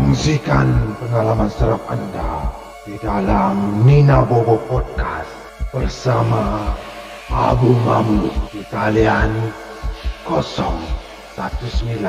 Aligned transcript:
Kongsikan 0.00 0.96
pengalaman 0.96 1.52
serap 1.52 1.84
anda 1.92 2.48
di 2.88 2.96
dalam 3.04 3.84
Nina 3.84 4.24
Bobo 4.24 4.56
Podcast 4.64 5.28
bersama 5.76 6.72
Abu 7.28 7.76
Mamu 7.84 8.32
di 8.48 8.64
talian 8.72 9.28
019 10.24 11.36
852 11.36 12.00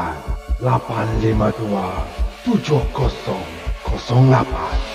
7008. 2.48 4.91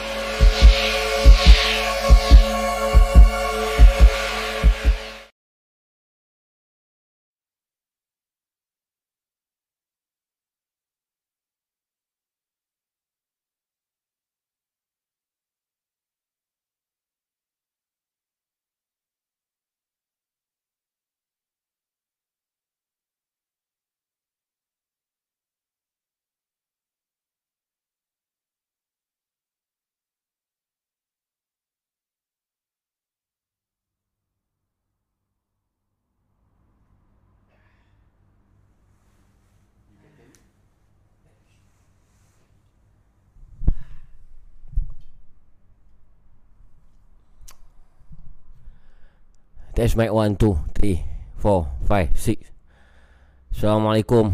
Test 49.76 50.00
mic 50.00 50.08
1, 50.08 50.40
2, 50.40 50.56
3, 50.72 51.04
4, 51.36 51.84
5, 51.84 52.08
6 52.16 53.52
Assalamualaikum. 53.52 54.32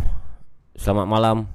Selamat 0.78 1.06
malam. 1.10 1.50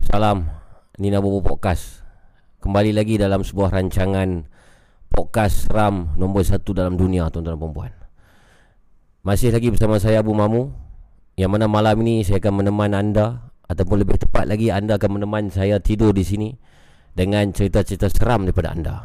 Salam. 0.00 0.48
Nina 0.96 1.20
Bobo 1.20 1.44
Podcast. 1.44 2.00
Kembali 2.64 2.96
lagi 2.96 3.20
dalam 3.20 3.44
sebuah 3.44 3.76
rancangan 3.76 4.48
Podcast 5.12 5.68
RAM 5.68 6.16
nombor 6.16 6.48
satu 6.48 6.72
dalam 6.72 6.96
dunia 6.96 7.28
tuan-tuan 7.28 7.52
dan 7.52 7.60
perempuan 7.60 7.92
Masih 9.28 9.52
lagi 9.52 9.68
bersama 9.68 10.00
saya 10.00 10.24
Abu 10.24 10.32
Mamu. 10.32 10.72
Yang 11.36 11.50
mana 11.52 11.68
malam 11.68 12.00
ini 12.00 12.24
saya 12.24 12.40
akan 12.40 12.64
meneman 12.64 12.96
anda 12.96 13.52
Ataupun 13.68 14.00
lebih 14.00 14.16
tepat 14.16 14.48
lagi 14.48 14.72
anda 14.72 14.96
akan 14.96 15.20
meneman 15.20 15.52
saya 15.52 15.84
tidur 15.84 16.16
di 16.16 16.24
sini 16.24 16.48
Dengan 17.12 17.52
cerita-cerita 17.52 18.08
seram 18.08 18.48
daripada 18.48 18.72
anda. 18.72 18.96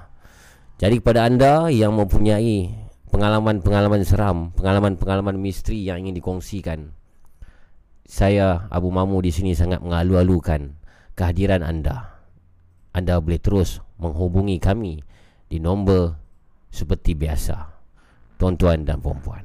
Jadi 0.80 1.04
kepada 1.04 1.28
anda 1.28 1.68
yang 1.68 1.92
mempunyai 1.92 2.87
pengalaman-pengalaman 3.12 4.01
seram, 4.04 4.51
pengalaman-pengalaman 4.56 5.39
misteri 5.39 5.88
yang 5.88 6.04
ingin 6.04 6.19
dikongsikan. 6.19 6.92
Saya 8.07 8.68
Abu 8.71 8.88
Mamu 8.88 9.19
di 9.19 9.36
sini 9.36 9.51
sangat 9.51 9.83
mengalu-alukan 9.83 10.71
kehadiran 11.18 11.65
anda. 11.65 12.24
Anda 12.95 13.19
boleh 13.19 13.42
terus 13.42 13.83
menghubungi 14.00 14.57
kami 14.63 15.04
di 15.51 15.57
nombor 15.59 16.15
seperti 16.71 17.18
biasa. 17.18 17.68
Tuan-tuan 18.38 18.86
dan 18.86 19.01
puan-puan. 19.04 19.44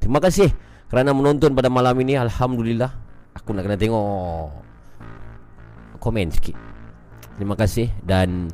Terima 0.00 0.18
kasih 0.18 0.50
kerana 0.88 1.12
menonton 1.12 1.52
pada 1.52 1.68
malam 1.68 1.94
ini. 2.00 2.16
Alhamdulillah. 2.16 3.04
Aku 3.36 3.52
nak 3.52 3.68
kena 3.68 3.76
tengok 3.76 4.48
komen 6.00 6.32
sikit. 6.32 6.56
Terima 7.36 7.52
kasih 7.52 7.92
dan 8.00 8.48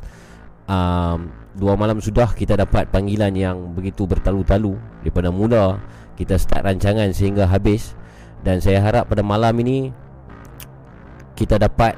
um, 0.67 1.31
dua 1.53 1.77
malam 1.77 2.01
sudah 2.01 2.33
kita 2.33 2.57
dapat 2.57 2.89
panggilan 2.89 3.33
yang 3.37 3.77
begitu 3.77 4.09
bertalu-talu. 4.09 4.77
Daripada 5.05 5.29
mula 5.29 5.81
kita 6.17 6.41
start 6.41 6.65
rancangan 6.65 7.13
sehingga 7.13 7.49
habis. 7.49 7.97
Dan 8.43 8.59
saya 8.59 8.83
harap 8.83 9.07
pada 9.07 9.23
malam 9.23 9.55
ini 9.63 9.95
kita 11.39 11.63
dapat 11.63 11.95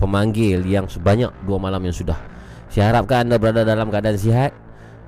pemanggil 0.00 0.66
yang 0.66 0.90
sebanyak 0.90 1.30
dua 1.46 1.58
malam 1.62 1.78
yang 1.86 1.94
sudah. 1.94 2.18
Saya 2.72 2.90
harapkan 2.90 3.28
anda 3.28 3.36
berada 3.38 3.62
dalam 3.62 3.92
keadaan 3.92 4.18
sihat. 4.18 4.52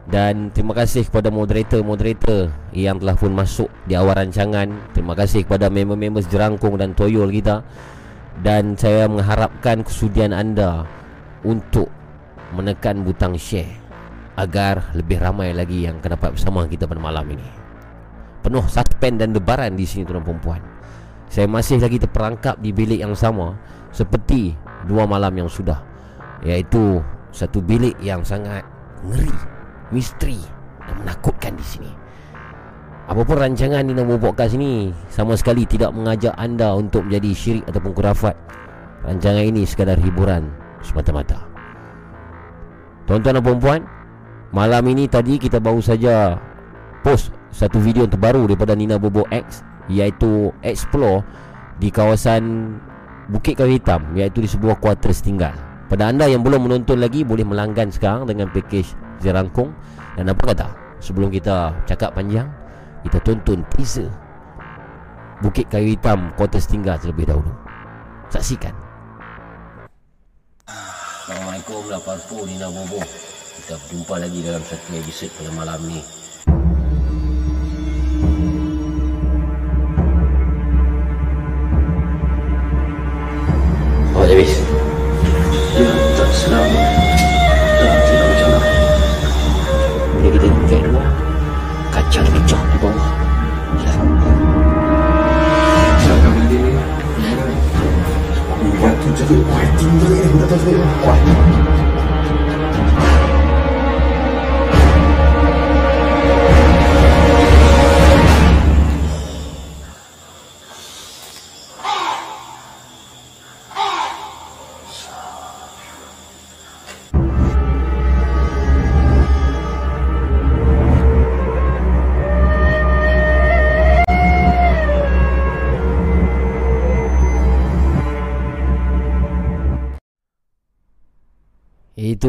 Dan 0.05 0.53
terima 0.53 0.77
kasih 0.77 1.09
kepada 1.09 1.33
moderator-moderator 1.33 2.53
yang 2.77 3.01
telah 3.01 3.17
pun 3.17 3.33
masuk 3.33 3.73
di 3.89 3.97
awal 3.97 4.13
rancangan. 4.21 4.69
Terima 4.93 5.17
kasih 5.17 5.49
kepada 5.49 5.73
member-member 5.73 6.21
jerangkung 6.29 6.77
dan 6.77 6.93
toyol 6.93 7.33
kita. 7.33 7.65
Dan 8.45 8.77
saya 8.77 9.09
mengharapkan 9.09 9.81
kesudian 9.81 10.37
anda 10.37 10.85
untuk 11.41 11.89
menekan 12.55 13.03
butang 13.03 13.35
share 13.35 13.83
agar 14.39 14.95
lebih 14.95 15.23
ramai 15.23 15.55
lagi 15.55 15.87
yang 15.87 15.99
akan 16.03 16.19
dapat 16.19 16.31
bersama 16.39 16.67
kita 16.67 16.87
pada 16.87 17.03
malam 17.03 17.27
ini. 17.31 17.47
Penuh 18.43 18.63
suspense 18.67 19.19
dan 19.19 19.31
debaran 19.35 19.75
di 19.75 19.87
sini 19.87 20.07
tuan 20.07 20.23
perempuan. 20.23 20.63
Saya 21.31 21.51
masih 21.51 21.83
lagi 21.83 21.99
terperangkap 21.99 22.61
di 22.63 22.71
bilik 22.71 23.03
yang 23.03 23.17
sama 23.19 23.59
seperti 23.91 24.55
dua 24.87 25.07
malam 25.09 25.35
yang 25.35 25.51
sudah 25.51 25.81
iaitu 26.45 27.03
satu 27.35 27.59
bilik 27.59 27.97
yang 28.05 28.23
sangat 28.23 28.63
ngeri, 29.03 29.33
misteri 29.91 30.39
dan 30.87 30.95
menakutkan 31.03 31.59
di 31.59 31.67
sini. 31.67 31.91
Apapun 33.05 33.37
rancangan 33.37 33.85
di 33.85 33.93
nombor 33.93 34.17
podcast 34.17 34.57
ini 34.57 34.89
Sama 35.13 35.37
sekali 35.37 35.69
tidak 35.69 35.93
mengajak 35.93 36.33
anda 36.41 36.73
untuk 36.73 37.05
menjadi 37.05 37.37
syirik 37.37 37.65
ataupun 37.69 37.93
kurafat 37.93 38.33
Rancangan 39.05 39.45
ini 39.45 39.69
sekadar 39.69 40.01
hiburan 40.01 40.49
semata-mata 40.81 41.54
Tuan-tuan 43.05 43.37
dan 43.37 43.45
puan 43.61 43.83
Malam 44.55 44.85
ini 44.89 45.05
tadi 45.05 45.37
kita 45.37 45.61
baru 45.61 45.81
saja 45.85 46.41
Post 47.05 47.37
satu 47.55 47.79
video 47.79 48.09
terbaru 48.09 48.49
daripada 48.49 48.73
Nina 48.73 48.97
Bobo 48.97 49.29
X 49.29 49.61
Iaitu 49.93 50.51
Explore 50.65 51.21
Di 51.77 51.93
kawasan 51.93 52.75
Bukit 53.29 53.61
Kayu 53.61 53.77
Hitam 53.77 54.17
Iaitu 54.17 54.41
di 54.41 54.49
sebuah 54.49 54.81
quarters 54.81 55.21
tinggal. 55.21 55.53
Pada 55.93 56.09
anda 56.09 56.25
yang 56.25 56.41
belum 56.41 56.65
menonton 56.65 56.97
lagi 56.97 57.29
Boleh 57.29 57.45
melanggan 57.45 57.93
sekarang 57.93 58.25
dengan 58.25 58.49
package 58.49 58.97
Zerangkung 59.21 59.77
Dan 60.17 60.33
apa 60.33 60.43
kata 60.57 60.69
Sebelum 61.05 61.29
kita 61.29 61.77
cakap 61.85 62.17
panjang 62.17 62.49
Kita 63.05 63.21
tonton 63.21 63.69
teaser 63.77 64.09
Bukit 65.45 65.69
Kayu 65.69 65.93
Hitam 65.93 66.33
quarters 66.41 66.65
tinggal 66.65 66.97
terlebih 66.97 67.29
dahulu. 67.29 67.53
Saksikan 68.33 68.84
Assalamualaikum. 71.65 71.97
Lah 71.97 72.03
Parpo 72.05 72.45
Nina 72.45 72.69
Bobo 72.69 73.01
Kita 73.57 73.81
berjumpa 73.81 74.21
lagi 74.21 74.39
dalam 74.45 74.61
satu 74.61 75.01
episod 75.01 75.33
pada 75.33 75.49
malam 75.57 75.81
ni. 75.89 76.05
Oh 84.13 84.25
habis 84.29 84.61
Ya, 85.81 85.89
tak 86.21 86.31
selamat. 86.37 87.04
Batu 99.25 99.41
jadi 99.41 99.45
kuat 101.01 101.19
tinggi 101.25 101.49
ni. 101.49 101.64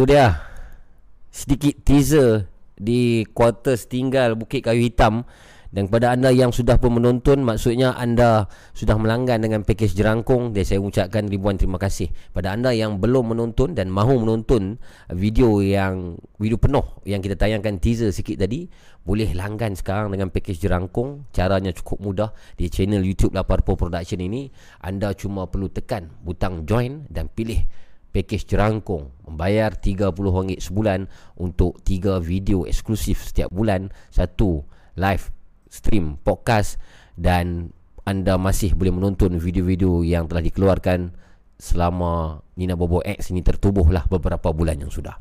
Dia. 0.06 0.40
Sedikit 1.34 1.76
teaser 1.84 2.48
Di 2.76 3.28
quarters 3.36 3.92
tinggal 3.92 4.40
Bukit 4.40 4.64
Kayu 4.64 4.88
Hitam. 4.88 5.26
Dan 5.76 5.92
kepada 5.92 6.16
anda 6.16 6.32
yang 6.32 6.56
sudah 6.56 6.80
pun 6.80 6.96
menonton 6.96 7.44
Maksudnya 7.44 7.92
anda 8.00 8.48
sudah 8.72 8.96
melanggan 8.96 9.44
dengan 9.44 9.68
pakej 9.68 9.92
jerangkung 9.92 10.56
Dan 10.56 10.64
saya 10.64 10.80
ucapkan 10.80 11.28
ribuan 11.28 11.60
terima 11.60 11.76
kasih. 11.76 12.08
Pada 12.32 12.56
anda 12.56 12.72
yang 12.72 13.04
belum 13.04 13.36
menonton 13.36 13.76
dan 13.76 13.92
mahu 13.92 14.24
menonton 14.24 14.80
Video 15.12 15.60
yang 15.60 16.16
Video 16.40 16.56
penuh 16.56 16.86
yang 17.04 17.20
kita 17.20 17.36
tayangkan 17.36 17.84
teaser 17.84 18.16
sikit 18.16 18.40
tadi 18.40 18.72
Boleh 19.04 19.36
langgan 19.36 19.76
sekarang 19.76 20.16
dengan 20.16 20.32
pakej 20.32 20.64
jerangkung. 20.64 21.28
Caranya 21.36 21.76
cukup 21.76 22.00
mudah. 22.00 22.30
Di 22.56 22.72
channel 22.72 23.04
YouTube 23.04 23.36
Laparpo 23.36 23.76
Production 23.76 24.24
ini 24.24 24.48
Anda 24.80 25.12
cuma 25.12 25.52
perlu 25.52 25.68
tekan 25.68 26.08
butang 26.24 26.64
join 26.64 27.04
Dan 27.12 27.28
pilih 27.28 27.85
pakej 28.16 28.48
jerangkung 28.48 29.12
Membayar 29.28 29.76
RM30 29.76 30.64
sebulan 30.64 31.12
Untuk 31.36 31.84
3 31.84 32.24
video 32.24 32.64
eksklusif 32.64 33.28
setiap 33.28 33.52
bulan 33.52 33.92
Satu 34.08 34.64
live 34.96 35.36
stream 35.68 36.16
podcast 36.24 36.80
dan 37.20 37.76
anda 38.06 38.38
masih 38.38 38.78
boleh 38.78 38.94
menonton 38.94 39.34
video-video 39.42 40.06
yang 40.06 40.30
telah 40.30 40.46
dikeluarkan 40.46 41.12
selama 41.58 42.44
Nina 42.54 42.78
Bobo 42.78 43.02
X 43.02 43.34
ini 43.34 43.42
tertubuhlah 43.42 44.06
beberapa 44.06 44.54
bulan 44.54 44.78
yang 44.78 44.94
sudah. 44.94 45.18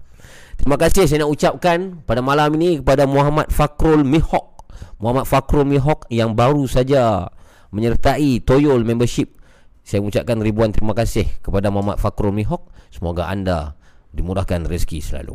Terima 0.61 0.77
kasih 0.77 1.09
saya 1.09 1.25
nak 1.25 1.33
ucapkan 1.33 2.05
pada 2.05 2.21
malam 2.21 2.53
ini 2.61 2.85
kepada 2.85 3.09
Muhammad 3.09 3.49
Fakrul 3.49 4.05
Mihok. 4.05 4.69
Muhammad 5.01 5.25
Fakrul 5.25 5.65
Mihok 5.65 6.05
yang 6.13 6.37
baru 6.37 6.69
saja 6.69 7.33
menyertai 7.73 8.45
Toyol 8.45 8.85
membership. 8.85 9.33
Saya 9.81 10.05
mengucapkan 10.05 10.41
ribuan 10.45 10.73
terima 10.73 10.93
kasih 10.93 11.25
kepada 11.41 11.73
Muhammad 11.73 11.97
Fakrul 11.97 12.37
Mihok. 12.37 12.69
Semoga 12.95 13.27
anda 13.27 13.75
dimurahkan 14.15 14.71
rezeki 14.71 15.03
selalu. 15.03 15.35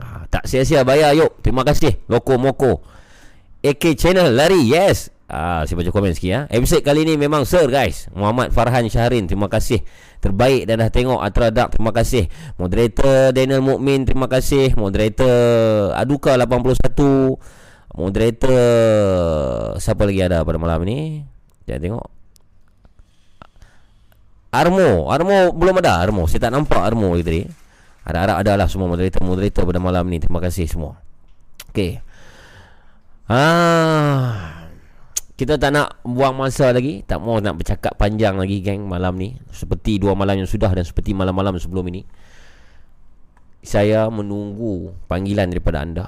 Ha, 0.00 0.24
tak 0.32 0.48
sia-sia 0.48 0.88
bayar 0.88 1.12
yuk. 1.12 1.44
Terima 1.44 1.60
kasih 1.68 2.00
Loko 2.08 2.40
Moko. 2.40 2.80
AK 3.60 3.92
Channel 3.96 4.32
lari 4.32 4.72
yes 4.72 5.12
Ah, 5.26 5.66
saya 5.66 5.82
baca 5.82 5.90
komen 5.90 6.14
sikit 6.14 6.30
ya. 6.30 6.40
Episode 6.54 6.86
kali 6.86 7.02
ni 7.02 7.18
memang 7.18 7.42
sir 7.42 7.66
guys. 7.66 8.06
Muhammad 8.14 8.54
Farhan 8.54 8.86
Syahrin, 8.86 9.26
terima 9.26 9.50
kasih. 9.50 9.82
Terbaik 10.22 10.70
dan 10.70 10.78
dah 10.78 10.86
tengok 10.86 11.18
Atra 11.18 11.50
Dark, 11.50 11.74
terima 11.74 11.90
kasih. 11.90 12.30
Moderator 12.62 13.34
Daniel 13.34 13.58
Mukmin, 13.58 14.06
terima 14.06 14.30
kasih. 14.30 14.78
Moderator 14.78 15.34
Aduka 15.98 16.38
81. 16.38 17.42
Moderator 17.98 18.54
siapa 19.82 20.06
lagi 20.06 20.22
ada 20.22 20.46
pada 20.46 20.62
malam 20.62 20.86
ni? 20.86 21.26
Jangan 21.66 21.82
tengok. 21.82 22.15
Armo, 24.54 25.10
Armo 25.10 25.52
belum 25.52 25.82
ada 25.82 26.00
Armo. 26.00 26.30
Saya 26.30 26.48
tak 26.48 26.52
nampak 26.54 26.80
Armo 26.80 27.14
tadi. 27.18 27.46
Ada-ada 28.06 28.38
adalah 28.38 28.70
semua 28.70 28.86
moderator-moderator 28.86 29.66
pada 29.66 29.80
malam 29.82 30.06
ni. 30.06 30.22
Terima 30.22 30.38
kasih 30.38 30.70
semua. 30.70 30.94
Okey. 31.74 31.98
Ah, 33.26 34.56
kita 35.36 35.60
tak 35.60 35.74
nak 35.74 36.00
buang 36.00 36.32
masa 36.32 36.72
lagi 36.72 37.04
Tak 37.04 37.20
mau 37.20 37.36
nak 37.42 37.60
bercakap 37.60 37.92
panjang 38.00 38.40
lagi 38.40 38.64
geng 38.64 38.88
malam 38.88 39.20
ni 39.20 39.36
Seperti 39.52 40.00
dua 40.00 40.16
malam 40.16 40.40
yang 40.40 40.48
sudah 40.48 40.72
dan 40.72 40.86
seperti 40.86 41.12
malam-malam 41.12 41.60
sebelum 41.60 41.84
ini 41.92 42.08
Saya 43.60 44.08
menunggu 44.08 44.96
panggilan 45.10 45.52
daripada 45.52 45.84
anda 45.84 46.06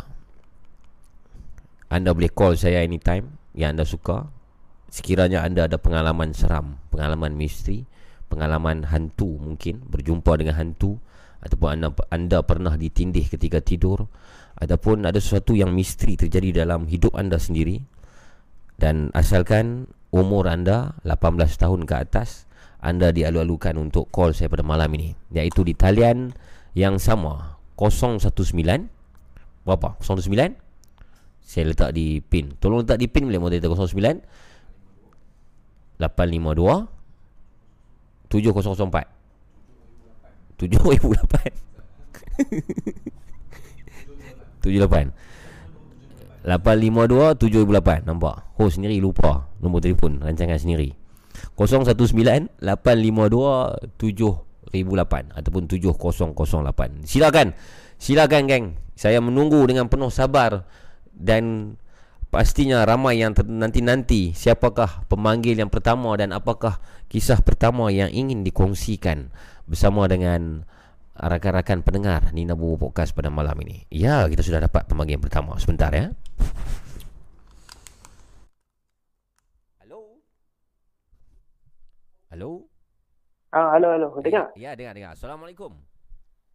Anda 1.93 2.17
boleh 2.17 2.33
call 2.33 2.57
saya 2.57 2.81
anytime 2.81 3.37
Yang 3.53 3.69
anda 3.69 3.85
suka 3.85 4.19
Sekiranya 4.89 5.45
anda 5.45 5.69
ada 5.69 5.77
pengalaman 5.77 6.33
seram 6.33 6.81
Pengalaman 6.89 7.37
misteri 7.37 7.85
Pengalaman 8.29 8.85
hantu 8.89 9.41
mungkin 9.41 9.85
Berjumpa 9.89 10.37
dengan 10.37 10.61
hantu 10.61 11.01
Ataupun 11.41 11.69
anda, 11.75 11.89
anda 12.11 12.39
pernah 12.43 12.75
ditindih 12.75 13.31
ketika 13.31 13.63
tidur 13.63 14.11
ataupun 14.59 15.07
ada 15.07 15.23
sesuatu 15.23 15.55
yang 15.55 15.71
misteri 15.71 16.19
terjadi 16.19 16.67
dalam 16.67 16.91
hidup 16.91 17.15
anda 17.15 17.39
sendiri 17.39 17.79
dan 18.79 19.15
asalkan 19.15 19.87
umur 20.11 20.51
anda 20.51 20.99
18 21.07 21.39
tahun 21.59 21.87
ke 21.87 21.95
atas 21.95 22.51
anda 22.83 23.15
dialu-alukan 23.15 23.79
untuk 23.79 24.11
call 24.11 24.35
saya 24.35 24.51
pada 24.51 24.67
malam 24.67 24.91
ini 24.99 25.15
iaitu 25.31 25.63
di 25.63 25.79
talian 25.79 26.35
yang 26.75 26.99
sama 26.99 27.59
019 27.79 28.19
berapa? 29.67 29.89
019 30.03 30.59
saya 31.49 31.65
letak 31.65 31.97
di 31.97 32.21
pin. 32.21 32.53
Tolong 32.61 32.85
letak 32.85 33.01
di 33.01 33.09
pin 33.09 33.25
boleh 33.31 33.41
moderator 33.41 33.73
09 33.73 34.21
852 36.03 36.98
7004 38.29 39.09
7008 40.59 41.69
78 44.63 45.13
852 46.49 47.37
7008 47.37 48.09
Nampak? 48.09 48.57
Host 48.57 48.81
sendiri 48.81 48.97
lupa. 49.03 49.45
Nombor 49.61 49.85
telefon 49.85 50.23
Rancangan 50.23 50.57
sendiri. 50.57 50.97
019 51.55 52.49
852 52.63 53.93
7008 54.01 55.37
Ataupun 55.37 55.63
7008 55.69 57.05
Silakan. 57.05 57.53
Silakan 57.99 58.43
geng. 58.49 58.67
Saya 58.97 59.21
menunggu 59.21 59.61
dengan 59.69 59.93
penuh 59.93 60.09
sabar 60.09 60.65
Dan 61.13 61.77
Pastinya 62.29 62.85
ramai 62.85 63.25
yang 63.25 63.33
nanti-nanti 63.33 64.37
Siapakah 64.37 65.09
pemanggil 65.09 65.57
yang 65.57 65.73
pertama 65.73 66.13
Dan 66.15 66.37
apakah 66.37 66.77
kisah 67.09 67.41
pertama 67.41 67.89
yang 67.89 68.13
ingin 68.13 68.45
dikongsikan 68.45 69.33
Bersama 69.65 70.05
dengan 70.05 70.69
rakan-rakan 71.19 71.83
pendengar 71.83 72.31
Nina 72.31 72.55
Bobo 72.55 72.89
Podcast 72.89 73.11
pada 73.11 73.27
malam 73.27 73.59
ini. 73.67 73.83
Ya, 73.91 74.23
kita 74.31 74.47
sudah 74.47 74.63
dapat 74.63 74.87
pemanggilan 74.87 75.19
pertama. 75.19 75.59
Sebentar 75.59 75.91
ya. 75.91 76.15
Halo. 79.83 80.23
Halo. 82.31 82.51
Ah, 83.51 83.75
halo, 83.75 83.89
halo. 83.91 84.09
Dengar? 84.23 84.55
Ya, 84.55 84.79
dengar, 84.79 84.95
dengar. 84.95 85.13
Assalamualaikum. 85.19 85.75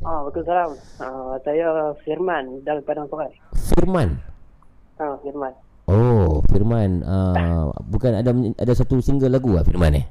Ah, 0.04 0.24
Waalaikumsalam. 0.24 0.72
Ah, 1.04 1.36
saya 1.44 1.92
Firman 2.08 2.64
dari 2.64 2.80
Padang 2.88 3.12
Sorai. 3.12 3.36
Firman. 3.76 4.33
Ah, 5.02 5.18
Firman. 5.22 5.54
Oh, 5.90 6.40
Firman. 6.48 7.04
Uh, 7.04 7.74
bukan 7.94 8.12
ada 8.24 8.32
ada 8.34 8.74
satu 8.74 9.02
single 9.04 9.34
lagu 9.34 9.58
ah 9.60 9.64
Firman 9.66 10.00
eh? 10.00 10.06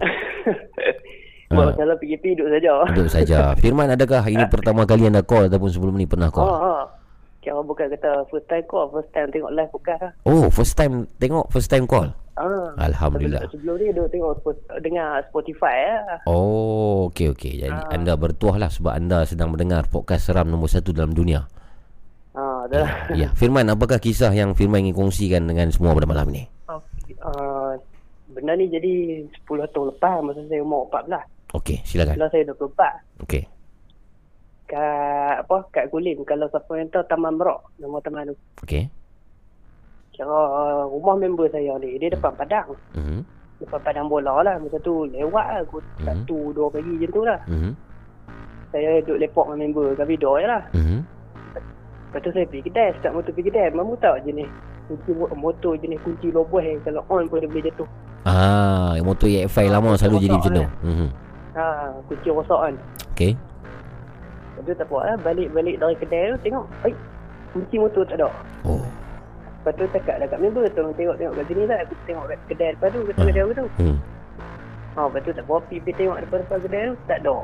Buat 1.50 1.74
masalah 1.74 1.98
PKP 1.98 2.38
duduk 2.38 2.50
saja. 2.54 2.70
Duduk 2.94 3.10
saja. 3.10 3.38
Firman 3.62 3.90
adakah 3.90 4.22
ini 4.30 4.46
pertama 4.46 4.86
kali 4.86 5.10
anda 5.10 5.26
call 5.26 5.50
ataupun 5.50 5.70
sebelum 5.70 5.94
ni 5.98 6.06
pernah 6.06 6.30
call? 6.30 6.46
Oh, 6.46 6.58
oh. 6.58 6.82
Kira 7.40 7.56
bukan 7.64 7.88
kata 7.88 8.28
first 8.28 8.46
time 8.52 8.68
call, 8.68 8.92
first 8.92 9.10
time 9.16 9.32
tengok 9.32 9.50
live 9.56 9.72
bukan 9.72 9.96
lah. 9.96 10.12
Oh, 10.28 10.46
first 10.52 10.76
time 10.76 11.08
tengok, 11.18 11.48
first 11.50 11.72
time 11.72 11.88
call. 11.88 12.12
Ah. 12.38 12.70
Alhamdulillah. 12.78 13.48
Sebelum, 13.50 13.74
sebelum 13.74 13.74
ni 13.82 13.86
duduk 13.96 14.10
tengok 14.12 14.32
dengar 14.78 15.24
Spotify 15.26 15.74
ya. 15.74 15.98
Oh, 16.28 17.10
okey 17.10 17.34
okey. 17.34 17.66
Jadi 17.66 17.80
ah. 17.80 17.90
anda 17.90 18.14
bertuah 18.14 18.54
lah 18.60 18.70
sebab 18.70 18.94
anda 18.94 19.26
sedang 19.26 19.50
mendengar 19.50 19.90
podcast 19.90 20.30
seram 20.30 20.46
nombor 20.46 20.70
satu 20.70 20.94
dalam 20.94 21.10
dunia. 21.16 21.50
Dah. 22.66 22.88
Ya, 23.12 23.14
ya. 23.16 23.28
Firman, 23.32 23.64
apakah 23.68 23.96
kisah 23.96 24.28
yang 24.30 24.52
Firman 24.52 24.82
ingin 24.82 24.98
kongsikan 24.98 25.46
dengan 25.46 25.70
semua 25.70 25.94
pada 25.94 26.04
malam 26.04 26.28
ni? 26.28 26.44
Okay. 26.66 27.16
Uh, 27.20 27.78
benda 28.30 28.54
ni 28.54 28.66
jadi 28.66 29.24
10 29.44 29.70
tahun 29.70 29.86
lepas 29.92 30.20
masa 30.20 30.40
saya 30.44 30.60
umur 30.60 30.88
14. 30.88 31.56
Okey, 31.56 31.78
silakan. 31.82 32.14
Kalau 32.14 32.28
saya 32.30 32.44
24. 32.46 33.24
Okey. 33.24 33.42
Kat 34.66 35.42
apa? 35.42 35.56
Kat 35.68 35.90
Gulim 35.90 36.22
kalau 36.22 36.46
siapa 36.46 36.72
yang 36.74 36.86
tahu 36.88 37.02
Taman 37.04 37.34
Merok 37.34 37.58
nama 37.76 37.98
taman 37.98 38.30
tu. 38.30 38.36
Okey. 38.62 38.86
Kira 40.14 40.30
uh, 40.30 40.86
rumah 40.86 41.18
member 41.18 41.50
saya 41.50 41.74
ni 41.78 41.98
dia 41.98 42.06
depan 42.08 42.30
padang. 42.32 42.70
Mhm. 42.94 43.26
Depan 43.58 43.80
padang 43.82 44.06
bola 44.06 44.40
lah 44.40 44.54
masa 44.56 44.78
tu 44.78 45.04
lewat 45.06 45.46
lah 45.48 45.60
aku 45.60 45.82
Mhm. 45.82 46.06
satu 46.06 46.38
dua 46.54 46.70
pagi 46.70 46.86
macam 46.88 47.10
tu 47.10 47.22
lah. 47.26 47.40
Mhm. 47.50 47.70
Saya 48.70 48.90
duduk 49.02 49.18
lepok 49.18 49.46
dengan 49.50 49.58
member 49.60 49.86
kat 49.98 50.06
video 50.06 50.30
je 50.38 50.46
lah. 50.46 50.62
Mhm. 50.70 50.98
Lepas 52.10 52.26
tu 52.26 52.30
saya 52.34 52.42
pergi 52.42 52.66
kedai, 52.66 52.90
start 52.98 53.14
motor 53.14 53.30
pergi 53.30 53.54
kedai. 53.54 53.70
Mamu 53.70 53.94
tahu 54.02 54.18
jenis 54.26 54.50
kunci 54.90 55.10
mo- 55.14 55.30
motor 55.30 55.78
jenis 55.78 56.02
kunci 56.02 56.34
loboh 56.34 56.58
yang 56.58 56.82
kalau 56.82 57.06
on 57.06 57.30
pun 57.30 57.38
dia 57.38 57.46
boleh 57.46 57.64
jatuh. 57.70 57.86
Ah, 58.26 58.98
yang 58.98 59.06
motor 59.06 59.30
EX5 59.30 59.70
lama 59.70 59.94
selalu 59.94 60.16
jadi 60.20 60.34
macam 60.34 60.52
tu. 60.52 60.66
Mhm. 60.82 61.08
Ha, 61.54 61.64
kunci 62.10 62.28
rosak 62.28 62.58
kan. 62.58 62.74
Okey. 63.14 63.32
Lepas 64.58 64.62
tu 64.66 64.72
tak 64.74 64.86
apa 64.90 64.96
lah, 65.00 65.16
balik-balik 65.22 65.76
dari 65.78 65.94
kedai 65.96 66.34
tu 66.34 66.38
tengok, 66.42 66.64
eh, 66.82 66.94
kunci 67.54 67.76
motor 67.78 68.02
tak 68.02 68.18
ada. 68.18 68.28
Oh. 68.66 68.82
Lepas 69.62 69.72
tu 69.72 69.84
cakap 69.94 70.14
dah 70.18 70.26
kat 70.26 70.38
member, 70.42 70.66
tolong 70.74 70.94
tengok-tengok 70.98 71.32
kat 71.32 71.44
sini 71.46 71.62
lah. 71.64 71.78
Aku 71.86 71.94
tengok 72.04 72.24
kat 72.26 72.38
kedai 72.50 72.68
depan 72.74 72.88
tu, 72.90 73.00
kata 73.06 73.20
Ah. 73.22 73.26
kedai 73.30 73.42
aku 73.46 73.52
tu. 73.54 73.66
Hmm. 73.78 73.96
Ha, 74.90 75.00
lepas 75.06 75.20
tu 75.22 75.30
tak 75.30 75.44
apa, 75.46 75.54
pergi 75.62 75.92
tengok 75.94 76.16
depan-depan 76.18 76.58
kedai 76.60 76.82
tu, 76.82 76.94
tak 77.06 77.18
ada. 77.22 77.34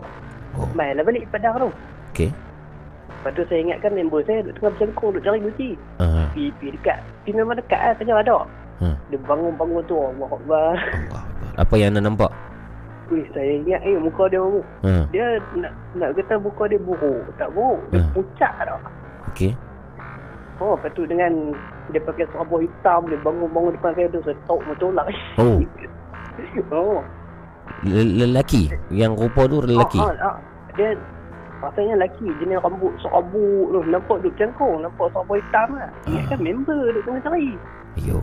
Oh. 0.58 0.68
Main 0.74 0.92
lah 0.98 1.04
balik 1.06 1.22
padang 1.30 1.54
tu. 1.56 1.70
Okey. 2.10 2.30
Lepas 3.26 3.42
tu 3.42 3.50
saya 3.50 3.58
ingatkan 3.58 3.90
member 3.90 4.22
saya 4.22 4.38
duduk 4.38 4.54
tengah 4.54 4.70
bercengkung, 4.70 5.10
duduk 5.10 5.24
cari 5.26 5.38
kunci. 5.42 5.68
Ah. 5.98 6.30
Pergi, 6.30 6.46
pergi 6.54 6.70
dekat. 6.78 6.98
Pergi 7.02 7.32
memang 7.34 7.56
dekat 7.58 7.80
lah, 7.82 7.94
tengah 7.98 8.16
ada. 8.22 8.38
Ha. 8.76 8.86
Dia 9.10 9.18
bangun-bangun 9.18 9.82
tu, 9.82 9.98
Allah 9.98 10.28
Akbar. 10.30 10.70
Allah. 10.78 11.22
Apa 11.58 11.74
yang 11.74 11.90
anda 11.90 12.06
nampak? 12.06 12.30
Wih, 13.10 13.26
saya 13.34 13.50
ingat 13.58 13.82
eh 13.82 13.98
muka 13.98 14.30
dia 14.30 14.38
mamu. 14.38 14.62
Ha. 14.86 15.10
Dia 15.10 15.26
nak 15.58 15.74
nak 15.98 16.14
kata 16.14 16.38
muka 16.38 16.70
dia 16.70 16.78
buruk. 16.78 17.26
Tak 17.34 17.50
buruk. 17.50 17.82
Dia 17.90 17.98
Hmm. 17.98 18.14
pucat 18.14 18.52
tau. 18.62 18.78
Okey. 19.34 19.50
Oh, 20.56 20.72
lepas 20.72 20.94
tu 20.94 21.02
dengan 21.02 21.52
Dia 21.90 22.00
pakai 22.00 22.24
serabut 22.32 22.64
hitam 22.64 23.04
Dia 23.04 23.20
bangun-bangun 23.20 23.76
depan 23.76 23.92
saya 23.92 24.08
tu 24.08 24.24
Saya 24.24 24.32
tok 24.48 24.64
macam 24.64 24.88
tolak 24.88 25.06
Oh. 25.36 25.60
Oh 26.72 27.04
Le- 27.84 28.24
Lelaki 28.24 28.72
Yang 28.88 29.20
rupa 29.20 29.44
tu 29.44 29.60
lelaki 29.60 30.00
Ah, 30.00 30.08
ah, 30.16 30.32
ah. 30.32 30.36
Dia 30.72 30.96
Rasanya 31.62 31.94
lelaki 31.96 32.28
Jenis 32.36 32.60
rambut 32.60 32.92
serabut 33.00 33.64
tu 33.68 33.80
Nampak 33.86 34.16
duduk 34.20 34.34
cangkung 34.36 34.80
Nampak 34.80 35.08
serabut 35.10 35.40
hitam 35.40 35.68
lah 35.72 35.88
Dia 36.04 36.20
kan 36.26 36.38
member 36.38 36.80
duduk 36.90 37.02
tengah 37.04 37.22
cari 37.24 37.48
Ayo 37.96 38.18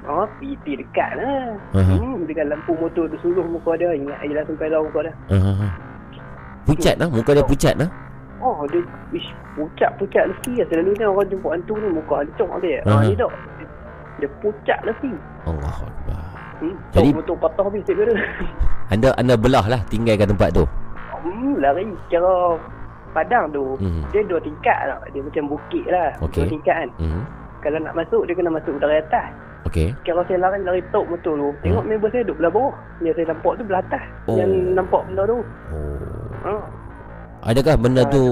Oh, 0.00 0.24
PT 0.40 0.80
dekat 0.80 1.12
lah. 1.20 1.54
Aha. 1.76 1.92
Hmm, 1.92 2.24
dekat 2.24 2.48
lampu 2.48 2.72
motor 2.72 3.04
dia 3.04 3.20
suluh 3.20 3.44
muka 3.44 3.76
dia. 3.76 3.92
Ingat 3.92 4.16
air 4.24 4.32
lah 4.32 4.42
sampai 4.48 4.72
lawan 4.72 4.88
muka 4.88 5.00
dia. 5.06 5.12
uh 5.28 5.70
Pucat 6.64 6.94
lah 6.96 7.06
Muka 7.12 7.30
dia 7.30 7.44
pucat 7.44 7.74
lah 7.76 7.88
Oh, 8.40 8.64
dia 8.72 8.80
ish, 9.12 9.28
pucat-pucat 9.52 10.24
lesi 10.24 10.56
lah. 10.56 10.66
Selalunya 10.72 11.04
orang 11.04 11.28
jumpa 11.28 11.52
hantu 11.52 11.76
ni 11.76 11.88
muka 11.92 12.24
dia 12.24 12.32
cong 12.32 12.52
dia. 12.58 12.80
Aha. 12.82 12.96
Ah, 12.96 13.00
ni 13.04 13.12
tak. 13.12 13.28
Dia, 13.60 13.66
dia 14.18 14.28
pucat 14.40 14.78
lesi. 14.82 15.12
Allah 15.44 15.76
Akbar 15.78 16.22
Hmm, 16.58 16.76
Jadi- 16.90 17.12
motor 17.14 17.36
patah 17.36 17.64
habis 17.68 17.84
dia 17.84 17.94
kata. 17.94 18.14
Anda 18.90 19.08
anda 19.14 19.34
belah 19.36 19.64
lah 19.64 19.80
Tinggalkan 19.86 20.32
tempat 20.32 20.50
tu 20.50 20.64
Hmm, 21.20 21.52
lari 21.58 21.84
cara 22.08 22.56
padang 23.10 23.50
tu. 23.50 23.76
Mhm. 23.76 24.02
Dia 24.10 24.22
dua 24.24 24.40
tingkat 24.40 24.78
lah. 24.86 24.98
Dia 25.10 25.20
macam 25.20 25.44
bukit 25.48 25.84
lah. 25.86 26.08
Okey. 26.20 26.42
Dua 26.42 26.52
tingkat 26.52 26.74
kan. 26.76 26.90
hmm. 26.98 27.22
Kalau 27.60 27.76
nak 27.76 27.92
masuk, 27.92 28.24
dia 28.24 28.32
kena 28.32 28.48
masuk 28.48 28.74
dari 28.78 28.96
atas. 28.98 29.28
Okay 29.60 29.92
Kalau 30.02 30.24
saya 30.24 30.40
lari 30.40 30.64
lari 30.64 30.80
tok 30.88 31.04
motor 31.04 31.36
tu, 31.36 31.48
tengok 31.60 31.84
member 31.84 32.08
saya 32.08 32.24
duduk 32.24 32.40
belah 32.40 32.48
bawah. 32.50 32.74
Yang 32.98 33.14
saya 33.14 33.26
nampak 33.28 33.52
tu 33.52 33.62
belah 33.62 33.82
atas. 33.82 34.04
Oh. 34.24 34.36
Yang 34.40 34.50
nampak 34.72 35.00
benda 35.04 35.22
tu. 35.24 35.38
Oh 35.70 35.98
Ha. 36.40 36.52
Adakah 37.42 37.76
benda 37.76 38.02
tu 38.06 38.22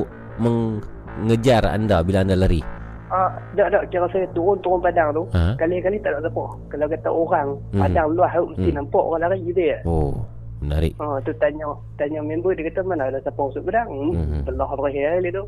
mengejar 0.41 1.63
anda 1.67 2.01
bila 2.01 2.25
anda 2.25 2.33
lari? 2.35 2.65
Ah, 3.09 3.29
tak 3.53 3.69
tak 3.69 3.89
kira 3.89 4.05
saya 4.09 4.25
turun-turun 4.33 4.81
padang 4.81 5.13
tu. 5.13 5.25
Ha? 5.33 5.57
Kali-kali 5.57 5.97
tak 6.01 6.13
ada 6.13 6.25
siapa. 6.25 6.45
Kalau 6.69 6.87
kata 6.87 7.09
orang 7.09 7.49
Mhm. 7.69 7.81
padang 7.81 8.07
luas 8.13 8.33
mesti 8.33 8.69
Mhm. 8.69 8.77
nampak 8.77 9.01
orang 9.03 9.21
lari 9.25 9.39
gitu 9.45 9.61
ya. 9.63 9.79
Oh, 9.85 10.13
menarik. 10.61 10.93
Ha, 10.97 11.19
tu 11.21 11.33
tanya 11.35 11.67
tanya 11.95 12.21
member 12.21 12.53
dia 12.53 12.67
kata 12.67 12.81
mana 12.83 13.07
ada 13.07 13.19
siapa 13.19 13.39
masuk 13.39 13.63
padang. 13.63 13.89
Hmm, 13.89 14.13
Mhm. 14.13 14.41
belah 14.45 14.71
berakhir 14.71 15.03
kali 15.15 15.31
tu. 15.31 15.45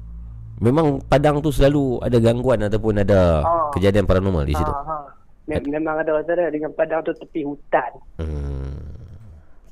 Memang 0.60 0.86
padang 1.02 1.36
tu 1.38 1.48
selalu 1.48 1.98
ada 2.00 2.16
gangguan 2.16 2.60
ataupun 2.60 2.94
ada 2.98 3.40
Ah. 3.40 3.70
kejadian 3.70 4.04
paranormal 4.04 4.44
di 4.44 4.52
situ. 4.52 4.68
Ha, 4.68 4.84
ha. 4.84 4.98
Mem- 5.46 5.66
memang 5.68 5.98
ada 5.98 6.14
rasa 6.14 6.30
dia 6.30 6.46
dengan 6.46 6.70
padang 6.70 7.00
tu 7.00 7.10
tepi 7.12 7.42
hutan. 7.42 7.90
Hmm. 8.16 8.76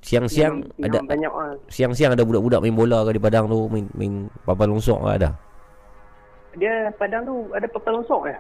Siang-siang 0.01 0.65
Memang- 0.75 0.81
ada 0.81 0.97
memang 0.97 1.07
banyak 1.07 1.33
ah. 1.33 1.53
siang-siang 1.69 2.13
ada 2.13 2.23
budak-budak 2.23 2.59
main 2.59 2.73
bola 2.73 3.05
ke 3.05 3.13
di 3.13 3.21
padang 3.21 3.45
tu 3.47 3.69
main 3.69 3.85
main 3.93 4.13
papan 4.43 4.69
longsok 4.69 4.99
ke 4.99 5.11
ada? 5.13 5.31
Dia 6.57 6.75
padang 6.93 7.23
tu 7.23 7.35
ada 7.53 7.67
papan 7.69 7.93
longsok 7.95 8.23
ya. 8.25 8.39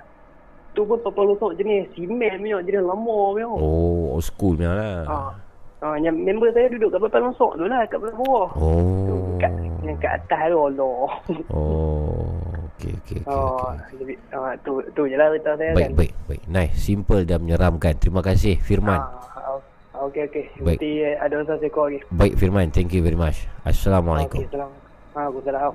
Tu 0.72 0.80
pun 0.80 0.98
papan 0.98 1.24
longsok 1.26 1.52
jenis 1.54 1.84
simen 1.92 2.16
punya, 2.38 2.58
jenis 2.62 2.82
lama 2.82 3.16
punya. 3.30 3.46
Oh, 3.50 4.16
old 4.16 4.24
school 4.24 4.54
punya 4.54 4.72
lah. 4.72 4.96
Ha. 5.04 5.16
Ha, 5.78 5.94
yang 5.96 6.18
member 6.18 6.50
saya 6.50 6.66
duduk 6.66 6.90
kat 6.90 7.00
papan 7.06 7.22
longsok 7.22 7.54
tu 7.54 7.64
lah, 7.70 7.86
kat 7.86 8.02
belah 8.02 8.16
bawah. 8.18 8.48
Tu, 8.50 8.66
Oh. 9.14 9.38
kat, 9.38 9.52
yang 9.86 9.94
kat 10.02 10.12
atas 10.18 10.42
tu, 10.50 10.58
Allah. 10.58 10.98
Oh. 11.54 12.34
Okey 12.74 12.94
okey 12.98 13.18
okey. 13.18 13.20
Oh, 13.26 13.62
okey. 13.62 13.94
jadi, 13.96 14.14
ah, 14.32 14.54
tu, 14.62 14.82
tu 14.92 15.06
je 15.06 15.14
lah 15.14 15.30
cerita 15.30 15.54
saya 15.54 15.74
Baik 15.74 15.86
kan. 15.86 15.92
baik 15.94 16.12
baik. 16.26 16.42
Nice, 16.46 16.74
simple 16.76 17.22
dan 17.22 17.38
menyeramkan. 17.42 17.94
Terima 17.94 18.22
kasih 18.22 18.58
Firman. 18.58 18.98
Ah, 18.98 19.58
ah, 19.94 20.06
okey, 20.06 20.26
okey. 20.26 20.44
Baik. 20.58 20.78
Nanti 20.78 20.90
eh, 21.00 21.14
ada 21.14 21.34
usaha 21.38 21.58
saya 21.58 21.70
call 21.70 21.86
lagi. 21.90 21.98
Baik 22.10 22.34
Firman, 22.34 22.66
thank 22.70 22.90
you 22.90 23.02
very 23.02 23.14
much. 23.14 23.46
Assalamualaikum. 23.62 24.42
Okey, 24.42 24.50
salam. 24.50 24.70
Ah, 25.14 25.26
aku 25.26 25.38
salam. 25.42 25.74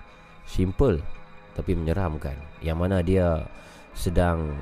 Simple 0.48 1.04
tapi 1.52 1.76
menyeramkan 1.76 2.40
Yang 2.64 2.78
mana 2.80 3.04
dia 3.04 3.44
sedang 3.92 4.56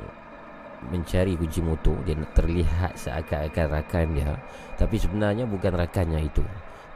mencari 0.89 1.38
kunci 1.38 1.62
motor 1.62 1.94
Dia 2.08 2.17
terlihat 2.34 2.98
seakan-akan 2.98 3.65
rakan 3.70 4.06
dia. 4.17 4.34
Tapi 4.80 4.96
sebenarnya 4.98 5.46
bukan 5.46 5.78
rakannya 5.78 6.26
itu. 6.26 6.41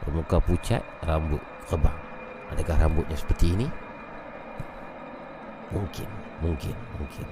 Muka 0.06 0.38
pucat, 0.38 0.86
rambut 1.02 1.42
rebang 1.66 1.98
Adakah 2.54 2.78
rambutnya 2.78 3.18
seperti 3.18 3.58
ini? 3.58 3.66
Mungkin, 5.74 6.06
mungkin, 6.46 6.78
mungkin. 7.02 7.26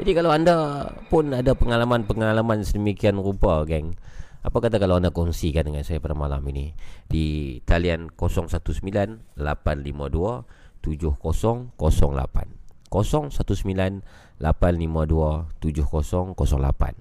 Jadi 0.00 0.10
kalau 0.16 0.32
anda 0.32 0.88
pun 1.12 1.28
ada 1.36 1.52
pengalaman-pengalaman 1.52 2.64
sedemikian 2.64 3.20
rupa 3.20 3.60
geng 3.68 3.92
apa 4.46 4.62
kata 4.62 4.78
kalau 4.78 5.02
anda 5.02 5.10
kongsikan 5.10 5.66
dengan 5.66 5.82
saya 5.82 5.98
pada 5.98 6.14
malam 6.14 6.38
ini? 6.46 6.70
Di 7.10 7.58
talian 7.66 8.14
019 8.14 8.54
852 9.34 9.34
7008 10.86 12.65
019 12.88 14.00
852 14.40 15.46
7008 15.58 16.94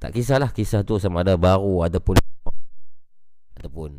Tak 0.00 0.16
kisahlah 0.16 0.50
kisah 0.50 0.82
tu 0.84 0.96
sama 0.96 1.20
ada 1.24 1.36
baru 1.36 1.84
ataupun 1.84 2.16
ataupun 3.60 3.92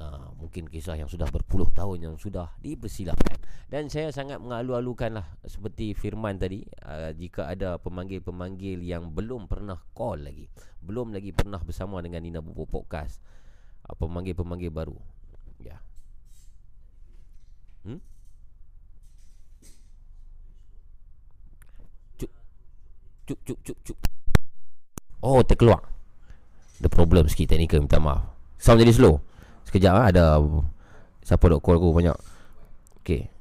uh, 0.00 0.32
mungkin 0.40 0.72
kisah 0.72 0.96
yang 0.96 1.04
sudah 1.04 1.28
berpuluh 1.28 1.68
tahun 1.68 2.08
yang 2.08 2.16
sudah 2.16 2.48
dipersilakan 2.64 3.36
dan 3.68 3.92
saya 3.92 4.08
sangat 4.08 4.40
mengalu-alukan 4.40 5.20
lah 5.20 5.36
seperti 5.44 5.92
Firman 5.92 6.40
tadi 6.40 6.64
uh, 6.88 7.12
jika 7.12 7.52
ada 7.52 7.76
pemanggil-pemanggil 7.76 8.80
yang 8.80 9.12
belum 9.12 9.52
pernah 9.52 9.76
call 9.92 10.24
lagi 10.24 10.48
belum 10.80 11.12
lagi 11.12 11.36
pernah 11.36 11.60
bersama 11.60 12.00
dengan 12.00 12.24
Nina 12.24 12.40
Bobo 12.40 12.64
Podcast 12.64 13.20
uh, 13.86 13.94
pemanggil-pemanggil 13.94 14.70
baru. 14.70 14.98
Ya. 15.62 15.78
Hmm? 17.86 18.02
Cuk 23.32 23.40
cuk 23.48 23.58
cuk 23.64 23.78
cuk 23.88 23.98
oh 25.24 25.40
terkeluar 25.40 25.80
ada 26.82 26.88
problem 26.92 27.24
sikit 27.32 27.56
teknikal 27.56 27.80
minta 27.80 27.96
maaf 27.96 28.28
sound 28.60 28.84
jadi 28.84 28.92
slow 28.92 29.24
sekejap 29.64 29.94
ah, 29.96 30.06
ada 30.12 30.24
siapa 31.24 31.48
dok 31.48 31.64
call 31.64 31.80
aku 31.80 31.96
banyak 31.96 32.16
okey 33.00 33.32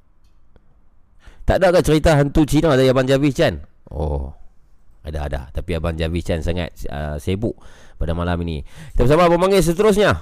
tak 1.51 1.59
ada 1.59 1.75
ke 1.75 1.79
cerita 1.83 2.15
hantu 2.15 2.47
Cina 2.47 2.79
dari 2.79 2.87
Abang 2.87 3.03
Javis 3.03 3.35
Chan? 3.35 3.59
Oh. 3.91 4.31
Ada 5.01 5.27
ada. 5.27 5.41
Tapi 5.49 5.75
Abang 5.75 5.97
Javis 5.97 6.23
Chan 6.23 6.39
sangat 6.45 6.71
uh, 6.87 7.17
sibuk 7.17 7.57
pada 7.97 8.13
malam 8.13 8.39
ini. 8.45 8.61
Kita 8.95 9.03
bersama 9.03 9.27
pemanggil 9.27 9.59
seterusnya. 9.59 10.15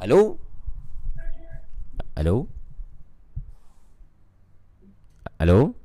Halo? 0.00 0.38
Halo? 2.16 2.48
Halo? 5.36 5.81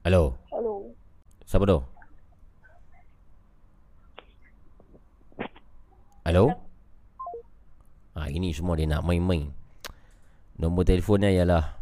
Halo? 0.00 0.32
Halo. 0.48 0.96
Siapa 1.44 1.68
tu? 1.68 1.76
Halo? 6.24 6.56
Ha, 8.16 8.32
ini 8.32 8.48
semua 8.56 8.80
dia 8.80 8.88
nak 8.88 9.04
main-main. 9.04 9.52
Nombor 10.56 10.88
telefonnya 10.88 11.28
ialah 11.28 11.76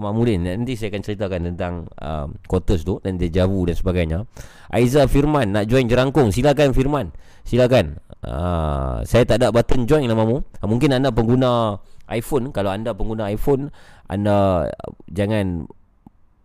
Mahmudin. 0.00 0.40
Nanti 0.40 0.72
saya 0.72 0.88
akan 0.88 1.02
ceritakan 1.04 1.40
tentang 1.52 1.74
uh, 2.00 2.32
quarters 2.48 2.80
tu 2.80 2.96
dan 3.04 3.20
deja 3.20 3.44
vu 3.44 3.68
dan 3.68 3.76
sebagainya. 3.76 4.24
Aiza 4.72 5.04
Firman 5.04 5.52
nak 5.52 5.68
join 5.68 5.84
jerangkung. 5.84 6.32
Silakan 6.32 6.72
Firman. 6.72 7.12
Silakan. 7.44 8.00
Uh, 8.24 9.04
saya 9.04 9.28
tak 9.28 9.44
ada 9.44 9.52
button 9.52 9.84
join 9.84 10.08
lah 10.08 10.16
Mamu. 10.16 10.40
Mungkin 10.64 10.96
anda 10.96 11.12
pengguna 11.12 11.76
iPhone. 12.08 12.48
Kalau 12.48 12.72
anda 12.72 12.96
pengguna 12.96 13.28
iPhone, 13.28 13.68
anda 14.08 14.72
jangan 15.12 15.68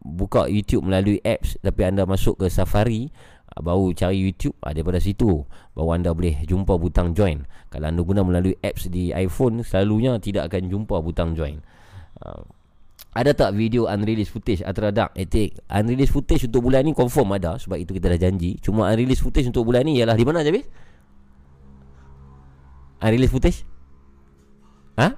buka 0.04 0.52
YouTube 0.52 0.88
melalui 0.88 1.24
apps 1.24 1.60
tapi 1.60 1.88
anda 1.88 2.04
masuk 2.08 2.40
ke 2.40 2.48
Safari 2.52 3.12
Ah, 3.12 3.39
baru 3.60 3.92
cari 3.92 4.24
YouTube 4.24 4.56
uh, 4.64 4.72
daripada 4.72 5.04
situ 5.04 5.44
baru 5.76 5.96
anda 5.96 6.12
boleh 6.16 6.44
jumpa 6.48 6.80
butang 6.80 7.12
join. 7.12 7.44
Kalau 7.70 7.86
anda 7.92 8.02
guna 8.02 8.24
melalui 8.24 8.56
apps 8.64 8.88
di 8.88 9.12
iPhone 9.12 9.62
selalunya 9.62 10.18
tidak 10.18 10.52
akan 10.52 10.72
jumpa 10.72 10.96
butang 11.04 11.36
join. 11.36 11.60
Uh, 12.20 12.44
ada 13.10 13.34
tak 13.34 13.58
video 13.58 13.90
unreleased 13.90 14.30
footage 14.30 14.62
Atra 14.62 14.94
Dark 14.94 15.18
Etik 15.18 15.58
Unreleased 15.66 16.14
footage 16.14 16.46
untuk 16.46 16.70
bulan 16.70 16.86
ni 16.86 16.94
confirm 16.94 17.34
ada 17.34 17.58
Sebab 17.58 17.82
itu 17.82 17.98
kita 17.98 18.06
dah 18.06 18.20
janji. 18.22 18.62
Cuma 18.62 18.86
unreleased 18.86 19.26
footage 19.26 19.50
untuk 19.50 19.66
bulan 19.66 19.82
ni 19.82 19.98
Ialah 19.98 20.14
di 20.14 20.22
mana 20.22 20.46
Jabis? 20.46 20.70
Unreleased 23.02 23.34
footage? 23.34 23.66
Ha? 25.02 25.10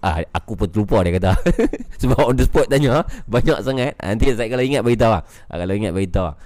Ah, 0.00 0.22
aku 0.32 0.54
pun 0.54 0.70
terlupa 0.70 1.02
dia 1.02 1.18
kata. 1.18 1.34
Sebab 2.00 2.30
on 2.30 2.38
the 2.38 2.46
spot 2.46 2.70
tanya 2.70 3.04
Banyak 3.28 3.58
sangat. 3.66 3.98
Nanti 4.00 4.32
saya 4.32 4.48
kalau 4.48 4.64
ingat 4.64 4.80
beritahu 4.86 5.12
lah. 5.12 5.22
Kalau 5.50 5.74
ingat 5.76 5.92
beritahu 5.92 6.24
lah 6.30 6.36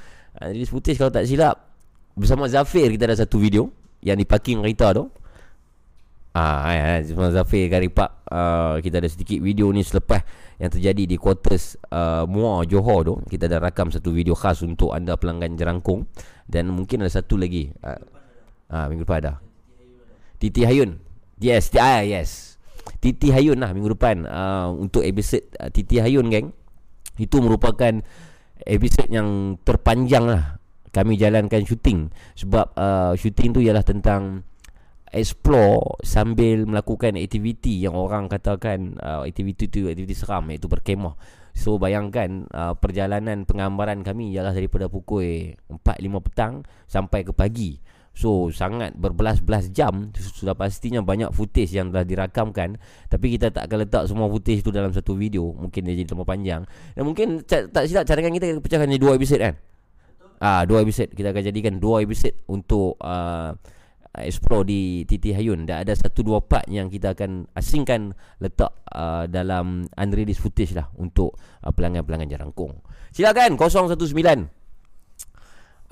uh, 0.40 0.46
Release 0.50 0.70
footage 0.70 0.98
kalau 0.98 1.12
tak 1.12 1.26
silap. 1.26 1.56
Bersama 2.14 2.46
Zafir 2.46 2.94
kita 2.94 3.10
ada 3.10 3.18
satu 3.18 3.42
video 3.42 3.74
Yang 3.98 4.22
di 4.22 4.26
parking 4.26 4.58
kereta 4.62 4.94
tu. 4.94 5.10
Ah, 6.34 6.66
ya, 6.74 7.02
bersama 7.14 7.30
Zafir 7.30 7.70
Gari 7.70 7.90
Park 7.90 8.26
uh, 8.26 8.82
Kita 8.82 8.98
ada 8.98 9.06
sedikit 9.06 9.38
video 9.38 9.70
ni 9.70 9.86
selepas 9.86 10.18
Yang 10.58 10.78
terjadi 10.78 11.14
di 11.14 11.16
quarters 11.18 11.78
uh, 11.94 12.26
Muar 12.26 12.66
Johor 12.66 13.06
tu. 13.06 13.14
Kita 13.30 13.46
ada 13.46 13.62
rakam 13.62 13.90
satu 13.90 14.10
video 14.10 14.34
khas 14.34 14.62
Untuk 14.66 14.90
anda 14.94 15.14
pelanggan 15.14 15.54
jerangkung 15.54 16.06
Dan 16.46 16.74
mungkin 16.74 17.02
ada 17.06 17.10
satu 17.10 17.38
lagi. 17.38 17.70
Uh, 17.82 17.98
uh, 18.70 18.86
Minggu 18.90 19.06
depan 19.06 19.18
ada. 19.22 19.34
Titi 20.38 20.66
Hayun. 20.66 20.98
Yes, 21.38 21.72
ah, 21.78 22.02
yes. 22.02 22.60
Titi 23.00 23.32
Hayun 23.32 23.58
lah 23.58 23.72
minggu 23.72 23.96
depan. 23.96 24.28
Uh, 24.28 24.74
Untuk 24.76 25.06
episode 25.06 25.46
uh, 25.56 25.70
Titi 25.70 26.02
Hayun 26.02 26.28
geng. 26.28 26.52
Itu 27.16 27.40
merupakan 27.40 28.02
episod 28.62 29.10
yang 29.10 29.58
terpanjang 29.66 30.30
lah. 30.30 30.44
Kami 30.94 31.18
jalankan 31.18 31.66
syuting 31.66 32.06
sebab 32.38 32.70
uh, 32.78 33.12
syuting 33.18 33.50
tu 33.50 33.58
ialah 33.58 33.82
tentang 33.82 34.46
explore 35.10 35.98
sambil 36.06 36.66
melakukan 36.66 37.18
aktiviti 37.18 37.82
yang 37.82 37.98
orang 37.98 38.30
katakan 38.30 38.98
uh, 39.02 39.26
aktiviti 39.26 39.66
tu 39.66 39.90
aktiviti 39.90 40.14
seram 40.14 40.46
iaitu 40.54 40.70
berkemah. 40.70 41.18
So 41.54 41.78
bayangkan 41.78 42.50
uh, 42.50 42.74
perjalanan 42.78 43.46
penggambaran 43.46 44.02
kami 44.02 44.34
ialah 44.34 44.54
daripada 44.54 44.90
pukul 44.90 45.54
4-5 45.70 46.26
petang 46.30 46.66
sampai 46.90 47.22
ke 47.22 47.30
pagi 47.30 47.78
So 48.14 48.48
sangat 48.54 48.94
berbelas-belas 48.94 49.74
jam 49.74 50.14
Sudah 50.14 50.54
pastinya 50.54 51.02
banyak 51.02 51.34
footage 51.34 51.74
yang 51.74 51.90
telah 51.90 52.06
dirakamkan. 52.06 52.78
Tapi 53.10 53.26
kita 53.34 53.50
tak 53.50 53.66
akan 53.66 53.78
letak 53.82 54.02
semua 54.06 54.30
footage 54.30 54.62
tu 54.62 54.70
dalam 54.70 54.94
satu 54.94 55.18
video. 55.18 55.50
Mungkin 55.50 55.82
dia 55.82 55.98
jadi 55.98 56.06
terlalu 56.06 56.26
panjang. 56.26 56.62
Dan 56.94 57.02
mungkin 57.02 57.42
tak 57.44 57.84
silap 57.90 58.06
cadangan 58.06 58.30
kita 58.30 58.62
pecahkan 58.62 58.86
jadi 58.86 59.02
dua 59.02 59.12
episod 59.18 59.38
kan? 59.42 59.54
Ah, 60.38 60.62
Dua 60.62 60.86
episod. 60.86 61.10
Kita 61.10 61.34
akan 61.34 61.42
jadikan 61.42 61.74
dua 61.82 62.06
episod 62.06 62.30
untuk 62.46 62.94
uh, 63.02 63.50
Explore 64.14 64.62
di 64.62 65.02
Titi 65.10 65.34
Hayun. 65.34 65.66
Dan 65.66 65.82
ada 65.82 65.90
satu 65.90 66.22
dua 66.22 66.38
part 66.38 66.70
yang 66.70 66.86
kita 66.86 67.18
akan 67.18 67.50
asingkan 67.58 68.14
Letak 68.38 68.70
uh, 68.94 69.26
dalam 69.26 69.90
unreleased 69.98 70.38
footage 70.38 70.70
lah 70.70 70.86
Untuk 71.02 71.34
uh, 71.34 71.72
pelanggan-pelanggan 71.74 72.30
jarangkung 72.30 72.78
Silakan 73.10 73.58
019 73.58 74.63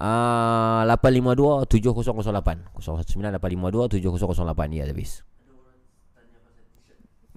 Uh, 0.00 0.88
852 0.88 1.68
7008 1.68 2.64
019 2.80 3.38
852 3.38 4.00
7008 4.00 4.72
Ya 4.72 4.84
habis 4.88 5.20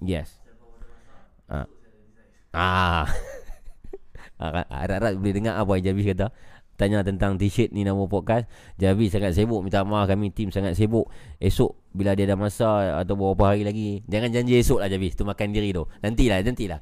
Yes. 0.00 0.28
Ah. 1.48 1.64
Ah. 2.52 3.06
Harap-harap 4.36 5.16
boleh 5.16 5.32
dengar 5.32 5.56
apa 5.56 5.72
yang 5.80 5.92
Javis 5.92 6.12
kata. 6.12 6.28
Tanya 6.76 7.00
tentang 7.00 7.40
t-shirt 7.40 7.72
ni 7.72 7.88
nama 7.88 8.04
podcast. 8.04 8.44
Javis 8.76 9.08
sangat 9.08 9.32
sibuk 9.32 9.64
Minta 9.64 9.80
maaf. 9.88 10.12
Kami 10.12 10.28
tim 10.36 10.52
sangat 10.52 10.76
sibuk. 10.76 11.08
Esok 11.40 11.72
bila 11.96 12.12
dia 12.12 12.28
ada 12.28 12.36
masa 12.36 13.00
Atau 13.00 13.16
beberapa 13.16 13.56
hari 13.56 13.64
lagi 13.64 14.04
Jangan 14.04 14.28
janji 14.28 14.60
esok 14.60 14.84
lah 14.84 14.92
Javis. 14.92 15.16
Tu 15.16 15.24
makan 15.24 15.56
diri 15.56 15.72
tu. 15.72 15.88
Nantilah 16.04 16.44
nantilah. 16.44 16.80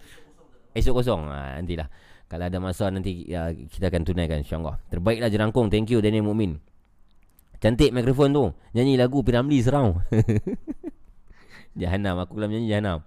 Esok 0.75 0.99
kosong. 0.99 1.31
Ha, 1.31 1.63
Nantilah 1.63 1.87
kalau 2.29 2.45
ada 2.49 2.59
masa 2.59 2.89
nanti 2.89 3.25
ya, 3.29 3.53
kita 3.53 3.93
akan 3.93 4.03
tunaikan 4.03 4.41
insyaAllah. 4.41 4.81
Terbaiklah 4.89 5.29
jerangkung. 5.29 5.69
Thank 5.69 5.93
you 5.93 6.01
Daniel 6.01 6.25
Mu'min. 6.25 6.57
Cantik 7.61 7.93
mikrofon 7.93 8.33
tu. 8.33 8.45
Nyanyi 8.73 8.97
lagu 8.97 9.21
Piramli 9.21 9.61
serau. 9.61 10.01
Jahanam. 11.81 12.21
Aku 12.25 12.37
belum 12.37 12.53
nyanyi 12.53 12.69
Jahanam. 12.73 13.05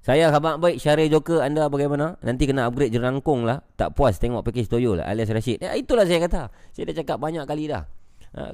Saya 0.00 0.32
khabar 0.32 0.56
baik 0.56 0.80
Syaril 0.80 1.12
Joker. 1.12 1.44
Anda 1.44 1.68
bagaimana? 1.68 2.16
Nanti 2.24 2.48
kena 2.48 2.68
upgrade 2.68 2.92
jerangkung 2.92 3.44
lah. 3.44 3.60
Tak 3.76 3.92
puas 3.92 4.16
tengok 4.16 4.44
package 4.44 4.72
Toyol 4.72 5.04
Alias 5.04 5.28
Rashid. 5.28 5.60
Ya, 5.60 5.76
Itulah 5.76 6.08
saya 6.08 6.24
kata. 6.24 6.48
Saya 6.72 6.92
dah 6.92 6.96
cakap 7.04 7.16
banyak 7.20 7.44
kali 7.44 7.68
dah 7.68 7.97
Ha, 8.36 8.52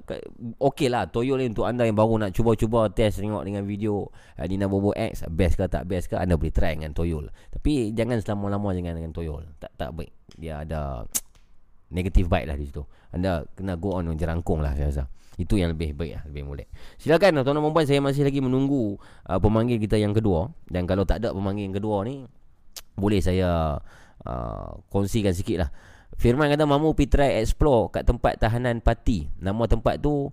Okey 0.62 0.86
lah 0.86 1.10
Toyol 1.10 1.42
ni 1.42 1.46
untuk 1.50 1.66
anda 1.66 1.82
yang 1.82 1.98
baru 1.98 2.14
nak 2.22 2.30
cuba-cuba 2.30 2.86
test 2.94 3.18
Tengok 3.18 3.42
dengan 3.42 3.66
video 3.66 4.06
uh, 4.38 4.46
Dina 4.46 4.70
Bobo 4.70 4.94
X 4.94 5.26
Best 5.34 5.58
ke 5.58 5.66
tak 5.66 5.90
best 5.90 6.06
ke 6.06 6.14
Anda 6.14 6.38
boleh 6.38 6.54
try 6.54 6.78
dengan 6.78 6.94
Toyol. 6.94 7.26
Tapi 7.50 7.90
jangan 7.90 8.22
selama-lama 8.22 8.70
Jangan 8.70 8.94
dengan 8.94 9.10
Toyol. 9.10 9.42
Tak 9.58 9.74
tak 9.74 9.90
baik. 9.96 10.14
Dia 10.38 10.62
ada 10.62 11.02
Negative 11.94 12.26
vibe 12.26 12.48
lah 12.48 12.56
di 12.58 12.64
situ. 12.70 12.82
Anda 13.14 13.46
kena 13.54 13.78
go 13.78 13.98
on 13.98 14.10
Jerangkung 14.14 14.62
lah 14.62 14.74
saya 14.78 14.90
rasa. 14.90 15.04
Itu 15.34 15.58
yang 15.58 15.74
lebih 15.74 15.98
baik 15.98 16.14
lah 16.14 16.22
Lebih 16.30 16.46
molek 16.46 16.68
Silakan 16.94 17.42
tuan-tuan 17.42 17.58
dan 17.58 17.72
puan 17.74 17.86
Saya 17.90 17.98
masih 17.98 18.22
lagi 18.22 18.38
menunggu 18.38 18.94
uh, 19.26 19.38
Pemanggil 19.42 19.82
kita 19.82 19.98
yang 19.98 20.14
kedua. 20.14 20.54
Dan 20.70 20.86
kalau 20.86 21.02
tak 21.02 21.26
ada 21.26 21.34
pemanggil 21.34 21.66
yang 21.66 21.74
kedua 21.74 22.06
ni 22.06 22.22
Boleh 23.02 23.18
saya 23.18 23.82
uh, 24.22 24.68
Kongsikan 24.94 25.34
sikit 25.34 25.66
lah 25.66 25.70
Firman 26.14 26.48
kata 26.48 26.64
mamu 26.64 26.94
pergi 26.94 27.10
try 27.10 27.30
explore 27.42 27.90
kat 27.90 28.06
tempat 28.06 28.38
tahanan 28.38 28.80
parti. 28.80 29.28
Nama 29.42 29.62
tempat 29.66 29.98
tu 30.00 30.30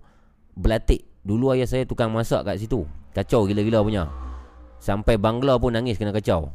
Belatik. 0.56 1.08
Dulu 1.22 1.54
ayah 1.54 1.70
saya 1.70 1.84
tukang 1.86 2.12
masak 2.12 2.44
kat 2.44 2.60
situ. 2.60 2.84
Kacau 3.14 3.46
gila-gila 3.46 3.84
punya. 3.86 4.04
Sampai 4.82 5.16
Bangla 5.22 5.62
pun 5.62 5.78
nangis 5.78 5.96
kena 5.96 6.10
kacau. 6.10 6.50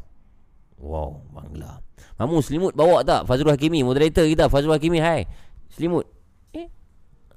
Wow, 0.83 1.23
Bangla. 1.33 1.81
Mamu 2.17 2.43
selimut 2.43 2.73
bawa 2.73 3.05
tak? 3.05 3.29
Fazrul 3.29 3.55
Hakimi, 3.55 3.85
moderator 3.87 4.25
kita. 4.27 4.51
Fazrul 4.51 4.75
Hakimi, 4.75 4.99
hai. 5.01 5.25
Selimut. 5.71 6.09
Eh? 6.53 6.69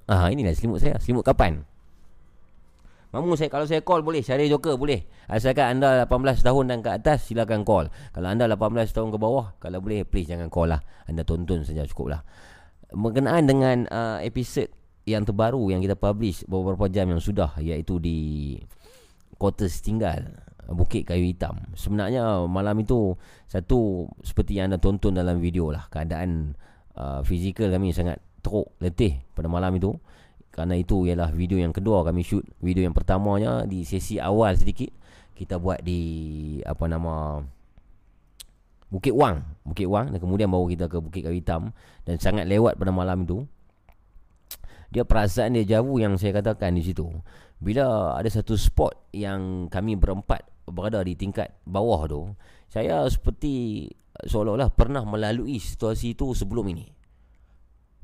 Ah, 0.07 0.31
inilah 0.31 0.55
selimut 0.55 0.81
saya. 0.81 0.97
Selimut 0.97 1.23
kapan? 1.23 1.63
Mamu 3.09 3.33
saya 3.33 3.49
kalau 3.49 3.65
saya 3.65 3.81
call 3.81 4.05
boleh? 4.05 4.21
Syaril 4.21 4.53
Joker 4.53 4.77
boleh? 4.77 5.09
Asalkan 5.25 5.81
anda 5.81 6.05
18 6.05 6.45
tahun 6.45 6.63
dan 6.69 6.79
ke 6.85 6.89
atas 6.93 7.25
silakan 7.25 7.65
call. 7.65 7.89
Kalau 8.13 8.27
anda 8.29 8.45
18 8.45 8.85
tahun 8.93 9.09
ke 9.09 9.17
bawah 9.17 9.57
Kalau 9.57 9.81
boleh 9.81 10.05
please 10.05 10.29
jangan 10.29 10.53
call 10.53 10.69
lah. 10.69 10.81
Anda 11.09 11.25
tonton 11.25 11.65
saja 11.65 11.89
cukup 11.89 12.13
lah. 12.13 12.21
Berkenaan 12.93 13.49
dengan 13.49 13.89
uh, 13.89 14.21
episod 14.21 14.69
yang 15.09 15.25
terbaru 15.25 15.73
yang 15.73 15.81
kita 15.81 15.97
publish 15.97 16.45
beberapa 16.45 16.85
jam 16.85 17.09
yang 17.09 17.17
sudah 17.17 17.57
iaitu 17.57 17.97
di 17.97 18.17
quarters 19.41 19.81
tinggal 19.81 20.29
Bukit 20.69 21.09
Kayu 21.09 21.33
Hitam. 21.33 21.73
Sebenarnya 21.73 22.45
malam 22.45 22.77
itu 22.77 23.17
satu 23.49 24.05
seperti 24.21 24.61
yang 24.61 24.69
anda 24.69 24.77
tonton 24.77 25.17
dalam 25.17 25.41
video 25.41 25.73
lah. 25.73 25.89
Keadaan 25.89 26.53
uh, 26.93 27.25
fizikal 27.25 27.73
kami 27.73 27.89
sangat 27.89 28.21
teruk 28.45 28.69
letih 28.77 29.17
pada 29.33 29.49
malam 29.49 29.73
itu 29.75 29.97
kerana 30.59 30.75
itu 30.75 31.07
ialah 31.07 31.31
video 31.31 31.55
yang 31.55 31.71
kedua 31.71 32.03
kami 32.03 32.19
shoot. 32.19 32.43
Video 32.59 32.83
yang 32.83 32.91
pertamanya 32.91 33.63
di 33.63 33.87
sesi 33.87 34.19
awal 34.19 34.59
sedikit 34.59 34.91
kita 35.31 35.55
buat 35.55 35.79
di 35.79 36.59
apa 36.67 36.83
nama 36.83 37.39
Bukit 38.91 39.15
Wang, 39.15 39.39
Bukit 39.63 39.87
Wang 39.87 40.11
dan 40.11 40.19
kemudian 40.19 40.51
bawa 40.51 40.67
kita 40.67 40.91
ke 40.91 40.99
Bukit 40.99 41.23
Kayu 41.23 41.39
Hitam 41.39 41.71
dan 42.03 42.19
sangat 42.19 42.43
lewat 42.43 42.75
pada 42.75 42.91
malam 42.91 43.23
itu. 43.23 43.47
Dia 44.91 45.07
perasaan 45.07 45.55
dia 45.55 45.79
jauh 45.79 45.95
yang 45.95 46.19
saya 46.19 46.35
katakan 46.43 46.75
di 46.75 46.83
situ. 46.83 47.07
Bila 47.63 48.19
ada 48.19 48.27
satu 48.27 48.59
spot 48.59 49.15
yang 49.15 49.71
kami 49.71 49.95
berempat 49.95 50.43
berada 50.67 50.99
di 51.07 51.15
tingkat 51.15 51.55
bawah 51.63 52.03
tu, 52.03 52.35
saya 52.67 53.07
seperti 53.07 53.87
seolah-olah 54.27 54.75
pernah 54.75 55.07
melalui 55.07 55.55
situasi 55.55 56.19
itu 56.19 56.35
sebelum 56.35 56.67
ini. 56.67 56.98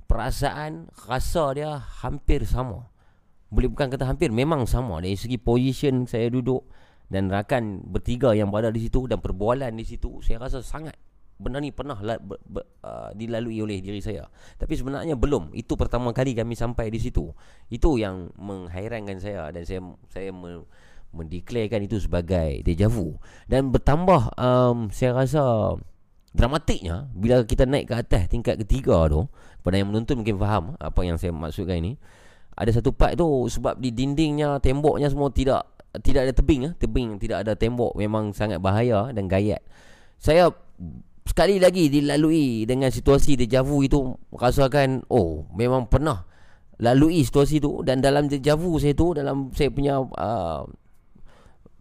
Perasaan 0.06 0.94
rasa 1.10 1.44
dia 1.58 1.82
hampir 2.06 2.46
sama. 2.46 2.88
Boleh 3.50 3.70
bukan 3.70 3.90
kata 3.90 4.06
hampir, 4.06 4.30
memang 4.30 4.70
sama. 4.70 5.02
Dari 5.02 5.18
segi 5.18 5.42
position 5.42 6.06
saya 6.06 6.30
duduk 6.30 6.66
dan 7.10 7.30
rakan 7.30 7.86
bertiga 7.86 8.34
yang 8.34 8.50
berada 8.50 8.74
di 8.74 8.86
situ 8.86 9.06
dan 9.06 9.22
perbualan 9.22 9.70
di 9.78 9.86
situ 9.86 10.26
saya 10.26 10.42
rasa 10.42 10.66
sangat 10.66 10.98
benda 11.36 11.60
ni 11.60 11.70
pernah 11.70 12.00
la, 12.00 12.16
uh, 12.16 13.12
dilalui 13.12 13.60
oleh 13.60 13.84
diri 13.84 14.00
saya. 14.00 14.24
Tapi 14.56 14.74
sebenarnya 14.76 15.20
belum. 15.20 15.52
Itu 15.52 15.76
pertama 15.76 16.16
kali 16.16 16.32
kami 16.32 16.56
sampai 16.56 16.88
di 16.88 17.00
situ. 17.00 17.28
Itu 17.68 18.00
yang 18.00 18.32
menghairankan 18.40 19.20
saya 19.20 19.52
dan 19.52 19.68
saya 19.68 19.84
saya 20.08 20.32
me, 20.32 20.64
mendeklarkan 21.12 21.84
itu 21.84 22.00
sebagai 22.00 22.64
deja 22.64 22.88
vu. 22.88 23.20
Dan 23.52 23.72
bertambah 23.72 24.36
um, 24.40 24.88
saya 24.96 25.12
rasa 25.16 25.76
dramatiknya 26.36 27.08
bila 27.16 27.48
kita 27.48 27.64
naik 27.64 27.88
ke 27.88 27.96
atas 27.96 28.28
tingkat 28.28 28.60
ketiga 28.68 29.08
tu 29.08 29.24
pada 29.64 29.80
yang 29.80 29.88
menonton 29.88 30.20
mungkin 30.20 30.36
faham 30.36 30.76
apa 30.76 31.00
yang 31.08 31.16
saya 31.16 31.32
maksudkan 31.32 31.80
ini 31.80 31.96
ada 32.56 32.72
satu 32.76 32.92
part 32.92 33.16
tu 33.16 33.48
sebab 33.48 33.80
di 33.80 33.96
dindingnya 33.96 34.60
temboknya 34.60 35.08
semua 35.08 35.32
tidak 35.32 35.64
tidak 36.04 36.28
ada 36.28 36.34
tebing 36.36 36.62
ah 36.72 36.74
tebing 36.76 37.20
tidak 37.20 37.48
ada 37.48 37.56
tembok 37.56 37.96
memang 37.96 38.36
sangat 38.36 38.60
bahaya 38.60 39.12
dan 39.16 39.32
gayat. 39.32 39.64
Saya 40.20 40.52
sekali 41.28 41.60
lagi 41.60 41.88
dilalui 41.92 42.68
dengan 42.68 42.92
situasi 42.92 43.36
deja 43.40 43.64
vu 43.64 43.84
itu 43.84 44.16
rasakan 44.32 45.04
oh 45.12 45.48
memang 45.56 45.88
pernah 45.88 46.24
lalui 46.80 47.24
situasi 47.24 47.60
itu 47.64 47.84
dan 47.84 48.04
dalam 48.04 48.28
deja 48.28 48.56
vu 48.56 48.76
saya 48.80 48.96
tu 48.96 49.16
dalam 49.16 49.52
saya 49.56 49.72
punya 49.72 50.00
uh, 50.00 50.64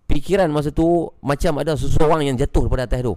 fikiran 0.07 0.51
masa 0.51 0.71
tu 0.71 1.11
macam 1.23 1.59
ada 1.59 1.75
seseorang 1.75 2.27
yang 2.27 2.37
jatuh 2.39 2.67
pada 2.71 2.87
atas 2.87 3.03
tu 3.03 3.15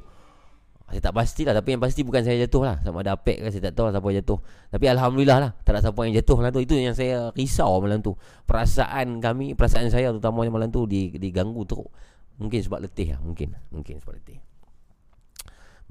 saya 0.87 1.03
tak 1.03 1.13
pastilah 1.19 1.51
Tapi 1.51 1.75
yang 1.75 1.81
pasti 1.83 2.01
bukan 2.07 2.23
saya 2.23 2.47
jatuh 2.47 2.63
lah. 2.63 2.75
Sama 2.79 3.03
ada 3.03 3.19
apek 3.19 3.43
ke 3.43 3.51
Saya 3.51 3.71
tak 3.71 3.73
tahu 3.75 3.91
lah 3.91 3.99
siapa 3.99 4.09
jatuh. 4.23 4.39
Tapi 4.71 4.85
Alhamdulillah 4.87 5.37
lah 5.43 5.51
Tak 5.67 5.71
ada 5.75 5.79
siapa 5.83 5.99
yang 6.07 6.13
jatuh 6.15 6.35
malam 6.39 6.51
tu. 6.55 6.61
Itu 6.63 6.73
yang 6.79 6.95
saya 6.95 7.17
risau 7.35 7.83
malam 7.83 7.99
tu. 7.99 8.15
Perasaan 8.47 9.19
kami 9.19 9.51
Perasaan 9.51 9.91
saya 9.91 10.15
terutamanya 10.15 10.51
malam 10.55 10.71
tu 10.71 10.87
Diganggu 10.87 11.67
teruk. 11.67 11.91
Mungkin 12.39 12.59
sebab 12.63 12.79
letih 12.87 13.11
lah 13.11 13.19
Mungkin. 13.19 13.51
Mungkin 13.75 13.99
sebab 13.99 14.15
letih. 14.15 14.39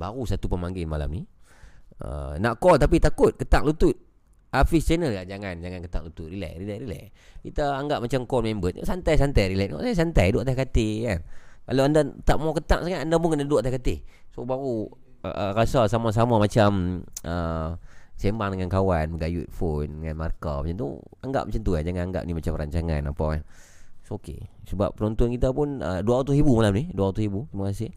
Baru 0.01 0.25
satu 0.25 0.49
pemanggil 0.49 0.89
malam 0.89 1.13
ni 1.13 1.29
uh, 2.01 2.41
Nak 2.41 2.57
call 2.57 2.81
tapi 2.81 2.97
takut 2.97 3.37
Ketak 3.37 3.69
lutut. 3.69 3.97
Hafiz 4.49 4.89
channel 4.89 5.13
lah 5.13 5.29
Jangan 5.29 5.61
Jangan 5.61 5.85
ketak 5.85 6.09
lutut. 6.09 6.33
Relax 6.33 6.57
Relax 6.57 6.79
relax. 6.81 7.07
Kita 7.45 7.77
anggap 7.77 8.01
macam 8.01 8.25
call 8.25 8.49
member. 8.49 8.73
Santai-santai 8.81 9.53
relax. 9.53 9.77
Saya 9.77 9.93
santai 9.93 10.33
duduk 10.33 10.49
atas 10.49 10.57
katil 10.57 10.97
kan 11.05 11.21
kalau 11.67 11.83
anda 11.83 12.07
tak 12.23 12.39
mau 12.39 12.55
ketak 12.55 12.87
sangat 12.87 13.03
Anda 13.03 13.19
pun 13.19 13.35
kena 13.35 13.43
duduk 13.43 13.67
atas 13.67 13.75
katil. 13.75 14.07
So 14.31 14.47
baru 14.47 14.87
uh, 15.27 15.29
uh, 15.29 15.51
Rasa 15.57 15.91
sama-sama 15.91 16.39
macam 16.39 17.03
uh, 17.27 17.75
Sembang 18.17 18.57
dengan 18.57 18.73
kawan 18.73 19.17
Menggayut 19.17 19.49
phone 19.53 20.01
Dengan 20.01 20.25
markah 20.25 20.65
Macam 20.65 20.77
tu 20.77 20.89
Anggap 21.21 21.49
macam 21.49 21.61
tu 21.61 21.73
lah 21.77 21.83
Jangan 21.85 22.03
anggap 22.09 22.23
ni 22.25 22.33
macam 22.33 22.53
rancangan 22.57 23.03
Apa 23.13 23.25
kan 23.33 23.41
So 24.07 24.23
okay. 24.23 24.47
Sebab 24.71 24.95
penonton 24.95 25.35
kita 25.35 25.51
pun 25.51 25.83
uh, 25.83 25.99
200 25.99 26.39
ribu 26.39 26.55
malam 26.55 26.79
ni. 26.79 26.87
200 26.95 27.27
ribu. 27.27 27.51
Terima 27.51 27.75
kasih. 27.75 27.91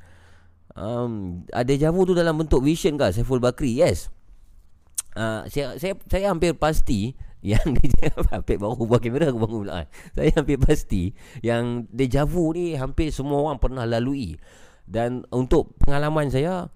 Um, 0.73 1.45
Ada 1.53 1.73
javu 1.77 2.01
tu 2.09 2.17
dalam 2.17 2.33
bentuk 2.33 2.65
vision 2.65 2.97
ke 2.97 3.13
Saiful 3.13 3.37
Bakri 3.37 3.77
Yes. 3.77 4.09
Uh, 5.13 5.45
saya, 5.49 5.77
saya, 5.77 5.93
saya 6.09 6.33
hampir 6.33 6.57
pasti 6.57 7.13
yang 7.39 7.71
dia 7.79 8.11
Apik 8.35 8.59
baru 8.59 8.83
buat 8.83 8.99
kamera 8.99 9.31
aku 9.31 9.39
bangun 9.39 9.59
pula 9.63 9.73
kan. 9.83 9.87
Saya 10.15 10.31
hampir 10.35 10.57
pasti 10.59 11.15
Yang 11.39 11.87
deja 11.91 12.27
vu 12.27 12.51
ni 12.51 12.75
Hampir 12.75 13.15
semua 13.15 13.39
orang 13.47 13.57
pernah 13.59 13.87
lalui. 13.87 14.35
Dan 14.83 15.23
untuk 15.31 15.75
pengalaman 15.79 16.27
saya 16.27 16.67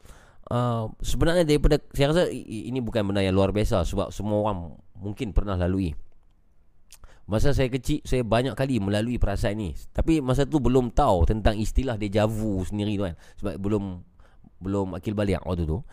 uh, 0.52 0.86
Sebenarnya 1.04 1.44
daripada 1.44 1.80
Saya 1.92 2.16
rasa 2.16 2.24
ini 2.32 2.80
bukan 2.80 3.12
benda 3.12 3.20
yang 3.20 3.36
luar 3.36 3.52
biasa 3.52 3.84
Sebab 3.84 4.16
semua 4.16 4.40
orang 4.48 4.80
mungkin 4.96 5.36
pernah 5.36 5.60
lalui. 5.60 5.92
Masa 7.28 7.52
saya 7.52 7.68
kecil 7.68 8.00
Saya 8.08 8.24
banyak 8.24 8.56
kali 8.56 8.80
melalui 8.80 9.20
perasaan 9.20 9.60
ni. 9.60 9.76
Tapi 9.92 10.24
masa 10.24 10.48
tu 10.48 10.64
belum 10.64 10.96
tahu 10.96 11.28
Tentang 11.28 11.60
istilah 11.60 12.00
deja 12.00 12.24
vu 12.24 12.64
sendiri 12.64 12.96
tu 12.96 13.04
kan. 13.04 13.16
Sebab 13.44 13.54
belum 13.60 13.84
Belum 14.64 14.96
akil 14.96 15.12
balik 15.12 15.44
waktu 15.44 15.68
tu. 15.68 15.84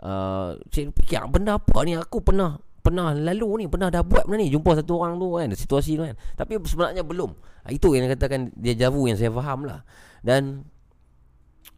Uh, 0.00 0.54
Saya 0.70 0.94
fikir 0.94 1.18
benda 1.26 1.58
apa 1.58 1.82
ni? 1.82 1.98
Aku 1.98 2.22
pernah 2.22 2.62
pernah 2.80 3.12
lalu 3.12 3.64
ni 3.64 3.66
pernah 3.68 3.92
dah 3.92 4.00
buat 4.00 4.24
benda 4.24 4.44
ni. 4.44 4.48
Jumpa 4.48 4.80
satu 4.80 5.00
orang 5.00 5.20
tu 5.20 5.28
kan 5.36 5.48
situasi 5.52 6.00
tu 6.00 6.02
kan. 6.04 6.16
Tapi 6.36 6.60
sebenarnya 6.64 7.04
belum. 7.04 7.30
Ha, 7.64 7.72
itu 7.72 7.92
yang 7.92 8.08
katakan 8.08 8.50
dia 8.56 8.74
javu 8.76 9.06
yang 9.06 9.20
saya 9.20 9.30
faham 9.32 9.68
lah. 9.68 9.84
Dan 10.24 10.64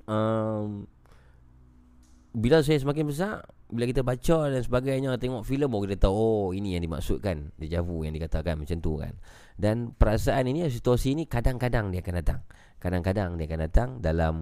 um, 0.07 0.87
bila 2.33 2.65
saya 2.65 2.81
semakin 2.81 3.05
besar 3.07 3.45
bila 3.73 3.89
kita 3.89 4.05
baca 4.05 4.53
dan 4.53 4.61
sebagainya 4.61 5.17
tengok 5.17 5.49
filem 5.49 5.65
baru 5.65 5.89
kita 5.89 6.09
tahu 6.09 6.13
oh 6.13 6.47
ini 6.53 6.77
yang 6.77 6.85
dimaksudkan. 6.85 7.57
Dia 7.57 7.81
javu 7.81 8.05
yang 8.05 8.13
dikatakan 8.13 8.61
macam 8.61 8.79
tu 8.79 9.01
kan. 9.01 9.17
Dan 9.57 9.97
perasaan 9.97 10.45
ini 10.49 10.69
situasi 10.69 11.17
ini 11.17 11.25
kadang-kadang 11.25 11.89
dia 11.89 12.05
akan 12.05 12.15
datang. 12.21 12.41
Kadang-kadang 12.77 13.41
dia 13.41 13.47
akan 13.49 13.61
datang 13.65 13.89
dalam 14.03 14.35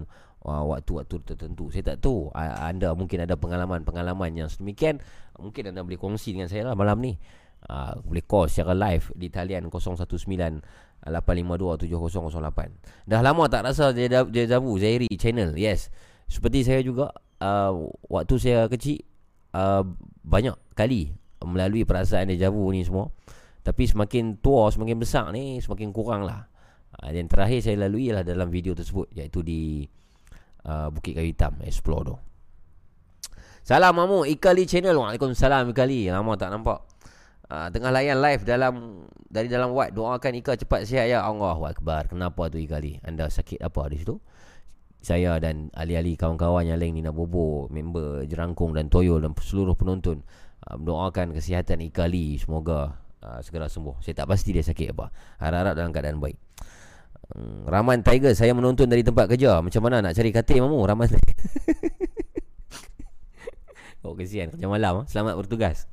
uh, 0.45 0.63
waktu-waktu 0.65 1.21
tertentu. 1.25 1.69
Saya 1.69 1.93
tak 1.93 2.05
tahu 2.05 2.29
anda 2.35 2.93
mungkin 2.97 3.23
ada 3.25 3.37
pengalaman-pengalaman 3.37 4.33
yang 4.33 4.49
sedemikian. 4.49 5.01
Mungkin 5.37 5.73
anda 5.73 5.85
boleh 5.85 5.99
kongsi 6.01 6.33
dengan 6.33 6.49
saya 6.49 6.71
lah 6.71 6.75
malam 6.77 7.01
ni. 7.01 7.17
Uh, 7.61 7.93
boleh 8.01 8.25
call 8.25 8.49
secara 8.49 8.73
live 8.73 9.13
di 9.13 9.29
talian 9.29 9.69
019 9.69 10.01
852 11.05 11.85
7008. 11.93 13.05
Dah 13.05 13.21
lama 13.21 13.45
tak 13.45 13.69
rasa 13.69 13.93
dia 13.93 14.45
Zabu 14.49 14.77
Zairi 14.81 15.09
channel. 15.13 15.53
Yes. 15.53 15.93
Seperti 16.25 16.65
saya 16.65 16.81
juga 16.81 17.13
uh, 17.41 17.73
waktu 18.09 18.35
saya 18.41 18.65
kecil 18.65 19.05
uh, 19.53 19.85
banyak 20.25 20.57
kali 20.73 21.13
melalui 21.45 21.85
perasaan 21.85 22.33
dia 22.33 22.49
Zabu 22.49 22.65
ni 22.73 22.81
semua. 22.81 23.13
Tapi 23.61 23.85
semakin 23.85 24.41
tua, 24.41 24.73
semakin 24.73 24.97
besar 24.97 25.29
ni 25.29 25.61
Semakin 25.61 25.93
kurang 25.93 26.25
lah 26.25 26.49
uh, 26.97 27.09
Dan 27.13 27.29
terakhir 27.29 27.61
saya 27.61 27.77
lalui 27.85 28.09
ialah 28.09 28.25
dalam 28.25 28.49
video 28.49 28.73
tersebut 28.73 29.13
Iaitu 29.13 29.45
di 29.45 29.85
uh, 30.65 30.87
Bukit 30.93 31.17
Kayu 31.17 31.29
Hitam 31.33 31.57
Explore 31.65 32.03
tu. 32.05 32.15
Salam 33.61 33.93
Mamu. 33.93 34.25
Ikali 34.25 34.65
Channel. 34.65 34.97
Waalaikumsalam 34.97 35.69
Ikali 35.69 36.09
Lama 36.09 36.33
tak 36.37 36.49
nampak. 36.53 36.81
Uh, 37.51 37.67
Tengah 37.67 37.91
layan 37.91 38.23
live 38.23 38.47
dalam 38.47 39.03
Dari 39.27 39.51
dalam 39.51 39.75
wat 39.75 39.91
Doakan 39.91 40.39
Ika 40.39 40.55
cepat 40.55 40.87
sihat 40.87 41.05
ya. 41.07 41.21
Allah 41.21 41.57
Akbar. 41.57 42.09
Kenapa 42.09 42.49
tu 42.49 42.57
Ikali 42.57 42.97
Anda 43.05 43.29
sakit 43.29 43.61
apa 43.61 43.91
di 43.91 44.01
situ? 44.01 44.17
Saya 45.01 45.41
dan 45.41 45.73
Ali-Ali 45.73 46.13
kawan-kawan 46.13 46.61
yang 46.61 46.77
lain 46.77 46.93
ni 46.93 47.01
nak 47.01 47.17
bobo 47.17 47.65
Member 47.73 48.21
Jerangkung 48.29 48.77
dan 48.77 48.85
Toyol 48.85 49.25
Dan 49.25 49.33
seluruh 49.33 49.73
penonton 49.73 50.21
uh, 50.69 50.77
Doakan 50.77 51.33
kesihatan 51.33 51.81
Ikali 51.81 52.37
Semoga 52.37 53.01
uh, 53.25 53.39
segera 53.41 53.65
sembuh. 53.69 53.97
Saya 54.01 54.25
tak 54.25 54.29
pasti 54.29 54.53
dia 54.53 54.65
sakit 54.65 54.93
apa. 54.93 55.09
Harap-harap 55.41 55.73
dalam 55.77 55.91
keadaan 55.93 56.21
baik 56.21 56.37
Hmm, 57.31 57.63
Raman 57.63 58.03
Tiger 58.03 58.35
Saya 58.35 58.51
menonton 58.51 58.91
dari 58.91 59.03
tempat 59.07 59.31
kerja. 59.31 59.63
Macam 59.63 59.81
mana 59.87 60.03
nak 60.03 60.13
cari 60.15 60.31
katil 60.35 60.63
mamu? 60.63 60.83
Raman 60.83 61.07
Oh 64.01 64.17
kesian. 64.17 64.49
Kerja 64.51 64.67
malam 64.67 65.03
ah. 65.03 65.05
Selamat 65.07 65.37
bertugas. 65.37 65.85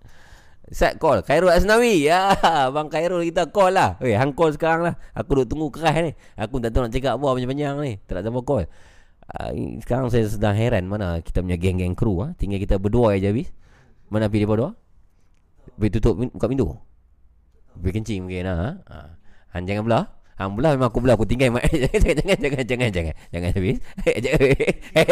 Set 0.68 0.96
call. 0.98 1.22
Khairul 1.22 1.52
Asnawi. 1.52 2.08
Ya 2.08 2.34
Bang 2.74 2.88
Khairul 2.90 3.22
kita 3.28 3.52
call 3.52 3.76
lah. 3.76 4.00
Eh 4.02 4.16
hang 4.16 4.32
call 4.34 4.50
sekarang 4.56 4.82
lah. 4.88 4.94
Aku 5.14 5.38
duduk 5.38 5.54
tunggu 5.54 5.68
keras 5.70 5.96
ni. 6.02 6.12
Aku 6.40 6.58
tak 6.58 6.72
tahu 6.74 6.88
nak 6.88 6.92
cakap 6.92 7.20
apa 7.20 7.26
Panjang-panjang 7.36 7.74
ni. 7.84 7.92
Tak 8.08 8.12
nak 8.18 8.22
siapa 8.26 8.40
call. 8.42 8.64
Uh, 9.28 9.76
Sekarang 9.84 10.08
saya 10.08 10.24
sedang 10.24 10.56
heran 10.56 10.88
Mana 10.88 11.20
kita 11.20 11.44
punya 11.44 11.60
geng-geng 11.60 11.92
kru 11.92 12.24
ha? 12.24 12.32
Tinggal 12.40 12.64
kita 12.64 12.80
berdua 12.80 13.12
je 13.20 13.28
habis 13.28 13.52
Mana 14.08 14.24
pergi 14.32 14.40
dia 14.40 14.48
berdua 14.48 14.72
Pergi 15.76 16.00
tutup 16.00 16.16
Buka 16.16 16.48
pintu? 16.48 16.72
Pergi 17.76 17.92
kencing 17.92 18.24
mungkin 18.24 18.48
ha? 18.48 18.80
ha. 18.88 19.20
Han 19.52 19.68
jangan 19.68 19.84
belah 19.84 20.04
Hang 20.38 20.54
belah 20.54 20.78
memang 20.78 20.86
aku 20.94 21.02
belah 21.02 21.18
aku 21.18 21.26
tinggal 21.26 21.50
mak. 21.50 21.66
jangan 21.90 22.14
jangan 22.14 22.38
jangan 22.38 22.64
jangan 22.64 22.90
jangan. 22.94 23.14
Jangan 23.34 23.50
habis. 23.58 23.78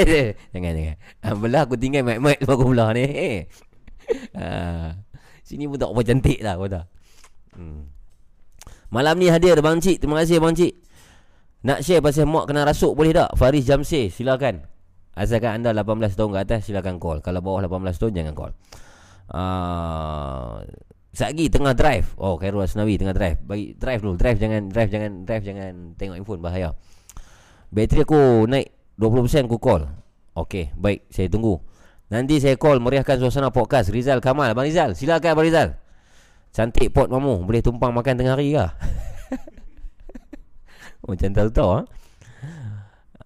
jangan 0.55 0.73
jangan. 0.79 0.97
Hang 1.19 1.39
belah 1.43 1.63
aku 1.67 1.75
tinggal 1.75 2.03
mak 2.07 2.19
mak 2.23 2.39
aku 2.47 2.65
belah 2.71 2.95
ni. 2.95 3.43
Ha. 4.39 4.47
Sini 5.43 5.67
pun 5.67 5.83
tak 5.83 5.91
apa 5.91 6.01
cantik 6.07 6.39
lah 6.39 6.55
kau 6.55 6.71
tahu. 6.71 6.85
Hmm. 7.59 7.91
Malam 8.95 9.19
ni 9.19 9.27
hadir 9.27 9.59
Bang 9.59 9.83
Cik. 9.83 9.99
Terima 9.99 10.23
kasih 10.23 10.39
Bang 10.39 10.55
Cik. 10.55 10.79
Nak 11.67 11.83
share 11.83 11.99
pasal 11.99 12.31
mak 12.31 12.47
kena 12.47 12.63
rasuk 12.63 12.95
boleh 12.95 13.11
tak? 13.11 13.35
Faris 13.35 13.67
Jamsir 13.67 14.15
silakan. 14.15 14.63
Asalkan 15.19 15.59
anda 15.59 15.75
18 15.75 16.15
tahun 16.15 16.31
ke 16.31 16.39
atas 16.39 16.61
silakan 16.71 17.03
call. 17.03 17.19
Kalau 17.19 17.43
bawah 17.43 17.67
18 17.67 17.99
tahun 17.99 18.13
jangan 18.15 18.35
call. 18.39 18.53
Uh, 19.27 20.63
Sekejap 21.17 21.49
tengah 21.49 21.73
drive. 21.73 22.13
Oh 22.21 22.37
Khairul 22.37 22.61
Asnawi 22.61 23.01
tengah 23.01 23.17
drive. 23.17 23.41
Bagi 23.41 23.73
drive 23.73 24.05
dulu. 24.05 24.21
Drive 24.21 24.37
jangan 24.37 24.69
Drive 24.69 24.91
jangan 24.93 25.13
Drive 25.25 25.45
jangan 25.49 25.73
Tengok 25.97 26.17
handphone. 26.21 26.45
Bahaya. 26.45 26.77
Bateri 27.73 28.05
aku 28.05 28.45
naik 28.45 28.69
20% 29.01 29.49
aku 29.49 29.57
call. 29.57 29.89
Okey 30.37 30.77
Baik. 30.77 31.09
Saya 31.09 31.33
tunggu. 31.33 31.57
Nanti 32.13 32.37
saya 32.37 32.61
call 32.61 32.85
Meriahkan 32.85 33.17
suasana 33.17 33.49
podcast. 33.49 33.89
Rizal 33.89 34.21
Kamal. 34.21 34.53
Abang 34.53 34.69
Rizal 34.69 34.93
Silakan 34.93 35.33
Abang 35.33 35.49
Rizal. 35.49 35.81
Cantik 36.53 36.93
pot 36.93 37.09
mamu. 37.09 37.49
Boleh 37.49 37.65
tumpang 37.65 37.97
makan 37.97 38.21
tengah 38.21 38.37
hari 38.37 38.53
ke? 38.53 38.69
Macam 41.09 41.33
tahu 41.33 41.49
tahu 41.49 41.71
ha? 41.73 41.83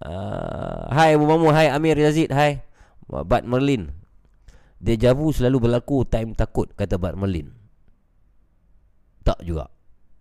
Uh, 0.01 0.81
hai 0.95 1.13
Abu 1.13 1.27
Mamu 1.27 1.51
Hai 1.51 1.67
Amir 1.75 1.99
Yazid. 1.99 2.31
Hai. 2.31 2.63
Bad 3.11 3.43
Merlin. 3.43 3.91
Deja 4.79 5.11
vu 5.11 5.35
selalu 5.35 5.67
berlaku. 5.67 6.07
Time 6.07 6.31
takut 6.31 6.71
Kata 6.71 6.95
Bad 6.95 7.19
Merlin 7.19 7.60
tak 9.21 9.37
juga. 9.45 9.69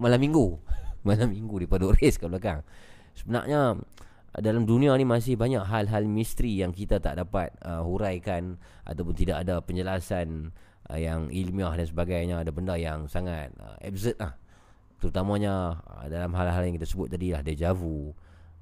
Malam 0.00 0.20
minggu. 0.20 0.56
Malam 1.08 1.28
minggu 1.30 1.62
di 1.62 1.66
Paduk 1.68 1.94
Race 2.00 2.16
kat 2.16 2.28
belakang. 2.28 2.60
Sebenarnya 3.14 3.76
Dalam 4.38 4.68
dunia 4.68 4.94
ni 4.94 5.02
masih 5.02 5.34
banyak 5.34 5.66
hal-hal 5.66 6.06
misteri 6.06 6.62
Yang 6.62 6.84
kita 6.84 7.02
tak 7.02 7.18
dapat 7.18 7.50
uh, 7.66 7.82
huraikan 7.82 8.54
Ataupun 8.86 9.10
tidak 9.10 9.42
ada 9.42 9.58
penjelasan 9.58 10.54
uh, 10.86 10.98
Yang 10.98 11.32
ilmiah 11.34 11.74
dan 11.74 11.86
sebagainya. 11.88 12.34
Ada 12.40 12.50
benda 12.52 12.74
yang 12.76 13.08
sangat 13.10 13.52
uh, 13.58 13.76
absurd 13.82 14.16
lah. 14.20 14.36
Terutamanya 14.98 15.82
uh, 15.84 16.06
dalam 16.08 16.32
hal-hal 16.34 16.62
yang 16.66 16.74
kita 16.76 16.88
sebut 16.88 17.12
tadi 17.12 17.32
lah 17.32 17.42
Deja 17.44 17.76
vu 17.76 18.12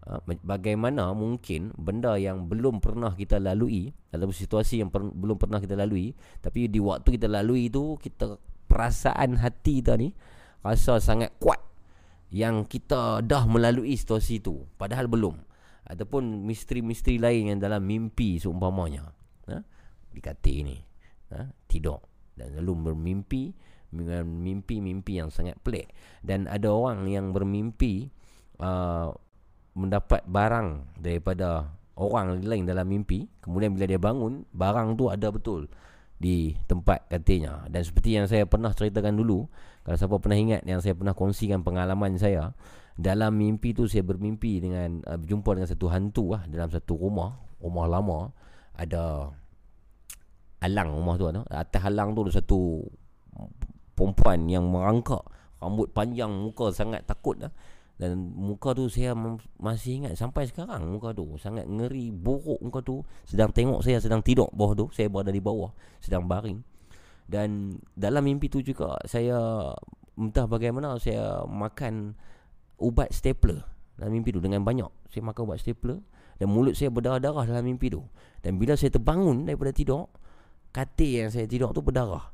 uh, 0.07 0.23
Bagaimana 0.43 1.11
mungkin 1.13 1.75
benda 1.75 2.15
yang 2.17 2.47
belum 2.47 2.79
pernah 2.79 3.13
kita 3.13 3.43
lalui 3.43 3.91
Ataupun 4.15 4.35
situasi 4.35 4.81
yang 4.81 4.91
per- 4.91 5.13
belum 5.13 5.37
pernah 5.37 5.59
kita 5.59 5.75
lalui 5.75 6.15
Tapi 6.41 6.71
di 6.71 6.79
waktu 6.79 7.19
kita 7.19 7.27
lalui 7.27 7.69
itu 7.69 7.99
Kita 7.99 8.39
perasaan 8.71 9.43
hati 9.43 9.83
kita 9.83 9.99
ni 9.99 10.15
Rasa 10.63 10.99
sangat 10.99 11.35
kuat 11.39 11.59
Yang 12.31 12.79
kita 12.79 13.23
dah 13.23 13.45
melalui 13.47 13.95
situasi 13.95 14.43
itu 14.43 14.67
Padahal 14.79 15.11
belum 15.11 15.37
Ataupun 15.87 16.43
misteri-misteri 16.43 17.23
lain 17.23 17.55
yang 17.55 17.59
dalam 17.63 17.87
mimpi 17.87 18.43
seumpamanya 18.43 19.07
ha? 19.47 19.63
Dikata 20.11 20.51
ini 20.51 20.75
ha? 21.31 21.47
Tidur 21.71 22.03
Dan 22.35 22.59
lalu 22.59 22.91
bermimpi 22.91 23.55
mimpi-mimpi 23.97 25.13
yang 25.23 25.31
sangat 25.31 25.55
pelik 25.63 25.87
Dan 26.27 26.51
ada 26.51 26.75
orang 26.75 27.07
yang 27.07 27.31
bermimpi 27.31 28.11
uh, 28.59 29.15
Mendapat 29.77 30.25
barang 30.25 30.97
daripada 30.97 31.69
orang 32.01 32.41
lain 32.41 32.65
dalam 32.65 32.89
mimpi 32.89 33.29
Kemudian 33.45 33.77
bila 33.77 33.85
dia 33.85 34.01
bangun 34.01 34.49
Barang 34.57 34.97
tu 34.97 35.13
ada 35.13 35.29
betul 35.29 35.69
Di 36.17 36.57
tempat 36.65 37.05
katanya. 37.13 37.69
Dan 37.69 37.85
seperti 37.85 38.17
yang 38.17 38.25
saya 38.25 38.49
pernah 38.49 38.73
ceritakan 38.73 39.21
dulu 39.21 39.45
Kalau 39.85 39.97
siapa 40.01 40.17
pernah 40.17 40.41
ingat 40.41 40.65
Yang 40.65 40.81
saya 40.89 40.95
pernah 40.97 41.13
kongsikan 41.13 41.61
pengalaman 41.61 42.17
saya 42.17 42.57
Dalam 42.97 43.37
mimpi 43.37 43.77
tu 43.77 43.85
saya 43.85 44.01
bermimpi 44.01 44.65
dengan 44.65 45.05
uh, 45.05 45.21
Berjumpa 45.21 45.61
dengan 45.61 45.69
satu 45.69 45.87
hantu 45.93 46.25
lah 46.33 46.49
Dalam 46.49 46.73
satu 46.73 46.97
rumah 46.97 47.37
Rumah 47.61 47.87
lama. 47.89 48.19
Ada 48.81 49.29
Alang 50.65 50.89
rumah 50.97 51.21
tu 51.21 51.29
ada. 51.29 51.45
Atas 51.53 51.85
alang 51.85 52.17
tu 52.17 52.25
ada 52.25 52.33
satu 52.33 52.81
Perempuan 53.93 54.49
yang 54.49 54.65
merangkak 54.73 55.21
Rambut 55.61 55.93
panjang 55.93 56.33
Muka 56.33 56.73
sangat 56.73 57.05
takut 57.05 57.37
lah 57.37 57.53
dan 57.97 58.29
muka 58.37 58.77
tu 58.77 58.93
saya 58.93 59.17
masih 59.57 60.05
ingat 60.05 60.21
sampai 60.21 60.45
sekarang 60.45 60.85
muka 60.85 61.17
tu. 61.17 61.41
Sangat 61.41 61.65
ngeri 61.65 62.13
buruk 62.13 62.61
muka 62.61 62.85
tu. 62.85 63.01
Sedang 63.25 63.49
tengok 63.57 63.81
saya 63.81 64.05
sedang 64.05 64.21
tidur 64.21 64.53
bawah 64.53 64.77
tu. 64.77 64.87
Saya 64.93 65.09
berada 65.09 65.33
di 65.33 65.41
bawah 65.41 65.73
sedang 66.05 66.29
baring. 66.29 66.61
Dan 67.25 67.81
dalam 67.97 68.29
mimpi 68.29 68.53
tu 68.53 68.61
juga 68.61 69.01
saya 69.09 69.73
entah 70.13 70.45
bagaimana 70.45 71.01
saya 71.01 71.49
makan 71.49 72.13
ubat 72.77 73.17
stapler 73.17 73.65
dalam 73.97 74.13
mimpi 74.13 74.29
tu. 74.29 74.45
Dengan 74.45 74.61
banyak 74.61 74.93
saya 75.09 75.25
makan 75.25 75.49
ubat 75.49 75.65
stapler 75.65 75.97
dan 76.37 76.53
mulut 76.53 76.77
saya 76.77 76.93
berdarah-darah 76.93 77.49
dalam 77.49 77.65
mimpi 77.65 77.89
tu. 77.89 78.05
Dan 78.45 78.61
bila 78.61 78.77
saya 78.77 78.93
terbangun 78.93 79.49
daripada 79.49 79.73
tidur 79.73 80.13
katil 80.69 81.25
yang 81.25 81.31
saya 81.33 81.49
tidur 81.49 81.73
tu 81.73 81.81
berdarah. 81.81 82.29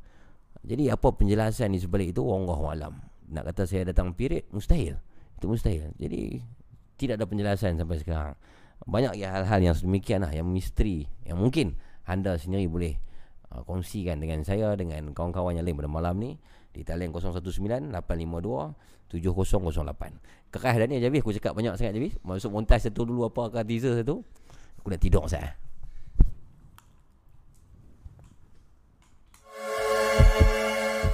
Jadi 0.66 0.90
apa 0.90 1.06
penjelasan 1.14 1.70
di 1.70 1.78
sebalik 1.78 2.10
itu 2.10 2.22
Allah 2.26 2.58
alam 2.66 2.94
nak 3.32 3.48
kata 3.48 3.64
saya 3.64 3.88
datang 3.88 4.12
period 4.12 4.44
mustahil 4.52 5.00
itu 5.42 5.50
mustahil. 5.50 5.90
Jadi 5.98 6.38
Tidak 6.94 7.18
ada 7.18 7.26
penjelasan 7.26 7.74
sampai 7.74 7.98
sekarang. 7.98 8.38
Banyak 8.86 9.14
ya 9.14 9.38
hal-hal 9.38 9.60
yang 9.62 9.74
sedemikian 9.78 10.26
lah 10.26 10.32
Yang 10.34 10.46
misteri 10.50 11.06
Yang 11.22 11.38
mungkin 11.38 11.66
Anda 12.06 12.34
sendiri 12.34 12.66
boleh 12.66 12.98
uh, 13.54 13.62
Kongsikan 13.62 14.18
dengan 14.18 14.42
saya 14.42 14.74
Dengan 14.74 15.14
kawan-kawan 15.14 15.54
yang 15.54 15.66
lain 15.66 15.78
pada 15.78 15.90
malam 15.90 16.18
ni 16.18 16.34
Di 16.74 16.82
talian 16.82 17.14
019-852-7008 17.14 20.02
Kerah 20.50 20.74
dah 20.82 20.86
ni 20.90 20.98
Javis 20.98 21.22
Aku 21.22 21.30
cakap 21.30 21.54
banyak 21.54 21.78
sangat 21.78 21.94
Javis. 21.94 22.18
Masuk 22.26 22.50
montaj 22.50 22.82
satu 22.82 23.06
dulu 23.06 23.30
Apakah 23.30 23.62
teaser 23.62 24.02
satu? 24.02 24.26
Aku 24.82 24.90
nak 24.90 24.98
tidur 24.98 25.30
saya 25.30 25.54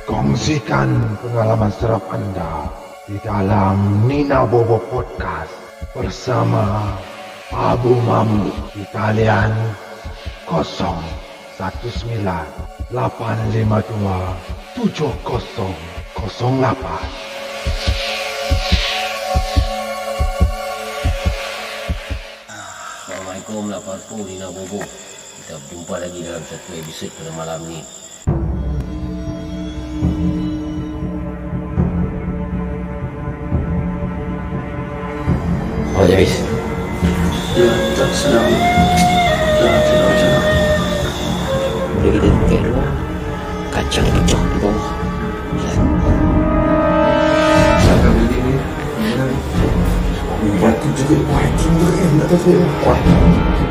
Kongsikan 0.08 1.20
pengalaman 1.20 1.68
serap 1.68 2.00
anda 2.08 2.87
di 3.08 3.16
dalam 3.24 4.04
Nina 4.04 4.44
Bobo 4.44 4.76
Podcast 4.92 5.48
bersama 5.96 6.92
Abu 7.48 7.96
Mamu 8.04 8.52
di 8.76 8.84
talian 8.92 9.48
019 10.44 11.00
852 12.92 12.92
7008 12.92 15.08
Assalamualaikum 23.08 23.72
warahmatullahi 23.72 24.36
Nina 24.36 24.52
Bobo. 24.52 24.84
Kita 24.84 25.56
berjumpa 25.64 25.96
lagi 25.96 26.28
dalam 26.28 26.44
satu 26.44 26.76
episod 26.76 27.08
pada 27.16 27.32
malam 27.32 27.64
ni 27.72 27.80
Oh 36.18 36.20
Javis 36.20 36.42
Ya, 37.54 37.70
tak 37.94 38.10
sedang 38.10 38.50
Dah 39.62 39.78
tidak 39.86 40.02
macam 40.02 40.28
mana 40.34 40.50
Boleh 42.02 42.18
kita 42.18 42.42
tengok 42.42 42.62
dulu 42.66 42.82
Kacang 43.70 44.06
pecah 44.10 44.42
di 44.42 44.58
bawah 44.58 44.90
Ya 45.62 45.72
Jangan 47.86 48.12
begini 48.18 48.54
Ubat 50.42 50.74
tu 50.82 50.88
juga 50.98 51.16
Wah, 51.30 51.46
tinggal 51.54 51.90
kan 51.94 52.10
Tak 52.18 52.26
tahu 52.34 52.40
saya 52.42 52.66
Wah 52.82 53.67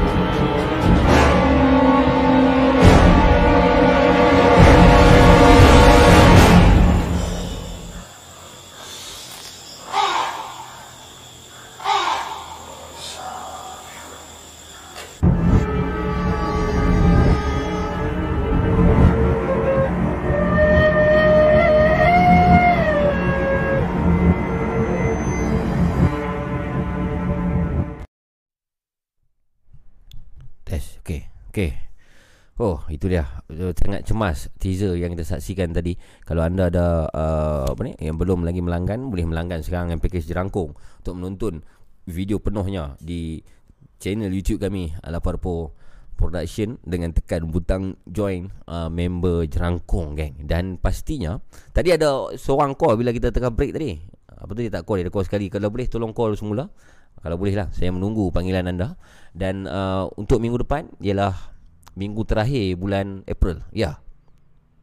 itu 33.08 33.16
dia. 33.16 33.26
Uh, 33.48 33.72
Sangat 33.72 34.04
cemas 34.04 34.52
teaser 34.60 35.00
yang 35.00 35.16
kita 35.16 35.24
saksikan 35.24 35.72
tadi. 35.72 35.96
Kalau 36.28 36.44
anda 36.44 36.68
ada 36.68 37.08
uh, 37.08 37.72
apa 37.72 37.82
ni 37.88 37.96
yang 38.04 38.20
belum 38.20 38.44
lagi 38.44 38.60
melanggan, 38.60 39.08
boleh 39.08 39.24
melanggan 39.24 39.64
sekarang 39.64 39.96
yang 39.96 40.04
package 40.04 40.28
jerangkung 40.28 40.76
untuk 40.76 41.14
menonton 41.16 41.64
video 42.04 42.44
penuhnya 42.44 43.00
di 43.00 43.40
channel 44.04 44.30
YouTube 44.30 44.60
kami 44.60 44.92
Alaparpo 45.00 45.72
Production 46.18 46.82
dengan 46.82 47.14
tekan 47.14 47.48
butang 47.48 47.94
join 48.04 48.52
uh, 48.68 48.92
member 48.92 49.48
jerangkung 49.48 50.20
geng. 50.20 50.36
Dan 50.44 50.76
pastinya 50.76 51.40
tadi 51.72 51.96
ada 51.96 52.36
seorang 52.36 52.76
call 52.76 53.00
bila 53.00 53.16
kita 53.16 53.32
tengah 53.32 53.56
break 53.56 53.72
tadi. 53.72 53.96
Apa 54.38 54.54
tu 54.54 54.62
dia 54.62 54.70
tak 54.70 54.86
call, 54.86 55.02
dia 55.02 55.10
call 55.10 55.26
sekali. 55.26 55.48
Kalau 55.50 55.72
boleh 55.72 55.88
tolong 55.88 56.12
call 56.12 56.36
semula. 56.36 56.68
Kalau 57.18 57.34
boleh 57.34 57.58
lah 57.58 57.66
Saya 57.74 57.90
menunggu 57.90 58.30
panggilan 58.30 58.70
anda 58.70 58.94
Dan 59.34 59.66
uh, 59.66 60.06
untuk 60.22 60.38
minggu 60.38 60.62
depan 60.62 60.86
Ialah 61.02 61.57
Minggu 61.98 62.21
terakhir 62.29 62.77
bulan 62.77 63.25
April. 63.25 63.65
Ya. 63.73 63.98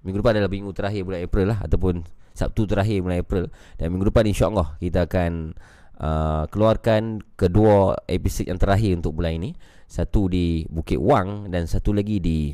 Minggu 0.03 0.19
depan 0.19 0.35
adalah 0.35 0.51
minggu 0.51 0.75
terakhir 0.75 1.07
bulan 1.07 1.21
April 1.25 1.47
lah 1.55 1.59
Ataupun 1.65 2.05
Sabtu 2.35 2.67
terakhir 2.67 3.01
bulan 3.01 3.23
April. 3.23 3.49
Dan 3.79 3.95
minggu 3.95 4.11
depan 4.11 4.27
insyaAllah 4.27 4.77
Kita 4.83 5.07
akan 5.07 5.55
uh, 6.03 6.45
Keluarkan 6.51 7.23
Kedua 7.39 7.95
episod 8.11 8.45
yang 8.51 8.59
terakhir 8.59 8.99
Untuk 8.99 9.15
bulan 9.15 9.39
ini. 9.39 9.55
Satu 9.87 10.27
di 10.27 10.67
Bukit 10.67 10.99
Wang 10.99 11.49
Dan 11.49 11.71
satu 11.71 11.95
lagi 11.95 12.19
di 12.19 12.51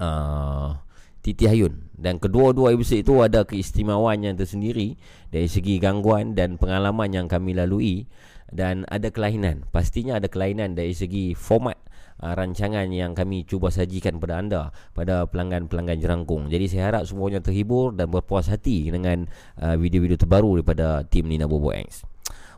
uh, 0.00 0.74
Titi 1.20 1.44
Hayun 1.44 1.92
Dan 1.94 2.16
kedua-dua 2.16 2.72
episod 2.72 2.96
itu 2.96 3.20
Ada 3.20 3.44
keistimewaan 3.44 4.24
yang 4.24 4.34
tersendiri 4.40 4.96
Dari 5.28 5.46
segi 5.46 5.76
gangguan 5.78 6.32
Dan 6.32 6.56
pengalaman 6.56 7.12
yang 7.12 7.26
kami 7.28 7.52
lalui. 7.54 8.08
Dan 8.50 8.82
ada 8.90 9.14
kelainan. 9.14 9.62
Pastinya 9.70 10.18
ada 10.18 10.26
kelainan 10.26 10.74
dari 10.74 10.90
segi 10.90 11.38
format 11.38 11.78
uh, 12.20 12.34
rancangan 12.36 12.86
yang 12.92 13.16
kami 13.16 13.48
cuba 13.48 13.72
sajikan 13.72 14.20
kepada 14.20 14.38
anda 14.38 14.62
pada 14.92 15.26
pelanggan-pelanggan 15.26 15.98
jerangkung. 15.98 16.52
Jadi 16.52 16.68
saya 16.68 16.92
harap 16.92 17.02
semuanya 17.08 17.40
terhibur 17.40 17.96
dan 17.96 18.12
berpuas 18.12 18.46
hati 18.52 18.92
dengan 18.92 19.26
uh, 19.58 19.74
video-video 19.74 20.20
terbaru 20.20 20.60
daripada 20.60 21.02
tim 21.08 21.26
Nina 21.26 21.48
Bobo 21.48 21.72
X. 21.72 22.04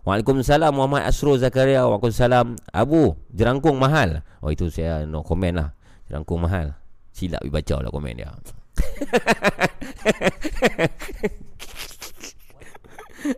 Waalaikumsalam 0.03 0.75
Muhammad 0.75 1.07
Asrul 1.07 1.39
Zakaria. 1.39 1.87
Waalaikumsalam. 1.87 2.59
Abu 2.75 3.15
Jerangkung 3.31 3.79
mahal. 3.79 4.27
Oh 4.43 4.51
itu 4.51 4.67
saya 4.67 5.07
no 5.07 5.23
comment 5.23 5.55
lah. 5.55 5.69
Jerangkung 6.11 6.43
mahal. 6.43 6.75
Silap 7.15 7.47
baca 7.47 7.77
lah 7.79 7.91
komen 7.91 8.19
dia. 8.19 8.31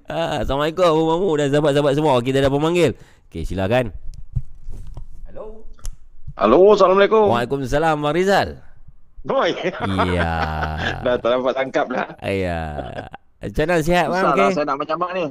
Ah, 0.08 0.40
Assalamualaikum 0.40 0.80
Abu 0.80 1.02
Mamu 1.04 1.30
dan 1.36 1.52
sahabat-sahabat 1.52 1.92
semua. 1.92 2.16
Kita 2.24 2.40
dah 2.40 2.48
pemanggil. 2.48 2.96
Okey, 3.28 3.44
silakan. 3.44 3.92
Hello. 6.34 6.58
Halo, 6.58 6.74
Assalamualaikum. 6.74 7.30
Waalaikumsalam 7.30 7.94
Bang 8.02 8.10
Rizal. 8.10 8.58
Boy. 9.22 9.54
Ya. 10.10 10.34
Dah 11.06 11.14
tak 11.14 11.30
dapat 11.30 11.54
tangkap 11.54 11.86
lah. 11.94 12.10
Ya. 12.26 12.58
Macam 13.38 13.64
mana 13.70 13.78
sihat 13.78 14.06
bang? 14.10 14.24
Lah 14.34 14.50
saya 14.50 14.66
nak 14.66 14.78
macam 14.82 14.96
ni. 15.14 15.24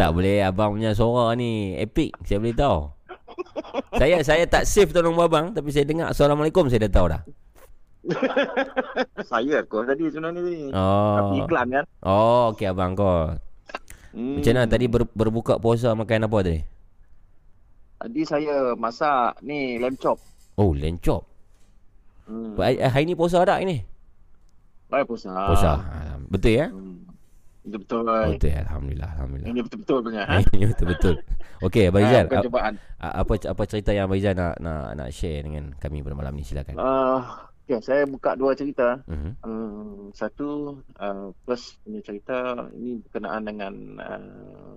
Tak 0.00 0.10
boleh 0.16 0.40
abang 0.40 0.80
punya 0.80 0.96
suara 0.96 1.36
ni 1.36 1.76
epic. 1.76 2.16
Saya 2.24 2.40
boleh 2.40 2.56
tahu. 2.56 2.78
saya 4.00 4.16
saya 4.24 4.44
tak 4.48 4.64
save 4.64 4.96
tolong 4.96 5.12
abang 5.20 5.52
tapi 5.52 5.68
saya 5.76 5.84
dengar 5.84 6.08
Assalamualaikum 6.08 6.72
saya 6.72 6.88
dah 6.88 6.92
tahu 6.96 7.06
dah. 7.12 7.22
saya 9.30 9.60
aku 9.60 9.84
tadi 9.84 10.08
sebenarnya 10.08 10.40
ni. 10.40 10.72
Oh. 10.72 11.16
Tapi 11.20 11.34
iklan 11.44 11.66
kan. 11.68 11.84
Oh, 12.00 12.56
okey 12.56 12.64
abang 12.64 12.96
kau. 12.96 13.28
Hmm. 14.16 14.40
Macam 14.40 14.56
mana 14.56 14.72
tadi 14.72 14.88
ber, 14.88 15.04
berbuka 15.04 15.60
puasa 15.60 15.92
makan 15.92 16.32
apa 16.32 16.38
tadi? 16.40 16.60
Tadi 18.00 18.22
saya 18.24 18.72
masak 18.72 19.36
ni 19.44 19.76
lamb 19.76 20.00
chop. 20.00 20.29
Oh, 20.60 20.76
lencop. 20.76 21.24
Hmm. 22.28 22.52
Hmm. 22.52 22.84
Hari 22.84 23.08
ni 23.08 23.16
puasa 23.16 23.40
tak 23.42 23.64
ini? 23.64 23.80
Baik 24.86 25.08
puasa. 25.08 25.32
Puasa. 25.32 25.72
Ah, 25.80 26.16
Betul 26.28 26.52
ya? 26.52 26.68
Hmm. 26.68 27.00
Betul. 27.60 28.04
Betul 28.36 28.52
alhamdulillah 28.52 29.10
alhamdulillah. 29.16 29.48
Ini 29.48 29.60
betul-betul 29.62 29.98
punya. 30.02 30.22
Ha? 30.24 30.36
Ini 30.56 30.64
betul-betul. 30.68 31.14
Okey 31.60 31.88
Abang 31.88 32.02
Rizal, 32.04 32.24
bukan 32.26 32.38
a- 32.40 32.44
cubaan. 32.44 32.74
a- 32.98 33.14
apa 33.20 33.32
apa 33.46 33.62
cerita 33.64 33.90
yang 33.92 34.08
Abang 34.08 34.16
Rizal 34.16 34.34
nak 34.34 34.54
nak 34.58 34.84
nak 34.96 35.08
share 35.10 35.44
dengan 35.44 35.72
kami 35.76 36.00
pada 36.00 36.16
malam 36.16 36.32
ni 36.32 36.42
silakan. 36.42 36.74
Uh, 36.74 37.20
okay, 37.62 37.78
saya 37.80 38.08
buka 38.08 38.32
dua 38.34 38.52
cerita. 38.52 39.00
Mhm. 39.06 39.30
Um, 39.40 40.08
satu, 40.10 40.48
uh, 40.96 41.30
first 41.44 41.78
punya 41.84 42.00
cerita 42.00 42.36
ini 42.72 42.98
berkenaan 43.00 43.42
dengan 43.44 43.72
uh, 43.96 44.22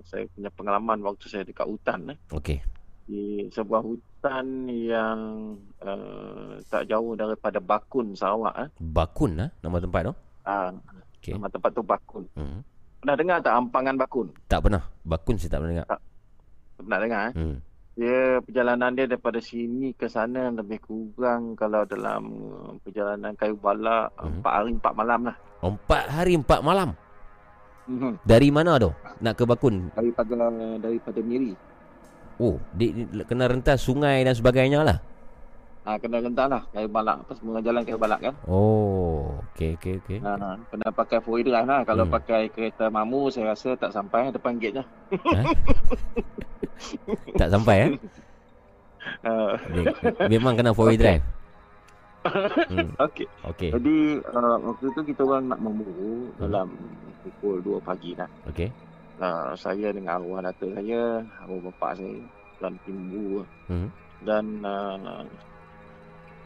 saya 0.04 0.28
punya 0.30 0.52
pengalaman 0.52 1.00
waktu 1.02 1.24
saya 1.26 1.42
dekat 1.42 1.64
hutan. 1.64 2.12
Eh. 2.12 2.18
Okey. 2.30 2.60
Di 3.04 3.44
sebuah 3.52 3.84
hutan 3.84 4.64
yang 4.68 5.18
uh, 5.84 6.56
tak 6.72 6.88
jauh 6.88 7.12
daripada 7.12 7.60
Bakun 7.60 8.16
Sarawak 8.16 8.54
eh. 8.56 8.68
Bakun 8.80 9.44
ah 9.44 9.50
nama 9.60 9.76
tempat 9.76 10.00
tu. 10.08 10.14
Uh, 10.44 10.70
Okey. 11.20 11.32
Nama 11.36 11.48
tempat 11.52 11.70
tu 11.72 11.82
Bakun. 11.84 12.24
Mhm. 12.36 12.60
Pernah 13.04 13.16
dengar 13.20 13.36
tak 13.44 13.54
Ampangan 13.60 13.94
Bakun? 14.00 14.26
Tak 14.48 14.60
pernah. 14.64 14.82
Bakun 15.04 15.36
saya 15.36 15.50
tak 15.52 15.58
pernah 15.60 15.72
dengar. 15.76 15.86
Pernah 16.80 16.98
dengar 17.04 17.20
eh? 17.28 17.32
Hmm. 17.36 17.56
Dia 17.94 18.18
perjalanan 18.42 18.90
dia 18.98 19.06
daripada 19.06 19.38
sini 19.38 19.94
ke 19.94 20.10
sana 20.10 20.50
lebih 20.50 20.82
kurang 20.82 21.54
kalau 21.54 21.86
dalam 21.86 22.22
uh, 22.50 22.72
perjalanan 22.82 23.36
kayu 23.36 23.54
balak 23.60 24.08
Mhm. 24.18 24.40
empat 24.40 24.52
hari 24.56 24.70
empat 24.72 24.92
malam 24.96 25.20
lah. 25.28 25.36
Empat 25.60 26.04
hari 26.08 26.32
empat 26.40 26.60
malam. 26.64 26.88
Mhm. 27.84 28.24
Dari 28.24 28.48
mana 28.48 28.80
tu? 28.80 28.90
Nak 29.20 29.36
ke 29.36 29.44
Bakun? 29.44 29.92
Daripada 29.92 30.48
daripada 30.80 31.20
Miri. 31.20 31.52
Oh, 32.36 32.58
di, 32.70 32.90
di, 32.90 33.22
kena 33.22 33.46
rentas 33.46 33.78
sungai 33.80 34.22
dan 34.22 34.34
sebagainya 34.34 34.82
lah. 34.82 34.98
Ha, 35.84 36.00
kena 36.00 36.16
rentas 36.18 36.48
lah 36.48 36.62
kayu 36.72 36.88
balak 36.88 37.20
apa 37.20 37.32
semua 37.36 37.60
jalan 37.60 37.84
kayu 37.84 37.94
balak 37.94 38.20
kan. 38.20 38.34
Oh, 38.44 39.36
okey 39.52 39.76
okey 39.76 40.00
okey. 40.00 40.18
Ha, 40.18 40.56
kena 40.66 40.88
pakai 40.90 41.20
four 41.20 41.36
wheel 41.36 41.46
drive 41.46 41.64
lah. 41.64 41.84
Kalau 41.84 42.08
Hmm. 42.08 42.14
pakai 42.14 42.48
kereta 42.48 42.88
mamu 42.88 43.28
saya 43.28 43.52
rasa 43.52 43.76
tak 43.76 43.92
sampai 43.92 44.32
depan 44.32 44.56
gate 44.56 44.80
dah. 44.80 44.86
Tak 47.36 47.48
sampai 47.50 47.76
eh? 47.76 47.90
Uh, 49.20 49.52
Me- 49.68 49.92
Memang 50.30 50.56
kena 50.56 50.72
four 50.72 50.88
wheel 50.88 50.98
drive. 50.98 51.24
Hmm, 52.24 52.88
Okey. 52.96 53.28
okey. 53.44 53.68
Jadi 53.68 53.96
uh, 54.24 54.56
waktu 54.64 54.88
tu 54.96 55.04
kita 55.04 55.28
orang 55.28 55.44
nak 55.44 55.60
memburu 55.60 56.32
dalam 56.40 56.72
pukul 57.20 57.60
2 57.60 57.84
pagi 57.84 58.16
lah. 58.16 58.24
Okey. 58.48 58.72
Uh, 59.14 59.54
saya 59.54 59.94
dengan 59.94 60.18
arwah 60.18 60.42
datuk 60.42 60.74
saya, 60.74 61.22
arwah 61.46 61.70
bapak 61.70 62.02
saya 62.02 62.18
dalam 62.58 62.74
timbu 62.82 63.46
Hmm. 63.70 63.86
dan 64.26 64.44
uh, 64.66 65.22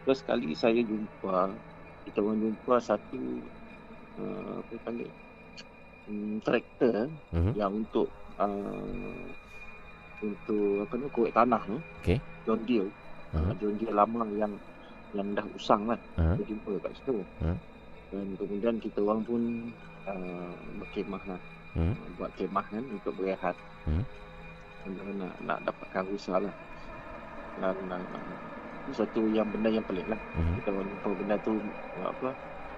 first 0.04 0.28
kali 0.28 0.52
saya 0.52 0.84
jumpa 0.84 1.48
kita 2.04 2.20
orang 2.20 2.44
jumpa 2.44 2.76
satu 2.76 3.20
uh, 4.20 4.60
apa 4.60 4.74
panggil 4.84 5.08
um, 6.12 6.36
traktor 6.44 7.08
Mhm. 7.32 7.52
yang 7.56 7.72
untuk 7.72 8.08
uh, 8.36 9.24
untuk 10.20 10.84
apa 10.84 10.94
ni 10.98 11.06
korek 11.08 11.32
tanah 11.32 11.62
tu. 11.64 11.78
Okey. 12.04 12.18
John 12.44 12.60
Deere. 12.68 12.90
Uh-huh. 13.32 13.48
Uh, 13.48 13.54
John 13.60 13.74
Deere 13.80 13.94
lama 13.96 14.22
yang 14.36 14.52
yang 15.16 15.28
dah 15.32 15.46
usang 15.56 15.88
lah. 15.88 15.96
Uh-huh. 16.20 16.36
Kita 16.36 16.52
jumpa 16.52 16.70
kat 16.84 16.92
situ. 17.00 17.16
Hmm. 17.40 17.56
Dan 18.12 18.26
kemudian 18.36 18.76
kita 18.76 18.98
orang 19.04 19.20
pun 19.24 19.42
uh, 20.04 20.52
berkemah 20.82 21.22
lah. 21.28 21.40
Hmm. 21.78 21.94
Buat 22.18 22.30
kemah 22.34 22.66
kan 22.66 22.82
untuk 22.90 23.14
berehat. 23.14 23.54
Hmm. 23.86 24.02
Dan 24.82 25.22
nak, 25.22 25.34
nak 25.46 25.58
dapatkan 25.62 26.02
rusa 26.10 26.42
lah. 26.42 26.54
Dan 27.62 27.74
uh, 27.86 28.02
satu 28.90 29.30
yang 29.30 29.46
benda 29.52 29.70
yang 29.70 29.84
pelik 29.86 30.06
lah. 30.10 30.18
Mhm. 30.34 30.54
Kita 30.58 30.70
jumpa 30.74 31.08
benda 31.14 31.36
tu 31.44 31.54
apa 32.02 32.30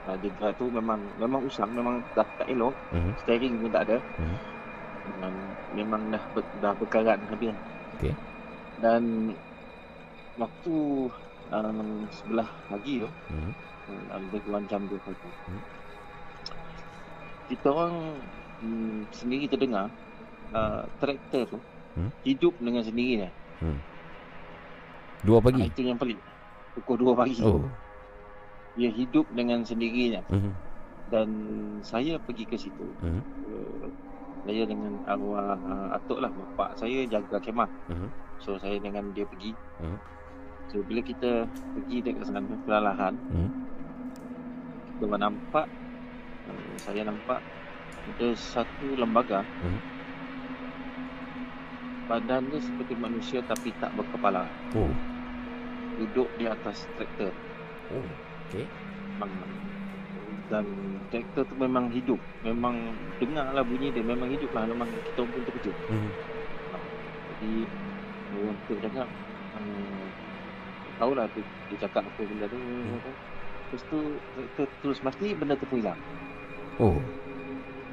uh, 0.08 0.16
dia 0.18 0.48
tu 0.56 0.66
memang 0.72 1.00
memang 1.16 1.40
usang, 1.44 1.70
memang 1.72 2.02
dah 2.12 2.26
tak 2.36 2.48
elok. 2.50 2.74
Mhm. 2.92 3.10
Steering 3.24 3.54
pun 3.62 3.70
tak 3.72 3.84
ada. 3.88 3.96
Hmm. 4.20 4.36
Dan 5.20 5.34
memang 5.74 6.02
dah 6.12 6.24
ber, 6.36 6.42
dah 6.60 6.72
berkarat 6.76 7.18
habis. 7.30 7.56
Okey. 7.98 8.14
Dan 8.80 9.32
waktu 10.36 10.76
uh, 11.52 11.84
sebelah 12.14 12.48
pagi 12.68 13.04
tu 13.04 13.08
uh, 13.08 14.18
lebih 14.18 14.40
kurang 14.44 14.64
jam 14.68 14.82
2 14.88 14.96
pagi. 15.04 15.30
Hmm. 15.48 15.62
Kita 17.50 17.66
orang 17.74 17.96
hmm, 18.60 19.08
sendiri 19.10 19.44
terdengar 19.46 19.88
uh, 20.52 20.84
traktor 20.98 21.44
tu 21.46 21.58
Hmm. 21.90 22.06
hidup 22.22 22.54
dengan 22.62 22.86
sendirinya. 22.86 23.26
Dua 25.20 25.36
Ah, 25.36 25.42
pagi. 25.42 25.66
itu 25.66 25.82
yang 25.82 25.98
pelik. 25.98 26.22
Pukul 26.72 27.02
2 27.02 27.18
pagi. 27.18 27.34
Oh. 27.42 27.66
Dia 28.78 28.88
hidup 28.88 29.26
dengan 29.34 29.66
sendirinya 29.66 30.22
Mhm. 30.30 30.52
dan 31.10 31.28
saya 31.82 32.14
pergi 32.16 32.46
ke 32.46 32.54
situ. 32.54 32.86
Mhm. 33.02 33.20
Uh, 33.42 33.86
saya 34.40 34.62
dengan 34.64 35.02
arwah 35.04 35.58
uh, 35.58 35.98
atuk 35.98 36.22
lah 36.22 36.30
bapak 36.30 36.78
saya 36.78 37.02
jaga 37.04 37.36
kemah. 37.36 37.68
Mhm. 37.90 38.08
So 38.38 38.54
saya 38.56 38.78
dengan 38.78 39.10
dia 39.12 39.26
pergi. 39.26 39.50
Hmm. 39.82 39.98
So 40.70 40.80
bila 40.86 41.02
kita 41.02 41.44
pergi 41.74 41.96
dekat 42.00 42.24
sana 42.24 42.40
perlahan, 42.64 43.18
Hmm. 43.34 43.50
kita 44.94 45.18
nampak 45.18 45.66
uh, 46.46 46.72
saya 46.78 47.02
nampak 47.02 47.42
ada 48.02 48.28
satu 48.32 48.86
lembaga 48.94 49.44
Hmm. 49.60 49.80
badan 52.06 52.42
dia 52.50 52.58
seperti 52.58 52.94
manusia 52.96 53.38
tapi 53.40 53.70
tak 53.72 53.94
berkepala 53.94 54.42
Oh. 54.72 54.90
duduk 55.94 56.28
di 56.34 56.44
atas 56.44 56.88
traktor 56.90 57.30
Oh, 57.88 58.02
okey. 58.48 58.66
memang 59.12 59.30
dan 60.44 60.66
traktor 61.06 61.46
tu 61.46 61.54
memang 61.54 61.86
hidup 61.88 62.18
memang 62.40 62.74
dengar 63.16 63.52
lah 63.52 63.62
bunyi 63.62 63.94
dia 63.94 64.02
memang 64.02 64.26
hidup 64.26 64.50
lah 64.50 64.66
memang 64.66 64.90
kita 64.90 65.22
pun 65.22 65.40
terkejut 65.44 65.76
Hmm. 65.86 66.10
jadi 67.30 67.52
orang 68.32 68.58
tu 68.60 68.72
cakap 68.76 69.06
uh, 69.54 70.06
tahulah 70.98 71.26
tu 71.30 71.40
dia 71.70 71.78
cakap 71.78 72.02
apa 72.02 72.20
benda 72.20 72.46
tu 72.46 72.58
lepas 72.58 73.82
tu 73.86 73.98
traktor 74.34 74.66
terus 74.82 74.98
mati 75.00 75.30
benda 75.30 75.54
tu 75.54 75.66
pun 75.66 75.78
hilang 75.78 76.00
Oh. 76.76 76.96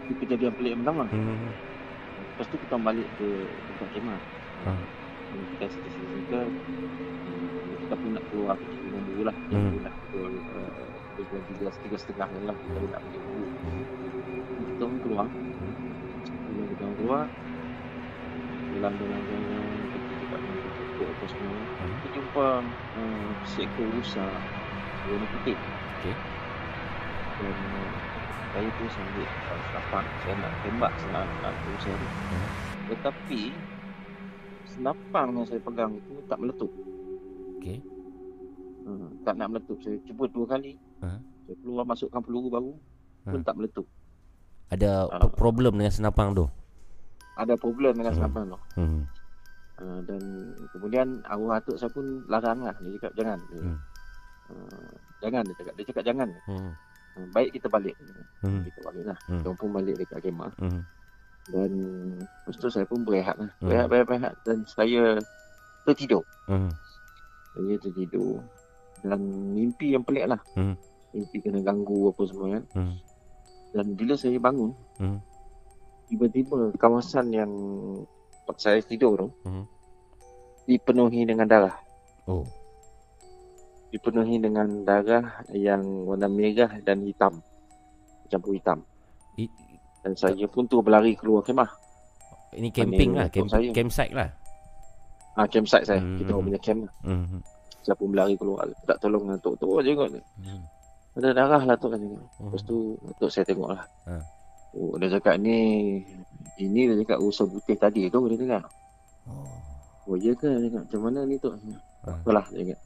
Itu 0.08 0.14
kejadian 0.18 0.54
pelik 0.54 0.72
yang 0.72 0.82
pertama 0.82 1.04
Hmm. 1.08 1.52
lepas 2.34 2.48
tu 2.48 2.58
kita 2.58 2.76
balik 2.78 3.08
ke 3.14 3.28
tempat 3.68 3.88
kemah 3.92 4.20
Ha. 4.58 4.72
kita 5.54 5.66
sisi 5.70 6.02
kita 6.26 6.40
kita 7.78 7.94
pun 7.94 8.10
nak 8.12 8.24
keluar 8.28 8.56
kita 8.58 8.88
tunggu 8.88 9.22
lah 9.22 9.36
Hmm. 9.52 9.78
lah 9.84 9.94
pukul 10.08 10.34
uh, 10.50 10.88
pukul 11.14 11.40
tiga 11.48 11.70
tiga 11.78 11.98
setengah 11.98 12.28
ni 12.32 12.42
lah 12.44 12.56
kita 12.58 12.80
nak 12.88 13.02
pergi 13.04 13.20
tunggu 13.20 13.46
kita 14.68 14.84
pun 14.84 14.98
keluar 15.02 15.28
bila 16.48 16.64
kita 16.66 16.82
orang 16.82 16.98
keluar 16.98 17.24
jalan 18.68 18.92
jalan 18.94 19.22
jalan 19.22 19.64
kita 19.88 20.14
dekat 20.16 20.40
dengan 20.40 20.58
apa 21.08 21.26
semua 21.28 21.56
Hmm. 21.78 21.94
kita 21.94 22.08
jumpa 22.16 22.46
uh, 22.98 23.30
seekor 23.46 23.88
rusa 23.92 24.26
warna 25.08 25.26
putih 25.30 25.56
Okey. 25.98 26.16
dan 27.38 27.58
saya 28.58 28.70
pun 28.72 28.88
sambil 28.90 29.22
uh, 29.22 29.60
senapan 29.64 30.04
saya 30.18 30.34
nak 30.36 30.52
tembak 30.60 30.92
senapan 30.98 31.54
rusa 31.64 31.92
tu 31.94 32.08
Hmm. 32.28 32.48
tetapi 32.90 33.42
senapang 34.68 35.28
yang 35.32 35.46
saya 35.46 35.62
pegang 35.62 35.92
itu 35.94 36.14
tak 36.26 36.38
meletup 36.38 36.72
Okey. 37.56 37.78
uh, 38.84 39.08
tak 39.22 39.34
nak 39.36 39.48
meletup 39.48 39.78
saya 39.80 39.98
cuba 40.04 40.26
dua 40.28 40.46
kali 40.48 40.74
Hmm. 40.98 41.22
saya 41.44 41.56
keluar 41.60 41.86
masukkan 41.86 42.18
peluru 42.20 42.50
baru 42.50 42.74
pun 43.24 43.36
Hmm. 43.36 43.46
tak 43.46 43.56
meletup 43.56 43.86
Ada 44.68 45.06
pro- 45.08 45.32
problem 45.32 45.74
dengan 45.76 45.94
senapang 45.94 46.34
tu. 46.34 46.50
ada 47.36 47.54
problem 47.56 47.94
dengan 47.94 48.10
Hmm. 48.10 48.20
senapang 48.20 48.46
tu 48.48 48.58
Hmm. 48.76 49.02
Uh, 49.78 50.02
dan 50.04 50.18
kemudian 50.74 51.08
arwah 51.24 51.56
atuk 51.56 51.78
saya 51.78 51.86
pun 51.88 52.02
larang 52.26 52.58
lah. 52.60 52.74
Dia 52.82 52.98
cakap 52.98 53.14
jangan. 53.14 53.38
Dia, 53.48 53.62
Hmm. 53.62 53.78
uh, 54.50 54.90
jangan 55.20 55.46
dia 55.46 55.54
cakap. 55.56 55.74
Dia 55.78 55.86
cakap 55.86 56.04
jangan. 56.04 56.30
Hmm. 56.50 56.72
Uh, 57.18 57.26
baik 57.34 57.50
kita 57.58 57.68
balik. 57.68 57.98
Hmm. 58.46 58.62
Kita 58.62 58.80
balik 58.86 59.04
lah. 59.10 59.18
Hmm. 59.26 59.42
Kita 59.42 59.50
pun 59.58 59.70
balik 59.74 59.96
dekat 59.98 60.22
kemah. 60.22 60.54
Hmm. 60.62 60.82
Dan 61.50 61.72
lepas 62.22 62.56
tu 62.62 62.70
saya 62.70 62.86
pun 62.86 63.02
berehat 63.02 63.42
lah. 63.42 63.50
Hmm. 63.58 63.68
Berehat, 63.68 63.88
berehat, 63.90 64.08
berehat. 64.08 64.34
Dan 64.46 64.58
saya 64.70 65.18
tertidur. 65.90 66.22
Hmm. 66.46 66.70
Saya 67.58 67.76
tertidur. 67.82 68.46
Dan 69.02 69.20
mimpi 69.58 69.98
yang 69.98 70.06
pelik 70.06 70.30
lah. 70.30 70.42
Hmm. 70.54 70.78
Mimpi 71.16 71.42
kena 71.42 71.66
ganggu 71.66 72.14
apa 72.14 72.22
semua 72.30 72.48
kan. 72.54 72.64
Hmm. 72.78 72.94
Dan 73.74 73.86
bila 73.98 74.14
saya 74.14 74.38
bangun. 74.38 74.72
Hmm. 75.02 75.18
Tiba-tiba 76.08 76.72
kawasan 76.78 77.34
yang 77.34 77.52
saya 78.62 78.80
tidur 78.86 79.18
tu. 79.18 79.28
Hmm. 79.44 79.66
Dipenuhi 80.68 81.26
dengan 81.26 81.48
darah. 81.50 81.76
Oh. 82.28 82.44
Dipenuhi 83.98 84.38
dengan 84.38 84.68
darah 84.82 85.26
yang 85.50 85.82
warna 86.06 86.30
merah 86.30 86.70
dan 86.82 87.02
hitam 87.02 87.42
campur 88.28 88.54
hitam 88.54 88.86
I, 89.36 89.50
dan 90.02 90.14
saya 90.14 90.46
pun 90.46 90.66
tu 90.66 90.80
berlari 90.80 91.14
keluar 91.14 91.42
kemah 91.42 91.68
ini 92.54 92.70
camping 92.70 93.12
lah, 93.14 93.28
camp, 93.28 93.50
saya? 93.50 93.70
campsite 93.72 94.14
lah. 94.14 94.30
ah 95.34 95.46
campsite 95.46 95.84
saya 95.84 96.00
Hmm. 96.00 96.18
kita 96.18 96.30
orang 96.32 96.46
punya 96.46 96.62
camp 96.62 96.80
Hmm. 97.02 97.42
saya 97.80 97.96
pun 97.96 98.08
berlari 98.10 98.36
keluar 98.36 98.62
tak 98.84 98.98
tolong 98.98 99.26
dengan 99.26 99.40
tok 99.40 99.56
tok 99.58 99.82
je 99.82 99.92
kot 99.92 100.10
Hmm. 100.38 100.62
ada 101.18 101.30
darah 101.34 101.62
lah 101.64 101.76
tok 101.76 101.90
kata 101.94 102.06
Hmm. 102.06 102.22
lepas 102.44 102.62
tu 102.62 102.78
tok 103.18 103.30
saya 103.30 103.44
tengok 103.44 103.70
lah 103.70 103.84
Ha. 104.06 104.16
oh 104.74 104.94
dia 104.96 105.10
cakap 105.10 105.36
ni 105.38 105.58
ini 106.58 106.82
dia 106.86 106.98
cakap 107.02 107.18
rusa 107.18 107.44
putih 107.44 107.74
tadi 107.76 108.06
tu 108.08 108.22
dia 108.28 108.38
cakap 108.38 108.64
Oh. 109.28 109.44
oh 110.08 110.16
ya 110.16 110.32
ke 110.34 110.48
dia 110.48 110.68
cakap 110.68 110.82
macam 110.84 111.02
mana 111.04 111.20
ni 111.24 111.36
tok 111.38 111.54
Ha. 112.04 112.12
apalah 112.14 112.46
dia 112.50 112.64
cakap 112.64 112.80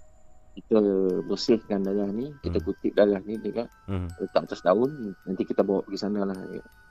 kita 0.52 0.84
bersihkan 1.24 1.80
darah 1.80 2.12
ni 2.12 2.28
kita 2.44 2.60
Hmm. 2.60 2.66
kutip 2.68 2.92
darah 2.92 3.24
ni 3.24 3.40
cakap 3.40 3.72
Hmm. 3.88 4.12
letak 4.20 4.52
atas 4.52 4.60
daun 4.60 5.16
nanti 5.24 5.48
kita 5.48 5.64
bawa 5.64 5.80
pergi 5.88 6.00
sana 6.04 6.28
lah. 6.28 6.36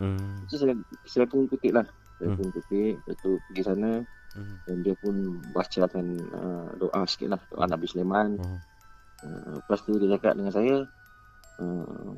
Hmm. 0.00 0.48
So, 0.48 0.56
saya, 0.56 0.72
saya 1.04 1.28
pun 1.28 1.44
kutip 1.44 1.76
lah. 1.76 1.84
Saya 2.16 2.32
Hmm. 2.32 2.38
pun 2.40 2.48
kutip. 2.56 2.96
Lepas 3.04 3.16
tu 3.20 3.36
pergi 3.48 3.62
sana. 3.64 3.90
Hmm. 4.32 4.54
Dan 4.64 4.76
dia 4.80 4.94
pun 4.96 5.14
bacakan 5.52 6.06
uh, 6.32 6.68
doa 6.80 7.00
sikit 7.04 7.36
lah. 7.36 7.40
Doa 7.52 7.64
Nabi 7.68 7.84
Sulaiman. 7.84 8.40
Hmm. 8.40 8.58
Uh, 9.20 9.60
lepas 9.60 9.78
tu 9.84 9.92
dia 10.00 10.08
cakap 10.16 10.40
dengan 10.40 10.52
saya. 10.56 10.76
Uh, 11.60 12.16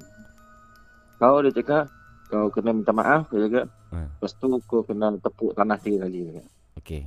kau 1.18 1.42
dia 1.42 1.50
cakap. 1.50 1.90
Kau 2.30 2.54
kena 2.54 2.70
minta 2.70 2.94
maaf. 2.94 3.26
Dia 3.34 3.50
cakap. 3.50 3.66
Hmm. 3.90 4.06
Lepas 4.14 4.32
tu 4.38 4.46
kau 4.70 4.86
kena 4.86 5.10
tepuk 5.18 5.58
tanah 5.58 5.78
tiga 5.80 6.06
kali. 6.06 6.18
Dia 6.22 6.38
cakap. 6.38 6.46
Okey. 6.78 7.02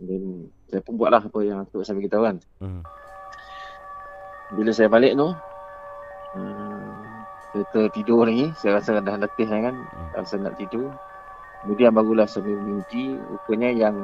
Dan 0.00 0.22
saya 0.70 0.80
pun 0.80 0.96
buat 0.96 1.10
lah 1.12 1.20
apa 1.20 1.38
yang 1.44 1.66
Tok 1.68 1.84
saya 1.84 1.98
beritahu 1.98 2.22
kan. 2.24 2.36
Hmm. 2.62 2.80
Bila 4.52 4.70
saya 4.72 4.88
balik 4.88 5.12
tu. 5.16 5.28
Saya 7.52 7.64
tertidur 7.72 8.28
lagi. 8.28 8.52
Saya 8.56 8.80
rasa 8.80 9.00
dah 9.00 9.16
letih 9.16 9.48
kan. 9.48 9.74
Hmm. 9.74 10.08
Rasa 10.16 10.34
nak 10.40 10.56
tidur. 10.56 10.88
Kemudian 11.64 11.90
barulah 11.90 12.28
saya 12.28 12.54
mimpi 12.54 13.18
rupanya 13.18 13.74
yang 13.74 13.96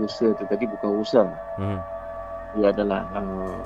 rusa 0.00 0.32
tu 0.32 0.48
tadi 0.48 0.64
bukan 0.64 0.90
rusa. 0.96 1.28
Hmm. 1.60 1.78
Dia 2.56 2.72
adalah 2.72 3.04
uh, 3.16 3.56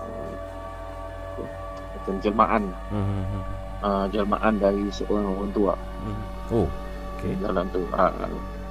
macam 1.95 2.15
jelmaan 2.23 2.63
Hmm. 2.91 3.03
Hmm. 3.03 3.43
uh, 3.83 4.05
jelmaan 4.15 4.63
dari 4.63 4.87
seorang 4.95 5.27
orang 5.27 5.51
tua 5.51 5.75
Hmm. 6.07 6.23
Oh. 6.55 6.69
Okey. 7.19 7.35
dalam 7.43 7.67
tu. 7.75 7.83
Uh, 7.91 8.11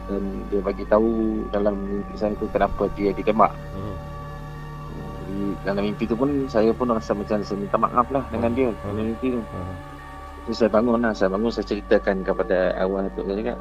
dan 0.06 0.22
dia 0.54 0.62
bagi 0.62 0.86
tahu 0.86 1.42
dalam 1.50 1.76
mimpi 1.82 2.14
saya 2.16 2.32
tu 2.38 2.46
kenapa 2.54 2.86
dia 2.96 3.12
ditembak. 3.16 3.52
Hmm. 3.76 3.96
Dalam 5.66 5.82
mimpi 5.82 6.06
tu 6.06 6.14
pun 6.14 6.30
saya 6.46 6.70
pun 6.70 6.94
rasa 6.94 7.18
macam 7.18 7.42
saya 7.42 7.58
minta 7.58 7.78
maaf 7.82 8.08
lah 8.14 8.22
dengan 8.30 8.52
dia 8.54 8.70
dalam 8.86 9.06
mimpi 9.10 9.34
tu. 9.34 9.42
Hmm. 9.42 9.76
So, 10.46 10.54
saya 10.54 10.70
bangun 10.70 11.02
lah, 11.02 11.10
saya 11.18 11.34
bangun 11.34 11.50
saya 11.50 11.66
ceritakan 11.66 12.22
kepada 12.22 12.78
arwah 12.78 13.10
tu 13.18 13.26
saya 13.26 13.42
cakap. 13.42 13.58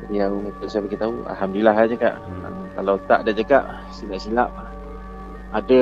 Jadi 0.00 0.14
arwah 0.24 0.48
tu 0.56 0.64
saya 0.64 0.80
beritahu, 0.88 1.14
Alhamdulillah 1.28 1.74
saya 1.76 1.88
cakap. 1.92 2.14
Hmm. 2.24 2.64
Kalau 2.72 2.94
tak 3.04 3.20
dia 3.28 3.34
cakap 3.44 3.62
silap-silap 3.92 4.48
ada 5.52 5.80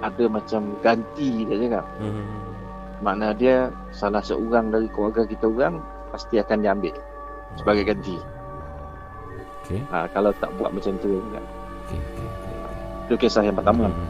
ada 0.00 0.24
macam 0.26 0.60
ganti 0.80 1.44
dia 1.44 1.56
cakap. 1.68 1.84
Hmm. 2.00 2.24
Makna 3.04 3.36
dia 3.36 3.68
salah 3.92 4.24
seorang 4.24 4.72
dari 4.72 4.88
keluarga 4.88 5.28
kita 5.28 5.44
orang 5.44 5.84
pasti 6.08 6.40
akan 6.40 6.64
diambil 6.64 6.96
sebagai 7.60 7.84
ganti. 7.92 8.16
Okey. 9.62 9.84
Ha, 9.92 10.08
kalau 10.10 10.32
tak 10.40 10.50
buat 10.56 10.72
macam 10.72 10.96
tu 10.98 11.12
dia 11.12 11.20
cakap. 11.28 11.44
Okey. 11.84 12.00
Okey. 12.00 12.41
Itu 13.12 13.28
kisah 13.28 13.44
yang 13.44 13.60
pertama. 13.60 13.92
Hmm. 13.92 14.08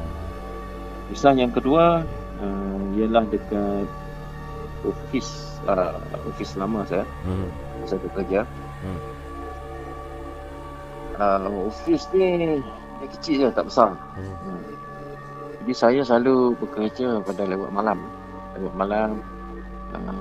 Kisah 1.10 1.34
yang 1.34 1.50
kedua 1.50 2.06
uh, 2.38 2.78
ialah 2.94 3.26
dekat 3.34 3.90
office 4.86 5.58
uh, 5.66 5.98
office 6.30 6.54
lama 6.54 6.86
saya. 6.86 7.02
Hmm. 7.26 7.50
saya 7.82 7.98
bekerja. 7.98 8.46
Hmm. 8.86 9.00
Uh, 11.18 11.66
office 11.66 12.06
ni 12.14 12.62
dia 13.02 13.06
kecil 13.18 13.34
je, 13.42 13.48
tak 13.50 13.66
besar. 13.66 13.98
Hmm. 14.14 14.34
Hmm. 14.46 14.62
Jadi 15.66 15.72
saya 15.74 16.00
selalu 16.06 16.54
bekerja 16.62 17.18
pada 17.26 17.42
lewat 17.42 17.74
malam. 17.74 18.06
Lewat 18.54 18.74
malam 18.78 19.18
uh, 19.98 20.14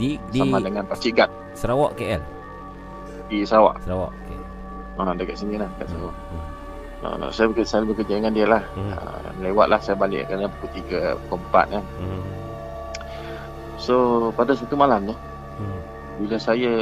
Di 0.00 0.16
di 0.32 0.40
sama 0.40 0.64
dengan 0.64 0.88
Pakcik 0.88 1.20
Gad 1.20 1.28
Sarawak 1.52 2.00
KL. 2.00 2.24
di 3.28 3.44
Sarawak. 3.44 3.76
Sarawak. 3.84 4.08
Okey. 4.24 4.40
Uh, 5.04 5.12
dekat 5.20 5.36
sini 5.36 5.60
lah, 5.60 5.68
dekat 5.76 5.92
Sarawak. 5.92 6.16
Hmm. 6.32 6.45
Uh, 7.06 7.30
saya 7.30 7.46
bekerja, 7.46 7.68
selalu 7.70 7.94
bekerja 7.94 8.18
dengan 8.18 8.32
dia 8.34 8.46
lah. 8.50 8.62
Hmm. 8.74 8.90
Uh, 8.90 9.30
lewat 9.46 9.66
lah 9.70 9.78
saya 9.78 9.94
balik 9.94 10.26
kadang 10.26 10.50
pukul 10.58 10.82
3, 10.82 11.14
pukul 11.30 11.38
4 11.54 11.78
kan. 11.78 11.84
Hmm. 12.02 12.22
So 13.78 13.94
pada 14.34 14.58
satu 14.58 14.74
malam 14.74 15.06
tu, 15.06 15.14
Hmm. 15.56 15.80
bila 16.18 16.36
saya 16.36 16.72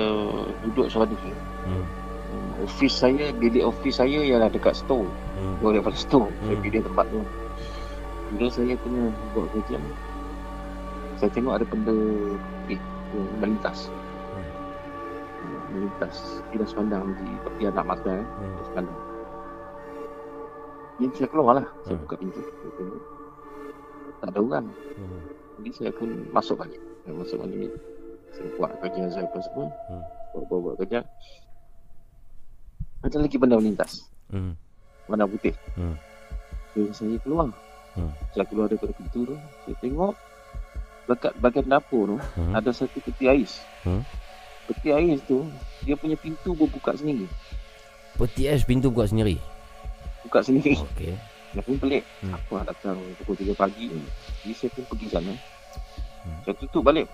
duduk 0.64 0.88
seorang 0.88 1.12
diri, 1.12 1.30
Hmm. 1.68 1.84
hmm, 1.84 2.50
office 2.64 2.96
saya, 2.96 3.30
bilik 3.36 3.62
office 3.68 4.00
saya 4.00 4.18
ialah 4.24 4.48
dekat 4.48 4.72
store. 4.74 5.06
Hmm. 5.36 5.60
Keluar 5.60 5.72
daripada 5.76 5.98
store 6.00 6.30
Saya 6.40 6.56
Hmm. 6.56 6.64
pilih 6.64 6.80
tempat 6.80 7.06
tu 7.12 7.20
Bila 8.32 8.46
saya 8.48 8.74
tengah 8.80 9.08
buat 9.36 9.46
kerja 9.52 9.76
Saya 11.20 11.30
tengok 11.30 11.54
ada 11.60 11.64
benda 11.68 11.96
yang 12.66 12.82
melintas 13.38 13.92
Hmm, 14.32 15.60
Melintas 15.76 16.40
Kilas 16.48 16.72
pandang 16.72 17.12
di 17.20 17.28
tepi 17.44 17.62
anak 17.68 17.84
mata 17.84 18.10
eh. 18.14 18.24
Hmm. 18.24 18.52
Kilas 18.56 18.70
pandang 18.72 18.98
Jadi 20.94 21.12
saya 21.16 21.28
keluar 21.28 21.52
lah 21.58 21.66
Saya 21.82 21.94
Hmm. 21.94 22.02
buka 22.04 22.14
pintu 22.16 22.40
Saya 22.40 22.70
tengok 22.74 23.00
Tak 24.20 24.28
ada 24.30 24.38
orang 24.40 24.66
Hmm. 24.94 25.20
Jadi 25.58 25.70
saya 25.72 25.90
pun 25.90 26.08
masuk 26.30 26.56
balik 26.56 26.80
Saya 27.02 27.14
masuk 27.14 27.36
balik 27.40 27.70
Saya 28.30 28.46
buat 28.54 28.70
kerja 28.78 29.02
saya 29.10 29.24
apa 29.24 29.38
semua 29.42 29.66
Hmm. 29.86 30.02
Buat-buat 30.32 30.74
kerja 30.78 31.00
Ada 33.02 33.16
lagi 33.18 33.36
benda 33.36 33.56
melintas 33.56 34.06
Hmm. 34.26 34.54
Warna 35.04 35.26
putih 35.26 35.52
Hmm. 35.74 35.94
Jadi 36.72 36.90
saya 36.90 37.18
keluar 37.20 37.48
Hmm. 37.94 38.10
Saya 38.30 38.42
keluar 38.44 38.66
daripada 38.66 38.90
pintu 38.92 39.22
tu, 39.22 39.36
saya 39.62 39.76
tengok 39.78 40.18
dekat 41.04 41.30
bahagian 41.38 41.68
dapur 41.68 42.10
tu 42.10 42.16
Hmm. 42.34 42.50
ada 42.50 42.70
satu 42.70 42.98
peti 42.98 43.28
ais. 43.28 43.62
Hmm. 43.82 44.02
Peti 44.66 44.90
ais 44.90 45.22
tu 45.22 45.46
dia 45.80 45.94
punya 45.94 46.16
pintu 46.16 46.50
berbuka 46.50 46.90
sendiri. 46.92 47.30
Peti 48.16 48.48
ais 48.48 48.64
pintu 48.64 48.90
buka 48.90 49.06
sendiri. 49.06 49.38
Buka 50.24 50.40
sendiri. 50.40 50.74
Okey. 50.96 51.14
Saya 51.54 51.62
pun 51.62 51.76
pelik. 51.78 52.02
Hmm. 52.24 52.34
Apa 52.34 52.52
nak 52.58 52.66
datang 52.74 52.98
pukul 53.22 53.34
3 53.38 53.54
pagi 53.54 53.86
ni. 53.86 54.02
Jadi 54.42 54.54
saya 54.58 54.70
pun 54.74 54.84
pergi 54.90 55.06
sana. 55.06 55.32
Hmm. 56.26 56.38
Saya 56.42 56.54
tutup 56.58 56.82
balik. 56.82 57.06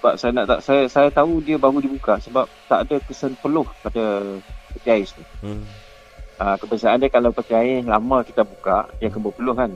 Sebab 0.00 0.14
saya 0.16 0.32
nak 0.32 0.46
tak 0.48 0.60
saya 0.64 0.82
saya 0.88 1.08
tahu 1.12 1.44
dia 1.44 1.60
baru 1.60 1.76
dibuka 1.76 2.16
sebab 2.16 2.48
tak 2.72 2.88
ada 2.88 2.96
kesan 3.04 3.36
peluh 3.36 3.68
pada 3.84 4.24
peti 4.72 4.88
ais 4.88 5.12
tu. 5.12 5.20
Hmm. 5.44 5.60
Uh, 6.40 6.56
kebiasaan 6.56 7.04
dia 7.04 7.12
kalau 7.12 7.28
peti 7.36 7.52
ais 7.52 7.84
lama 7.84 8.24
kita 8.24 8.40
buka 8.40 8.88
dia 8.96 9.12
akan 9.12 9.28
berpeluh 9.28 9.52
kan. 9.52 9.68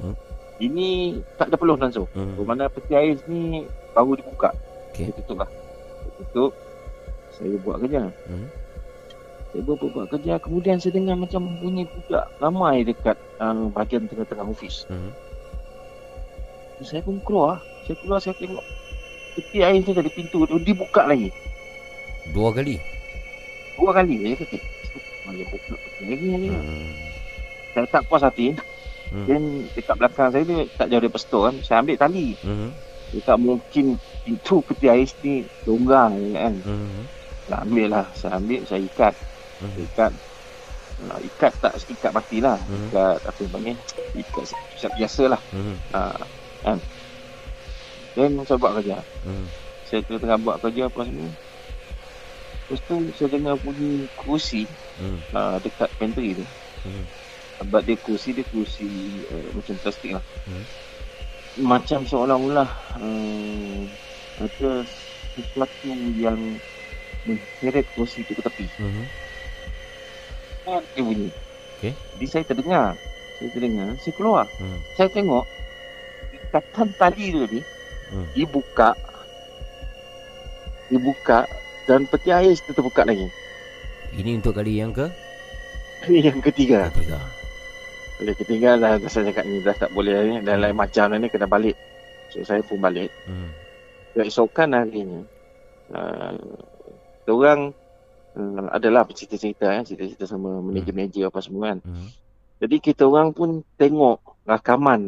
Hmm. 0.00 0.16
Ini 0.56 1.20
tak 1.36 1.52
ada 1.52 1.60
peluh 1.60 1.76
langsung. 1.76 2.08
Hmm. 2.16 2.32
Bermakna 2.40 2.72
peti 2.72 2.96
ais 2.96 3.20
ni 3.28 3.68
baru 3.92 4.16
dibuka. 4.16 4.56
Okey. 4.94 5.12
Saya 5.12 5.14
tutup 5.20 5.36
lah. 5.44 5.50
Saya 5.52 6.12
tutup. 6.24 6.52
Saya 7.36 7.54
buat 7.60 7.76
kerja. 7.84 8.02
Hmm. 8.24 8.46
Saya 9.48 9.64
buat, 9.64 9.76
buat, 9.80 9.90
buat 9.96 10.06
kerja. 10.12 10.36
Kemudian 10.44 10.76
saya 10.76 10.92
dengar 10.92 11.16
macam 11.16 11.48
bunyi 11.60 11.88
budak 11.88 12.28
ramai 12.36 12.84
dekat 12.84 13.16
uh, 13.40 13.72
bahagian 13.72 14.04
tengah-tengah 14.04 14.44
ofis. 14.44 14.84
Hmm. 14.92 15.08
Saya 16.84 17.00
pun 17.00 17.16
keluar. 17.24 17.58
Saya 17.88 17.96
keluar, 18.04 18.20
saya 18.20 18.36
tengok 18.36 18.60
peti 19.32 19.64
air 19.64 19.80
tu 19.80 19.96
tadi 19.96 20.10
pintu 20.12 20.44
tu 20.44 20.60
dibuka 20.60 21.08
lagi. 21.08 21.32
Dua 22.36 22.52
kali. 22.52 22.76
Dua 23.80 23.90
kali. 23.96 24.14
Saya 24.20 24.36
kata, 24.36 24.56
mana 25.24 25.42
buka 25.48 25.74
lagi 26.04 26.26
ni. 26.28 26.48
Hmm. 26.52 26.92
Saya 27.72 27.86
tak 27.88 28.04
puas 28.04 28.20
hati. 28.20 28.52
Hmm. 29.08 29.24
Dan 29.24 29.42
dekat 29.72 29.96
belakang 29.96 30.28
saya 30.28 30.44
dia 30.44 30.68
tak 30.76 30.92
jauh 30.92 31.00
daripada 31.00 31.24
store 31.24 31.44
kan. 31.48 31.56
Saya 31.64 31.76
ambil 31.80 31.96
tali. 31.96 32.36
Hmm. 32.44 32.68
Dia 33.16 33.24
tak 33.24 33.40
mungkin 33.40 33.96
pintu 34.28 34.60
peti 34.60 34.92
air 34.92 35.08
ni 35.24 35.48
longgang 35.64 36.36
kan. 36.36 36.54
Hmm. 36.68 37.08
Saya 37.48 37.64
ambil 37.64 37.86
lah. 37.88 38.06
Saya 38.12 38.36
ambil, 38.36 38.60
saya 38.68 38.84
ikat. 38.84 39.16
Hmm. 39.58 39.74
Ikat. 39.78 40.12
Uh, 40.98 41.18
ikat 41.22 41.52
tak 41.62 41.78
ikat 41.86 42.10
mati 42.10 42.42
lah. 42.42 42.58
Hmm. 42.58 42.90
Ikat 42.90 43.18
apa 43.22 43.38
yang 43.42 43.52
panggil. 43.54 43.76
Ikat 44.18 44.44
siap 44.78 44.92
biasa 44.98 45.22
lah. 45.30 45.40
Hmm. 45.54 45.76
Uh, 45.94 46.22
kan. 46.62 46.78
Dan 48.18 48.42
saya 48.42 48.58
buat 48.58 48.72
kerja. 48.82 48.98
Hmm. 49.22 49.46
Saya 49.86 50.00
tengah 50.04 50.38
buat 50.42 50.58
kerja 50.62 50.90
apa 50.90 51.00
semua. 51.06 51.30
Lepas 52.68 52.80
tu 52.84 52.96
saya 53.16 53.28
dengar 53.32 53.56
bunyi 53.64 54.04
kerusi 54.20 54.68
Hmm. 54.98 55.22
uh, 55.30 55.56
dekat 55.62 55.86
pantry 55.96 56.34
tu. 56.34 56.44
Hmm. 56.82 57.06
Sebab 57.62 57.80
dia 57.86 57.96
kerusi, 57.98 58.34
dia 58.34 58.46
kerusi 58.46 58.86
uh, 59.30 59.48
macam 59.54 59.74
plastik 59.78 60.10
lah. 60.14 60.24
Hmm. 60.46 60.64
Macam 61.62 62.02
seolah-olah 62.06 62.70
uh, 62.98 63.82
ada 64.42 64.70
sesuatu 65.38 65.90
yang 66.18 66.38
mengheret 67.26 67.86
kerusi 67.94 68.26
tu 68.26 68.34
ke 68.34 68.42
tepi. 68.42 68.66
Hmm. 68.78 69.06
Ah, 70.68 70.84
Dia 70.92 71.00
bunyi. 71.00 71.28
Okey. 71.78 71.92
Jadi 71.96 72.26
saya 72.28 72.44
terdengar. 72.44 72.92
Saya 73.40 73.48
terdengar. 73.50 73.88
Saya 73.96 74.12
keluar. 74.12 74.44
Hmm. 74.60 74.78
Saya 74.92 75.08
tengok 75.08 75.44
ikatan 76.36 76.88
tali 76.94 77.24
tu 77.30 77.40
tadi 77.42 77.60
Hmm. 78.08 78.24
dibuka 78.32 78.96
dibuka 80.88 81.44
dan 81.84 82.08
peti 82.08 82.32
air 82.32 82.56
itu 82.56 82.72
terbuka 82.72 83.04
lagi. 83.04 83.28
Ini 84.16 84.40
untuk 84.40 84.56
kali 84.56 84.80
yang 84.80 84.92
ke 84.92 85.12
Ini 86.08 86.32
yang 86.32 86.40
ketiga. 86.40 86.88
ketiga. 86.88 87.20
Kali 88.16 88.32
ketiga 88.32 88.80
dah 88.80 88.96
dah 88.96 89.10
saya 89.12 89.28
cakap 89.28 89.44
ni 89.44 89.60
dah 89.60 89.76
tak 89.76 89.92
boleh 89.92 90.12
ni 90.24 90.36
dah 90.40 90.56
lain 90.56 90.72
macam 90.72 91.12
dah 91.12 91.18
ni 91.20 91.28
kena 91.28 91.44
balik. 91.44 91.76
So 92.32 92.40
saya 92.40 92.64
pun 92.64 92.80
balik. 92.80 93.12
Hmm. 93.28 93.52
Keesokan 94.16 94.72
harinya 94.72 95.20
uh, 95.92 96.32
orang 97.28 97.76
uh, 98.38 98.70
adalah 98.70 99.02
cerita-cerita 99.10 99.66
ya, 99.68 99.82
cerita-cerita 99.82 100.24
sama 100.30 100.62
manager-manager 100.62 101.28
apa 101.28 101.40
semua 101.42 101.74
kan. 101.74 101.78
Hmm. 101.82 102.08
Jadi 102.58 102.76
kita 102.82 103.06
orang 103.06 103.34
pun 103.34 103.62
tengok 103.78 104.22
rakaman 104.46 105.02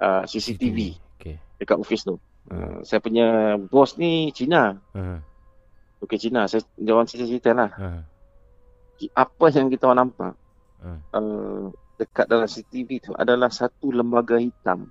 uh, 0.00 0.24
CCTV 0.24 0.96
Okey. 1.18 1.36
dekat 1.60 1.76
office 1.76 2.04
tu. 2.04 2.16
Uh, 2.48 2.80
saya 2.84 3.00
punya 3.04 3.56
bos 3.60 3.96
ni 4.00 4.32
Cina. 4.32 4.76
Hmm. 4.96 5.20
Okey 6.00 6.16
Cina. 6.16 6.48
Saya 6.48 6.64
dia 6.76 6.92
orang 6.96 7.08
cerita-cerita 7.08 7.52
lah. 7.52 7.70
Hmm. 7.76 8.00
Apa 9.12 9.52
yang 9.52 9.68
kita 9.72 9.88
orang 9.88 10.08
nampak 10.08 10.34
Hmm. 10.78 11.02
uh, 11.10 11.74
dekat 11.98 12.30
dalam 12.30 12.46
CCTV 12.46 13.02
tu 13.02 13.10
adalah 13.18 13.50
satu 13.50 13.90
lembaga 13.90 14.38
hitam. 14.38 14.86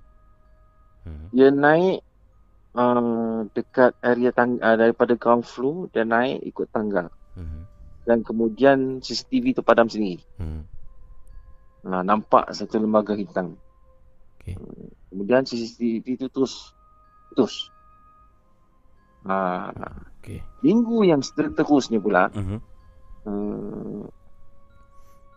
Hmm. 1.08 1.32
Dia 1.32 1.48
naik 1.48 2.04
uh, 2.76 3.48
dekat 3.56 3.96
area 4.04 4.30
tang- 4.30 4.60
uh, 4.60 4.76
daripada 4.76 5.16
ground 5.16 5.48
floor 5.48 5.88
dia 5.90 6.04
naik 6.04 6.44
ikut 6.44 6.68
tangga 6.68 7.08
Hmm. 7.34 7.64
dan 8.04 8.24
kemudian 8.24 9.00
CCTV 9.00 9.52
tu 9.52 9.60
padam 9.60 9.84
sendiri. 9.84 10.24
Hmm. 10.36 10.64
Uh, 11.84 12.02
nampak 12.02 12.48
satu 12.50 12.80
lembaga 12.80 13.12
hitam. 13.12 13.54
Okey. 14.40 14.56
Uh, 14.56 14.88
kemudian 15.08 15.44
CCTV 15.44 16.16
tu 16.16 16.26
terus 16.28 16.72
terus. 17.32 17.68
Uh, 19.22 19.68
Okey. 20.18 20.40
minggu 20.62 21.04
yang 21.04 21.20
seterusnya 21.20 21.98
pula 21.98 22.32
Hmm. 22.32 22.58
uh, 23.22 24.02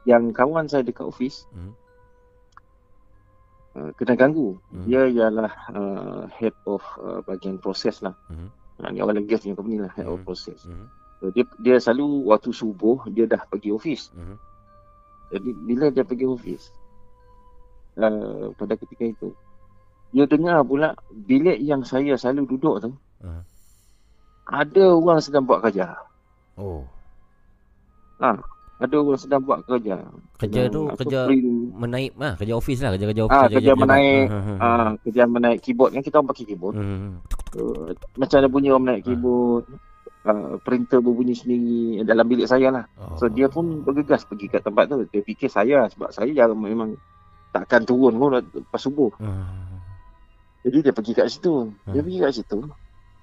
yang 0.05 0.31
kawan 0.31 0.65
saya 0.65 0.81
dekat 0.81 1.03
office 1.03 1.43
Hmm. 1.51 1.73
uh, 3.75 3.91
kena 3.95 4.15
ganggu. 4.15 4.57
Hmm. 4.71 4.85
Dia 4.87 5.05
ialah 5.05 5.51
uh, 5.69 6.23
head 6.31 6.55
of 6.63 6.81
uh, 6.97 7.19
bahagian 7.21 7.59
proses 7.59 7.99
lah. 7.99 8.15
Hmm. 8.31 8.49
Ni 8.89 8.97
orang 8.97 9.29
gas 9.29 9.45
punya 9.45 9.53
company 9.53 9.77
lah, 9.77 9.91
head 9.93 10.07
of 10.07 10.21
Hmm. 10.21 10.25
proses. 10.25 10.63
Hmm. 10.65 10.87
So, 11.21 11.29
dia 11.29 11.45
dia 11.61 11.77
selalu 11.77 12.25
waktu 12.27 12.49
subuh 12.49 13.05
dia 13.07 13.29
dah 13.29 13.45
pergi 13.45 13.69
office. 13.69 14.09
Hmm. 14.11 14.41
Jadi 15.29 15.53
bila 15.63 15.87
dia 15.87 16.01
pergi 16.01 16.25
office 16.25 16.73
uh, 17.95 18.51
pada 18.57 18.73
ketika 18.75 19.05
itu 19.05 19.29
dia 20.11 20.27
dengar 20.27 20.59
pula 20.65 20.91
bilik 21.23 21.61
yang 21.61 21.85
saya 21.85 22.17
selalu 22.17 22.49
duduk 22.49 22.75
tu 22.81 22.91
Hmm. 23.21 23.45
ada 24.49 24.83
orang 24.91 25.21
sedang 25.21 25.45
buat 25.45 25.61
kerja. 25.61 25.93
Oh. 26.57 26.81
Ada 28.81 28.97
orang 28.97 29.21
sedang 29.21 29.45
buat 29.45 29.61
kerja. 29.69 30.01
Kerja 30.41 30.61
tu 30.67 30.89
apa, 30.89 30.97
kerja 31.05 31.29
print, 31.29 31.69
menaip 31.77 32.17
lah, 32.17 32.33
kerja 32.33 32.53
office 32.57 32.81
lah, 32.81 32.97
kerja-kerja 32.97 33.21
office. 33.29 33.37
Ah, 33.37 33.47
kerja 33.47 33.73
menaip, 33.77 34.25
Hmm, 34.25 34.41
hmm, 34.41 34.57
ah, 34.57 34.89
kerja 35.05 35.23
menaik 35.29 35.59
keyboard 35.61 35.93
kan 35.93 36.01
kita 36.01 36.17
orang 36.17 36.29
pakai 36.33 36.45
keyboard. 36.49 36.75
Hmm. 36.81 37.21
Uh, 37.53 37.93
macam 38.17 38.35
ada 38.41 38.49
bunyi 38.49 38.73
orang 38.73 38.83
menaik 38.89 39.01
Ah. 39.05 39.07
keyboard. 39.13 39.65
Uh, 40.21 40.61
printer 40.61 41.01
berbunyi 41.01 41.33
sendiri 41.33 42.05
dalam 42.05 42.29
bilik 42.29 42.45
saya 42.45 42.69
lah. 42.69 42.85
Oh. 42.93 43.17
So 43.17 43.25
dia 43.25 43.49
pun 43.49 43.81
bergegas 43.81 44.21
pergi 44.21 44.53
kat 44.53 44.61
tempat 44.61 44.85
tu. 44.85 45.01
Dia 45.09 45.25
fikir 45.25 45.49
saya 45.49 45.89
sebab 45.89 46.13
saya 46.13 46.29
jarang 46.29 46.61
memang 46.61 46.93
takkan 47.49 47.81
turun 47.81 48.21
pun 48.21 48.37
lepas 48.37 48.77
subuh. 48.77 49.09
Hmm. 49.17 49.81
Jadi 50.61 50.77
dia 50.85 50.93
pergi 50.93 51.17
kat 51.17 51.25
situ. 51.25 51.73
Dia 51.89 51.99
Hmm. 51.99 52.05
pergi 52.05 52.19
kat 52.21 52.33
situ. 52.37 52.59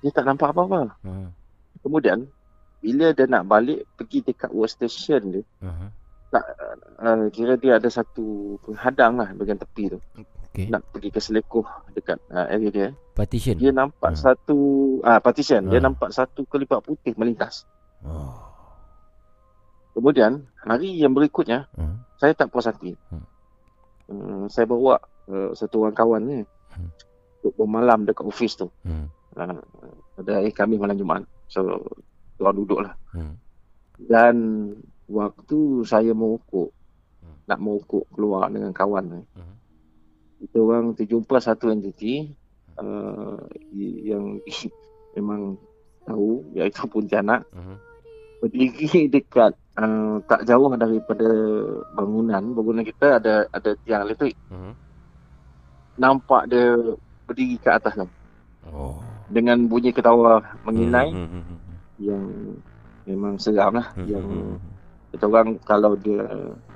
Dia 0.02 0.10
tak 0.10 0.26
nampak 0.26 0.50
apa-apa. 0.50 0.98
Hmm. 1.06 1.30
Kemudian 1.86 2.26
bila 2.82 3.14
dia 3.14 3.26
nak 3.30 3.46
balik 3.46 3.86
pergi 3.94 4.18
dekat 4.26 4.50
workstation 4.50 5.22
dia, 5.38 5.42
Hmm. 5.62 5.94
uh, 6.34 7.30
kira 7.30 7.54
dia 7.54 7.78
ada 7.78 7.86
satu 7.86 8.58
penghadang 8.66 9.22
lah 9.22 9.30
bahagian 9.38 9.62
tepi 9.62 9.94
tu. 9.94 10.02
Okey. 10.48 10.72
Nak 10.72 10.82
pergi 10.90 11.08
ke 11.12 11.20
selekoh 11.20 11.66
dekat 11.92 12.18
uh, 12.32 12.48
area 12.48 12.70
dia. 12.70 12.88
Partition. 13.12 13.56
Dia 13.58 13.70
nampak 13.70 14.16
Hmm. 14.16 14.20
satu 14.20 14.58
ah 15.02 15.20
partition. 15.20 15.68
Dia 15.68 15.78
Hmm. 15.78 15.92
nampak 15.92 16.10
satu 16.10 16.48
kelipat 16.48 16.80
putih 16.82 17.12
melintas. 17.14 17.68
Oh. 18.02 18.32
Kemudian 19.92 20.46
hari 20.62 20.94
yang 20.94 21.12
berikutnya 21.12 21.66
Hmm. 21.74 22.00
saya 22.16 22.32
tak 22.32 22.48
puas 22.48 22.64
hati. 22.64 22.94
Hmm. 23.10 23.24
Uh, 24.08 24.44
saya 24.48 24.64
bawa 24.64 24.96
uh, 25.28 25.52
satu 25.52 25.84
orang 25.84 25.96
kawan 25.96 26.22
ni 26.24 26.38
Hmm. 26.72 26.88
untuk 27.42 27.52
bermalam 27.58 28.06
dekat 28.06 28.24
office 28.24 28.56
tu. 28.56 28.68
Hmm. 28.86 29.10
Uh, 29.34 29.58
pada 30.16 30.40
hari 30.40 30.50
kami 30.50 30.78
malam 30.78 30.96
Jumaat. 30.96 31.26
So, 31.48 31.64
orang 32.38 32.56
duduk 32.56 32.80
lah. 32.82 32.94
Hmm. 33.12 33.34
Dan 33.98 34.34
waktu 35.06 35.82
saya 35.82 36.14
merokok, 36.14 36.70
Hmm. 37.18 37.36
nak 37.44 37.58
merokok 37.58 38.04
keluar 38.14 38.46
dengan 38.48 38.70
kawan 38.70 39.04
ni, 39.10 39.20
Hmm. 39.34 39.54
Kita 40.38 40.58
orang 40.62 40.94
terjumpa 40.94 41.42
satu 41.42 41.70
entiti 41.74 42.30
uh, 42.78 43.38
yang 43.74 44.38
memang 45.18 45.58
tahu, 46.06 46.46
iaitu 46.56 46.86
Pontianak, 46.88 47.44
Hmm. 47.52 47.76
berdiri 48.40 49.10
dekat 49.10 49.52
uh, 49.76 50.22
tak 50.30 50.46
jauh 50.46 50.70
daripada 50.78 51.28
bangunan. 51.98 52.42
Bangunan 52.54 52.86
kita 52.86 53.18
ada 53.18 53.44
ada 53.50 53.70
tiang 53.82 54.06
elektrik. 54.06 54.38
Hmm. 54.48 54.72
Nampak 55.98 56.46
dia 56.48 56.78
berdiri 57.26 57.58
kat 57.58 57.82
atas 57.82 57.98
tu. 57.98 58.08
Oh. 58.70 59.02
Dengan 59.28 59.66
bunyi 59.68 59.90
ketawa 59.92 60.40
menginai. 60.64 61.10
Hmm. 61.12 61.58
yang 61.98 62.54
memang 63.10 63.42
seram 63.42 63.74
lah. 63.74 63.90
Hmm. 63.98 64.06
Yang 64.06 64.26
kita 65.10 65.24
orang 65.26 65.58
kalau 65.66 65.98
dia 65.98 66.22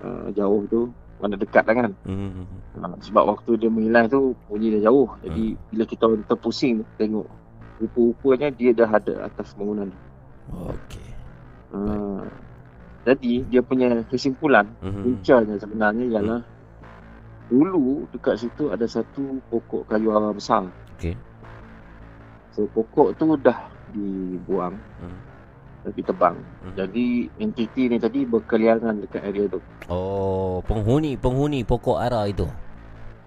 uh, 0.02 0.26
jauh 0.34 0.66
tu 0.66 0.90
mana 1.22 1.38
dekat 1.38 1.62
lah 1.62 1.74
kan. 1.86 1.92
Hmm. 2.02 2.44
Ha, 2.82 2.98
sebab 2.98 3.24
waktu 3.30 3.54
dia 3.54 3.70
menghilang 3.70 4.10
tu 4.10 4.34
bunyi 4.50 4.74
dah 4.74 4.90
jauh. 4.90 5.06
Jadi 5.22 5.54
bila 5.70 5.86
kita 5.86 6.10
terpusing 6.26 6.82
tengok 6.98 7.30
rupa-rupanya 7.78 8.50
dia 8.50 8.74
dah 8.74 8.90
ada 8.90 9.30
atas 9.30 9.54
bangunan 9.54 9.86
tu. 9.86 9.98
Okey. 10.74 11.08
Ha, 11.72 11.78
jadi 13.06 13.32
dia 13.46 13.62
punya 13.62 14.02
kesimpulan 14.10 14.66
Mhm. 14.82 15.02
puncanya 15.02 15.54
sebenarnya 15.56 16.04
ialah 16.10 16.40
dulu 17.46 18.06
dekat 18.10 18.42
situ 18.42 18.70
ada 18.74 18.86
satu 18.86 19.38
pokok 19.46 19.86
kayu 19.86 20.10
ara 20.10 20.34
besar. 20.34 20.66
Okey. 20.98 21.14
So 22.52 22.66
pokok 22.66 23.14
tu 23.14 23.38
dah 23.38 23.70
dibuang 23.94 24.74
Hmm. 24.98 25.18
Dah 25.82 25.92
ditebang. 25.92 26.36
Hmm. 26.38 26.74
Jadi 26.74 27.06
entiti 27.36 27.90
ni 27.90 27.98
tadi 27.98 28.22
berkeliaran 28.22 29.02
dekat 29.02 29.22
area 29.24 29.46
tu. 29.46 29.58
Oh, 29.86 30.62
penghuni 30.62 31.14
penghuni 31.14 31.62
pokok 31.62 31.98
ara 31.98 32.26
itu. 32.26 32.46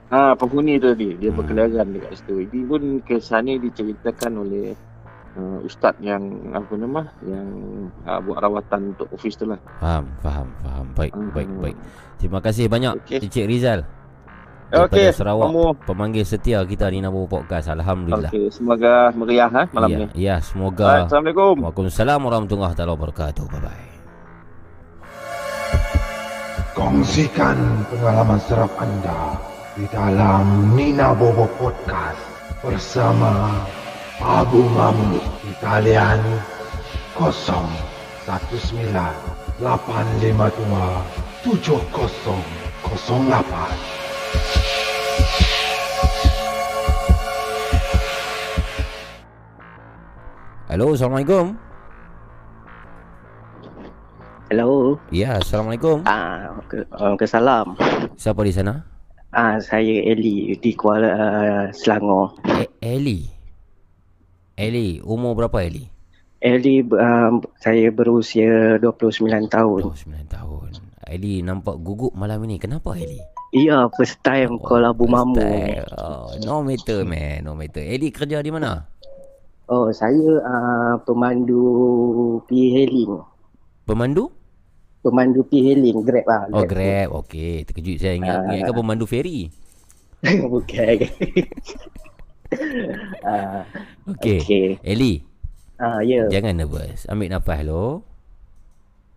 Ha, 0.08 0.32
penghuni 0.34 0.78
tu 0.78 0.91
tadi 0.91 1.18
dia 1.18 1.30
Hmm. 1.30 1.39
berkeliaran 1.39 1.88
dekat 1.91 2.16
situ. 2.16 2.45
Ini 2.45 2.60
pun 2.64 2.82
kisah 3.03 3.41
ni 3.41 3.58
diceritakan 3.58 4.34
oleh 4.38 4.72
uh, 5.36 5.60
ustaz 5.62 5.97
yang 5.99 6.24
apa 6.51 6.74
nama 6.74 7.01
yang 7.22 7.47
uh, 8.08 8.20
buat 8.22 8.39
rawatan 8.39 8.95
untuk 8.95 9.12
office 9.12 9.36
tu 9.36 9.45
lah. 9.45 9.60
Faham, 9.82 10.08
faham, 10.22 10.47
faham. 10.64 10.86
Baik, 10.95 11.12
Hmm. 11.12 11.32
baik, 11.36 11.49
baik. 11.60 11.78
Terima 12.16 12.39
kasih 12.39 12.72
banyak 12.72 12.95
Okey. 13.03 13.20
Encik 13.20 13.45
Rizal. 13.45 13.84
Okey, 14.74 15.13
Sarawak. 15.13 15.45
kamu 15.45 15.78
Pemanggil 15.86 16.26
setia 16.26 16.57
kita 16.66 16.89
di 16.89 16.97
Nabu 16.97 17.30
Podcast. 17.30 17.70
Alhamdulillah. 17.70 18.34
Okey, 18.34 18.49
semoga 18.49 19.13
meriah 19.13 19.45
ha, 19.45 19.70
malam 19.70 19.89
ya, 19.93 19.97
ni. 20.01 20.05
ya, 20.18 20.41
Baik, 20.41 20.49
semoga 20.49 21.05
Assalamualaikum. 21.05 21.61
Waalaikumsalam 21.61 22.20
warahmatullahi 22.26 22.74
taala 22.74 22.97
wabarakatuh. 22.97 23.45
Bye 23.45 23.61
bye. 23.61 23.86
Kongsikan 26.74 27.86
pengalaman 27.93 28.41
seram 28.41 28.74
anda 28.82 29.38
di 29.78 29.86
dalam 29.93 30.74
Nina 30.74 31.13
Bobo 31.13 31.45
Podcast 31.55 32.20
bersama 32.66 33.61
Abu 34.20 34.66
Mamu 34.74 35.22
di 35.45 35.53
talian 35.61 36.20
019 37.16 37.61
852 39.61 41.45
7008. 41.45 43.95
Halo, 50.76 50.92
Assalamualaikum. 50.92 51.56
Hello. 54.52 55.00
Ya, 55.08 55.40
Assalamualaikum. 55.40 56.04
Ah, 56.04 56.52
uh, 57.00 57.16
salam. 57.24 57.80
Siapa 58.20 58.44
di 58.44 58.52
sana? 58.52 58.84
Ah, 59.32 59.56
saya 59.64 60.04
Eli 60.04 60.52
di 60.60 60.72
Kuala 60.76 61.10
uh, 61.16 61.64
Selangor. 61.72 62.36
E- 62.60 62.72
Eli. 62.84 63.24
Eli, 64.56 65.00
umur 65.04 65.36
berapa 65.36 65.64
Eli? 65.64 65.88
Eli 66.40 66.84
um, 66.84 67.44
saya 67.60 67.92
berusia 67.92 68.76
29 68.80 69.28
tahun. 69.48 69.82
29 69.92 70.28
tahun. 70.28 70.70
Eli 71.08 71.40
nampak 71.44 71.80
gugup 71.80 72.12
malam 72.16 72.44
ini. 72.48 72.60
Kenapa 72.60 73.00
Eli? 73.00 73.35
Iya, 73.56 73.88
first 73.95 74.20
time 74.20 74.60
call 74.60 74.84
Abu 74.84 75.08
Mamu. 75.08 75.39
Oh, 75.95 76.28
no 76.43 76.60
matter 76.60 77.08
man, 77.08 77.47
no 77.47 77.56
matter. 77.56 77.80
Eli 77.80 78.12
kerja 78.12 78.43
di 78.43 78.51
mana? 78.51 78.84
Oh, 79.72 79.88
saya 79.95 80.43
uh, 80.43 80.99
pemandu 81.08 81.64
P-hailing. 82.51 83.16
Pemandu? 83.88 84.28
Pemandu 84.99 85.47
P-hailing, 85.47 86.03
Grab 86.03 86.26
lah. 86.28 86.41
Oh, 86.51 86.68
Grab. 86.68 87.16
Okey, 87.24 87.64
terkejut 87.64 87.95
saya 88.03 88.20
ingat. 88.20 88.43
Ah. 88.43 88.51
Ingatkan 88.51 88.76
pemandu 88.76 89.08
feri. 89.08 89.47
Bukan. 90.51 90.97
Ah, 93.26 93.68
Okey. 94.08 94.39
Okey. 94.39 94.68
Eli, 94.86 95.20
ah, 95.82 95.99
ya. 95.99 96.30
jangan 96.32 96.56
nervous. 96.56 97.03
Ambil 97.10 97.34
nafas 97.34 97.68
lo. 97.68 98.06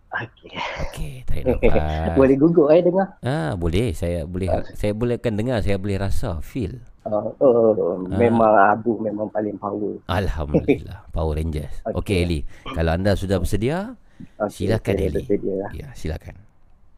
Okey. 0.08 0.56
Okey, 0.82 1.12
tarik 1.22 1.44
nafas. 1.44 2.16
Boleh 2.16 2.36
gugup 2.36 2.72
eh 2.72 2.80
dengar. 2.80 3.20
Ah, 3.20 3.52
boleh. 3.54 3.92
Saya 3.92 4.24
boleh 4.24 4.48
saya 4.72 4.92
boleh 4.92 5.16
akan 5.16 5.34
dengar, 5.34 5.60
saya 5.60 5.76
boleh 5.76 5.96
rasa, 5.96 6.40
feel. 6.40 6.80
Oh, 7.04 7.32
oh 7.38 7.72
memang 8.06 8.52
Abu 8.68 8.96
memang 8.98 9.28
paling 9.28 9.56
power. 9.56 9.96
Alhamdulillah. 10.06 11.04
Power 11.14 11.36
Rangers. 11.36 11.72
Okey, 11.86 11.96
Okey. 11.96 12.18
Eli. 12.22 12.40
Kalau 12.66 12.92
anda 12.92 13.12
sudah 13.14 13.36
bersedia, 13.36 13.96
Okay, 14.34 14.66
silakan 14.66 14.92
saya 14.92 15.06
Eli. 15.06 15.14
bersedia 15.14 15.54
lah. 15.56 15.70
Ya, 15.72 15.88
silakan. 15.94 16.34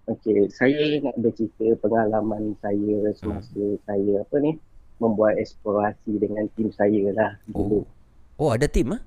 Okey, 0.09 0.39
saya 0.49 0.83
nak 1.01 1.15
bercerita 1.17 1.67
pengalaman 1.79 2.55
saya 2.59 2.97
semasa 3.13 3.55
Hmm. 3.55 3.79
saya 3.85 4.13
apa 4.21 4.37
ni 4.39 4.59
membuat 4.99 5.35
eksplorasi 5.37 6.13
dengan 6.17 6.47
tim 6.55 6.71
saya 6.71 7.11
lah 7.11 7.31
dulu. 7.47 7.83
Oh. 8.37 8.49
Oh, 8.49 8.51
ada 8.51 8.67
tim 8.67 8.95
ah? 8.95 9.03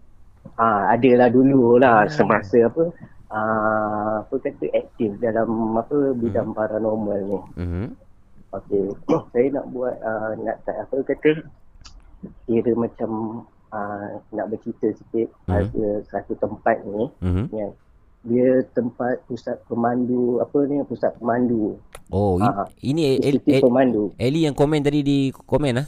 Ah, 0.56 0.92
adalah 0.92 1.28
dulu 1.28 1.80
lah 1.80 2.04
Ah. 2.04 2.08
semasa 2.08 2.64
apa 2.64 2.92
ah, 3.34 4.22
apa 4.22 4.36
kata 4.38 4.66
aktif 4.72 5.18
dalam 5.18 5.50
apa 5.74 6.14
bidang 6.14 6.54
Hmm. 6.54 6.58
paranormal 6.58 7.20
ni. 7.20 7.40
Mhm. 7.58 7.86
Okey, 8.54 8.86
saya 9.34 9.48
nak 9.52 9.66
buat 9.68 9.96
uh, 10.00 10.38
nak 10.40 10.62
tak 10.62 10.78
apa 10.80 10.98
kata 11.04 11.32
kira 12.46 12.72
macam 12.74 13.42
uh, 13.70 14.08
nak 14.30 14.48
bercerita 14.48 14.94
sikit 14.94 15.28
Hmm. 15.44 15.58
ada 15.60 15.86
satu 16.08 16.38
tempat 16.38 16.78
ni 16.86 17.10
Mhm. 17.20 17.46
yang 17.52 17.72
dia 18.24 18.64
tempat 18.72 19.20
pusat 19.28 19.60
pemandu 19.68 20.40
apa 20.40 20.64
ni 20.64 20.80
pusat 20.86 21.12
pemandu 21.18 21.76
Oh, 22.08 22.38
Ah, 22.38 22.70
ini 22.80 23.18
El, 23.18 23.36
institut 23.36 23.58
El, 23.58 23.64
pemandu 23.64 24.04
Eli 24.16 24.46
yang 24.46 24.54
komen 24.54 24.80
tadi 24.80 25.02
di 25.02 25.18
komen 25.34 25.82
ah? 25.82 25.88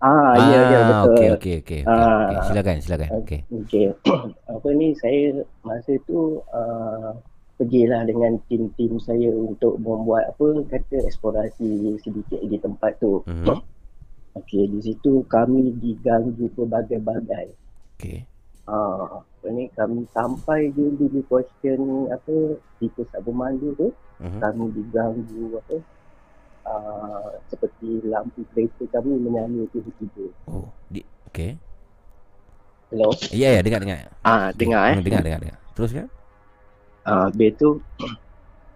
Ah 0.00 0.32
ya 0.48 0.60
ya 0.66 0.78
betul 0.82 1.12
Okey, 1.12 1.28
okey, 1.30 1.54
okey. 1.60 1.80
Ah. 1.84 1.94
okey. 2.26 2.36
Silakan, 2.48 2.76
silakan. 2.80 3.08
Okey. 3.20 3.40
okey 3.48 3.84
apa 4.54 4.68
ni 4.72 4.96
saya 4.96 5.20
masa 5.60 5.92
tu 6.04 6.40
uh, 6.42 7.12
pergilah 7.54 8.08
dengan 8.08 8.40
tim-tim 8.46 8.96
saya 8.98 9.28
untuk 9.28 9.76
membuat 9.76 10.32
apa 10.32 10.46
kata 10.66 11.04
eksplorasi 11.04 11.68
sedikit 12.00 12.40
di 12.40 12.56
tempat 12.56 12.96
tu 12.96 13.20
Mhm. 13.28 13.60
okey 14.38 14.64
di 14.68 14.80
situ 14.82 15.20
kami 15.26 15.76
diganggu 15.76 16.48
pelbagai-bagai 16.54 17.52
Okey. 17.94 18.24
Ah, 18.64 19.20
apa 19.20 19.46
ni 19.50 19.66
kami 19.70 20.06
sampai 20.08 20.70
je 20.70 20.94
di 20.94 21.20
question 21.26 22.06
apa 22.08 22.32
di 22.78 22.86
pusat 22.88 23.20
pemandu 23.20 23.74
tu 23.74 23.88
Mhm. 24.20 24.38
kami 24.38 24.64
diganggu 24.72 25.58
apa 25.58 25.76
uh, 26.66 27.28
seperti 27.48 28.04
lampu 28.06 28.44
kereta 28.52 28.84
kami 29.00 29.16
menyala 29.20 29.64
tiba-tiba. 29.70 30.32
Oh, 30.48 30.68
di 30.88 31.04
okey. 31.32 31.56
Hello? 32.90 33.14
Ya, 33.30 33.54
ya, 33.54 33.60
dengar, 33.62 33.80
dengar. 33.86 34.10
Ah, 34.26 34.50
dengar 34.50 34.82
eh. 34.90 34.94
Hmm, 34.98 35.04
Dengar, 35.06 35.22
dengar, 35.22 35.40
dengar. 35.40 35.58
Teruskan. 35.78 36.06
Ah, 37.06 37.30
habis 37.30 37.54
tu 37.56 37.80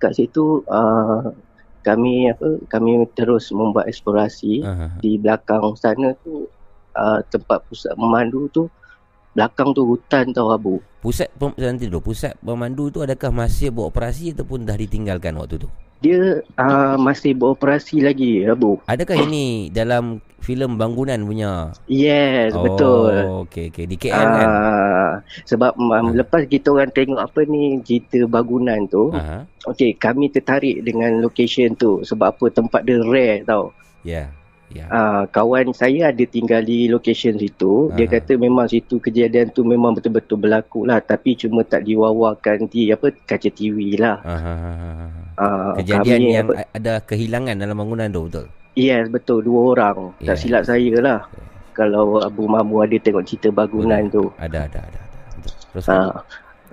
kat 0.01 0.13
situ 0.17 0.65
uh, 0.71 1.33
kami 1.85 2.33
apa 2.33 2.61
kami 2.73 3.05
terus 3.13 3.53
membuat 3.53 3.89
eksplorasi 3.89 4.65
Aha. 4.65 4.87
di 5.05 5.21
belakang 5.21 5.77
sana 5.77 6.17
tu 6.25 6.49
uh, 6.97 7.21
tempat 7.29 7.61
pusat 7.69 7.93
pemandu 7.93 8.49
tu 8.49 8.65
belakang 9.37 9.77
tu 9.77 9.85
hutan 9.85 10.33
tau 10.33 10.55
Abu. 10.55 10.81
Pusat 11.05 11.29
nanti 11.61 11.91
dulu, 11.91 12.15
pusat 12.15 12.39
pemandu 12.41 12.89
tu 12.89 13.05
adakah 13.05 13.29
masih 13.35 13.69
beroperasi 13.75 14.33
ataupun 14.33 14.65
dah 14.65 14.79
ditinggalkan 14.79 15.37
waktu 15.37 15.61
tu? 15.61 15.69
Dia 16.05 16.45
uh, 16.61 17.01
masih 17.01 17.33
beroperasi 17.33 18.05
lagi 18.05 18.45
Abu. 18.45 18.77
Adakah 18.85 19.25
ini 19.25 19.73
dalam 19.73 20.21
filem 20.45 20.77
bangunan 20.77 21.17
punya? 21.25 21.73
Yes, 21.89 22.53
oh, 22.53 22.61
betul. 22.61 23.15
okey 23.49 23.73
okey. 23.73 23.85
Di 23.89 23.97
KL 23.97 24.13
kan? 24.13 24.49
Ah, 24.53 25.13
sebab 25.49 25.73
um, 25.81 26.13
lepas 26.13 26.45
kita 26.45 26.69
orang 26.69 26.93
tengok 26.93 27.25
apa 27.25 27.49
ni 27.49 27.81
cerita 27.81 28.29
bangunan 28.29 28.85
tu, 28.85 29.17
Aha. 29.17 29.49
okey 29.65 29.97
kami 29.97 30.29
tertarik 30.29 30.85
dengan 30.85 31.25
location 31.25 31.73
tu 31.73 32.05
sebab 32.05 32.37
apa 32.37 32.53
tempat 32.53 32.85
dia 32.85 33.01
rare 33.01 33.49
tau. 33.49 33.73
Ya. 34.05 34.29
Ya. 34.75 34.91
Ah, 34.91 35.23
kawan 35.31 35.71
saya 35.71 36.11
ada 36.11 36.25
tinggal 36.27 36.67
di 36.67 36.91
location 36.91 37.39
situ. 37.39 37.95
Dia 37.95 38.11
Aha. 38.11 38.19
kata 38.19 38.35
memang 38.35 38.67
situ 38.67 38.99
kejadian 38.99 39.55
tu 39.55 39.63
memang 39.63 39.95
betul-betul 39.95 40.43
berlaku 40.43 40.83
lah 40.83 40.99
tapi 40.99 41.39
cuma 41.39 41.63
tak 41.63 41.87
diwawarkan 41.87 42.67
di 42.67 42.91
apa 42.91 43.15
kaca 43.25 43.51
TV 43.55 43.95
lah. 43.95 44.19
Aha. 44.27 44.55
Ah, 45.39 45.73
Kejadian 45.79 46.19
kami 46.19 46.35
yang 46.35 46.47
apa, 46.51 46.67
ada 46.75 46.93
kehilangan 47.07 47.55
dalam 47.55 47.79
bangunan 47.79 48.11
tu 48.11 48.27
betul. 48.27 48.47
Yes, 48.75 49.07
betul 49.07 49.47
dua 49.47 49.79
orang. 49.79 50.11
Tak 50.19 50.35
Yeah. 50.35 50.37
silap 50.37 50.63
saya 50.67 50.95
lah. 50.99 51.21
Kalau 51.75 52.19
Abu 52.19 52.51
Mamu 52.51 52.83
ada 52.83 52.99
tengok 52.99 53.23
cerita 53.27 53.55
bangunan 53.55 54.11
tu. 54.11 54.31
Ada 54.43 54.67
ada 54.67 54.83
ada. 54.83 54.99
ada. 54.99 55.01
Betul. 55.39 55.55
Terus. 55.75 55.87
Ah, 55.91 56.11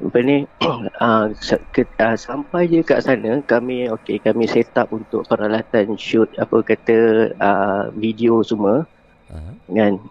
apa 0.01 0.19
ni 0.25 0.43
sa- 1.47 1.65
ke, 1.69 1.85
ah, 2.01 2.17
sampai 2.17 2.65
je 2.65 2.81
kat 2.81 3.05
sana 3.05 3.39
kami 3.45 3.85
okey 3.89 4.17
kami 4.17 4.49
set 4.49 4.73
up 4.77 4.89
untuk 4.89 5.23
peralatan 5.29 5.93
shoot 5.95 6.27
apa 6.41 6.61
kata 6.65 7.29
ah, 7.37 7.87
video 7.93 8.41
semua 8.41 8.83
kan 9.71 10.01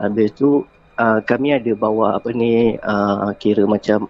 habis 0.00 0.32
tu 0.32 0.64
ah, 0.96 1.20
kami 1.20 1.52
ada 1.52 1.72
bawa 1.76 2.16
apa 2.16 2.32
ni 2.32 2.80
ah, 2.80 3.30
kira 3.36 3.68
macam 3.68 4.08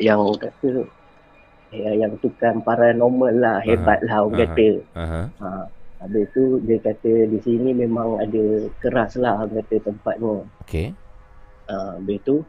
yang 0.00 0.20
kata 0.34 0.88
ya, 1.70 1.90
yang 1.94 2.12
tukang 2.18 2.60
paranormal 2.62 3.34
lah, 3.34 3.58
hebat 3.62 4.02
lah 4.04 4.26
orang 4.26 4.34
aha. 4.34 4.42
kata. 4.54 4.68
Aha. 4.98 5.22
Ha, 5.38 5.48
habis 6.00 6.26
tu 6.34 6.58
dia 6.64 6.78
kata 6.80 7.28
di 7.28 7.38
sini 7.44 7.70
memang 7.76 8.18
ada 8.18 8.44
keras 8.80 9.14
lah 9.20 9.44
orang 9.44 9.62
kata 9.62 9.76
tempatnya. 9.90 10.34
Okey. 10.66 10.96
Uh, 11.70 12.02
habis 12.02 12.18
tu 12.26 12.42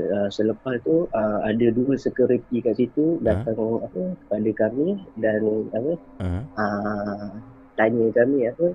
uh, 0.00 0.28
selepas 0.32 0.80
tu 0.86 1.04
uh, 1.10 1.38
ada 1.44 1.66
dua 1.74 1.98
security 1.98 2.62
kat 2.64 2.78
situ 2.78 3.18
datang 3.20 3.82
apa 3.82 4.16
kepada 4.24 4.50
kami 4.68 4.96
dan 5.20 5.42
apa 5.74 5.92
Aha. 6.22 6.40
uh, 6.56 7.28
tanya 7.76 8.06
kami 8.16 8.48
apa 8.48 8.66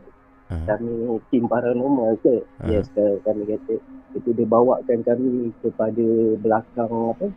Aha. 0.54 0.64
kami 0.76 0.94
tim 1.34 1.46
paranormal 1.50 2.18
ke 2.22 2.42
Ah. 2.62 2.70
yes 2.70 2.90
ke 2.94 3.22
kami 3.26 3.46
kata 3.46 3.78
itu 4.16 4.30
dia 4.34 4.48
bawakan 4.50 5.00
kami 5.06 5.52
kepada 5.62 6.08
belakang 6.42 6.90
apa 6.90 7.28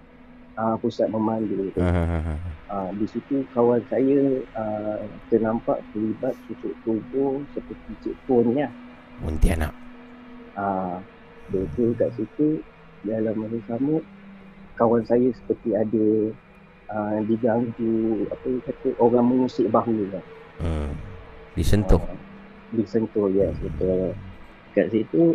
uh, 0.56 0.74
pusat 0.80 1.08
memandu 1.08 1.68
tu 1.74 1.80
aha. 1.80 2.36
uh, 2.72 2.90
di 2.96 3.06
situ 3.08 3.44
kawan 3.52 3.80
saya 3.88 4.40
uh, 4.56 5.00
ternampak 5.32 5.80
terlibat 5.92 6.36
tutup 6.48 6.74
tubuh 6.84 7.40
seperti 7.56 7.92
cik 8.04 8.16
pun 8.28 8.56
ya 8.56 8.68
Pontianak. 9.20 9.76
Ah, 10.56 10.96
dia 11.52 11.60
tu 11.76 11.92
kat 12.00 12.08
situ 12.16 12.64
dalam 13.04 13.34
masa 13.40 13.58
sama 13.68 13.94
kawan 14.76 15.02
saya 15.04 15.28
seperti 15.36 15.76
ada 15.76 16.06
uh, 16.92 17.18
diganggu 17.28 18.24
apa 18.32 18.48
kata 18.68 18.88
orang 19.00 19.24
mengusik 19.28 19.68
bahu 19.68 20.08
lah. 20.12 20.24
Hmm. 20.60 20.92
Disentuh. 21.56 22.00
Ah, 22.00 22.16
disentuh 22.76 23.26
yes 23.32 23.56
betul. 23.60 24.12
Kat 24.70 24.86
situ 24.94 25.34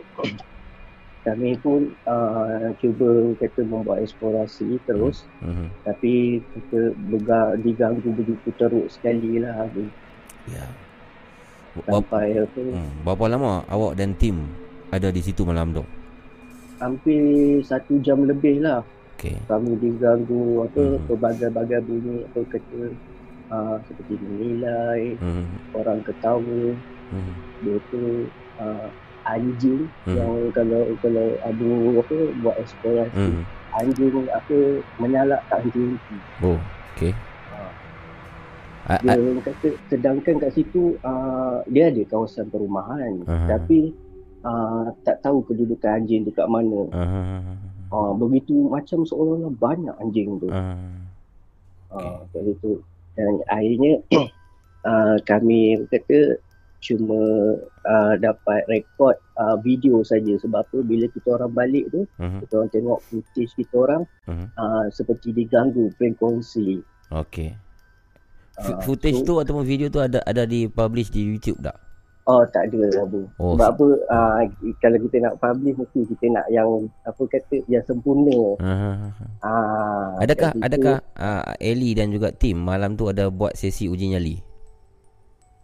kami 1.26 1.58
pun 1.58 1.90
uh, 2.06 2.70
cuba 2.78 3.34
kata 3.42 3.66
membuat 3.66 4.06
eksplorasi 4.06 4.78
terus 4.86 5.26
Mhm. 5.42 5.74
tapi 5.82 6.38
kita 6.54 6.94
bega, 7.10 7.58
diganggu 7.58 8.14
begitu 8.14 8.54
teruk 8.62 8.86
sekali 8.94 9.42
lah 9.42 9.66
Ya. 10.46 10.70
Berapa, 11.74 12.06
sampai 12.06 12.38
apa 12.38 12.62
hmm. 12.62 13.02
Berapa 13.02 13.26
lama 13.26 13.66
awak 13.66 13.98
dan 13.98 14.14
tim 14.14 14.46
ada 14.94 15.10
di 15.10 15.20
situ 15.26 15.42
malam 15.42 15.74
tu? 15.74 15.82
Hampir 16.86 17.22
satu 17.62 17.98
jam 18.00 18.22
lebih 18.24 18.62
lah 18.62 18.86
Okey. 19.18 19.36
kami 19.50 19.74
diganggu 19.78 20.64
apa 20.64 20.82
Hmm. 20.82 21.02
pelbagai-bagai 21.08 21.82
bunyi 21.82 22.16
apa 22.24 22.40
kata 22.46 22.80
uh, 23.50 23.76
seperti 23.84 24.14
menilai 24.22 25.18
Hmm. 25.18 25.46
orang 25.74 26.00
ketawa 26.02 26.78
Hmm. 27.10 27.34
dia 27.60 27.78
tu 27.90 28.30
uh, 28.58 28.90
anjing 29.26 29.90
Hmm. 30.06 30.16
yang 30.16 30.34
kalau 30.52 30.82
kalau 31.00 31.28
ada 31.42 31.70
apa 32.00 32.18
buat 32.38 32.56
eksplorasi 32.60 33.18
Hmm. 33.18 33.44
anjing 33.74 34.16
apa 34.30 34.58
menyalak 34.96 35.42
tak 35.48 35.66
henti-henti 35.66 36.18
Oh, 36.40 36.60
okey. 36.94 37.14
uh, 37.50 37.72
A- 38.86 39.02
dia 39.02 39.18
kata 39.42 39.68
sedangkan 39.90 40.38
kat 40.38 40.54
situ 40.54 41.02
uh, 41.02 41.66
dia 41.66 41.90
ada 41.90 42.06
kawasan 42.06 42.46
perumahan 42.48 43.26
Aha. 43.26 43.58
tapi 43.58 43.98
uh, 44.46 44.86
tak 45.02 45.20
tahu 45.20 45.42
kedudukan 45.44 45.98
anjing 45.98 46.22
tu 46.22 46.32
kat 46.32 46.46
mana 46.46 46.86
Aha. 46.94 47.24
uh, 47.90 48.12
begitu 48.14 48.70
macam 48.70 49.02
seolah-olah 49.04 49.52
banyak 49.52 49.96
anjing 49.98 50.38
tu. 50.38 50.48
Ah, 51.92 52.22
kat 52.30 52.42
situ. 52.44 52.80
Dan 53.16 53.40
akhirnya 53.48 53.94
uh, 54.84 55.18
kami 55.30 55.82
kata 55.88 56.38
cuma 56.78 57.18
uh, 57.82 58.14
dapat 58.16 58.62
rekod 58.68 59.18
uh, 59.34 59.58
video 59.58 60.06
saja 60.06 60.38
sebab 60.38 60.62
apa 60.62 60.78
bila 60.80 61.10
kita 61.10 61.34
orang 61.34 61.50
balik 61.50 61.90
tu 61.90 62.06
Mhm. 62.22 62.46
kita 62.46 62.54
orang 62.56 62.72
tengok 62.72 63.00
footage 63.02 63.52
kita 63.56 63.76
orang 63.76 64.02
Mhm. 64.30 64.46
uh, 64.54 64.86
seperti 64.92 65.34
diganggu 65.34 65.90
frekuensi. 65.96 66.84
Okey. 67.10 67.58
F- 68.56 68.80
footage 68.84 69.20
so- 69.20 69.26
tu 69.26 69.34
ataupun 69.36 69.64
video 69.64 69.90
tu 69.90 69.98
ada 69.98 70.22
ada 70.22 70.44
di 70.44 70.68
publish 70.68 71.10
di 71.10 71.26
YouTube 71.26 71.58
tak? 71.60 71.76
Oh 72.26 72.42
tak 72.44 72.74
ada 72.74 73.06
Abu. 73.06 73.30
Oh, 73.38 73.54
Sebab 73.54 73.70
apa 73.70 73.88
uh, 74.10 74.42
kalau 74.80 74.98
kita 74.98 75.22
nak 75.22 75.38
publish 75.38 75.78
mesti 75.78 76.10
kita 76.10 76.26
nak 76.34 76.50
yang 76.50 76.66
apa 77.06 77.22
kata 77.22 77.62
yang 77.68 77.86
sempurna. 77.86 78.58
Aha. 78.58 78.92
Ah, 79.46 80.10
Adakah 80.18 80.58
adakah 80.58 80.98
uh, 81.14 81.54
Ellie 81.62 81.94
dan 81.94 82.10
juga 82.10 82.34
tim 82.34 82.58
malam 82.58 82.98
tu 82.98 83.06
ada 83.06 83.30
buat 83.30 83.54
sesi 83.54 83.86
uji 83.86 84.10
nyali? 84.10 84.42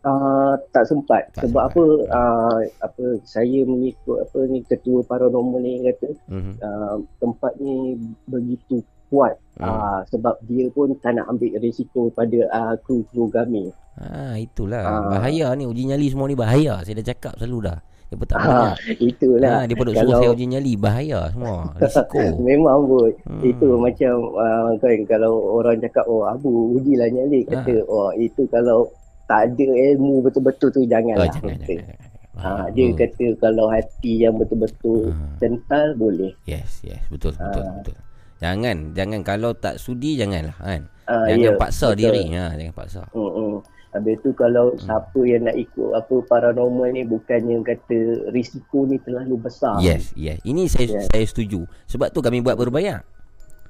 Uh, 0.01 0.57
tak 0.70 0.86
sempat 0.86 1.30
Tak 1.30 1.45
sebab 1.45 1.62
sempat. 1.64 1.74
apa 1.74 1.84
uh, 2.09 2.57
apa 2.80 3.05
saya 3.22 3.62
mengikut 3.64 4.18
apa 4.18 4.39
ni 4.45 4.66
ketua 4.66 5.05
paranormal 5.05 5.62
ni 5.62 5.82
kata 5.84 6.09
Mhm. 6.26 6.53
uh, 6.57 6.95
tempat 7.18 7.53
ni 7.57 7.97
begitu 8.26 8.82
kuat 9.12 9.36
Hmm. 9.53 9.68
uh, 9.68 9.99
sebab 10.07 10.39
dia 10.41 10.66
pun 10.70 10.89
tak 10.97 11.14
nak 11.14 11.28
ambil 11.28 11.53
risiko 11.59 12.09
pada 12.09 12.39
uh, 12.49 12.74
kru-kru 12.80 13.28
kami. 13.28 13.70
Ah 13.93 14.34
itulah 14.34 14.82
Ah. 14.82 15.05
bahaya 15.12 15.53
ni 15.53 15.64
uji 15.64 15.86
nyali 15.86 16.07
semua 16.07 16.26
ni 16.26 16.34
bahaya. 16.34 16.80
Saya 16.82 16.97
dah 16.97 17.07
cakap 17.07 17.36
selalu 17.36 17.68
dah. 17.68 17.78
Dia 18.07 18.16
pun 18.18 18.26
tak 18.26 18.38
Ah, 18.38 18.74
banyak. 18.74 18.97
itulah. 18.97 19.51
Ha, 19.53 19.64
dia 19.64 19.76
pun 19.78 19.86
duk 19.86 19.93
suruh 19.93 20.07
Kalau- 20.09 20.22
saya 20.22 20.32
uji 20.34 20.45
nyali 20.47 20.74
bahaya 20.76 21.20
semua. 21.30 21.55
Risiko. 21.84 22.20
Memang 22.41 22.80
pun 22.86 23.12
Hmm. 23.22 23.41
itu 23.45 23.68
macam 23.78 24.14
uh, 24.34 24.72
kan 24.76 24.97
kalau 25.05 25.32
orang 25.53 25.78
cakap 25.78 26.05
oh 26.05 26.24
Abu 26.26 26.49
ujilah 26.76 27.07
nyali 27.07 27.45
kata 27.45 27.76
oh 27.86 28.09
itu 28.18 28.41
kalau 28.47 28.88
tak 29.28 29.47
ada 29.47 29.68
ilmu 29.93 30.20
betul-betul 30.22 30.70
tu 30.70 30.82
Oh, 30.82 30.88
janganlah. 30.89 31.30
jangan, 31.30 31.53
kata. 31.53 31.70
jangan, 31.70 31.86
jangan. 31.86 32.09
Ha, 32.34 32.49
dia 32.72 32.86
Hmm. 32.88 32.97
kata 32.97 33.26
kalau 33.38 33.66
hati 33.70 34.14
yang 34.18 34.36
betul-betul 34.36 35.12
Ah. 35.12 35.38
kental 35.38 35.88
boleh. 35.93 36.32
Yes, 36.43 36.82
yes, 36.82 37.03
betul, 37.07 37.32
betul, 37.34 37.62
Ah. 37.62 37.76
betul. 37.78 37.95
Jangan, 38.42 38.92
jangan 38.92 39.22
kalau 39.22 39.54
tak 39.54 39.78
sudi 39.78 40.18
janganlah 40.18 40.58
kan. 40.58 40.89
Uh, 41.06 41.28
Jangan 41.28 41.54
paksa 41.60 41.94
diri, 41.94 42.26
ha, 42.34 42.52
jangan 42.52 42.74
paksa. 42.74 43.04
Hmm. 43.08 43.62
Habis 43.92 44.18
tu 44.20 44.32
kalau 44.32 44.72
Hmm. 44.72 44.80
siapa 44.80 45.20
yang 45.22 45.44
nak 45.44 45.54
ikut 45.54 45.89
apa 45.92 46.16
paranormal 46.26 46.89
ni 46.89 47.04
bukannya 47.04 47.60
kata 47.60 48.00
risiko 48.32 48.84
ni 48.84 48.98
terlalu 48.98 49.36
besar. 49.38 49.78
Yes, 49.78 50.16
yes. 50.16 50.39
Ini 50.42 50.66
saya 50.66 50.88
Yes. 50.89 51.06
saya 51.06 51.26
setuju. 51.28 51.68
Sebab 51.86 52.10
tu 52.10 52.20
kami 52.20 52.39
buat 52.39 52.56
berbayar. 52.56 53.04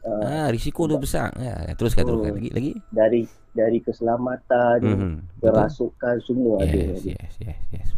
Uh, 0.02 0.22
Ha, 0.22 0.48
risiko 0.48 0.86
tu 0.86 0.96
besar. 0.96 1.34
Ha, 1.36 1.74
teruskan 1.74 2.06
teruskan 2.06 2.32
Hmm. 2.32 2.38
lagi 2.38 2.50
lagi. 2.52 2.72
dari 2.90 3.22
dari 3.52 3.82
keselamatan. 3.82 4.80
Betul. 4.80 5.12
kerasukan 5.44 6.16
semua 6.22 6.56
ada. 6.60 6.70
Yes, 6.72 7.02
yes, 7.04 7.34
yes, 7.42 7.60
yes. 7.74 7.90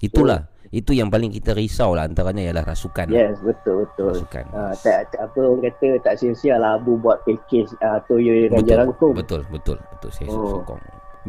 Itulah. 0.00 0.48
Itu 0.70 0.94
yang 0.94 1.10
paling 1.10 1.34
kita 1.34 1.50
risau 1.50 1.98
lah 1.98 2.06
antaranya 2.06 2.46
ialah 2.46 2.62
rasukan. 2.62 3.10
yes, 3.10 3.42
betul 3.42 3.82
betul. 3.82 4.14
Rasukan. 4.14 4.46
Uh, 4.54 4.70
tak, 4.78 5.10
tak 5.10 5.26
apa 5.26 5.38
orang 5.42 5.66
kata 5.66 5.98
tak 5.98 6.14
sia-sia 6.14 6.62
lah 6.62 6.78
Abu 6.78 6.94
buat 6.94 7.26
package 7.26 7.74
uh, 7.82 7.98
Toyo 8.06 8.46
dengan 8.46 8.62
betul, 8.62 8.68
Jerangkung. 8.70 9.12
betul, 9.18 9.40
betul, 9.50 9.78
betul. 9.82 10.10
Saya 10.14 10.30
Oh. 10.30 10.62
sokong. 10.62 10.78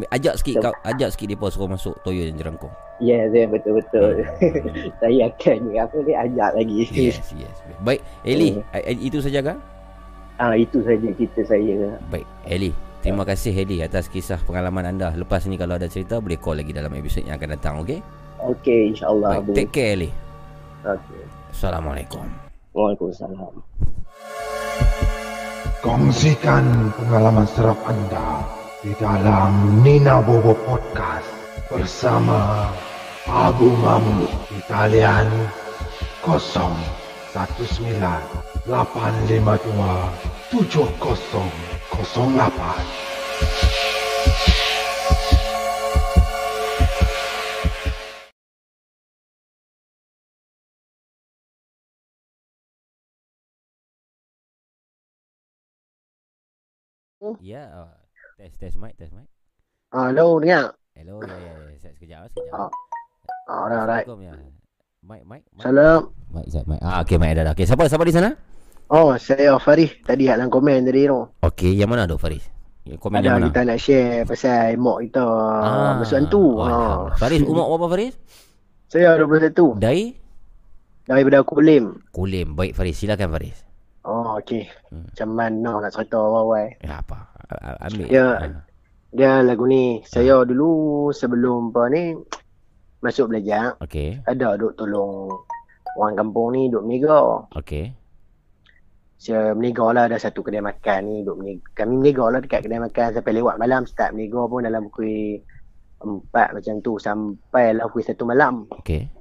Ajak 0.08 0.40
sikit 0.40 0.56
Betul. 0.56 0.66
kau, 0.72 0.74
ajak 0.88 1.10
sikit 1.12 1.28
depa 1.28 1.48
suruh 1.50 1.68
masuk 1.68 1.98
Toyo 2.00 2.22
dan 2.24 2.38
Jerangkung. 2.38 2.72
Yes, 3.02 3.34
yes 3.34 3.50
betul 3.50 3.82
betul. 3.82 4.24
Hmm. 4.24 4.94
Saya 5.02 5.28
akan 5.28 5.58
apa 5.74 5.96
ni 6.00 6.14
ajak 6.16 6.50
lagi. 6.56 6.76
Yes, 6.94 7.18
yes. 7.34 7.56
Baik, 7.82 8.00
Eli, 8.22 8.62
Hmm. 8.62 8.96
itu 9.02 9.18
saja 9.20 9.42
kan? 9.42 9.58
Ah 10.38 10.54
itu 10.54 10.86
saja 10.86 11.02
cerita 11.12 11.42
saya. 11.44 11.98
Baik, 12.08 12.30
Eli. 12.46 12.72
Terima 13.02 13.26
kasih 13.26 13.52
Eli 13.52 13.82
atas 13.82 14.06
kisah 14.06 14.38
pengalaman 14.40 14.86
anda. 14.86 15.10
Lepas 15.12 15.50
ni 15.50 15.58
kalau 15.58 15.76
ada 15.76 15.90
cerita 15.90 16.22
boleh 16.22 16.38
call 16.38 16.62
lagi 16.62 16.70
dalam 16.72 16.94
episod 16.94 17.26
yang 17.26 17.36
akan 17.36 17.50
datang, 17.58 17.76
okey? 17.82 18.00
Okey 18.42 18.90
insya-Allah 18.94 19.30
Baik, 19.38 19.42
Abu. 19.46 19.52
take 19.54 19.72
care 19.72 19.94
Eli. 19.94 20.10
Okey. 20.82 21.22
Assalamualaikum. 21.54 22.26
Waalaikumsalam. 22.74 23.54
Kongsikan 25.82 26.66
pengalaman 26.98 27.46
seram 27.50 27.78
anda 27.86 28.46
di 28.82 28.94
dalam 28.98 29.82
Nina 29.86 30.22
Bobo 30.22 30.54
Podcast 30.66 31.26
bersama 31.70 32.70
Abu 33.30 33.70
Mamu 33.78 34.26
di 34.50 34.58
talian 34.70 35.28
019 36.26 37.86
852 38.70 39.74
7008. 40.54 43.11
Ya, 57.40 57.64
uh, 57.72 57.92
test 58.36 58.60
test 58.60 58.76
mic, 58.76 59.00
test 59.00 59.16
mic. 59.16 59.30
Hello, 59.92 60.40
dengar? 60.40 60.76
Hello, 60.92 61.24
ya 61.24 61.36
ya 61.36 61.52
ya. 61.56 61.76
Sekejap, 61.80 61.94
sekejap, 61.96 62.20
sekejap. 62.28 62.52
Ah, 62.52 62.70
Alright, 63.48 63.80
alright. 63.80 64.06
Assalamualaikum 64.06 64.20
ya. 64.28 64.34
Mic, 65.02 65.22
mic. 65.24 65.42
Salam. 65.60 66.00
Mic, 66.30 66.46
mic, 66.48 66.66
mic. 66.68 66.80
Ah, 66.84 67.00
okey, 67.04 67.18
mic 67.18 67.32
dah 67.34 67.44
dah. 67.48 67.54
Okey, 67.56 67.66
siapa 67.66 67.84
siapa 67.88 68.04
di 68.04 68.14
sana? 68.14 68.30
Oh, 68.92 69.16
saya 69.16 69.56
Faris. 69.56 69.96
Tadi 70.04 70.28
dalam 70.28 70.52
komen 70.52 70.84
tadi 70.84 71.08
tu. 71.08 71.20
Okey, 71.42 71.80
yang 71.80 71.88
mana 71.88 72.04
tu 72.04 72.20
Faris? 72.20 72.44
Komen 72.82 73.22
Ada 73.22 73.28
yang 73.30 73.38
mana? 73.40 73.48
kita 73.54 73.62
nak 73.62 73.78
share 73.78 74.26
pasal 74.26 74.74
mak 74.76 74.98
kita 75.06 75.22
ah, 75.24 76.02
masuk 76.02 76.18
hantu. 76.18 76.44
oh. 76.58 76.66
Alhamdulillah. 76.66 77.16
Faris, 77.16 77.40
umur 77.46 77.66
berapa 77.78 77.88
Faris? 77.88 78.14
Saya 78.92 79.16
21. 79.16 79.80
Dari 79.80 80.18
Daripada 81.02 81.40
Kulim. 81.42 81.98
Kulim. 82.14 82.54
Baik 82.54 82.76
Faris, 82.78 83.00
silakan 83.00 83.32
Faris. 83.32 83.58
Oh, 84.32 84.40
okey. 84.40 84.64
Hmm. 84.88 85.12
Macam 85.12 85.30
mana 85.36 85.72
nak 85.84 85.92
cerita 85.92 86.16
awal-awal? 86.16 86.72
Ya 86.80 87.04
apa? 87.04 87.28
ambil. 87.84 88.08
Ya. 88.08 88.28
Ha. 88.40 88.48
Dia 89.12 89.44
lagu 89.44 89.68
ni. 89.68 90.00
Saya 90.08 90.48
dulu 90.48 91.12
sebelum 91.12 91.76
apa 91.76 91.92
ni 91.92 92.16
masuk 93.04 93.34
belajar 93.34 93.76
Okey. 93.82 94.22
ada 94.30 94.56
duk 94.56 94.78
tolong 94.78 95.34
orang 95.98 96.16
kampung 96.16 96.56
ni 96.56 96.72
duk 96.72 96.88
meniaga. 96.88 97.44
Okey. 97.60 97.92
Saya 99.20 99.52
meniaga 99.52 99.92
lah 99.92 100.04
ada 100.08 100.16
satu 100.16 100.40
kedai 100.40 100.64
makan 100.64 101.00
ni 101.12 101.16
duk 101.28 101.36
meniaga. 101.36 101.84
Kami 101.84 101.94
meniaga 102.00 102.26
lah 102.32 102.40
dekat 102.40 102.64
kedai 102.64 102.80
makan 102.80 103.08
sampai 103.12 103.34
lewat 103.36 103.60
malam 103.60 103.84
start 103.84 104.16
meniaga 104.16 104.48
pun 104.48 104.64
dalam 104.64 104.88
pukul 104.88 105.44
empat 106.02 106.56
macam 106.56 106.80
tu 106.80 106.96
sampai 106.96 107.76
lah 107.76 107.92
pukul 107.92 108.08
satu 108.08 108.24
malam. 108.24 108.64
Okey. 108.80 109.12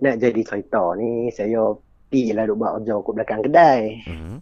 Nak 0.00 0.16
jadi 0.16 0.40
cerita 0.40 0.96
ni 0.96 1.28
saya 1.28 1.76
pergi 2.06 2.32
lah 2.32 2.44
duk 2.46 2.58
buat 2.58 2.72
kerja 2.80 2.94
kat 3.02 3.12
belakang 3.18 3.40
kedai. 3.42 3.80
Mhm. 4.06 4.34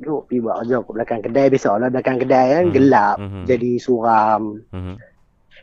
Duk 0.00 0.20
pergi 0.26 0.38
buat 0.42 0.56
kerja 0.62 0.76
kat 0.82 0.94
belakang 0.94 1.20
kedai. 1.22 1.46
Biasalah 1.50 1.88
belakang 1.88 2.18
kedai 2.18 2.46
kan 2.50 2.64
Mhm. 2.66 2.74
gelap. 2.74 3.16
Mhm. 3.18 3.42
Jadi 3.46 3.70
suram. 3.78 4.42
Mhm. 4.74 4.94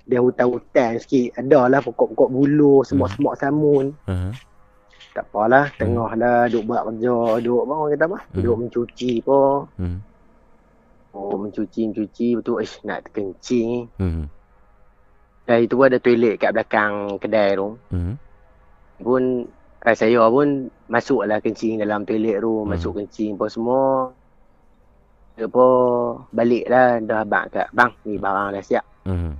Dia 0.08 0.20
hutan-hutan 0.24 0.92
sikit. 1.04 1.36
Ada 1.36 1.68
lah 1.68 1.80
pokok-pokok 1.84 2.30
buluh, 2.32 2.80
semut-semut 2.88 3.36
samun. 3.36 3.92
Mhm. 4.08 4.32
Tak 5.12 5.26
apalah. 5.28 5.68
Tengah 5.76 6.12
lah 6.16 6.48
duk 6.48 6.64
buat 6.64 6.88
kerja. 6.88 7.44
Duk 7.44 7.62
apa 7.68 7.74
orang 7.76 7.92
kata 7.92 8.06
apa? 8.08 8.20
Mhm. 8.32 8.42
Duk 8.44 8.56
mencuci 8.56 9.12
pun. 9.20 9.68
Mhm. 9.76 10.00
Oh 11.18 11.36
mencuci-mencuci. 11.36 12.28
Betul. 12.40 12.64
Ish 12.64 12.86
nak 12.88 13.10
terkencing. 13.10 13.92
Mhm. 14.00 14.24
Dan 15.48 15.58
itu 15.64 15.76
ada 15.80 15.98
toilet 16.00 16.40
kat 16.40 16.52
belakang 16.56 17.20
kedai 17.20 17.56
tu. 17.56 17.80
Mhm. 17.92 18.14
Pun 19.00 19.24
eh, 19.88 19.96
saya 19.96 20.20
pun 20.28 20.68
masuk 20.92 21.24
lah 21.24 21.40
kencing 21.40 21.80
dalam 21.80 22.04
toilet 22.04 22.44
tu. 22.44 22.52
Mhm. 22.62 22.68
Masuk 22.68 22.92
kencing 23.00 23.40
pun 23.40 23.48
semua. 23.48 24.12
Dia 25.34 25.48
pun 25.48 26.28
balik 26.30 26.68
lah. 26.68 27.00
Dah 27.00 27.24
abang 27.24 27.48
kat 27.48 27.72
bang. 27.72 27.92
Ni 28.04 28.20
barang 28.20 28.52
dah 28.52 28.64
siap. 28.64 28.86
Mhm. 29.08 29.32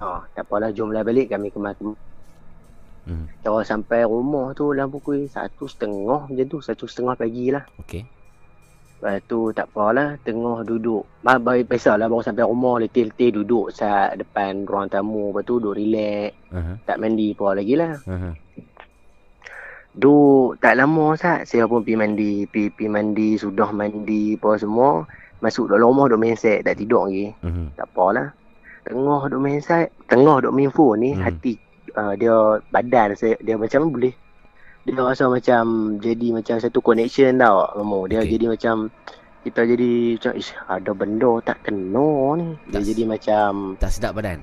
Ha, 0.00 0.24
tak 0.32 0.48
apalah 0.48 0.72
jomlah 0.72 1.04
balik 1.04 1.28
kami 1.28 1.52
kemas 1.52 1.76
Mhm. 1.80 3.26
Cara 3.42 3.60
sampai 3.64 4.04
rumah 4.04 4.52
tu 4.52 4.72
dalam 4.72 4.88
pukul 4.88 5.28
satu 5.28 5.68
setengah 5.68 6.24
macam 6.24 6.46
tu. 6.46 6.58
Satu 6.64 6.88
setengah 6.88 7.12
pagi 7.12 7.52
lah. 7.52 7.64
Okey. 7.80 8.04
Lepas 9.00 9.24
tu 9.24 9.48
tak 9.50 9.72
apalah. 9.72 10.20
Tengah 10.20 10.60
duduk. 10.62 11.04
Ba- 11.20 11.40
ba- 11.40 11.56
Biasalah 11.56 12.06
baru 12.06 12.20
sampai 12.20 12.44
rumah. 12.44 12.76
Letih-letih 12.78 13.40
duduk 13.40 13.72
saat 13.72 14.16
depan 14.16 14.68
ruang 14.68 14.88
tamu. 14.88 15.32
Lepas 15.32 15.42
tu 15.44 15.56
duduk 15.58 15.76
relax. 15.76 16.36
Mhm. 16.52 16.74
Tak 16.84 16.96
mandi 17.00 17.28
pun 17.32 17.52
lagi 17.56 17.74
lah. 17.76 17.96
Mhm. 18.04 18.32
Duduk 19.90 20.58
tak 20.62 20.78
lama 20.78 21.18
sat. 21.18 21.44
Saya 21.44 21.66
pun 21.66 21.82
pergi 21.82 21.98
mandi. 21.98 22.32
Pergi, 22.46 22.70
pergi 22.70 22.88
mandi. 22.88 23.28
Sudah 23.34 23.70
mandi 23.74 24.38
apa 24.38 24.54
semua. 24.56 25.02
Masuk 25.40 25.72
dalam 25.72 25.90
rumah 25.90 26.06
duduk 26.06 26.20
main 26.20 26.36
set. 26.38 26.62
Tak 26.62 26.78
tidur 26.78 27.10
lagi. 27.10 27.32
Mhm. 27.42 27.74
Tak 27.74 27.86
apalah. 27.90 28.28
Tengah 28.86 29.20
duduk 29.26 29.40
main 29.42 29.60
set. 29.60 29.90
Tengah 30.06 30.46
duduk 30.46 30.54
main 30.54 30.70
phone 30.70 30.96
ni. 31.02 31.10
Hmm. 31.16 31.24
Hati 31.26 31.54
uh, 31.98 32.14
dia 32.14 32.34
badan 32.70 33.18
saya. 33.18 33.34
Dia 33.42 33.58
macam 33.58 33.90
boleh. 33.90 34.14
Dia 34.86 34.96
rasa 34.96 35.28
macam 35.28 35.62
jadi 36.00 36.26
macam 36.32 36.56
satu 36.56 36.78
connection 36.80 37.36
tau. 37.36 37.66
Kamu. 37.74 38.00
Dia 38.08 38.22
Okey. 38.22 38.30
jadi 38.38 38.46
macam 38.46 38.74
kita 39.40 39.64
jadi 39.64 40.20
macam 40.20 40.32
ish 40.36 40.52
ada 40.68 40.90
benda 40.92 41.32
tak 41.42 41.58
kena 41.64 42.08
ni. 42.36 42.46
Dia 42.68 42.78
Tak- 42.78 42.86
jadi 42.86 43.02
macam 43.08 43.50
Tak 43.80 43.90
sedap 43.90 44.12
badan. 44.14 44.40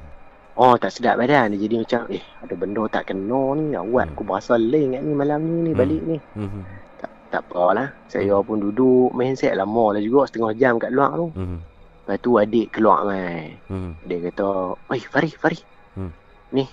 Oh 0.57 0.75
tak 0.75 0.91
sedap 0.91 1.21
badan. 1.21 1.53
Dia 1.53 1.59
jadi 1.69 1.75
macam 1.85 2.01
eh 2.11 2.23
ada 2.41 2.53
benda 2.57 2.83
tak 2.89 3.13
kena 3.13 3.55
ni. 3.55 3.77
Awak 3.77 4.03
Hmm. 4.03 4.13
aku 4.17 4.21
berasa 4.25 4.53
lain 4.57 4.97
kat 4.97 5.01
ni 5.05 5.13
malam 5.13 5.39
ni 5.45 5.57
ni 5.61 5.71
Hmm. 5.71 5.79
balik 5.79 6.01
ni. 6.03 6.17
Mhm. 6.35 6.61
Tak 7.27 7.43
apalah. 7.43 7.91
Saya 8.07 8.39
pun 8.39 8.63
duduk 8.63 9.11
main 9.11 9.35
set 9.35 9.51
lama 9.51 9.91
lah 9.91 10.01
juga 10.01 10.31
setengah 10.31 10.55
jam 10.55 10.73
kat 10.79 10.95
luar 10.95 11.11
tu. 11.13 11.27
Mhm. 11.35 11.59
Lepas 12.07 12.17
tu 12.23 12.31
adik 12.39 12.67
keluar 12.71 13.03
mai. 13.03 13.51
Mhm. 13.67 13.91
Dia 14.07 14.17
kata, 14.31 14.47
"Oi, 14.79 15.01
Fari, 15.03 15.31
Fari. 15.35 15.59
Hmm. 15.99 16.11
Ni, 16.55 16.63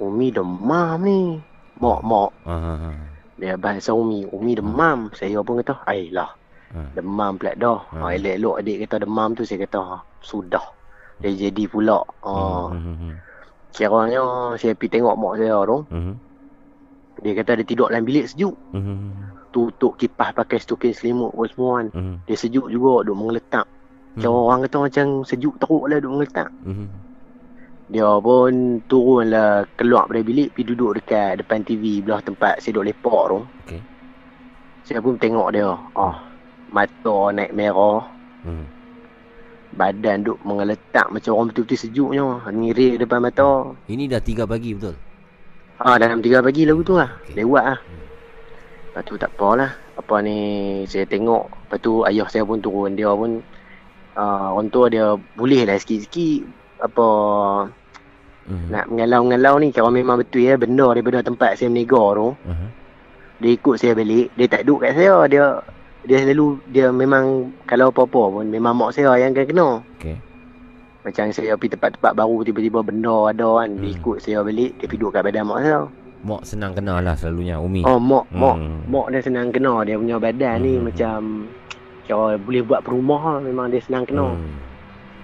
Umi 0.00 0.32
demam 0.32 0.96
ni." 1.04 1.36
Mak, 1.76 2.00
mak. 2.08 2.30
Aha. 2.48 2.88
Dia 3.36 3.60
bahasa 3.60 3.92
Umi. 3.92 4.24
Umi 4.32 4.56
demam. 4.56 5.12
Saya 5.12 5.44
pun 5.44 5.60
kata, 5.60 5.84
"Ailah, 5.84 6.32
Ha. 6.72 6.96
demam 6.96 7.36
pula 7.36 7.52
dah." 7.52 7.84
Hmm. 7.92 8.00
Ha, 8.00 8.16
elok-elok 8.16 8.64
adik 8.64 8.76
kata 8.88 9.04
demam 9.04 9.36
tu 9.36 9.44
saya 9.44 9.60
kata, 9.68 9.78
"Ha, 9.84 9.96
sudah." 10.24 10.64
Dia 11.22 11.30
jadi 11.48 11.64
pula. 11.70 12.02
Ha, 12.26 12.32
Mhm. 12.74 13.10
kiranya 13.72 14.22
saya 14.58 14.74
pergi 14.74 14.98
tengok 14.98 15.14
mak 15.16 15.34
saya 15.38 15.56
tu. 15.62 15.78
Mhm. 15.88 16.14
Dia 17.22 17.32
kata 17.38 17.50
dia 17.60 17.66
tidur 17.68 17.86
dalam 17.88 18.02
bilik 18.02 18.26
sejuk. 18.26 18.56
Mhm. 18.74 19.30
Tutup 19.52 19.94
kipas 20.00 20.32
pakai 20.32 20.58
stokin 20.58 20.96
selimut 20.96 21.30
pun 21.30 21.46
semua 21.46 21.70
kan. 21.78 21.86
Mhm. 21.94 22.14
Dia 22.26 22.36
sejuk 22.36 22.66
juga 22.72 23.06
duk 23.06 23.16
mengeletak. 23.16 23.66
Kira 24.12 24.28
Hmm. 24.28 24.44
orang 24.44 24.60
kata 24.68 24.76
macam 24.76 25.06
sejuk 25.24 25.56
teruk 25.56 25.84
lah 25.88 25.96
duk 26.02 26.12
mengeletak. 26.12 26.48
Mhm. 26.66 26.88
Dia 27.92 28.08
pun 28.24 28.52
turun 28.88 29.28
lah 29.28 29.68
keluar 29.76 30.08
dari 30.08 30.24
bilik 30.24 30.48
pergi 30.56 30.68
duduk 30.72 31.00
dekat 31.00 31.44
depan 31.44 31.60
TV 31.60 32.00
belah 32.00 32.24
tempat 32.24 32.60
saya 32.60 32.76
duduk 32.76 32.88
lepak 32.92 33.22
tu. 33.28 33.38
Okey. 33.64 33.80
Saya 34.82 34.98
pun 34.98 35.14
tengok 35.20 35.48
dia. 35.52 35.70
Oh, 35.94 36.16
mata 36.72 37.16
naik 37.30 37.52
merah. 37.52 38.08
Mhm. 38.42 38.81
Badan 39.72 40.20
duk 40.20 40.38
mengeletak 40.44 41.08
macam 41.08 41.32
orang 41.32 41.48
betul-betul 41.50 41.80
sejuknya. 41.80 42.44
Ngirik 42.44 43.00
depan 43.00 43.24
mata. 43.24 43.72
Ini 43.88 44.04
dah 44.04 44.20
3 44.20 44.44
pagi 44.44 44.76
betul. 44.76 44.96
Ha, 45.80 45.96
dalam 45.96 46.20
3 46.20 46.44
pagi 46.44 46.62
lagu 46.68 46.84
tu 46.84 46.94
lah. 47.00 47.08
Okey. 47.24 47.40
Lewat 47.40 47.64
lah. 47.64 47.78
Lepas 48.92 49.02
tu 49.08 49.14
tak 49.16 49.32
apalah. 49.32 49.72
Apa 49.96 50.20
ni 50.20 50.38
saya 50.84 51.08
tengok. 51.08 51.48
Lepas 51.48 51.78
tu 51.80 52.04
ayah 52.04 52.28
saya 52.28 52.44
pun 52.44 52.60
turun. 52.60 52.92
Dia 52.92 53.08
pun 53.16 53.40
uh, 54.14 54.46
orang 54.52 54.68
tua 54.68 54.92
dia 54.92 55.16
boleh 55.34 55.64
lah 55.64 55.80
sikit-sikit. 55.80 56.44
Apa 56.84 57.06
Mhm. 58.42 58.68
nak 58.74 58.84
mengalau-ngalau 58.90 59.54
ni. 59.62 59.70
Kalau 59.70 59.88
memang 59.88 60.18
betul 60.18 60.42
ya 60.42 60.58
benda 60.58 60.90
daripada 60.90 61.22
tempat 61.22 61.54
saya 61.56 61.70
meniaga 61.70 62.02
tu. 62.18 62.28
Mhm. 62.44 62.68
Dia 63.40 63.50
ikut 63.54 63.74
saya 63.78 63.92
balik. 63.94 64.34
Dia 64.36 64.46
tak 64.50 64.66
duduk 64.66 64.82
kat 64.84 64.92
saya. 64.98 65.14
Dia 65.30 65.44
dia 66.02 66.18
selalu 66.26 66.58
dia 66.74 66.90
memang 66.90 67.54
kalau 67.62 67.94
apa-apa 67.94 68.40
pun 68.40 68.46
memang 68.50 68.74
mak 68.74 68.90
saya 68.94 69.14
yang 69.18 69.30
akan 69.32 69.46
kena. 69.46 69.68
Okey. 69.98 70.16
Macam 71.02 71.24
saya 71.34 71.58
pergi 71.58 71.74
tempat-tempat 71.74 72.12
baru 72.14 72.36
tiba-tiba 72.46 72.78
benda 72.82 73.30
ada 73.30 73.62
kan. 73.62 73.74
Dia 73.78 73.90
Hmm. 73.90 73.98
ikut 73.98 74.16
saya 74.22 74.38
balik. 74.42 74.78
Dia 74.78 74.86
duduk 74.86 75.10
kat 75.10 75.22
badan 75.26 75.46
mak 75.46 75.60
saya. 75.62 75.80
Mak 76.22 76.42
senang 76.46 76.72
kenal 76.78 77.02
lah 77.02 77.18
selalunya 77.18 77.58
Umi. 77.58 77.82
Oh 77.82 77.98
mak, 77.98 78.30
mak, 78.30 78.54
Hmm. 78.54 78.86
mak 78.86 79.10
dia 79.10 79.18
senang 79.18 79.50
kena. 79.50 79.82
Dia 79.82 79.98
punya 79.98 80.16
badan 80.22 80.56
ni 80.62 80.78
Hmm. 80.78 80.86
macam 80.86 81.18
kira 82.06 82.38
boleh 82.38 82.62
buat 82.62 82.80
perumah 82.86 83.22
lah. 83.34 83.40
Memang 83.42 83.66
dia 83.74 83.82
senang 83.82 84.06
kena. 84.06 84.30
Hmm. 84.30 84.54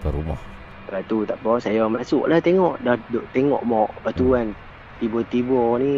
Ke 0.03 0.11
rumah. 0.11 0.39
Lepas 0.91 1.03
tu 1.07 1.23
tak 1.23 1.39
apa. 1.43 1.53
Saya 1.63 1.87
masuk 1.87 2.27
lah 2.27 2.43
tengok. 2.43 2.83
Dah 2.83 2.99
duduk 3.11 3.27
tengok 3.31 3.63
mak. 3.63 3.91
Lepas 4.03 4.13
tu 4.19 4.27
kan. 4.35 4.47
Tiba-tiba 4.99 5.79
ni 5.79 5.95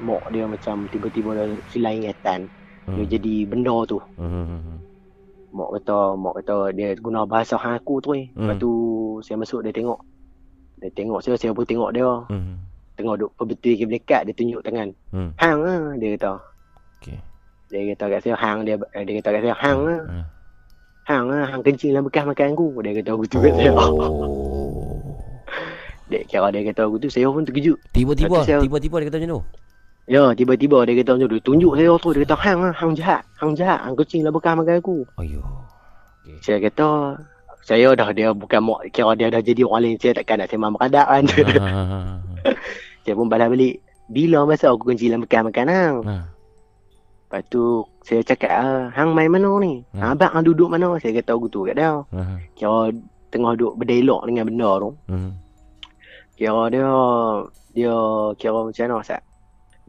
mak 0.00 0.32
dia 0.32 0.48
macam 0.48 0.88
tiba-tiba 0.88 1.36
dah 1.36 1.46
hilang 1.76 2.00
ingatan. 2.00 2.48
Hmm. 2.84 2.96
Dia 2.96 3.16
jadi 3.16 3.34
benda 3.44 3.74
tu. 3.84 3.98
Mhm. 4.16 4.76
Mak 5.50 5.68
kata, 5.72 5.98
mak 6.14 6.34
kata 6.36 6.54
dia 6.70 6.92
guna 6.96 7.22
bahasa 7.22 7.54
hang 7.54 7.76
aku 7.76 7.98
tu 7.98 8.10
eh. 8.12 8.26
Lepas 8.30 8.54
Hmm. 8.54 8.60
tu 8.60 8.70
saya 9.20 9.36
masuk 9.36 9.62
dia 9.62 9.70
tengok. 9.70 10.00
Dia 10.76 10.90
tengok 10.90 11.18
saya, 11.18 11.34
saya 11.34 11.50
pun 11.50 11.62
tengok 11.62 11.90
dia. 11.90 12.10
Mhm. 12.28 12.54
Tengok 12.94 13.14
duk 13.16 13.30
berbetul 13.34 13.74
ke 13.74 13.84
melekat, 13.84 14.20
dia 14.22 14.34
tunjuk 14.34 14.60
tangan. 14.60 14.88
Hmm. 15.10 15.30
Hang 15.36 15.60
ah, 15.62 15.94
dia 15.96 16.08
kata. 16.14 16.32
Okey. 16.98 17.18
Dia 17.66 17.80
kata 17.90 18.04
kat 18.08 18.20
saya, 18.20 18.36
hang 18.36 18.58
dia 18.62 18.74
eh, 18.92 19.02
dia 19.02 19.14
kata 19.18 19.28
kat 19.30 19.40
saya, 19.42 19.56
hang 19.56 19.80
ah. 19.84 20.02
Hmm. 20.04 20.24
Hang 21.04 21.26
ah, 21.28 21.44
hang 21.46 21.62
kencing 21.62 21.90
dalam 21.90 22.04
bekas 22.04 22.24
makan 22.24 22.52
aku. 22.52 22.66
Dia 22.80 22.92
kata 22.96 23.10
kat 23.14 23.54
saya. 23.54 23.72
Oh. 23.72 24.90
Dia 26.04 26.20
kira 26.22 26.52
dia 26.52 26.60
kata 26.66 26.84
begitu, 26.86 27.08
saya 27.08 27.26
pun 27.26 27.42
terkejut. 27.42 27.80
Tiba-tiba, 27.90 28.28
Lepas 28.28 28.44
tu 28.44 28.46
saya- 28.46 28.60
tiba-tiba 28.60 28.96
dia 29.00 29.08
kata 29.08 29.18
macam 29.18 29.30
tu. 29.30 29.42
Ya, 30.04 30.36
tiba-tiba 30.36 30.84
dia 30.84 31.00
kata 31.00 31.16
macam 31.16 31.28
tu. 31.32 31.40
Tunjuk 31.40 31.72
saya 31.80 31.92
tu. 31.96 32.08
Dia 32.12 32.28
kata, 32.28 32.36
hang 32.36 32.60
ah, 32.60 32.74
hang 32.76 32.92
jahat. 32.92 33.22
Hang 33.40 33.52
jahat. 33.56 33.80
Hang 33.80 33.96
kencing 33.96 34.20
dalam 34.20 34.36
bekas 34.36 34.52
makan 34.52 34.76
aku. 34.76 34.96
Ayo. 35.16 35.40
Saya 36.44 36.60
kata, 36.60 37.16
saya 37.64 37.88
dah 37.96 38.08
dia 38.12 38.28
bukan 38.36 38.60
mak 38.60 38.92
kira 38.92 39.16
dia 39.16 39.32
dah 39.32 39.40
jadi 39.40 39.64
orang 39.64 39.80
lain 39.88 39.96
saya 39.96 40.12
takkan 40.12 40.36
nak 40.36 40.52
sembang 40.52 40.76
beradak 40.76 41.06
kan 41.08 41.24
Ah. 41.64 42.20
saya 43.08 43.16
pun 43.16 43.24
balas 43.24 43.48
balik 43.48 43.80
bila 44.04 44.44
masa 44.44 44.68
aku 44.68 44.92
kencing 44.92 45.16
dalam 45.16 45.24
bekas 45.24 45.40
makan 45.48 45.68
hang 45.72 45.96
Ah. 46.04 46.24
lepas 47.24 47.40
tu 47.48 47.80
saya 48.04 48.20
cakap 48.20 48.52
ah, 48.52 48.92
hang 48.92 49.16
main 49.16 49.32
mana 49.32 49.48
ni 49.64 49.80
ha. 49.96 50.12
abang 50.12 50.28
hang 50.28 50.44
duduk 50.44 50.68
mana 50.68 50.92
saya 51.00 51.16
kata 51.16 51.40
gitu 51.40 51.64
kat 51.64 51.80
dia 51.80 52.04
Ah. 52.12 52.36
kira 52.52 52.92
tengah 53.32 53.56
duduk 53.56 53.80
berdialog 53.80 54.20
dengan 54.28 54.44
benda 54.44 54.70
tu 54.76 54.90
Mhm. 55.08 55.30
kira 56.36 56.62
dia 56.68 56.88
dia 57.72 57.96
kira 58.36 58.60
macam 58.60 58.84
mana 58.92 58.96
Sat? 59.00 59.24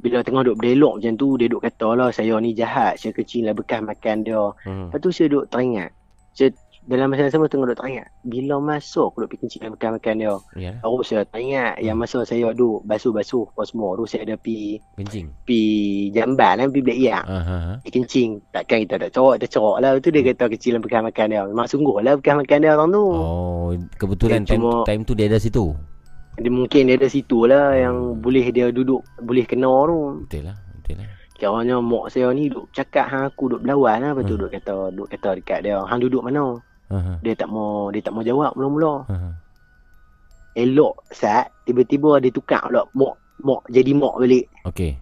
Bila 0.05 0.21
tengah 0.21 0.45
duduk 0.45 0.61
berdialog 0.61 0.93
macam 0.95 1.13
tu 1.15 1.27
dia 1.33 1.49
duduk 1.49 1.65
kata 1.65 1.87
lah 1.91 2.09
saya 2.09 2.37
ni 2.37 2.53
jahat 2.53 3.01
saya 3.01 3.09
kencing 3.09 3.41
dalam 3.41 3.57
bekas 3.57 3.81
makan 3.81 4.21
dia 4.21 4.43
Mhm. 4.61 4.85
Lepas 4.87 4.99
tu 4.99 5.09
saya 5.09 5.27
duduk 5.27 5.49
teringat. 5.49 5.89
Saya 6.31 6.53
dalam 6.85 7.09
masa 7.09 7.25
yang 7.25 7.33
sama 7.33 7.49
tengah 7.49 7.65
duk 7.65 7.81
teringat 7.81 8.05
bila 8.21 8.61
masuk 8.61 9.09
aku 9.09 9.17
duk 9.19 9.29
pergi 9.33 9.57
dalam 9.57 9.73
bekas 9.73 9.89
makan 9.91 10.13
dia. 10.15 10.33
Ya. 10.53 10.71
Baru 10.77 11.01
saya 11.01 11.25
teringat 11.25 11.81
yang 11.81 11.97
masa 11.97 12.21
saya 12.21 12.53
duk 12.53 12.85
basuh-basuh 12.85 13.49
apa 13.49 13.61
semua 13.65 13.97
tu 13.97 14.05
saya 14.05 14.21
ada 14.23 14.37
pi 14.37 14.77
Kencing. 14.93 15.33
pi 15.41 15.59
jamban 16.11 16.61
kan 16.61 16.69
pi 16.69 16.79
black 16.79 16.99
yak. 16.99 17.23
Ha. 17.25 17.37
ha. 17.39 17.55
Pergi 17.81 17.89
kencing. 17.91 18.29
Takkan 18.51 18.77
kita 18.85 18.95
tak 18.99 19.09
corok, 19.11 19.33
kita 19.35 19.47
corok 19.51 19.77
lah. 19.79 19.89
Tu 19.97 20.09
dia 20.09 20.21
kata 20.23 20.45
kecil 20.47 20.77
bekas 20.77 21.01
makan 21.01 21.25
dia. 21.27 21.41
Memang 21.43 21.65
sungguh 21.65 21.97
lah 21.99 22.13
bekas 22.15 22.37
makan 22.37 22.57
dia 22.59 22.71
orang 22.71 22.89
tu. 22.91 23.01
Oh, 23.01 23.67
kebetulan 23.97 24.45
Dia 24.45 24.53
time, 24.53 24.61
cuma- 24.61 24.85
time 24.85 25.01
tu 25.01 25.13
dia 25.13 25.25
ada 25.25 25.41
situ. 25.41 25.73
Dia 26.35 26.51
mungkin 26.51 26.91
dia 26.91 26.99
ada 26.99 27.07
situ 27.07 27.47
lah 27.47 27.71
yang 27.73 28.19
boleh 28.19 28.51
dia 28.51 28.67
duduk, 28.67 29.01
boleh 29.23 29.47
kena 29.47 29.71
tu. 29.87 30.27
Betul 30.27 30.51
lah. 30.51 30.57
Betul 30.79 30.95
lah. 30.99 31.07
Kiranya 31.35 31.83
mak 31.83 32.11
saya 32.11 32.31
ni 32.31 32.47
duk 32.47 32.71
cakap 32.71 33.11
hang 33.11 33.27
aku 33.27 33.51
duk 33.55 33.63
berlawan 33.63 34.03
lah. 34.03 34.11
Lepas 34.15 34.23
tu 34.23 34.35
Hmm. 34.35 34.41
duk 34.43 34.51
kata, 34.55 34.75
duk 34.91 35.07
kata 35.11 35.29
dekat 35.39 35.59
dia. 35.63 35.79
Hang 35.83 35.99
duduk 35.99 36.23
mana? 36.23 36.59
Ha. 36.91 37.19
Dia 37.23 37.33
tak 37.35 37.49
mau 37.51 37.89
dia 37.91 37.99
tak 37.99 38.13
mau 38.15 38.23
jawab 38.23 38.51
mula-mula. 38.55 39.03
Ha. 39.09 39.15
Elok 40.55 41.03
sat 41.11 41.51
tiba-tiba 41.67 42.19
dia 42.23 42.31
tukar 42.31 42.63
pula 42.67 42.87
mak 42.95 43.15
mak 43.43 43.61
jadi 43.67 43.91
mak 43.91 44.15
balik. 44.15 44.47
Okey. 44.63 44.95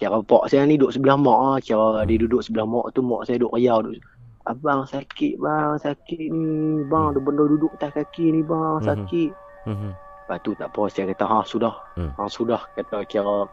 Kira 0.00 0.18
pak 0.24 0.48
saya 0.48 0.64
ni 0.64 0.80
duduk 0.80 0.96
sebelah 0.96 1.20
mak 1.20 1.38
ah. 1.38 1.56
Kira 1.60 2.00
Hmm. 2.00 2.08
dia 2.08 2.16
duduk 2.16 2.40
sebelah 2.40 2.64
mak 2.64 2.92
tu 2.92 3.00
mak 3.04 3.28
saya 3.28 3.36
duduk 3.36 3.56
riau 3.56 3.80
duduk. 3.84 4.00
Abang 4.42 4.82
sakit 4.84 5.38
bang, 5.38 5.78
sakit 5.78 6.26
ni. 6.32 6.82
Bang, 6.90 7.14
ada 7.14 7.22
benda 7.22 7.46
duduk 7.46 7.70
atas 7.78 7.94
kaki 7.94 8.34
ni 8.34 8.42
bang, 8.42 8.80
Hmm. 8.80 8.86
sakit. 8.88 9.30
Hmm. 9.68 9.94
Lepas 10.32 10.48
tu 10.48 10.56
tak 10.56 10.72
apa 10.72 10.82
saya 10.88 11.04
kata 11.12 11.24
ha 11.28 11.38
sudah. 11.44 11.74
Hmm. 11.92 12.08
Ha 12.16 12.24
sudah 12.24 12.64
kata 12.72 13.04
kira 13.04 13.44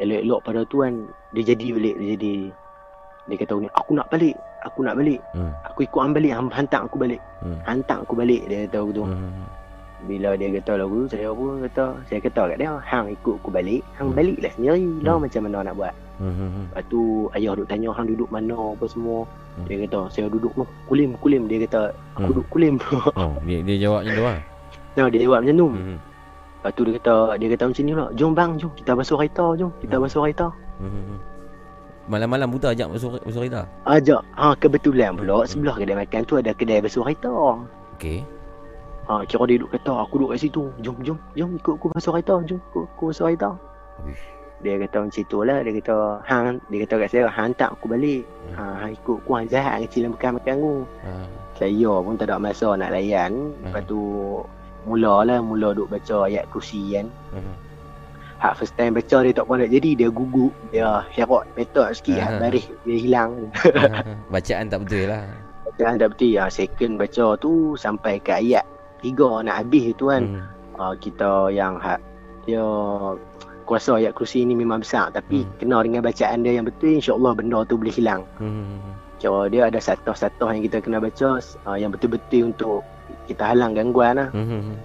elok-elok 0.00 0.40
pada 0.40 0.60
tu 0.64 0.80
kan 0.80 1.04
dia 1.36 1.52
jadi 1.52 1.76
balik 1.76 1.94
dia 2.00 2.08
jadi 2.16 2.34
dia 3.26 3.36
kata 3.36 3.52
ni 3.60 3.68
aku 3.76 3.92
nak 3.92 4.08
balik, 4.08 4.32
aku 4.64 4.80
nak 4.80 4.96
balik. 4.96 5.20
Hmm. 5.36 5.52
Aku 5.68 5.84
ikut 5.84 6.00
hang 6.00 6.16
balik, 6.16 6.32
hang 6.32 6.48
hantar 6.48 6.88
aku 6.88 6.96
balik. 6.96 7.20
Hmm. 7.44 7.60
Hantar 7.68 8.00
aku 8.00 8.16
balik 8.16 8.48
dia 8.48 8.64
kata 8.64 8.80
aku 8.80 8.92
tu. 8.96 9.04
Hmm. 9.04 9.44
Bila 10.08 10.40
dia 10.40 10.48
kata 10.56 10.72
lagu 10.80 11.04
saya 11.04 11.28
pun 11.36 11.60
kata 11.68 11.84
saya 12.08 12.18
kata 12.24 12.42
kat 12.48 12.56
dia 12.64 12.72
hang 12.80 13.12
ikut 13.12 13.36
aku 13.36 13.50
balik, 13.52 13.84
hang 14.00 14.08
Hmm. 14.08 14.16
baliklah 14.16 14.52
sendiri. 14.56 14.88
Lah 15.04 15.20
Hmm. 15.20 15.22
macam 15.28 15.40
mana 15.44 15.58
nak 15.68 15.74
buat. 15.76 15.94
Hmm. 16.16 16.72
Lepas 16.72 16.84
tu 16.88 17.00
ayah 17.36 17.52
duk 17.52 17.68
tanya 17.68 17.92
hang 17.92 18.08
duduk 18.08 18.28
mana 18.32 18.56
apa 18.56 18.84
semua. 18.88 19.28
Hmm. 19.60 19.68
Dia 19.68 19.84
kata 19.84 20.08
saya 20.08 20.32
duduk 20.32 20.56
tu 20.56 20.64
kulim 20.88 21.12
kulim 21.20 21.44
dia 21.44 21.68
kata 21.68 21.92
aku 22.16 22.20
Hmm. 22.24 22.28
duduk 22.32 22.46
kulim. 22.48 22.74
Oh, 23.20 23.36
dia 23.44 23.60
dia 23.60 23.76
jawab 23.84 24.00
macam 24.08 24.16
tu 24.16 24.24
lah. 24.24 24.40
nah, 24.96 25.06
dia 25.06 25.20
jawab 25.22 25.44
macam 25.44 25.56
tu. 25.56 25.68
Hmm. 25.70 25.98
Lepas 26.56 26.70
tu 26.72 26.82
dia 26.82 26.92
kata 26.98 27.14
dia 27.38 27.48
kata 27.52 27.64
macam 27.68 27.82
ni 27.84 27.92
pula. 27.92 28.06
Jom 28.16 28.30
bang, 28.32 28.50
jom 28.56 28.70
kita 28.74 28.92
basuh 28.92 29.16
kereta, 29.16 29.46
jom 29.54 29.70
kita 29.78 29.94
Hmm. 29.96 30.04
basuh 30.04 30.20
kereta. 30.24 30.46
Hmm. 30.80 31.18
Malam-malam 32.06 32.48
buta 32.48 32.70
ajak 32.70 32.86
masuk 32.86 33.18
masuk 33.22 33.40
kereta. 33.46 33.66
Ajak. 33.84 34.22
Ha 34.38 34.54
kebetulan 34.56 35.14
pula 35.14 35.42
Hmm. 35.42 35.48
sebelah 35.48 35.74
kedai 35.74 35.96
makan 35.98 36.22
tu 36.22 36.34
ada 36.38 36.50
kedai 36.50 36.78
basuh 36.80 37.02
kereta. 37.02 37.32
Okey. 37.98 38.22
Ha 39.06 39.22
kira 39.22 39.44
dia 39.46 39.56
duduk 39.58 39.70
kata 39.74 39.92
aku 40.02 40.14
duduk 40.18 40.30
kat 40.34 40.40
situ. 40.42 40.64
Jom 40.80 40.96
jom 41.02 41.18
jom 41.34 41.50
ikut 41.54 41.74
aku 41.78 41.86
basuh 41.92 42.12
kereta, 42.14 42.34
jom 42.42 42.58
ikut 42.58 42.84
aku 42.94 43.02
basuh 43.10 43.26
kereta. 43.26 43.50
Habis. 44.00 44.20
Dia 44.64 44.80
kata 44.80 45.04
macam 45.04 45.24
tu 45.28 45.44
lah 45.44 45.60
Dia 45.60 45.72
kata 45.76 45.96
Hang 46.24 46.64
Dia 46.72 46.88
kata 46.88 47.04
kat 47.04 47.08
saya 47.12 47.28
Hang 47.28 47.52
hantar 47.52 47.76
aku 47.76 47.92
balik 47.92 48.24
ha, 48.56 48.80
Hang 48.80 48.96
ikut 48.96 49.20
aku 49.20 49.30
Hang 49.36 49.52
jahat 49.52 49.84
kecil 49.84 50.08
dalam 50.08 50.16
bekas 50.16 50.32
makan 50.32 50.54
aku 50.56 50.72
Ah. 51.04 51.26
Saya 51.60 51.92
pun 52.00 52.14
tak 52.16 52.32
ada 52.32 52.40
masa 52.40 52.72
nak 52.72 52.88
layan 52.88 53.52
Lepas 53.60 53.84
tu 53.84 54.00
Mula 54.86 55.26
lah 55.26 55.38
Mula 55.42 55.74
duk 55.74 55.90
baca 55.90 56.24
ayat 56.24 56.46
kursi 56.48 56.94
kan 56.94 57.10
Hmm. 57.34 57.54
Hak 58.36 58.52
first 58.56 58.76
time 58.76 58.92
baca 58.92 59.24
dia 59.24 59.32
tak 59.32 59.44
pun 59.44 59.58
nak 59.58 59.72
jadi 59.72 59.96
Dia 59.96 60.08
gugup 60.08 60.52
Dia 60.68 61.02
syarat 61.10 61.48
Petok 61.52 61.88
sikit 61.92 62.20
Ah. 62.20 62.24
Hak 62.28 62.32
baris 62.38 62.66
Dia 62.84 62.96
hilang 62.96 63.48
Bacaan 64.32 64.68
tak 64.68 64.84
betul 64.84 65.08
lah. 65.08 65.24
Dan 65.76 65.96
tak 65.96 66.12
betul 66.12 66.36
ha, 66.36 66.48
Second 66.48 66.96
baca 66.96 67.26
tu 67.36 67.52
Sampai 67.74 68.20
ke 68.20 68.36
ayat 68.36 68.64
Tiga 69.00 69.40
nak 69.40 69.60
habis 69.60 69.92
tu 69.94 70.08
kan 70.08 70.22
Hmm. 70.22 70.44
ha, 70.76 70.92
Kita 70.94 71.48
yang 71.48 71.80
hak 71.80 71.96
Dia 72.44 72.64
Kuasa 73.66 73.98
ayat 73.98 74.14
kursi 74.14 74.44
ni 74.44 74.54
memang 74.54 74.80
besar 74.80 75.10
Tapi 75.10 75.42
Hmm. 75.42 75.52
kena 75.58 75.82
dengan 75.82 76.00
bacaan 76.00 76.44
dia 76.44 76.54
yang 76.54 76.64
betul 76.64 76.94
InsyaAllah 76.94 77.32
benda 77.34 77.64
tu 77.64 77.74
boleh 77.74 77.90
hilang 77.90 78.22
Hmm. 78.36 78.78
Kira 79.16 79.48
dia 79.48 79.66
ada 79.66 79.80
satu-satu 79.80 80.52
yang 80.52 80.60
kita 80.62 80.78
kena 80.78 81.00
baca 81.00 81.40
uh, 81.40 81.72
Yang 81.72 81.96
betul-betul 81.96 82.52
untuk 82.52 82.84
kita 83.26 83.42
halang 83.52 83.74
gangguan 83.74 84.16
lah 84.16 84.28
Hmm. 84.30 84.78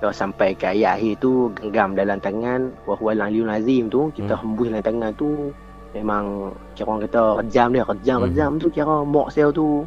Kira 0.00 0.10
sampai 0.10 0.56
ke 0.56 0.64
ayat 0.64 0.96
akhir 0.96 1.20
tu 1.20 1.52
Genggam 1.54 1.92
dalam 1.92 2.16
tangan 2.18 2.72
Wahualang 2.88 3.30
liun 3.30 3.52
azim 3.52 3.92
tu 3.92 4.08
Kita 4.10 4.32
Hmm. 4.32 4.56
hembus 4.56 4.66
dalam 4.72 4.80
tangan 4.80 5.12
tu 5.14 5.52
Memang 5.92 6.24
kira 6.72 6.88
orang 6.88 7.04
kata 7.04 7.22
rejam 7.38 7.68
dia 7.70 7.84
Rejam, 7.84 8.16
Hmm. 8.16 8.26
rejam 8.32 8.50
tu 8.56 8.66
kira 8.68 9.04
mak 9.04 9.28
saya 9.28 9.52
tu 9.52 9.84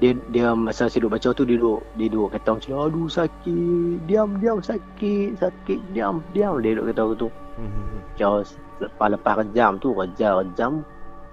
dia 0.00 0.16
dia 0.32 0.56
masa 0.56 0.88
saya 0.88 1.04
duduk 1.04 1.20
baca 1.20 1.28
tu 1.36 1.44
dia 1.44 1.60
duduk 1.60 1.80
dia 1.92 2.08
duduk 2.08 2.32
kata 2.32 2.56
macam 2.56 2.88
aduh 2.88 3.04
sakit 3.04 4.00
diam 4.08 4.32
diam 4.40 4.56
sakit 4.56 5.36
sakit 5.36 5.76
diam 5.92 6.24
diam 6.32 6.56
dia 6.56 6.72
duduk 6.72 6.88
kata 6.88 7.02
tu 7.20 7.28
Hmm. 7.60 8.00
kira 8.16 8.40
lepas-lepas 8.80 9.34
rejam 9.44 9.76
tu 9.76 9.92
rejam 9.92 10.40
rejam 10.40 10.72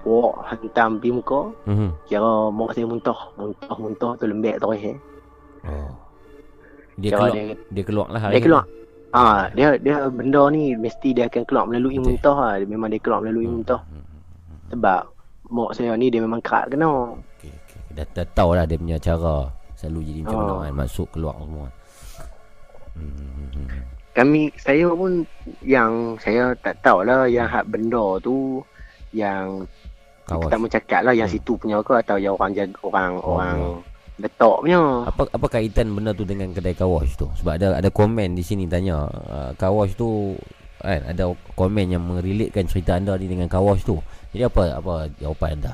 Wah, 0.03 0.39
hantam 0.47 0.99
pergi 0.99 1.15
muka 1.15 1.41
Hmm. 1.63 1.91
Kira 2.07 2.51
mak 2.51 2.75
saya 2.75 2.87
muntah 2.87 3.19
Muntah-muntah 3.35 4.11
tu 4.15 4.25
lembek 4.27 4.59
terus 4.59 4.79
eh. 4.83 4.97
Oh. 5.63 5.89
Dia 6.97 7.09
keluar 7.11 7.29
dia, 7.31 7.43
dia 7.69 7.83
keluar 7.83 8.07
lah 8.09 8.19
hari 8.19 8.33
dia 8.33 8.43
keluar 8.43 8.65
Ah, 9.09 9.47
dia 9.51 9.79
dia 9.79 10.03
benda 10.09 10.51
ni 10.51 10.75
mesti 10.75 11.15
dia 11.15 11.25
akan 11.25 11.47
keluar 11.47 11.63
melalui 11.63 11.95
Betul. 11.95 12.05
muntah 12.11 12.37
lah. 12.37 12.53
Memang 12.59 12.89
dia 12.89 12.99
keluar 12.99 13.19
melalui 13.23 13.47
Hmm. 13.47 13.53
muntah. 13.55 13.81
Hmm. 13.87 14.03
Sebab 14.67 15.01
mak 15.47 15.69
saya 15.71 15.95
ni 15.95 16.11
dia 16.11 16.19
memang 16.19 16.43
kerat 16.43 16.67
kena. 16.67 17.15
Okey 17.15 17.47
okey. 17.47 17.79
Dah, 17.95 18.05
dah 18.11 18.27
tahu 18.27 18.51
lah 18.51 18.67
dia 18.67 18.75
punya 18.75 18.99
cara 18.99 19.47
selalu 19.73 19.99
jadi 20.03 20.19
macam 20.21 20.37
mana 20.37 20.51
Oh. 20.51 20.59
kan 20.59 20.73
masuk 20.75 21.07
keluar 21.09 21.35
semua. 21.39 21.67
Hmm. 22.93 23.79
Kami 24.11 24.49
saya 24.57 24.89
pun 24.89 25.11
yang 25.61 25.91
saya 26.17 26.51
tak 26.57 26.81
tahulah 26.81 27.29
yang 27.29 27.45
hak 27.45 27.63
benda 27.63 28.17
tu 28.19 28.65
yang 29.13 29.63
Kawas. 30.25 30.41
kita 30.41 30.49
tak 30.49 30.59
mau 30.59 30.69
cakap 30.69 31.01
lah 31.05 31.13
yang 31.13 31.29
Hmm. 31.29 31.37
situ 31.37 31.53
punya 31.55 31.77
ke 31.79 31.93
atau 31.95 32.17
yang 32.17 32.33
orang 32.33 32.51
jaga 32.51 32.75
orang 32.83 33.11
Oh, 33.17 33.37
orang 33.37 33.57
oh. 33.57 33.79
Letak 34.17 34.55
punya. 34.61 34.81
Apa 35.05 35.29
apa 35.29 35.47
kaitan 35.47 35.93
benda 35.93 36.11
tu 36.13 36.25
dengan 36.25 36.49
kedai 36.53 36.73
kawash 36.73 37.17
tu? 37.17 37.29
Sebab 37.37 37.53
ada 37.57 37.77
ada 37.77 37.89
komen 37.93 38.33
di 38.33 38.41
sini 38.41 38.65
tanya 38.65 39.05
uh, 39.07 39.51
kawash 39.53 39.93
tu 39.93 40.33
kan 40.77 41.01
ada 41.09 41.33
komen 41.57 41.89
yang 41.89 42.05
merelatekan 42.05 42.69
cerita 42.69 42.97
anda 42.97 43.17
ni 43.17 43.29
dengan 43.29 43.49
kawash 43.49 43.85
tu. 43.85 43.97
Jadi 44.33 44.45
apa 44.45 44.77
apa 44.77 44.93
jawapan 45.17 45.61
anda? 45.61 45.73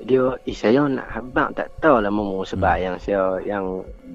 Dia 0.00 0.32
eh, 0.48 0.56
saya 0.56 0.88
nak 0.88 1.12
habang 1.12 1.52
tak 1.52 1.68
tahu 1.76 2.00
lah 2.00 2.08
momo 2.08 2.40
sebab 2.40 2.72
Hmm. 2.72 2.84
yang 2.84 2.96
saya 2.96 3.36
yang 3.44 3.64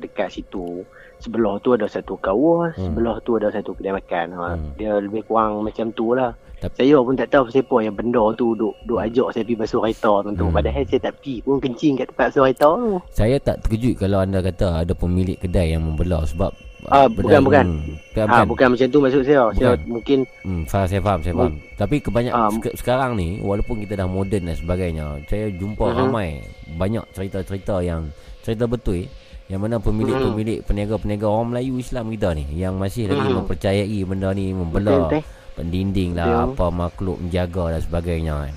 dekat 0.01 0.33
situ 0.33 0.81
sebelah 1.21 1.61
tu 1.61 1.77
ada 1.77 1.85
satu 1.85 2.17
kawas, 2.17 2.73
Hmm. 2.73 2.89
sebelah 2.89 3.21
tu 3.21 3.37
ada 3.37 3.53
satu 3.53 3.77
kedai 3.77 3.93
makan. 3.93 4.27
Ha, 4.33 4.45
Hmm. 4.57 4.73
Dia 4.81 4.97
lebih 4.97 5.29
kurang 5.29 5.61
macam 5.61 5.93
tu 5.93 6.17
lah. 6.17 6.33
Tapi- 6.65 6.77
Saya 6.79 6.97
pun 6.97 7.13
tak 7.13 7.29
tahu 7.29 7.45
siapa 7.47 7.75
yang 7.79 7.93
benda 7.93 8.23
tu 8.33 8.47
duk 8.51 8.73
duk 8.81 8.97
ajak 8.97 9.27
saya 9.31 9.43
pergi 9.43 9.57
basuh 9.57 9.79
kereta 9.79 10.11
tu. 10.25 10.31
Hmm. 10.41 10.51
Padahal 10.51 10.83
saya 10.83 10.99
tak 10.99 11.13
pergi 11.15 11.35
pun 11.39 11.55
kencing 11.57 11.93
kat 11.95 12.05
tempat 12.09 12.25
basuh 12.27 12.41
kereta 12.43 12.67
tu. 12.71 12.91
Saya 13.11 13.35
tak 13.37 13.55
terkejut 13.61 13.93
kalau 13.97 14.17
anda 14.19 14.39
kata 14.39 14.67
ada 14.81 14.93
pemilik 14.93 15.35
kedai 15.35 15.71
yang 15.71 15.83
membelah 15.83 16.23
sebab 16.23 16.49
Ah, 16.85 17.09
benda- 17.09 17.41
bukan, 17.41 17.41
bukan. 17.41 17.65
Hmm, 17.65 17.81
bukan, 18.05 18.21
Ha, 18.21 18.29
bukan. 18.31 18.45
bukan 18.47 18.67
macam 18.69 18.87
tu 18.87 18.99
maksud 18.99 19.21
saya. 19.23 19.43
Saya 19.51 19.69
Bukan. 19.73 19.79
mungkin 19.87 20.19
Hmm, 20.39 20.63
faham, 20.65 20.85
saya 20.85 21.01
faham, 21.01 21.19
saya 21.19 21.33
faham. 21.33 21.53
Tapi 21.75 21.95
kebanyakan 21.99 22.37
Ah, 22.39 22.49
sek- 22.51 22.77
sekarang 22.77 23.11
ni 23.15 23.27
walaupun 23.39 23.75
kita 23.79 23.93
dah 23.95 24.05
moden 24.05 24.41
dan 24.43 24.53
sebagainya, 24.53 25.05
saya 25.23 25.49
jumpa 25.51 25.81
Mhm. 25.83 25.97
ramai 25.99 26.29
banyak 26.71 27.05
cerita-cerita 27.11 27.81
yang 27.81 28.13
cerita 28.41 28.65
betul 28.65 29.01
yang 29.45 29.59
mana 29.59 29.77
pemilik-pemilik 29.77 30.61
peniaga-peniaga 30.61 31.25
orang 31.25 31.49
Melayu 31.51 31.73
Islam 31.75 32.05
kita 32.07 32.33
ni 32.33 32.45
yang 32.55 32.73
masih 32.75 33.05
lagi 33.07 33.21
Mhm. 33.23 33.35
mempercayai 33.35 33.99
benda 34.03 34.29
ni 34.31 34.45
membelah 34.51 35.09
betul, 35.09 35.21
pendinding 35.55 36.13
lah 36.13 36.27
Betul. 36.45 36.45
apa 36.51 36.65
makhluk 36.69 37.17
menjaga 37.17 37.63
dan 37.71 37.81
sebagainya 37.81 38.33
kan. 38.41 38.55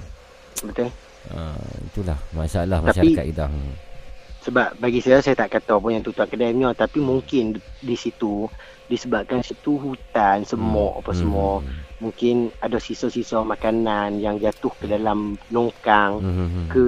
betul. 0.61 0.89
Ha, 1.29 1.41
itulah 1.85 2.19
masalah 2.33 2.79
Tapi- 2.81 2.87
masyarakat 3.15 3.25
kita. 3.27 3.47
Hmm. 3.47 3.75
Sebab 4.39 4.69
bagi 4.77 4.99
saya 4.99 5.21
saya 5.21 5.37
tak 5.37 5.53
kata 5.53 5.77
pun 5.77 5.93
yang 5.93 6.01
tutup 6.01 6.25
kedai 6.25 6.51
ni 6.51 6.65
tapi 6.73 6.99
mungkin 6.99 7.53
di, 7.79 7.95
situ 7.95 8.49
disebabkan 8.87 9.43
situ 9.43 9.77
hutan 9.77 10.41
semua 10.43 10.97
apa 10.97 11.13
semua 11.13 11.61
Hmm. 11.61 11.69
mungkin 12.01 12.49
ada 12.59 12.81
sisa-sisa 12.81 13.45
makanan 13.45 14.17
yang 14.17 14.41
jatuh 14.41 14.73
ke 14.73 14.89
dalam 14.89 15.37
longkang 15.49 16.17
Hmm, 16.19 16.33
hmm, 16.33 16.49
hmm. 16.49 16.67
ke 16.67 16.85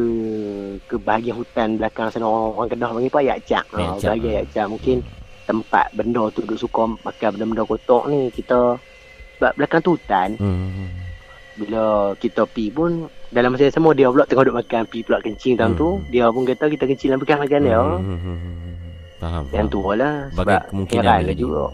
ke 0.87 0.97
bahagian 0.97 1.37
hutan 1.37 1.77
belakang 1.77 2.09
sana 2.09 2.24
orang, 2.24 2.57
orang 2.57 2.69
Kedah 2.70 2.89
panggil 2.89 3.11
apa 3.11 3.20
yak 3.20 3.39
cak. 3.45 3.65
Ha, 3.66 3.77
Yak 3.77 3.93
cak, 3.93 4.09
bahagian 4.09 4.24
ha. 4.27 4.37
yak 4.41 4.47
cak 4.49 4.66
mungkin 4.66 4.97
tempat 5.45 5.87
benda 5.93 6.23
tu 6.31 6.41
duk 6.41 6.57
suka 6.57 6.82
makan 6.97 7.28
benda-benda 7.35 7.65
kotor 7.65 8.03
ni 8.09 8.31
kita 8.31 8.78
belakang 9.51 9.81
tu 9.81 9.91
hutan 9.93 10.37
Hmm, 10.37 10.53
hmm, 10.55 10.71
hmm. 10.71 10.89
bila 11.57 11.83
kita 12.17 12.45
pi 12.47 12.69
pun 12.69 12.91
dalam 13.29 13.51
masa 13.51 13.62
yang 13.62 13.75
sama 13.75 13.91
dia 13.91 14.07
pula 14.07 14.25
tengah 14.25 14.45
duk 14.45 14.57
makan 14.57 14.83
pi 14.85 14.99
pula 15.01 15.19
kencing 15.19 15.55
dalam 15.55 15.73
Hmm. 15.73 15.81
tu 15.81 15.89
dia 16.09 16.25
pun 16.27 16.43
kata 16.43 16.65
kita 16.67 16.85
kencing 16.85 17.09
dalam 17.09 17.21
bekas 17.21 17.39
makan 17.39 17.61
dia 17.62 17.79
Hmm, 17.79 18.19
hmm. 18.19 18.39
Faham. 19.19 19.45
yang 19.51 19.67
tu 19.67 19.81
lah 19.91 20.15
sebab 20.33 20.61
kemungkinan 20.67 21.03
boleh 21.03 21.12
lah 21.19 21.21
jadi. 21.27 21.37
juga 21.37 21.65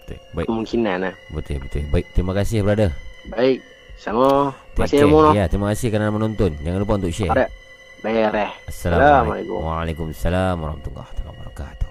Betul. 0.00 0.18
Baik. 0.32 0.46
kemungkinan 0.46 0.96
lah 1.00 1.14
Betul 1.30 1.56
betul. 1.60 1.82
Baik, 1.88 2.04
terima 2.12 2.32
kasih 2.34 2.58
brother. 2.60 2.90
baik 3.26 3.58
sama 3.96 4.26
care. 4.72 4.98
ilmu 5.00 5.18
no 5.20 5.30
Ya, 5.32 5.44
terima 5.44 5.70
kasih 5.70 5.88
kerana 5.88 6.08
menonton. 6.08 6.54
Jangan 6.56 6.78
lupa 6.78 6.94
untuk 6.96 7.10
share. 7.10 7.30
Alright. 7.30 7.50
Beres. 7.98 8.54
Assalamualaikum. 8.64 9.58
Waalaikumsalam 9.60 10.54
warahmatullahi 10.56 11.18
wabarakatuh. 11.20 11.90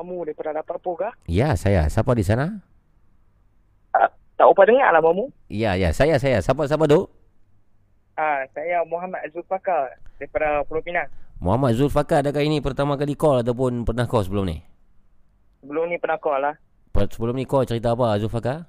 Mamu 0.00 0.24
daripada 0.24 0.56
Lapar 0.56 0.80
Poga. 0.80 1.12
Ya, 1.28 1.52
saya. 1.60 1.84
Siapa 1.92 2.16
di 2.16 2.24
sana? 2.24 2.64
Tak 4.40 4.48
apa 4.48 4.62
dengar 4.64 4.88
lah 4.96 5.04
Mamu. 5.04 5.28
Ya, 5.52 5.76
ya. 5.76 5.92
Saya, 5.92 6.16
saya. 6.16 6.40
Siapa, 6.40 6.64
siapa 6.64 6.88
tu? 6.88 7.04
Ah, 8.16 8.48
saya 8.56 8.80
Muhammad 8.88 9.28
Zulfakar 9.36 10.00
daripada 10.16 10.64
Pulau 10.64 10.80
Pinang. 10.80 11.04
Muhammad 11.36 11.76
Zulfakar 11.76 12.24
adakah 12.24 12.40
ini 12.40 12.64
pertama 12.64 12.96
kali 12.96 13.12
call 13.12 13.44
ataupun 13.44 13.84
pernah 13.84 14.08
call 14.08 14.24
sebelum 14.24 14.48
ni? 14.48 14.64
Sebelum 15.60 15.92
ni 15.92 16.00
pernah 16.00 16.16
call 16.16 16.40
lah. 16.40 16.56
Sebelum 16.96 17.36
ni 17.36 17.44
call 17.44 17.68
cerita 17.68 17.92
apa 17.92 18.16
Zulfakar? 18.16 18.64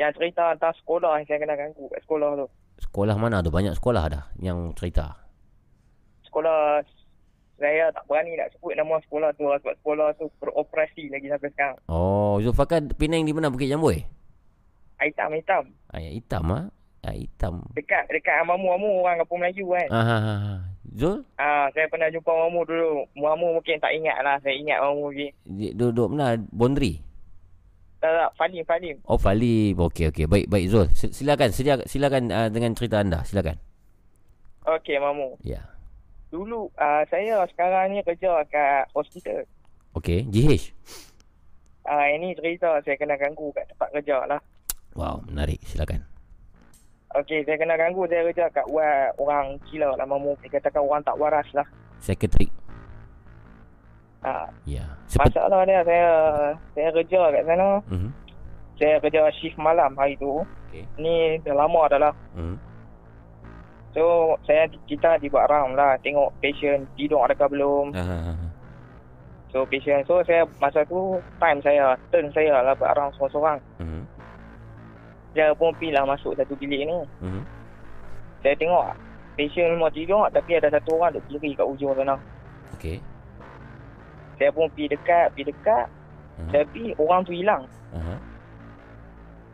Yang 0.00 0.12
cerita 0.16 0.56
tentang 0.56 0.76
sekolah 0.80 1.20
yang 1.20 1.26
saya 1.28 1.38
kena 1.44 1.54
ganggu 1.60 1.84
kat 1.92 2.00
sekolah 2.00 2.28
tu. 2.40 2.46
Sekolah 2.80 3.16
mana 3.20 3.44
tu? 3.44 3.52
Banyak 3.52 3.76
sekolah 3.76 4.04
dah 4.08 4.24
yang 4.40 4.72
cerita. 4.72 5.20
Sekolah 6.24 6.80
saya 7.54 7.90
tak 7.94 8.04
berani 8.04 8.34
nak 8.34 8.50
sebut 8.54 8.74
nama 8.74 8.98
sekolah 9.06 9.30
tu 9.38 9.46
lah 9.46 9.58
sebab 9.62 9.74
sekolah 9.78 10.06
tu 10.18 10.26
beroperasi 10.42 11.06
lagi 11.08 11.26
sampai 11.30 11.50
sekarang. 11.54 11.78
Oh, 11.86 12.42
Zulfakar 12.42 12.82
Penang 12.98 13.22
di 13.22 13.30
mana? 13.30 13.48
Bukit 13.48 13.70
Jamboi? 13.70 14.02
Hitam, 14.98 15.30
hitam. 15.36 15.64
Ayat 15.92 16.12
hitam 16.16 16.44
ah. 16.50 16.64
Ayat 17.04 17.28
hitam. 17.28 17.60
Dekat 17.76 18.08
dekat 18.08 18.40
Mamu-Mamu 18.48 19.04
orang 19.04 19.20
kampung 19.20 19.44
Melayu 19.44 19.68
kan. 19.76 19.88
Ah, 19.92 20.00
ah, 20.00 20.22
ah, 20.24 20.38
ah. 20.56 20.60
Zul? 20.96 21.20
Ah, 21.36 21.68
saya 21.76 21.84
pernah 21.92 22.08
jumpa 22.08 22.32
Mamu 22.32 22.64
dulu. 22.64 23.04
Mamu 23.12 23.60
mungkin 23.60 23.76
tak 23.76 23.92
ingat 23.92 24.16
lah. 24.24 24.40
Saya 24.40 24.56
ingat 24.56 24.80
Mamu 24.80 25.12
lagi. 25.12 25.28
Duduk 25.76 26.08
mana? 26.08 26.40
Bondri? 26.48 27.04
Tak, 28.00 28.08
tak. 28.08 28.30
Falim, 28.40 28.64
Falim. 28.64 28.96
Oh, 29.04 29.20
Fali. 29.20 29.76
Okey, 29.76 30.08
okey. 30.08 30.24
Baik, 30.24 30.46
baik 30.48 30.66
Zul. 30.72 30.86
Si- 30.96 31.12
Silakan, 31.12 31.52
silakan, 31.52 31.84
silakan 31.84 32.22
uh, 32.32 32.48
dengan 32.48 32.72
cerita 32.72 33.04
anda. 33.04 33.20
Silakan. 33.28 33.60
Okey, 34.64 34.96
Mamu. 34.96 35.36
Ya. 35.44 35.60
Dulu 36.34 36.66
uh, 36.74 37.02
saya 37.06 37.46
sekarang 37.46 37.94
ni 37.94 38.02
kerja 38.02 38.42
kat 38.50 38.90
hospital. 38.90 39.46
Okey, 39.94 40.26
GH. 40.26 40.74
Ah, 41.86 42.10
ini 42.10 42.34
cerita 42.34 42.82
saya 42.82 42.98
kena 42.98 43.14
ganggu 43.14 43.54
kat 43.54 43.70
tempat 43.70 43.94
kerja 43.94 44.26
lah. 44.26 44.42
Wow, 44.98 45.22
menarik. 45.30 45.62
Silakan. 45.62 46.02
Okey, 47.14 47.46
saya 47.46 47.54
kena 47.54 47.78
ganggu 47.78 48.10
saya 48.10 48.26
kerja 48.26 48.50
kat 48.50 48.66
ward 48.66 49.14
orang 49.22 49.62
gila 49.70 49.94
lah 49.94 50.02
mamu. 50.02 50.34
Dikatakan 50.42 50.82
orang 50.82 51.06
tak 51.06 51.14
waras 51.22 51.46
lah. 51.54 51.66
Sekretari. 52.02 52.50
Ah, 54.26 54.50
Ya. 54.66 54.90
Seperti 55.06 55.38
masalah 55.38 55.62
dia 55.62 55.86
saya 55.86 56.10
saya 56.74 56.88
kerja 56.98 57.20
kat 57.30 57.42
sana. 57.46 57.68
Mhm. 57.94 58.10
Saya 58.74 58.98
kerja 58.98 59.30
shift 59.38 59.54
malam 59.54 59.94
hari 59.94 60.18
tu. 60.18 60.42
Okey. 60.66 60.82
Ni 60.98 61.38
dah 61.46 61.54
lama 61.54 61.86
dah 61.86 62.10
lah. 62.10 62.14
Mhm. 62.34 62.73
So, 63.94 64.34
saya 64.42 64.66
kita 64.90 65.22
dibuat 65.22 65.46
round 65.46 65.78
lah. 65.78 65.94
Tengok 66.02 66.34
patient 66.42 66.82
tidur 66.98 67.22
adakah 67.22 67.46
belum. 67.46 67.94
Ah. 67.94 68.34
So, 69.54 69.62
patient. 69.70 70.02
So, 70.10 70.18
saya 70.26 70.42
masa 70.58 70.82
tu 70.90 71.22
time 71.38 71.62
saya. 71.62 71.94
Turn 72.10 72.26
saya 72.34 72.58
lah 72.58 72.74
buat 72.74 72.90
round 72.98 73.14
seorang-seorang. 73.14 73.58
Mhm. 73.78 74.02
Saya 75.34 75.54
pun 75.54 75.70
pergi 75.78 75.94
lah 75.94 76.02
masuk 76.06 76.34
satu 76.34 76.58
bilik 76.58 76.90
ni. 76.90 76.98
Mhm. 77.22 77.42
Saya 78.42 78.54
tengok 78.58 78.84
patient 79.38 79.70
semua 79.78 79.90
tidur 79.94 80.26
tapi 80.30 80.50
ada 80.58 80.68
satu 80.74 80.98
orang 80.98 81.14
duduk 81.14 81.38
kiri 81.38 81.54
kat 81.54 81.66
ujung 81.66 81.94
sana. 81.94 82.18
Okey. 82.74 82.98
Saya 84.38 84.50
pun 84.50 84.66
pergi 84.74 84.90
dekat, 84.90 85.26
pergi 85.34 85.54
dekat. 85.54 85.86
Mhm. 86.42 86.50
Saya 86.50 86.64
pergi, 86.66 86.86
orang 86.98 87.20
tu 87.22 87.30
hilang. 87.30 87.62
Aha. 87.94 88.14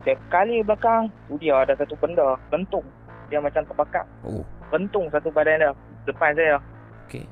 Saya 0.01 0.17
kali 0.33 0.65
belakang, 0.65 1.13
tu 1.29 1.37
dia 1.37 1.61
ada 1.61 1.77
satu 1.77 1.93
benda, 2.01 2.33
bentung. 2.49 2.85
Dia 3.31 3.39
macam 3.39 3.63
terbakar. 3.63 4.05
Oh, 4.23 4.43
Bentung 4.69 5.07
satu 5.09 5.31
badan 5.31 5.59
dia, 5.59 5.71
depan 6.05 6.35
saya. 6.35 6.59
okey. 7.07 7.25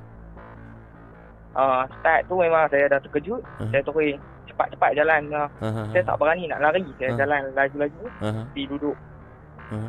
Uh, 1.52 1.82
start 1.92 2.22
tu 2.26 2.38
memang 2.38 2.70
saya 2.70 2.86
dah 2.86 3.00
terkejut. 3.00 3.42
Mhm. 3.58 3.70
Saya 3.70 3.82
terus 3.82 4.14
cepat-cepat 4.46 4.90
jalan. 4.94 5.20
Uh, 5.28 5.48
Aha. 5.60 5.82
saya 5.90 6.02
tak 6.04 6.16
berani 6.16 6.46
nak 6.46 6.62
lari. 6.62 6.86
Saya 6.96 7.10
Mhm. 7.12 7.18
jalan 7.18 7.40
laju-laju, 7.52 8.02
Aha. 8.20 8.42
pergi 8.48 8.64
duduk. 8.70 8.96
Aha. 9.68 9.88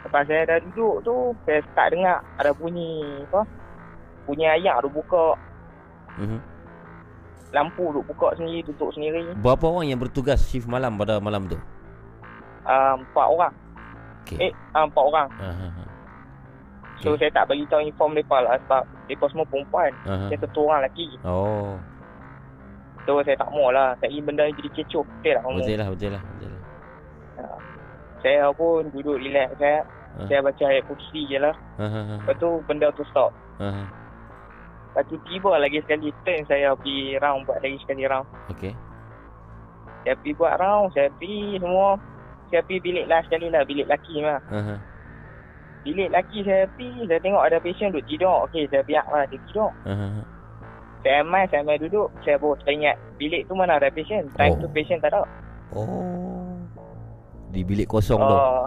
Lepas 0.00 0.22
saya 0.24 0.42
dah 0.46 0.58
duduk 0.64 0.94
tu, 1.04 1.14
saya 1.44 1.60
start 1.62 1.88
dengar 1.92 2.18
ada 2.36 2.50
bunyi 2.50 3.04
apa? 3.28 3.44
Bunyi 4.24 4.46
ayak 4.48 4.80
tu 4.80 4.88
buka. 4.88 5.36
Mhm. 6.16 6.40
Lampu 7.50 7.84
tu 7.90 8.00
buka 8.06 8.28
sendiri, 8.32 8.64
tutup 8.64 8.94
sendiri. 8.94 9.26
Berapa 9.36 9.66
orang 9.66 9.88
yang 9.88 10.00
bertugas 10.00 10.40
shift 10.46 10.64
malam 10.64 10.96
pada 10.96 11.20
malam 11.20 11.44
tu? 11.44 11.58
Uh, 12.64 12.94
empat 12.96 13.26
orang. 13.26 13.52
Okey. 14.30 14.38
Eh, 14.46 14.52
uh, 14.78 14.86
empat 14.86 15.04
orang. 15.04 15.28
Aha. 15.42 15.66
aha. 15.66 15.82
So, 17.00 17.16
Okey. 17.16 17.26
saya 17.26 17.30
tak 17.32 17.44
bagi 17.50 17.64
tahu 17.66 17.82
inform 17.82 18.12
mereka 18.14 18.36
lah 18.44 18.54
sebab 18.62 18.82
mereka 19.08 19.24
semua 19.32 19.46
perempuan. 19.50 19.90
Aha. 20.06 20.26
Saya 20.30 20.38
satu 20.46 20.58
orang 20.68 20.80
lelaki. 20.86 21.08
Oh, 21.26 21.74
So, 23.08 23.16
saya 23.24 23.34
tak 23.40 23.50
mau 23.50 23.72
lah. 23.72 23.96
Saya 23.98 24.12
ingin 24.12 24.28
benda 24.28 24.44
ni 24.46 24.54
jadi 24.60 24.70
kecoh. 24.76 25.02
Betul 25.02 25.32
tak 25.34 25.42
kamu? 25.42 25.56
betul 25.56 25.76
lah, 25.80 25.88
betul 25.88 26.10
lah, 26.12 26.22
betul 26.22 26.48
lah. 26.52 26.62
Saya 28.20 28.52
pun 28.52 28.84
duduk 28.92 29.16
relax 29.16 29.56
saya. 29.56 29.80
Ah. 30.20 30.26
Saya 30.28 30.40
baca 30.44 30.64
ayat 30.68 30.84
kursi 30.84 31.24
je 31.30 31.38
lah. 31.40 31.54
Aha. 31.80 32.20
Lepas 32.20 32.36
tu 32.36 32.48
benda 32.68 32.92
tu 32.92 33.02
stop. 33.08 33.32
Aha. 33.56 33.88
Lepas 34.92 35.04
tu 35.08 35.16
tiba 35.30 35.54
lagi 35.56 35.78
sekali 35.86 36.12
turn 36.26 36.42
saya 36.50 36.76
pergi 36.76 37.16
round 37.22 37.48
buat 37.48 37.58
lagi 37.64 37.78
sekali 37.80 38.04
round. 38.04 38.28
Okey. 38.52 38.74
Saya 40.04 40.14
pergi 40.20 40.32
buat 40.36 40.54
round. 40.60 40.92
Saya 40.92 41.08
pergi 41.16 41.56
semua. 41.62 41.96
Saya 42.50 42.62
pergi 42.62 42.80
bilik 42.82 43.06
last 43.06 43.26
sekali 43.26 43.46
lah. 43.46 43.62
Bilik 43.62 43.86
laki 43.86 44.14
lah. 44.20 44.38
Aha. 44.50 44.74
Bilik 45.80 46.10
laki 46.10 46.38
saya 46.42 46.66
pergi. 46.68 47.06
Saya 47.06 47.20
tengok 47.20 47.42
ada 47.42 47.56
patient 47.56 47.90
duduk 47.90 48.06
tidur. 48.06 48.36
Okey 48.44 48.66
saya 48.68 48.82
biar 48.82 49.06
lah 49.06 49.24
dia 49.24 49.38
tidur. 49.46 49.70
Aha. 49.86 50.08
Saya 51.00 51.24
main, 51.24 51.46
saya 51.48 51.62
main 51.62 51.80
duduk. 51.80 52.12
Saya 52.20 52.36
baru 52.36 52.58
teringat 52.60 52.98
bilik 53.16 53.46
tu 53.46 53.54
mana 53.54 53.76
ada 53.76 53.88
patient. 53.88 54.28
Time 54.34 54.52
Oh. 54.52 54.60
tu 54.60 54.68
patient 54.68 55.00
tak 55.00 55.14
ada. 55.14 55.22
Oh. 55.72 56.58
Di 57.50 57.62
bilik 57.62 57.88
kosong 57.88 58.20
tu. 58.20 58.36
Uh, 58.36 58.66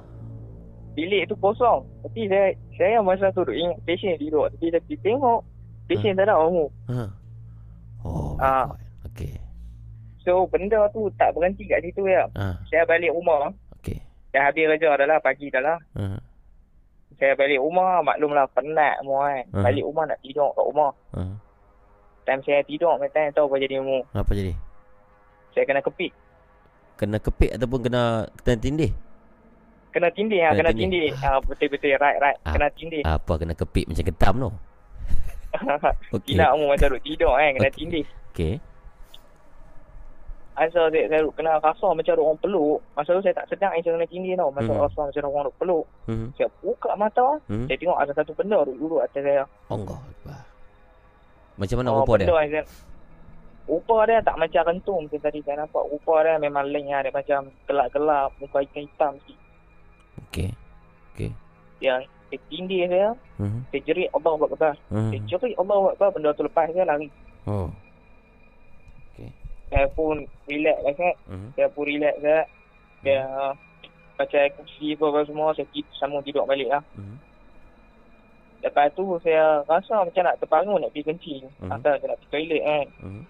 bilik 0.93 1.27
tu 1.27 1.35
kosong. 1.37 1.83
Tapi 2.01 2.25
saya 2.25 2.47
saya 2.73 2.97
masa 2.99 3.29
tu 3.31 3.43
duk 3.43 3.53
ingat 3.53 3.77
patient 3.83 4.17
tidur. 4.17 4.49
Tapi 4.49 4.65
saya 4.69 4.81
pergi 4.81 4.97
tengok 5.03 5.39
patient 5.85 6.15
tak 6.17 6.25
ada 6.25 6.35
kamu. 6.35 6.65
Ha. 6.89 7.03
Oh, 8.03 8.35
my 8.35 8.41
Ah. 8.41 8.67
Okey. 9.05 9.37
So 10.23 10.47
benda 10.47 10.87
tu 10.89 11.11
tak 11.13 11.35
berhenti 11.35 11.67
kat 11.67 11.83
situ 11.83 12.07
ya. 12.07 12.23
Ah, 12.33 12.55
Saya 12.65 12.87
balik 12.87 13.11
rumah. 13.11 13.51
Dah 14.33 14.49
habis 14.49 14.65
kerja 14.65 14.97
dah 14.97 15.05
lah 15.05 15.19
pagi 15.21 15.53
dah 15.53 15.61
lah. 15.61 15.77
Aha. 15.93 16.17
Saya 17.21 17.37
balik 17.37 17.61
rumah 17.61 18.01
maklumlah 18.01 18.49
penat 18.57 18.97
semua 18.97 19.29
kan. 19.29 19.45
Hmm. 19.53 19.63
Balik 19.63 19.83
rumah 19.85 20.03
nak 20.09 20.19
tidur 20.25 20.49
kat 20.57 20.65
rumah. 20.65 20.91
Aha. 21.13 21.33
Time 22.23 22.41
saya 22.41 22.65
tidur 22.65 22.97
memang 22.97 23.29
tahu 23.31 23.45
apa 23.45 23.55
jadi 23.61 23.75
mu. 23.77 24.01
Apa 24.09 24.31
jadi? 24.33 24.53
Saya 25.53 25.69
kena 25.69 25.85
kepit. 25.85 26.09
Kena 26.97 27.17
kepik 27.21 27.53
ataupun 27.53 27.79
kena 27.85 28.03
kena 28.41 28.57
tindih? 28.57 28.91
Kena 29.93 30.09
tindih 30.09 30.41
ha, 30.41 30.57
Kena 30.57 30.73
tindih. 30.73 31.13
tindih. 31.13 31.21
Ha, 31.21 31.37
betul-betul 31.45 31.93
right 32.01 32.17
right. 32.17 32.37
Ah. 32.41 32.57
Kena 32.57 32.67
tindih. 32.73 33.01
Apa 33.05 33.37
kena 33.37 33.53
kepik 33.53 33.85
macam 33.85 34.05
ketam 34.09 34.33
tu? 34.41 34.49
Okey. 36.17 36.33
Tidak 36.33 36.49
mu 36.57 36.73
macam 36.73 36.87
duk 36.97 37.03
tidur 37.05 37.37
kan 37.37 37.53
kena 37.53 37.69
Okey. 37.69 37.77
tindih. 37.77 38.05
Okey. 38.33 38.53
Asal 40.53 40.85
saya, 40.87 41.09
saya 41.09 41.21
duk 41.21 41.33
kena 41.33 41.57
rasa 41.57 41.87
macam 41.89 42.13
orang 42.15 42.37
peluk. 42.37 42.77
Masa 42.93 43.09
tu 43.11 43.21
saya 43.21 43.33
tak 43.33 43.49
sedar 43.49 43.73
saya 43.73 43.89
kena 43.89 44.05
tindih 44.05 44.33
tau. 44.33 44.49
Masa 44.49 44.69
Hmm. 44.69 44.81
rasa 44.81 44.99
macam 45.03 45.25
orang 45.27 45.45
duk 45.45 45.57
peluk. 45.57 45.85
Mhm. 46.05 46.27
Saya 46.33 46.49
buka 46.59 46.91
mata. 46.93 47.27
Hmm. 47.47 47.65
Saya 47.65 47.77
tengok 47.77 47.97
ada 47.97 48.11
satu 48.13 48.31
benda 48.33 48.57
duk 48.61 48.77
duduk 48.77 49.01
atas 49.01 49.17
saya. 49.19 49.43
Allah 49.67 49.97
Akbar. 49.97 50.41
Macam 51.53 51.75
mana 51.75 51.89
Oh, 51.89 51.97
rupa 51.99 52.13
dia? 52.17 52.25
yang 52.25 52.37
saya, 52.49 52.61
rupa 53.63 53.97
dia 54.05 54.17
tak 54.19 54.35
macam 54.35 54.61
rentung 54.63 54.99
macam 55.05 55.19
tadi 55.19 55.39
saya 55.41 55.55
nampak. 55.59 55.83
Rupa 55.87 56.13
dia 56.21 56.33
memang 56.37 56.65
lain. 56.67 56.85
Dia 56.91 57.11
macam 57.11 57.39
gelap-gelap. 57.65 58.29
Muka 58.37 58.57
hitam-hitam 58.61 59.11
sikit. 59.21 59.39
Okey. 60.29 60.49
Dia, 61.79 61.99
dia 62.29 62.39
tindih 62.47 62.87
saya. 62.87 63.09
Mhm. 63.37 63.59
Saya 63.67 63.81
jerit 63.83 64.09
Allah 64.11 64.33
Akbar. 64.39 64.73
Saya 64.87 65.01
Mhm. 65.11 65.25
jerit 65.25 65.55
Allah 65.55 65.77
Akbar. 65.89 66.09
Benda 66.09 66.29
tu 66.31 66.41
lepas 66.41 66.69
saya 66.69 66.85
lari. 66.85 67.09
Oh. 67.43 67.67
Saya 69.73 69.89
pun 69.97 70.21
relax 70.45 70.77
lah 70.85 70.93
kan. 70.93 71.13
Mhm. 71.25 71.47
Saya 71.57 71.67
pun 71.73 71.83
relax 71.89 72.15
kan. 72.21 72.45
Dia 73.01 73.21
baca 74.13 74.39
kursi 74.53 74.93
apa, 74.93 75.19
semua. 75.25 75.57
Saya 75.57 75.65
tidur, 75.73 75.89
sama 75.97 76.21
tidur 76.21 76.45
balik 76.45 76.69
lah. 76.69 76.85
Mhm. 76.93 77.17
Lepas 78.63 78.93
tu 78.95 79.03
saya 79.25 79.65
rasa 79.65 80.05
macam 80.05 80.23
nak 80.23 80.37
terbangun 80.39 80.79
nak 80.79 80.93
pergi 80.93 81.09
kencing. 81.09 81.43
Mhm. 81.57 81.67
Mm-hmm. 81.67 81.73
Atau 81.73 81.91
nak 82.05 82.17
pergi 82.21 82.29
toilet 82.29 82.61
kan. 82.61 82.87
Mhm. 83.01 83.21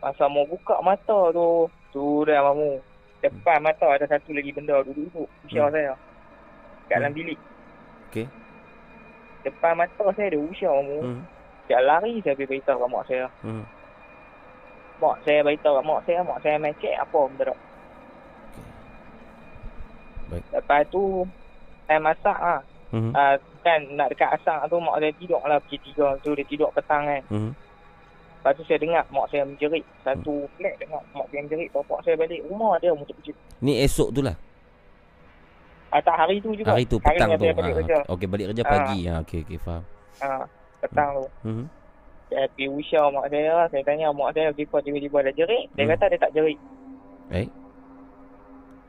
Masa 0.00 0.24
mau 0.28 0.44
buka 0.44 0.76
mata 0.84 1.18
tu, 1.32 1.48
tu 1.92 2.04
dah 2.28 2.44
mamu. 2.44 2.76
Depan 3.20 3.60
mata 3.60 3.84
ada 3.84 4.04
satu 4.08 4.32
lagi 4.32 4.48
benda 4.52 4.80
duduk-duduk. 4.80 5.28
Usia 5.44 5.68
Hmm. 5.68 5.72
saya. 5.76 5.92
Kat 6.88 7.04
dalam 7.04 7.12
Hmm. 7.12 7.20
bilik. 7.20 7.38
Okey. 8.08 8.26
Depan 9.44 9.76
mata 9.76 10.04
saya 10.16 10.28
ada 10.32 10.40
usia 10.40 10.68
mamu. 10.72 10.98
Hmm. 11.00 11.12
Mhm. 11.16 11.22
Saya 11.68 11.80
lari 11.84 12.12
saya 12.24 12.32
pergi 12.36 12.48
beritahu 12.48 12.80
kat 12.80 12.88
mak 12.88 13.04
saya. 13.08 13.26
Mhm. 13.44 13.64
Mak 15.00 15.16
saya 15.24 15.40
beritahu 15.40 15.74
kat 15.80 15.84
mak 15.88 16.00
saya, 16.04 16.20
mak 16.20 16.38
saya 16.44 16.54
main 16.60 16.76
cek 16.76 16.94
apa 17.00 17.18
benda 17.24 17.44
tu. 17.48 17.56
Baik. 20.30 20.44
Lepas 20.52 20.80
tu, 20.92 21.02
saya 21.88 21.98
masak 21.98 22.38
lah. 22.38 22.60
Mhm. 22.90 23.10
Uh, 23.14 23.36
kan 23.60 23.80
nak 23.92 24.08
dekat 24.10 24.30
asar 24.40 24.66
tu 24.66 24.76
mak 24.80 24.98
saya 24.98 25.12
tidur 25.20 25.40
lah 25.44 25.60
pukul 25.62 25.78
tiga 25.84 26.06
tu 26.24 26.30
dia 26.34 26.44
tidur 26.44 26.68
petang 26.74 27.06
kan. 27.06 27.22
Mhm. 27.32 27.52
Lepas 28.40 28.52
tu 28.56 28.62
saya 28.64 28.78
dengar 28.80 29.04
mak 29.08 29.26
saya 29.32 29.42
menjerit. 29.46 29.84
Satu 30.04 30.48
flat 30.58 30.74
dengar 30.76 31.00
mak 31.16 31.26
saya 31.32 31.40
menjerit. 31.44 31.68
Bapak 31.72 31.98
saya 32.04 32.14
balik 32.18 32.40
rumah 32.50 32.76
dia 32.82 32.92
muncul 32.92 33.14
kecil. 33.24 33.36
Ni 33.62 33.80
esok 33.80 34.10
tu 34.12 34.20
lah. 34.20 34.36
Ah, 35.90 35.98
tak 35.98 36.14
hari 36.14 36.38
tu 36.38 36.54
juga. 36.54 36.70
Hari 36.70 36.86
tu 36.86 37.02
petang 37.02 37.34
yang 37.34 37.40
tu. 37.42 37.50
balik 37.50 37.74
kerja. 37.82 37.98
Ha, 38.06 38.10
okey 38.14 38.26
balik 38.30 38.46
kerja 38.54 38.62
pagi. 38.62 38.98
Ha 39.10 39.12
okey 39.26 39.38
okey 39.42 39.58
faham. 39.58 39.82
Ah, 40.22 40.44
petang 40.78 41.08
tu. 41.18 41.26
Mhm. 41.46 41.64
Saya 42.30 42.46
pergi 42.46 42.70
usah 42.70 43.10
mak 43.10 43.26
saya 43.28 43.50
lah. 43.52 43.66
Saya 43.68 43.82
tanya 43.82 44.14
mak 44.14 44.30
saya 44.32 44.54
kenapa 44.54 44.78
tiba-tiba 44.80 45.16
ada 45.18 45.32
jerit. 45.34 45.66
Dia 45.74 45.82
Hmm. 45.82 45.92
kata 45.92 46.04
dia 46.06 46.22
tak 46.22 46.32
jerit. 46.32 46.58
Baik. 47.26 47.50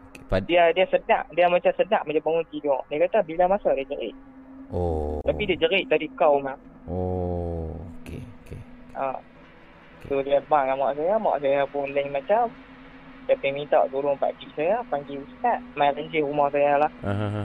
Okey, 0.07 0.21
pad- 0.29 0.45
Dia 0.45 0.63
dia 0.71 0.85
sedap. 0.87 1.25
Dia 1.33 1.49
macam 1.49 1.73
sedap 1.73 2.05
macam 2.05 2.21
bangun 2.21 2.45
tidur. 2.53 2.79
Dia 2.87 2.97
kata 3.01 3.25
bila 3.25 3.43
masa 3.49 3.73
dia 3.73 3.89
jerit. 3.89 4.13
Oh. 4.69 5.17
Tapi 5.25 5.49
dia 5.49 5.57
jerit 5.57 5.89
tadi 5.89 6.05
kau 6.13 6.37
mah. 6.37 6.55
Oh, 6.85 7.73
okey 8.01 8.21
okey. 8.45 8.61
Ah. 8.93 9.17
So 10.05 10.21
dia 10.21 10.41
bang 10.45 10.69
dengan 10.69 10.77
mak 10.81 10.93
saya. 10.97 11.17
Mak 11.17 11.37
saya 11.41 11.61
pun 11.65 11.89
lain 11.89 12.13
macam. 12.13 12.49
Dia 13.25 13.37
pergi 13.37 13.53
minta 13.53 13.85
tolong 13.89 14.17
pak 14.17 14.33
cik 14.37 14.49
saya. 14.53 14.81
Panggil 14.89 15.21
ustaz. 15.21 15.61
Main 15.73 15.93
rumah 16.21 16.49
saya 16.49 16.77
lah. 16.77 16.91
Ha 17.05 17.13
ha 17.13 17.27
ha. 17.29 17.43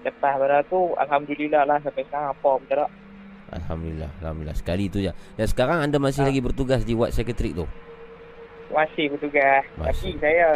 Lepas 0.00 0.32
pada 0.40 0.64
tu 0.64 0.96
Alhamdulillah 0.96 1.68
lah 1.68 1.76
sampai 1.84 2.08
sekarang 2.08 2.32
apa 2.32 2.50
pun 2.56 2.64
tak. 2.68 2.90
Alhamdulillah, 3.50 4.10
alhamdulillah. 4.20 4.54
Sekali 4.54 4.86
tu 4.86 4.98
je. 4.98 5.10
Dan 5.34 5.46
sekarang 5.46 5.82
anda 5.82 5.98
masih 5.98 6.22
Ah. 6.22 6.30
lagi 6.30 6.38
bertugas 6.38 6.82
di 6.82 6.94
Wat 6.94 7.10
Secretariat 7.10 7.54
tu. 7.56 7.66
Masih 8.70 9.10
bertugas. 9.10 9.66
Masih. 9.74 10.14
Tapi 10.14 10.22
saya 10.22 10.46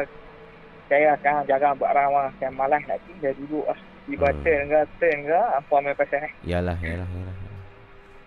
saya 0.87 1.09
sekarang 1.19 1.43
jarang 1.45 1.75
buat 1.75 1.91
ramah. 1.91 2.31
Saya 2.39 2.51
malas 2.51 2.79
nak 2.85 3.03
pergi. 3.03 3.19
Saya 3.21 3.35
duduk 3.37 3.65
lah. 3.65 3.79
Tiba 4.05 4.29
Hmm. 4.29 4.41
turn 4.41 4.63
ke 4.65 4.81
turn 4.97 5.19
ke. 5.25 5.41
Apa 5.57 5.75
main 5.81 5.97
pasal. 5.97 6.23
Yalah, 6.45 6.79
yalah, 6.79 7.09
yalah. 7.09 7.37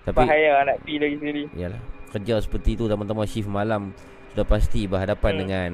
Tapi 0.04 0.18
Bahaya 0.18 0.64
nak 0.64 0.78
pergi 0.82 0.96
lagi 0.98 1.16
sendiri. 1.18 1.44
yalah, 1.54 1.82
kerja 2.10 2.36
seperti 2.40 2.72
tu 2.74 2.88
teman-teman 2.88 3.24
shift 3.24 3.46
malam 3.46 3.92
sudah 4.32 4.44
pasti 4.44 4.84
berhadapan 4.84 5.32
Hmm. 5.34 5.40
dengan 5.40 5.70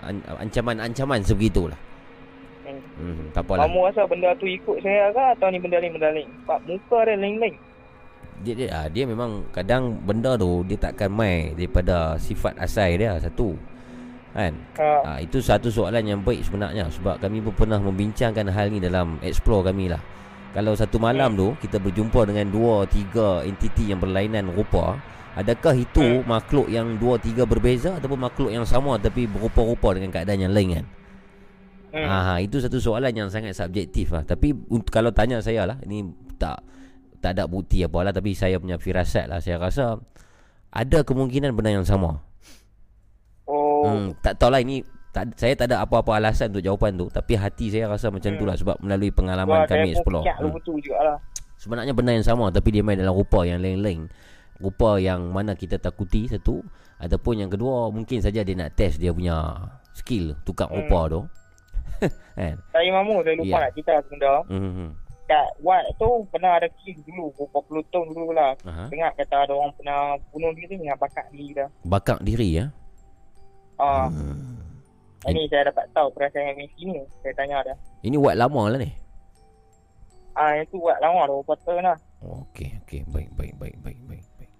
an- 0.00 0.24
ancaman-ancaman 0.40 1.20
sebegitulah. 1.20 1.78
Hmm. 2.62 2.78
Hmm, 2.96 3.22
tak 3.30 3.42
apalah. 3.42 3.66
Kamu 3.66 3.78
rasa 3.86 4.06
benda 4.06 4.30
tu 4.34 4.46
ikut 4.46 4.78
saya 4.80 5.10
ke 5.10 5.22
atau 5.34 5.50
ni 5.50 5.58
benda 5.58 5.78
lain 5.78 5.92
benda 5.92 6.10
lain? 6.10 6.30
Sebab 6.40 6.58
muka 6.64 6.98
dia 7.04 7.14
lain-lain. 7.16 7.54
Dia 8.42 8.54
dia, 8.58 8.68
ah, 8.74 8.86
dia 8.90 9.06
memang 9.06 9.46
kadang 9.54 10.02
benda 10.02 10.34
tu 10.34 10.66
dia 10.66 10.74
takkan 10.74 11.14
mai 11.14 11.54
daripada 11.54 12.18
sifat 12.18 12.58
asal 12.58 12.90
dia 12.98 13.14
satu. 13.22 13.54
Kan? 14.32 14.56
Ha. 14.80 14.88
Ah, 15.06 15.18
itu 15.22 15.38
satu 15.38 15.68
soalan 15.70 16.02
yang 16.02 16.20
baik 16.24 16.42
sebenarnya 16.42 16.88
sebab 16.90 17.22
kami 17.22 17.38
pun 17.44 17.54
pernah 17.54 17.78
membincangkan 17.78 18.48
hal 18.50 18.72
ni 18.72 18.82
dalam 18.82 19.20
explore 19.22 19.70
kami 19.70 19.92
lah. 19.92 20.00
Kalau 20.52 20.76
satu 20.76 21.00
malam 21.00 21.32
tu 21.32 21.56
kita 21.62 21.80
berjumpa 21.80 22.28
dengan 22.28 22.50
dua 22.52 22.84
tiga 22.84 23.40
entiti 23.46 23.88
yang 23.88 24.02
berlainan 24.02 24.52
rupa, 24.52 25.00
adakah 25.32 25.72
itu 25.78 26.20
makhluk 26.28 26.68
yang 26.68 27.00
dua 27.00 27.16
tiga 27.16 27.48
berbeza 27.48 27.96
ataupun 27.96 28.20
makhluk 28.20 28.50
yang 28.52 28.66
sama 28.68 28.98
tapi 29.00 29.24
berupa-rupa 29.24 29.96
dengan 29.96 30.12
keadaan 30.12 30.50
yang 30.50 30.52
lain 30.52 30.68
kan? 30.80 30.86
Hmm. 31.92 32.08
Ah, 32.08 32.38
itu 32.40 32.56
satu 32.56 32.80
soalan 32.80 33.12
yang 33.12 33.28
sangat 33.28 33.52
subjektif 33.52 34.16
lah. 34.16 34.24
Tapi 34.24 34.56
kalau 34.88 35.12
tanya 35.12 35.44
saya 35.44 35.68
lah, 35.68 35.76
ini 35.84 36.08
tak 36.40 36.64
tak 37.22 37.38
ada 37.38 37.46
bukti 37.46 37.80
apa 37.80 38.02
lah 38.02 38.10
tapi 38.10 38.34
saya 38.34 38.58
punya 38.58 38.76
firasat 38.76 39.30
lah 39.30 39.38
saya 39.38 39.56
rasa 39.56 39.96
ada 40.68 40.98
kemungkinan 41.00 41.54
benda 41.54 41.70
yang 41.70 41.86
sama. 41.86 42.18
Oh. 43.46 43.84
Hmm, 43.84 44.06
tak 44.18 44.38
tahulah 44.38 44.58
ini 44.58 44.82
tak, 45.12 45.36
saya 45.36 45.52
tak 45.52 45.68
ada 45.68 45.84
apa-apa 45.84 46.16
alasan 46.16 46.48
untuk 46.48 46.64
jawapan 46.64 46.96
tu 46.96 47.06
tapi 47.06 47.36
hati 47.36 47.68
saya 47.68 47.84
rasa 47.86 48.08
macam 48.08 48.32
tu 48.32 48.42
lah 48.42 48.56
sebab 48.56 48.80
melalui 48.80 49.12
pengalaman 49.12 49.62
Wah, 49.62 49.68
kami 49.68 49.92
explore. 49.92 50.24
Hmm. 50.24 50.50
betul 50.50 50.80
jugalah. 50.80 51.18
Sebenarnya 51.54 51.92
benda 51.92 52.10
yang 52.10 52.26
sama 52.26 52.50
tapi 52.50 52.72
dia 52.72 52.82
main 52.82 52.98
dalam 52.98 53.12
rupa 53.12 53.44
yang 53.44 53.60
lain-lain. 53.60 54.10
Rupa 54.58 54.96
yang 54.96 55.30
mana 55.30 55.52
kita 55.52 55.76
takuti 55.76 56.26
satu 56.26 56.62
ataupun 56.98 57.44
yang 57.44 57.50
kedua 57.50 57.90
mungkin 57.90 58.18
saja 58.18 58.42
dia 58.42 58.54
nak 58.54 58.72
test 58.72 58.98
dia 58.98 59.10
punya 59.10 59.54
skill 59.92 60.34
tukar 60.42 60.66
Hmm. 60.66 60.82
rupa 60.82 61.00
tu. 61.06 61.20
kan? 62.38 62.56
Saya 62.72 62.88
mamu 62.90 63.20
saya 63.20 63.34
lupa 63.36 63.46
Ya. 63.52 63.62
nak 63.62 63.70
cerita 63.76 63.92
satu 64.00 64.08
benda. 64.10 64.32
Hmm. 64.48 64.90
Hmm. 65.32 65.40
Kat 65.48 65.48
Wat 65.64 65.84
tu 65.96 66.08
pernah 66.28 66.60
ada 66.60 66.68
kes 66.68 67.00
dulu 67.08 67.32
beberapa 67.32 67.58
puluh 67.64 67.84
tahun 67.88 68.12
dulu 68.12 68.30
lah. 68.36 68.52
Aha. 68.68 68.92
Dengar 68.92 69.16
kata 69.16 69.48
ada 69.48 69.52
orang 69.56 69.72
pernah 69.80 70.20
bunuh 70.28 70.52
diri 70.52 70.76
dengan 70.76 71.00
bakar 71.00 71.24
diri 71.32 71.56
dah. 71.56 71.68
Bakar 71.88 72.20
diri 72.20 72.60
ya. 72.60 72.68
Ah, 73.80 74.12
Hmm. 74.12 74.60
ini 75.32 75.48
saya 75.48 75.72
dapat 75.72 75.88
tahu 75.96 76.12
perasaan 76.12 76.54
yang 76.54 76.70
sini. 76.76 77.00
Saya 77.24 77.32
tanya 77.32 77.64
dia. 77.64 77.74
Ini 78.04 78.20
buat 78.20 78.36
lama 78.36 78.68
lah 78.68 78.78
ni. 78.78 78.92
Ah, 80.36 80.52
yang 80.60 80.68
tu 80.68 80.76
Wat 80.76 81.00
lama 81.00 81.24
dah 81.24 81.34
beberapa 81.40 81.54
tahun 81.64 81.84
lah. 81.88 81.98
Okey, 82.22 82.78
okey. 82.84 83.00
Baik, 83.10 83.32
baik, 83.34 83.54
baik, 83.58 83.76
baik, 83.82 83.98
baik, 84.06 84.24
baik. 84.38 84.52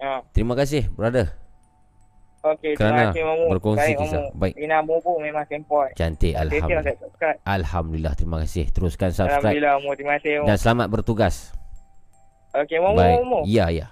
Ya. 0.00 0.20
Terima 0.34 0.52
kasih, 0.58 0.90
brother. 0.92 1.39
Okey, 2.40 2.72
Kerana 2.72 3.12
kasih 3.12 3.22
berkongsi 3.52 3.92
Baik, 3.92 3.96
kisah. 4.00 4.20
Baik. 4.32 4.54
Ina 4.56 4.80
Bobo 4.80 5.20
memang 5.20 5.44
sempoi. 5.44 5.92
Cantik, 5.92 6.32
alhamdulillah. 6.32 7.36
Alhamdulillah, 7.44 8.14
terima 8.16 8.40
kasih. 8.40 8.64
Teruskan 8.72 9.12
subscribe 9.12 9.52
Alhamdulillah, 9.52 9.72
Mamu. 9.76 9.92
Terima 9.92 10.12
kasih, 10.16 10.32
Mamu. 10.40 10.48
dan 10.48 10.56
selamat 10.56 10.86
bertugas. 10.88 11.34
Okey, 12.56 12.80
Mamu, 12.80 12.96
Baik. 12.96 13.16
Mamu. 13.20 13.40
Ya, 13.44 13.68
ya. 13.68 13.86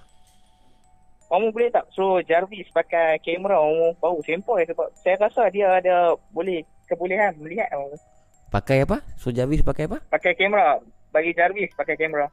Mamu 1.28 1.52
boleh 1.52 1.68
tak 1.68 1.84
suruh 1.92 2.24
Jarvis 2.24 2.72
pakai 2.72 3.20
kamera 3.20 3.60
Mamu? 3.60 4.00
Baru 4.00 4.24
sempoi 4.24 4.64
sebab 4.64 4.88
saya 4.96 5.20
rasa 5.20 5.52
dia 5.52 5.68
ada 5.68 6.16
boleh 6.32 6.64
kebolehan 6.88 7.36
melihat 7.36 7.68
Mamu. 7.76 8.00
Pakai 8.48 8.80
apa? 8.88 9.04
So 9.20 9.28
Jarvis 9.28 9.60
pakai 9.60 9.92
apa? 9.92 10.00
Pakai 10.08 10.32
kamera. 10.32 10.80
Bagi 11.12 11.36
Jarvis 11.36 11.68
pakai 11.76 12.00
kamera. 12.00 12.32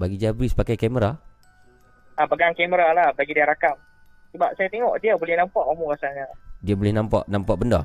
Bagi 0.00 0.16
Jarvis 0.16 0.56
pakai 0.56 0.80
kamera. 0.80 1.12
Ah, 2.16 2.24
pegang 2.24 2.56
kamera 2.56 2.96
lah 2.96 3.12
bagi 3.12 3.36
dia 3.36 3.44
rakam. 3.44 3.76
Sebab 4.30 4.50
saya 4.54 4.68
tengok 4.68 4.94
dia 4.98 5.12
boleh 5.14 5.34
nampak 5.34 5.64
Mamu 5.66 5.84
rasanya. 5.90 6.24
Dia 6.60 6.74
boleh 6.74 6.92
nampak 6.92 7.22
nampak 7.26 7.56
benda. 7.56 7.80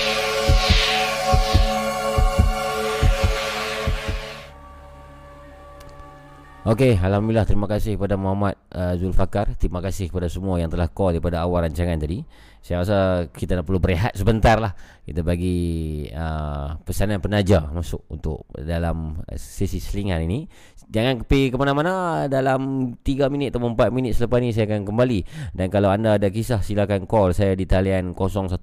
Okey, 6.66 6.98
alhamdulillah 6.98 7.46
terima 7.46 7.70
kasih 7.70 7.94
kepada 7.94 8.18
Muhammad 8.18 8.58
uh, 8.74 8.98
Zulfakar. 8.98 9.54
Terima 9.54 9.78
kasih 9.78 10.10
kepada 10.10 10.26
semua 10.26 10.58
yang 10.58 10.66
telah 10.66 10.90
call 10.90 11.14
daripada 11.14 11.38
awal 11.46 11.62
rancangan 11.62 11.94
tadi. 11.94 12.26
Saya 12.58 12.82
rasa 12.82 12.98
kita 13.30 13.54
nak 13.54 13.70
perlu 13.70 13.78
berehat 13.78 14.18
sebentar 14.18 14.58
lah. 14.58 14.74
Kita 15.06 15.22
bagi 15.22 16.10
uh, 16.10 16.74
pesanan 16.82 17.22
penaja 17.22 17.70
masuk 17.70 18.02
untuk 18.10 18.50
dalam 18.50 19.22
sesi 19.38 19.78
selingan 19.78 20.26
ini. 20.26 20.50
Jangan 20.90 21.22
pergi 21.22 21.54
ke 21.54 21.56
mana-mana 21.56 22.26
dalam 22.26 22.90
3 22.98 23.30
minit 23.30 23.54
atau 23.54 23.62
4 23.62 23.94
minit 23.94 24.18
selepas 24.18 24.42
ni 24.42 24.50
saya 24.50 24.66
akan 24.66 24.90
kembali. 24.90 25.22
Dan 25.54 25.70
kalau 25.70 25.94
anda 25.94 26.18
ada 26.18 26.26
kisah 26.34 26.66
silakan 26.66 27.06
call 27.06 27.30
saya 27.30 27.54
di 27.54 27.70
talian 27.70 28.10
019 28.10 28.58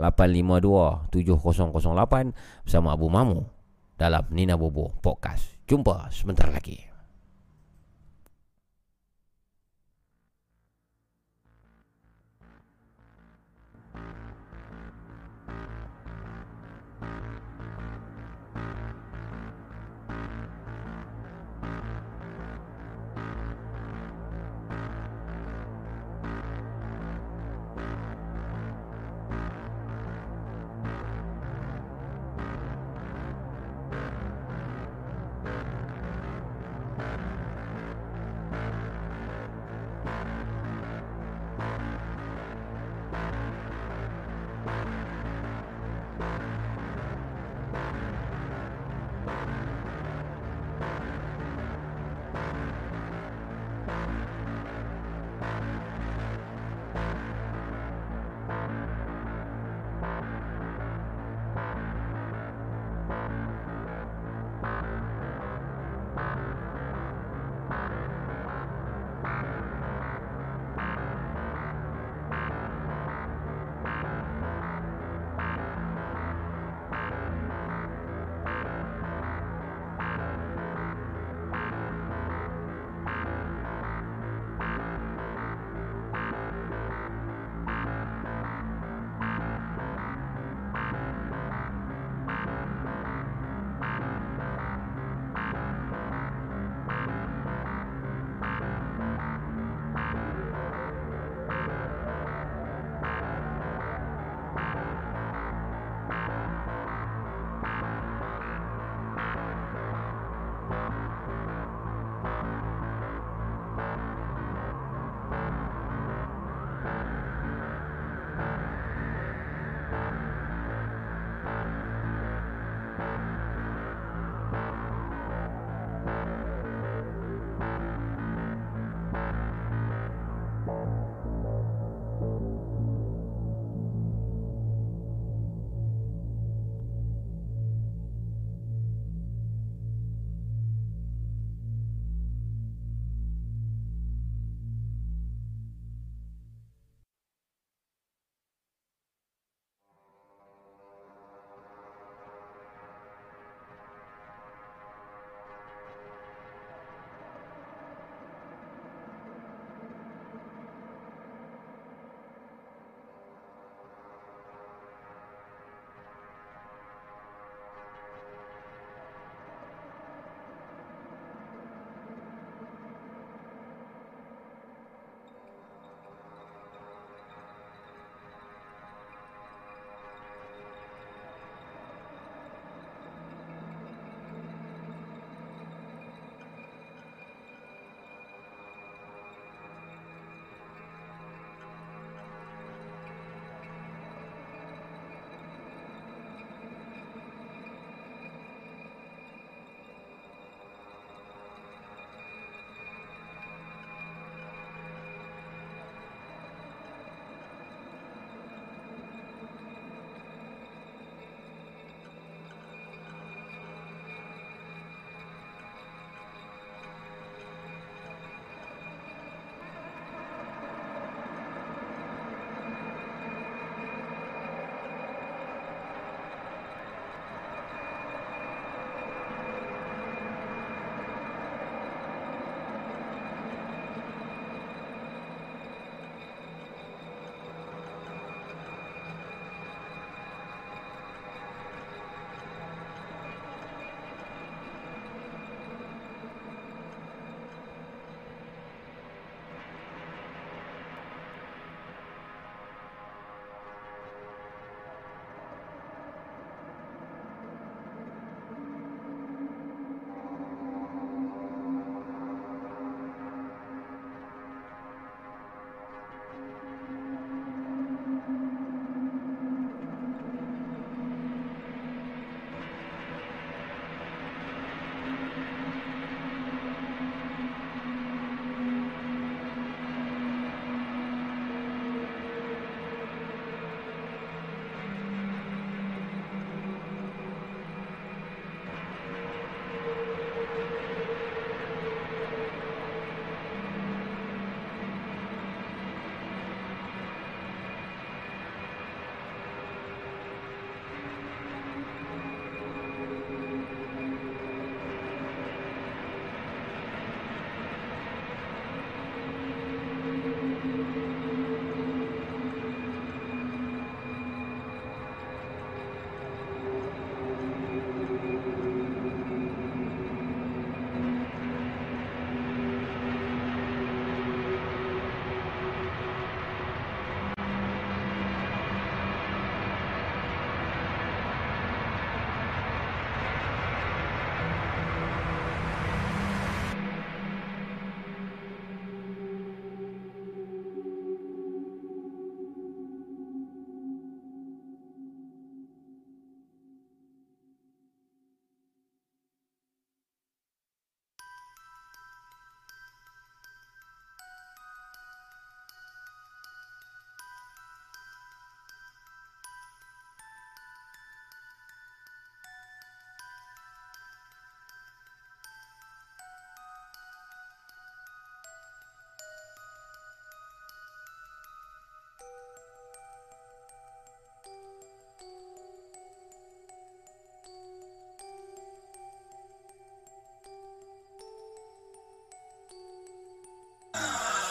852 0.00 1.12
7008 1.12 2.64
bersama 2.64 2.96
Abu 2.96 3.12
Mamu 3.12 3.44
dalam 4.00 4.24
Nina 4.32 4.56
Bobo 4.56 4.96
Podcast. 5.04 5.60
Jumpa 5.68 6.08
sebentar 6.08 6.48
lagi. 6.48 6.91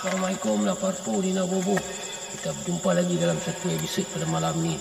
Assalamualaikum 0.01 0.65
lah 0.65 0.73
Parpo 0.73 1.21
Nina 1.21 1.45
Bobo 1.45 1.77
Kita 2.33 2.49
berjumpa 2.49 2.89
lagi 2.89 3.21
dalam 3.21 3.37
satu 3.37 3.69
episod 3.69 4.01
pada 4.09 4.25
malam 4.33 4.57
ni. 4.57 4.73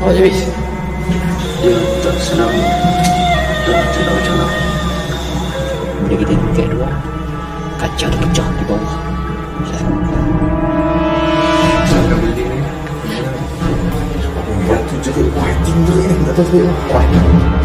Oh, 0.00 0.08
Habis? 0.08 0.40
Dia 1.60 1.76
tak 2.00 2.16
senang. 2.16 2.48
Dan 3.68 3.84
tidak 3.92 4.12
berjalan 4.16 4.52
Bila 6.08 6.16
kita 6.16 6.32
dekat 6.32 6.66
dua 6.72 6.88
Kaca 7.76 8.06
tu 8.08 8.16
pecah 8.24 8.48
di 8.56 8.64
bawah 8.64 9.11
Ya 15.12 15.18
tu 15.20 15.28
juga 15.28 15.40
Wah 15.44 15.52
tinggi 15.60 15.92
ni 16.08 16.24
Tak 16.24 16.32
tahu 16.40 16.46
sebab 16.48 16.72
Wah 16.88 17.04
Alhamdulillah 17.04 17.61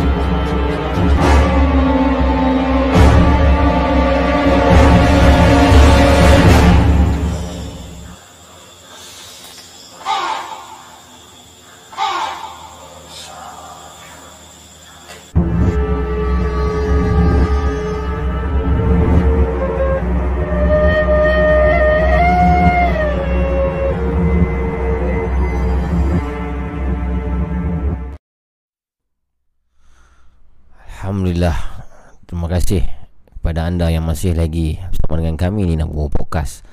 kasih 32.57 32.81
Kepada 33.37 33.69
anda 33.69 33.93
yang 33.93 34.01
masih 34.01 34.33
lagi 34.33 34.81
Bersama 34.89 35.21
dengan 35.21 35.37
kami 35.37 35.69
ni 35.69 35.77
Nak 35.77 35.93
buat 35.93 36.09
podcast 36.09 36.65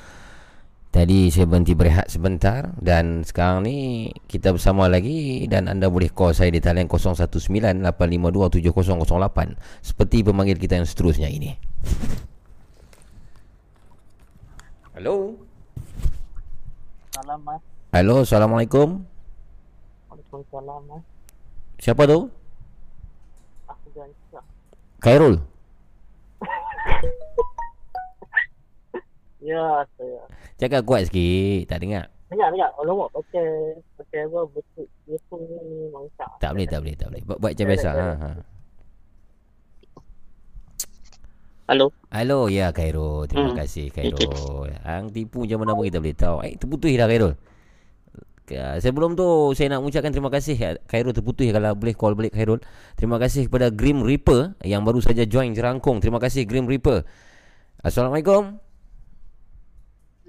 Tadi 0.89 1.29
saya 1.29 1.45
berhenti 1.45 1.77
berehat 1.77 2.09
sebentar 2.09 2.73
Dan 2.81 3.21
sekarang 3.21 3.69
ni 3.69 4.09
Kita 4.25 4.57
bersama 4.57 4.89
lagi 4.89 5.45
Dan 5.45 5.69
anda 5.69 5.93
boleh 5.93 6.09
call 6.09 6.33
saya 6.33 6.49
di 6.49 6.65
talian 6.65 6.89
019-852-7008 6.89 9.85
Seperti 9.85 10.25
pemanggil 10.25 10.57
kita 10.57 10.81
yang 10.81 10.89
seterusnya 10.89 11.29
ini 11.29 11.53
Hello 14.97 15.37
Salam 17.13 17.45
mas. 17.45 17.61
Hello 17.93 18.25
Assalamualaikum 18.25 19.05
Waalaikumsalam 20.09 20.81
mas. 20.89 21.05
Siapa 21.83 22.07
tu? 22.09 22.31
Aku 23.69 23.87
Jansa. 23.93 24.41
Khairul 25.03 25.54
Ya 29.45 29.85
saya. 29.95 30.21
Cakap 30.57 30.81
kuat 30.83 31.07
sikit 31.07 31.69
Tak 31.69 31.79
dengar 31.79 32.09
Dengar 32.29 32.49
dengar. 32.49 32.69
Alamak 32.75 33.13
pakai 33.13 33.45
pakai 33.95 34.25
apa 34.25 34.41
betul 34.49 34.87
dia 35.05 35.17
pun 35.29 35.39
ni 35.45 35.85
mangsa. 35.93 36.25
Tak 36.41 36.51
boleh 36.53 36.65
tak 36.65 36.81
boleh 36.81 36.95
tak 36.97 37.07
boleh 37.13 37.23
Buat, 37.23 37.37
buat 37.39 37.51
macam 37.53 37.67
biasa 37.69 37.89
ha, 37.93 38.09
ha. 38.17 38.29
Halo. 41.65 41.87
Halo 42.09 42.39
ya 42.49 42.69
Khairul 42.71 43.25
Terima 43.25 43.49
Hmm. 43.49 43.57
kasih 43.57 43.89
Khairul 43.89 44.69
Hang 44.81 45.09
tipu 45.09 45.45
macam 45.45 45.59
mana 45.61 45.73
pun 45.73 45.85
kita 45.85 45.99
boleh 45.99 46.15
tahu 46.15 46.37
Eh 46.41 46.53
terputus 46.57 46.93
dah 46.93 47.05
Khairul 47.05 47.33
Sebelum 48.53 49.17
tu 49.17 49.57
saya 49.57 49.73
nak 49.73 49.81
mengucapkan 49.81 50.13
terima 50.13 50.29
kasih 50.29 50.77
Khairul 50.85 51.17
terputus 51.17 51.49
kalau 51.49 51.73
boleh 51.73 51.97
call 51.97 52.13
balik 52.13 52.37
Khairul 52.37 52.61
Terima 52.93 53.17
kasih 53.17 53.49
kepada 53.49 53.73
Grim 53.73 54.05
Reaper 54.05 54.53
Yang 54.61 54.83
baru 54.85 54.99
saja 55.01 55.25
join 55.25 55.57
jerangkung 55.57 56.05
Terima 56.05 56.21
kasih 56.21 56.45
Grim 56.45 56.69
Reaper 56.69 57.09
Assalamualaikum 57.81 58.61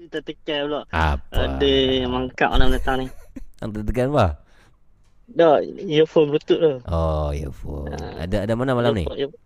Kita 0.00 0.24
tekan 0.24 0.60
pula. 0.64 0.80
Apa 0.96 1.60
Ada 1.60 1.68
yang 1.68 2.08
mangkap 2.08 2.48
dalam 2.56 2.72
datang 2.72 2.96
ni. 3.04 3.06
Hang 3.60 3.76
tertekan 3.76 4.08
apa? 4.16 4.26
Dah 5.26 5.60
earphone 5.84 6.32
bluetooth 6.32 6.56
tu. 6.56 6.72
Oh 6.88 7.34
earphone 7.36 7.92
Ada 8.16 8.48
ada 8.48 8.52
mana 8.56 8.72
malam 8.72 8.96
ni? 8.96 9.04
Earphone-. 9.04 9.44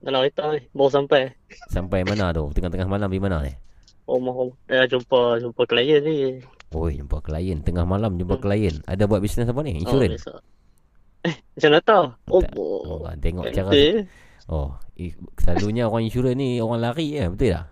Dalam 0.00 0.24
kereta 0.24 0.56
ni. 0.56 0.60
Baru 0.72 0.88
sampai. 0.88 1.28
Sampai 1.68 2.00
mana 2.08 2.32
tu? 2.32 2.48
Tengah-tengah 2.56 2.88
malam 2.88 3.08
di 3.12 3.20
mana 3.20 3.44
ni? 3.44 3.52
Rumah 4.08 4.32
rumah. 4.32 4.56
Dah 4.64 4.88
jumpa 4.88 5.44
jumpa 5.44 5.62
klien 5.68 6.00
ni. 6.00 6.40
Oi 6.70 7.02
jumpa 7.02 7.18
klien 7.18 7.58
Tengah 7.66 7.82
malam 7.82 8.14
jumpa 8.14 8.38
klien 8.38 8.78
Ada 8.86 9.10
buat 9.10 9.18
bisnes 9.18 9.50
apa 9.50 9.60
ni? 9.66 9.74
Oh, 9.74 9.82
Insurans? 9.82 10.22
biasa. 10.22 10.32
Eh, 11.20 11.34
macam 11.36 11.68
mana 11.68 11.80
tahu? 11.82 12.04
Oh. 12.30 12.42
Oh, 13.02 13.10
tengok 13.18 13.44
cara 13.52 13.68
Betul. 13.68 14.08
Oh, 14.50 14.74
eh, 14.98 15.14
selalunya 15.38 15.86
orang 15.86 16.10
insurans 16.10 16.34
ni 16.34 16.58
orang 16.58 16.82
lari 16.82 17.14
ya, 17.14 17.30
betul 17.30 17.54
tak? 17.54 17.66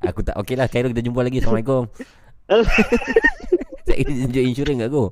Aku 0.12 0.20
tak 0.20 0.36
okey 0.44 0.60
lah 0.60 0.68
Khairul 0.68 0.92
kita 0.92 1.04
jumpa 1.08 1.24
lagi 1.24 1.40
Assalamualaikum. 1.40 1.88
Saya 3.88 3.96
kena 3.96 4.12
tunjuk 4.28 4.44
insurans 4.44 4.76
kat 4.80 4.88
aku. 4.92 5.04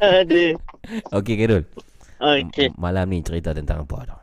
Ada. 0.00 0.44
Okey 1.16 1.34
Khairul. 1.40 1.62
Okey. 2.20 2.68
Malam 2.76 3.06
ni 3.12 3.24
cerita 3.24 3.56
tentang 3.56 3.84
apa 3.88 3.96
tu? 4.04 4.16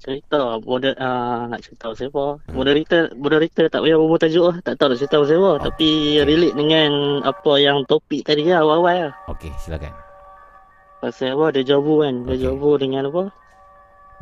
Cerita 0.00 0.56
moder 0.64 0.96
uh, 0.96 1.44
nak 1.44 1.60
cerita 1.60 1.92
pasal 1.92 2.08
apa? 2.08 2.40
Moderator 2.56 3.12
moderator 3.20 3.68
tak 3.68 3.84
payah 3.84 4.00
berbual 4.00 4.16
tajuk 4.16 4.44
lah. 4.48 4.56
Tak 4.64 4.80
tahu 4.80 4.88
nak 4.88 4.98
cerita 4.98 5.16
pasal 5.20 5.36
apa. 5.44 5.52
Tapi 5.68 5.88
relate 6.24 6.56
dengan 6.56 6.90
apa 7.20 7.52
yang 7.60 7.84
topik 7.84 8.24
tadi 8.24 8.48
lah 8.48 8.64
awal-awal 8.64 9.12
lah. 9.12 9.14
Okey, 9.28 9.52
silakan. 9.60 9.92
Pasal 11.04 11.36
apa? 11.36 11.52
Deja 11.52 11.76
vu 11.76 12.00
kan. 12.00 12.24
Deja 12.24 12.48
Okey. 12.48 12.60
vu 12.64 12.70
dengan 12.80 13.12
apa? 13.12 13.28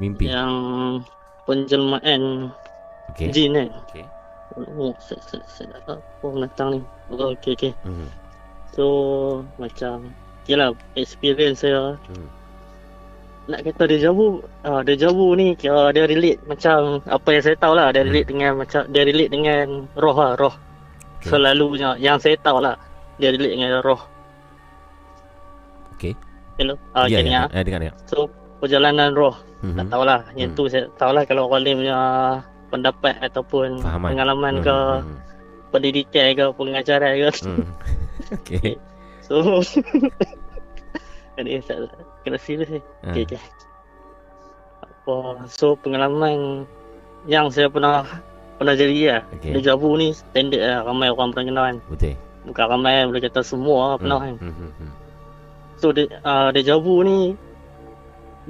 Mimpi. 0.03 0.27
Yang 0.27 0.53
penjelmaan 1.47 2.51
Okey. 3.15 3.31
jin 3.31 3.55
kan. 3.55 3.71
Okey. 3.87 4.05
Oh, 4.59 4.91
saya 4.99 5.23
tak 5.71 5.81
tahu 5.87 6.03
apa 6.03 6.27
menatang 6.35 6.69
ni. 6.75 6.81
Oh, 7.15 7.31
okey, 7.39 7.55
okey. 7.55 7.73
Hmm. 7.87 8.11
So, 8.75 8.85
macam, 9.63 10.11
yelah, 10.51 10.75
experience 10.99 11.63
saya 11.63 11.95
Hmm. 12.11 12.27
Nak 13.49 13.65
kata 13.65 13.89
deja 13.89 14.13
vu, 14.13 14.45
uh, 14.63 14.81
deja 14.85 15.09
vu 15.09 15.33
ni 15.33 15.57
kira 15.57 15.89
dia 15.91 16.05
relate 16.05 16.39
macam 16.45 17.01
apa 17.09 17.29
yang 17.33 17.43
saya 17.43 17.57
tahu 17.57 17.73
lah, 17.73 17.89
dia 17.91 18.05
relate 18.05 18.29
dengan 18.29 18.53
macam 18.61 18.85
dia 18.93 19.03
relate 19.03 19.33
dengan 19.33 19.67
roh 19.97 20.13
lah, 20.15 20.33
roh. 20.37 20.55
Okay. 21.19 21.33
Selalunya 21.33 21.97
yang 21.97 22.21
saya 22.21 22.37
tahu 22.39 22.61
lah, 22.61 22.77
dia 23.17 23.33
relate 23.33 23.57
dengan 23.57 23.81
roh. 23.81 24.01
Okey. 25.97 26.13
Hello. 26.61 26.75
Ah, 26.93 27.09
ya, 27.09 27.19
ya, 27.19 27.27
dengar. 27.27 27.47
ya, 27.51 27.61
dengar 27.65 27.81
dengar. 27.83 27.97
So, 28.07 28.29
perjalanan 28.61 29.17
roh. 29.17 29.35
Mhm. 29.65 29.75
Tak 29.75 29.87
tahulah. 29.91 30.21
Yang 30.39 30.51
Hmm. 30.53 30.59
tu 30.59 30.63
saya 30.71 30.85
tahulah 30.95 31.23
kalau 31.27 31.43
orang 31.51 31.63
lain 31.67 31.77
punya 31.83 31.99
pendapat 32.69 33.15
ataupun 33.25 33.81
Fahaman. 33.83 34.09
pengalaman 34.15 34.55
Hmm, 34.61 34.65
ke 34.65 34.77
hmm, 34.77 35.17
pendidikan 35.73 36.27
ke 36.37 36.45
pengajaran 36.55 37.13
ke. 37.17 37.31
Hmm. 37.43 37.67
Okey. 38.45 38.71
So, 39.29 39.61
Ini 41.39 41.61
tak 41.63 41.85
kena 42.25 42.39
serius 42.41 42.69
ni. 42.71 42.81
Ah. 43.05 43.13
Okey, 43.13 43.23
okey. 43.29 43.41
Apa, 44.83 45.47
so 45.49 45.75
pengalaman 45.79 46.69
yang 47.27 47.49
saya 47.49 47.69
pernah 47.69 48.05
pernah 48.59 48.75
jadi 48.75 48.97
lah. 49.09 49.23
Okey. 49.39 49.53
Deja 49.59 49.75
vu 49.79 49.95
ni 49.95 50.15
standard 50.15 50.63
lah. 50.63 50.81
Ramai 50.87 51.09
orang 51.11 51.31
pernah 51.35 51.47
kenal 51.47 51.65
kan. 51.65 51.77
Betul. 51.91 52.15
Bukan 52.49 52.67
ramai 52.71 53.05
boleh 53.05 53.23
kata 53.23 53.41
semua 53.45 53.77
orang 53.95 53.99
pernah 54.01 54.19
kan. 54.21 54.35
Hmm, 54.41 54.55
hmm, 54.55 54.73
hmm. 54.79 54.91
So 55.79 55.95
de, 55.95 56.11
uh, 56.27 56.51
deja 56.51 56.75
vu 56.81 57.07
ni 57.07 57.39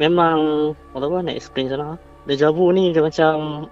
memang 0.00 0.72
apa 0.94 1.04
apa 1.04 1.16
nak 1.26 1.36
explain 1.36 1.68
sana. 1.68 1.98
Deja 2.24 2.52
vu 2.52 2.72
ni 2.72 2.92
dia 2.92 3.04
macam 3.04 3.66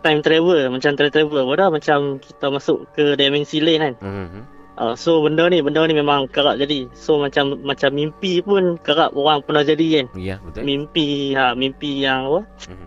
time 0.00 0.20
travel, 0.24 0.72
macam 0.72 0.90
time 0.96 1.10
travel. 1.12 1.42
Pada 1.44 1.68
macam 1.68 1.98
kita 2.22 2.46
masuk 2.48 2.88
ke 2.96 3.18
dimensi 3.18 3.60
lain 3.60 3.80
kan. 3.84 3.94
Hmm, 4.00 4.28
hmm. 4.28 4.44
Uh, 4.80 4.96
so 4.96 5.20
benda 5.20 5.44
ni 5.52 5.60
benda 5.60 5.84
ni 5.84 5.92
memang 5.92 6.24
kerap 6.32 6.56
jadi. 6.56 6.88
So 6.96 7.20
macam 7.20 7.60
macam 7.60 7.92
mimpi 7.92 8.40
pun 8.40 8.80
kerap 8.80 9.12
orang 9.12 9.44
pernah 9.44 9.60
jadi 9.60 10.00
kan. 10.00 10.06
Ya, 10.16 10.40
betul. 10.40 10.64
Mimpi 10.64 11.36
ha 11.36 11.52
mimpi 11.52 12.00
yang 12.00 12.32
apa? 12.32 12.40
Mhm. 12.64 12.86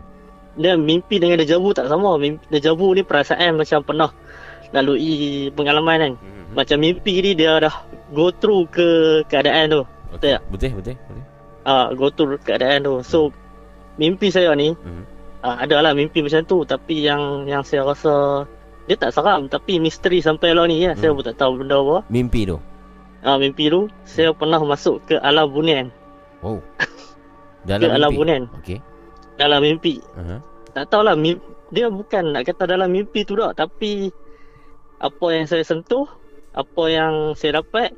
Dia 0.57 0.74
mimpi 0.74 1.22
dengan 1.22 1.38
deja 1.38 1.61
vu 1.61 1.70
tak 1.70 1.86
sama. 1.86 2.18
Mimpi, 2.18 2.41
deja 2.49 2.74
vu 2.74 2.98
ni 2.98 3.06
perasaan 3.06 3.61
macam 3.61 3.86
pernah 3.86 4.10
lalui 4.74 5.53
pengalaman 5.53 5.98
kan. 6.02 6.14
Hmm, 6.18 6.57
Macam 6.57 6.82
mimpi 6.82 7.22
ni 7.22 7.38
dia 7.38 7.61
dah 7.61 7.74
go 8.10 8.34
through 8.34 8.65
ke 8.74 8.88
keadaan 9.30 9.70
tu. 9.70 9.82
Okey. 10.18 10.34
tak? 10.34 10.41
Betul, 10.49 10.74
betul, 10.78 10.95
betul. 10.98 11.24
Ah, 11.61 11.94
go 11.94 12.10
through 12.10 12.41
keadaan 12.41 12.82
tu. 12.82 13.06
So 13.06 13.30
mimpi 14.02 14.34
saya 14.34 14.49
ni 14.57 14.74
Mhm. 14.74 15.03
ah, 15.45 15.61
ada 15.61 15.78
lah 15.78 15.94
mimpi 15.94 16.26
macam 16.26 16.41
tu 16.41 16.65
tapi 16.65 17.06
yang 17.06 17.45
yang 17.45 17.61
saya 17.61 17.86
rasa 17.86 18.45
dia 18.84 18.95
tak 18.95 19.11
seram 19.11 19.47
tapi 19.47 19.77
misteri 19.77 20.19
sampai 20.19 20.51
lah 20.51 20.65
ni 20.65 20.81
ya. 20.81 20.91
Saya 20.93 21.11
Hmm. 21.11 21.19
pun 21.19 21.26
tak 21.26 21.38
tahu 21.38 21.51
benda 21.57 21.77
apa. 21.77 21.97
Mimpi 22.07 22.43
tu. 22.43 22.57
Ah, 23.22 23.35
mimpi 23.35 23.68
tu 23.68 23.88
saya 24.03 24.31
pernah 24.31 24.60
masuk 24.60 24.99
ke 25.05 25.15
alam 25.18 25.47
bunian. 25.47 25.88
Oh. 26.41 26.60
Ke 27.64 27.80
Dalam 27.80 27.95
alam 27.95 28.10
mimpi. 28.10 28.19
bunian 28.19 28.43
Okey. 28.60 28.80
dalam 29.34 29.60
mimpi. 29.60 29.93
Aha. 30.14 30.35
Tak 30.73 30.89
tahulah 30.89 31.15
mimpi, 31.15 31.39
dia 31.69 31.88
bukan 31.88 32.35
nak 32.35 32.43
kata 32.43 32.68
dalam 32.68 32.91
mimpi 32.91 33.23
tu 33.23 33.34
tak 33.34 33.55
tapi 33.55 34.11
apa 34.99 35.26
yang 35.30 35.45
saya 35.45 35.64
sentuh, 35.64 36.03
apa 36.51 36.84
yang 36.85 37.31
saya 37.34 37.60
dapat 37.60 37.95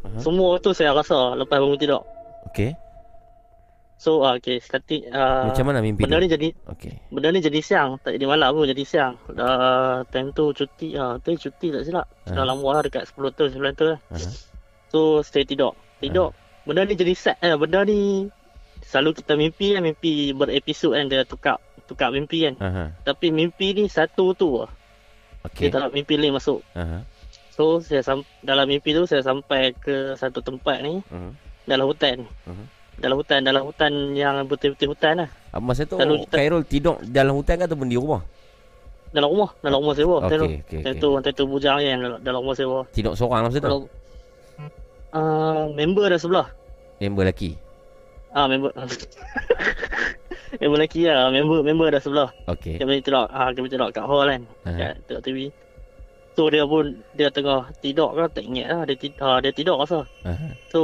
Aha. 0.00 0.16
Semua 0.16 0.56
tu 0.56 0.70
saya 0.70 0.94
rasa 0.94 1.34
lepas 1.34 1.58
bangun 1.58 1.76
tidur. 1.76 2.00
Okey. 2.48 2.72
So 4.00 4.24
ah 4.24 4.32
okay, 4.34 4.56
starting 4.58 5.12
uh, 5.12 5.44
Macam 5.46 5.68
mana 5.68 5.84
mimpi 5.84 6.02
benda 6.02 6.16
tu? 6.16 6.24
ni 6.24 6.28
jadi 6.30 6.48
Okey. 6.66 6.92
benda 7.12 7.28
ni 7.28 7.38
jadi 7.38 7.60
siang, 7.60 8.00
tak 8.00 8.16
jadi 8.16 8.24
malam 8.24 8.48
pun 8.50 8.64
jadi 8.64 8.80
siang. 8.82 9.20
Dah 9.28 10.08
time 10.08 10.32
tu 10.32 10.50
cuti 10.50 10.96
ah, 10.96 11.20
tu 11.20 11.36
cuti 11.36 11.68
tak 11.68 11.84
silap. 11.84 12.08
Dah 12.24 12.32
Ah. 12.34 12.48
lama 12.48 12.64
lah 12.70 12.82
dekat 12.82 13.04
10 13.06 13.28
tahun 13.30 13.50
9 13.52 13.76
tahun 13.76 13.88
lah. 13.90 14.00
Aha. 14.10 14.28
So 14.88 15.20
saya 15.20 15.44
tidur. 15.44 15.76
Tidur. 16.00 16.32
Benda 16.64 16.82
ni 16.82 16.96
jadi 16.96 17.12
set 17.12 17.36
eh 17.38 17.52
benda 17.54 17.84
ni 17.84 18.32
selalu 18.82 19.20
kita 19.20 19.36
mimpi 19.36 19.76
kan 19.76 19.84
mimpi 19.84 20.32
berepisod 20.32 20.96
kan 20.96 21.04
dia 21.04 21.20
tukar 21.22 21.60
tukar 21.84 22.08
mimpi 22.08 22.48
kan. 22.48 22.54
Aha. 22.56 22.84
Tapi 23.04 23.28
mimpi 23.28 23.76
ni 23.76 23.84
satu 23.84 24.32
tu 24.32 24.64
lah. 24.64 24.72
Okey. 25.44 25.68
Dia 25.68 25.76
tak 25.76 25.80
nak 25.82 25.92
mimpi 25.92 26.16
lain 26.16 26.32
masuk. 26.32 26.64
Aha. 26.72 27.04
So 27.50 27.84
saya 27.84 28.00
sam- 28.00 28.24
dalam 28.40 28.64
mimpi 28.64 28.96
tu 28.96 29.04
saya 29.04 29.20
sampai 29.20 29.76
ke 29.76 30.16
satu 30.16 30.40
tempat 30.40 30.80
ni 30.80 31.04
Mhm. 31.04 31.30
dalam 31.66 31.84
hutan. 31.84 32.24
Mhm. 32.48 32.79
Dalam 33.00 33.16
hutan, 33.16 33.40
dalam 33.40 33.62
hutan 33.64 33.92
yang 34.12 34.44
betul-betul 34.44 34.92
hutan 34.92 35.24
lah. 35.24 35.28
Ah, 35.50 35.58
Masa 35.58 35.88
tu 35.88 35.96
Selalu 35.96 36.28
Khairul 36.28 36.62
tidur 36.62 37.00
dalam 37.02 37.32
hutan 37.34 37.56
ke 37.56 37.64
ataupun 37.64 37.88
di 37.88 37.96
rumah? 37.96 38.20
Dalam 39.10 39.26
rumah, 39.26 39.50
dalam 39.58 39.80
rumah 39.80 39.96
sewa. 39.96 40.16
Okey, 40.20 40.28
Time 40.28 40.38
tu. 40.38 40.46
okey, 40.46 40.58
Time 40.84 40.94
okey. 40.94 41.00
tu, 41.00 41.08
time 41.18 41.34
tu 41.34 41.44
bujang 41.48 41.76
kan 41.80 41.98
dalam, 42.22 42.38
rumah 42.44 42.54
sewa. 42.54 42.78
Tidur 42.92 43.16
seorang 43.16 43.48
masa 43.48 43.58
tu? 43.58 43.88
Uh, 45.10 45.66
member 45.74 46.06
dah 46.06 46.20
sebelah. 46.20 46.46
Member 47.00 47.24
lelaki? 47.26 47.58
Ah 48.30 48.46
member 48.46 48.70
member 50.62 50.76
lelaki 50.78 51.10
lah, 51.10 51.32
member 51.34 51.66
member 51.66 51.88
dah 51.90 51.98
sebelah. 51.98 52.30
Okey. 52.46 52.78
Boleh 52.78 53.02
tidur, 53.02 53.26
ah 53.26 53.50
boleh 53.50 53.66
tidur 53.66 53.90
kat 53.90 54.04
hall 54.06 54.28
kan. 54.28 54.42
Aha. 54.68 54.76
Kat 54.76 54.92
tengok 55.08 55.22
TV. 55.24 55.38
So 56.38 56.46
dia 56.46 56.62
pun 56.62 56.94
dia 57.18 57.28
tengah 57.28 57.68
tidur 57.82 58.14
ke 58.14 58.24
tak 58.38 58.44
ingat 58.46 58.66
lah 58.70 58.82
dia 58.86 58.96
tidur, 58.96 59.18
ah, 59.18 59.38
dia 59.42 59.50
tidur 59.50 59.76
rasa. 59.82 60.06
Aha. 60.22 60.48
So 60.70 60.80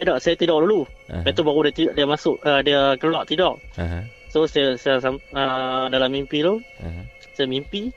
eh 0.00 0.04
tak 0.08 0.18
saya 0.24 0.34
tidur 0.40 0.64
dulu. 0.64 0.88
Aha. 1.12 1.20
Lepas 1.20 1.32
tu 1.36 1.42
baru 1.44 1.60
dia 1.68 1.72
tidur, 1.76 1.92
dia 1.92 2.06
masuk 2.08 2.36
uh, 2.42 2.60
dia 2.64 2.80
keluar 2.96 3.28
tidur. 3.28 3.60
Aha. 3.76 4.08
So 4.32 4.48
saya 4.48 4.74
saya 4.80 4.98
uh, 5.04 5.84
dalam 5.92 6.10
mimpi 6.10 6.40
tu 6.40 6.58
Aha. 6.80 7.02
saya 7.36 7.46
mimpi 7.46 7.92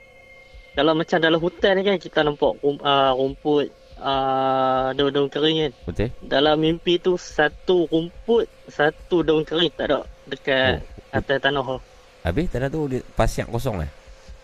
dalam 0.76 0.94
macam 0.94 1.18
dalam 1.18 1.40
hutan 1.42 1.72
ni 1.74 1.82
kan 1.82 1.96
kita 1.98 2.22
nampak 2.22 2.54
rum, 2.62 2.78
uh, 2.84 3.10
rumput 3.16 3.72
uh, 3.98 4.92
daun-daun 4.92 5.32
kering 5.32 5.56
kan. 5.66 5.72
Betul? 5.88 6.08
Dalam 6.20 6.60
mimpi 6.60 7.00
tu 7.00 7.16
satu 7.16 7.88
rumput, 7.90 8.46
satu 8.68 9.24
daun 9.24 9.42
kering 9.42 9.72
tak 9.72 9.90
ada 9.90 10.06
dekat 10.28 10.84
oh. 10.84 11.16
atas 11.16 11.36
tanah 11.40 11.64
tu. 11.64 11.78
Habis 12.22 12.46
tanah 12.52 12.68
tu 12.68 12.86
dia 12.92 13.00
pasiak 13.16 13.48
kosong 13.48 13.80
lah? 13.80 13.90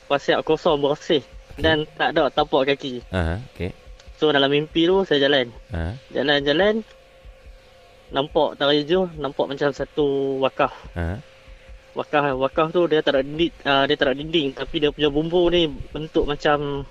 Pasal 0.09 0.41
kosong 0.41 0.81
bersih 0.81 1.25
dan 1.57 1.87
tak 1.95 2.15
ada 2.15 2.29
tapak 2.29 2.75
kaki. 2.75 3.03
Aha. 3.11 3.39
Okey. 3.55 3.71
So 4.19 4.31
dalam 4.31 4.49
mimpi 4.49 4.87
tu 4.87 5.03
saya 5.03 5.23
jalan. 5.23 5.51
Aha. 5.71 5.95
Jalan-jalan 6.11 6.83
nampak 8.15 8.55
dari 8.57 8.87
jauh 8.87 9.11
nampak 9.19 9.51
macam 9.51 9.71
satu 9.71 10.39
wakaf. 10.39 10.71
Aha. 10.95 11.19
Wakaf 11.95 12.35
wakaf 12.35 12.75
tu 12.75 12.91
dia 12.91 13.01
tak 13.01 13.19
ada 13.19 13.23
dinding, 13.23 13.55
uh, 13.63 13.87
dia 13.87 13.95
tak 13.95 14.11
ada 14.11 14.15
dinding 14.19 14.51
tapi 14.51 14.83
dia 14.83 14.91
punya 14.91 15.11
bumbu 15.11 15.47
ni 15.47 15.71
bentuk 15.91 16.27
macam 16.27 16.83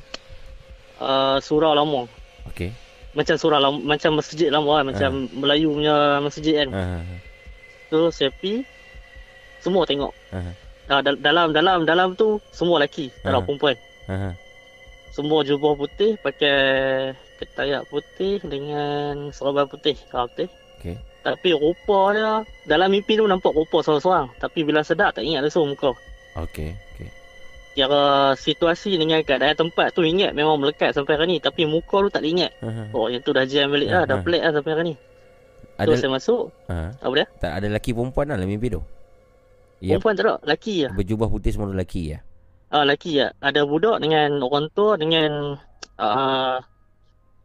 uh, 1.00 1.38
surau 1.40 1.76
lama. 1.76 2.08
Okey. 2.52 2.72
Macam 3.14 3.36
surau 3.38 3.60
lama, 3.60 3.78
macam 3.78 4.18
masjid 4.18 4.50
lama 4.50 4.80
kan, 4.80 4.86
macam 4.90 5.12
Melayu 5.38 5.76
punya 5.76 5.96
masjid 6.24 6.64
kan. 6.64 6.70
Aha. 6.72 7.00
So 7.92 8.10
saya 8.10 8.32
pergi 8.32 8.64
semua 9.60 9.84
tengok. 9.88 10.12
Uh, 10.34 11.00
dal- 11.04 11.20
dalam 11.20 11.52
dalam 11.56 11.78
dalam 11.88 12.10
tu 12.16 12.40
semua 12.52 12.80
lelaki, 12.84 13.12
tak 13.24 13.32
ada 13.32 13.40
Ah. 13.40 13.44
perempuan. 13.44 13.76
Aha. 14.08 14.30
Semua 15.14 15.46
jubah 15.46 15.78
putih 15.78 16.18
pakai 16.18 16.58
ketayak 17.38 17.86
putih 17.86 18.42
dengan 18.42 19.30
serban 19.30 19.64
putih. 19.64 19.94
Ha, 20.10 20.26
putih. 20.26 20.50
Okey. 20.80 20.96
Tapi 21.22 21.50
rupa 21.54 22.12
dia 22.12 22.32
dalam 22.68 22.90
mimpi 22.90 23.16
tu 23.16 23.24
nampak 23.24 23.54
rupa 23.54 23.80
seorang-seorang. 23.80 24.34
Tapi 24.36 24.66
bila 24.66 24.82
sedap 24.82 25.14
tak 25.14 25.22
ingat 25.22 25.46
langsung 25.46 25.70
muka. 25.70 25.94
Okey. 26.36 26.74
Okey. 26.92 27.10
Kira 27.74 28.04
situasi 28.36 28.98
dengan 28.98 29.22
keadaan 29.22 29.54
tempat 29.56 29.94
tu 29.94 30.02
ingat 30.02 30.34
memang 30.34 30.58
melekat 30.58 30.92
sampai 30.92 31.14
hari 31.14 31.28
ni. 31.28 31.38
Tapi 31.38 31.64
muka 31.64 32.02
tu 32.02 32.10
tak 32.10 32.26
ingat. 32.26 32.50
Aha. 32.60 32.90
Oh 32.92 33.06
yang 33.06 33.22
tu 33.22 33.32
dah 33.32 33.46
jam 33.46 33.70
balik 33.70 33.90
lah. 33.90 34.04
Dah 34.04 34.18
Ah. 34.18 34.22
pelik 34.22 34.42
lah 34.42 34.52
sampai 34.52 34.72
hari 34.72 34.84
ni. 34.84 34.96
Ada 35.74 35.94
saya 35.96 36.10
masuk. 36.10 36.50
Aha. 36.68 36.90
Apa 36.98 37.14
dia? 37.16 37.28
tak 37.38 37.52
ada 37.54 37.66
lelaki 37.66 37.94
perempuan 37.94 38.26
lah 38.28 38.36
dalam 38.36 38.50
mimpi 38.50 38.68
tu? 38.70 38.82
Ya, 39.78 39.98
Perempuan 39.98 40.14
tak 40.16 40.26
ada. 40.26 40.34
Lelaki 40.42 40.76
lah. 40.86 40.92
berjubah 40.92 41.28
putih 41.28 41.50
semua 41.50 41.70
lelaki 41.70 42.14
ya. 42.14 42.20
Ah, 42.74 42.82
lelaki 42.90 43.22
lah. 43.22 43.38
Ada 43.38 43.70
budak 43.70 44.02
dengan 44.02 44.42
orang 44.42 44.66
tua 44.74 44.98
dengan 44.98 45.62
uh, 46.02 46.58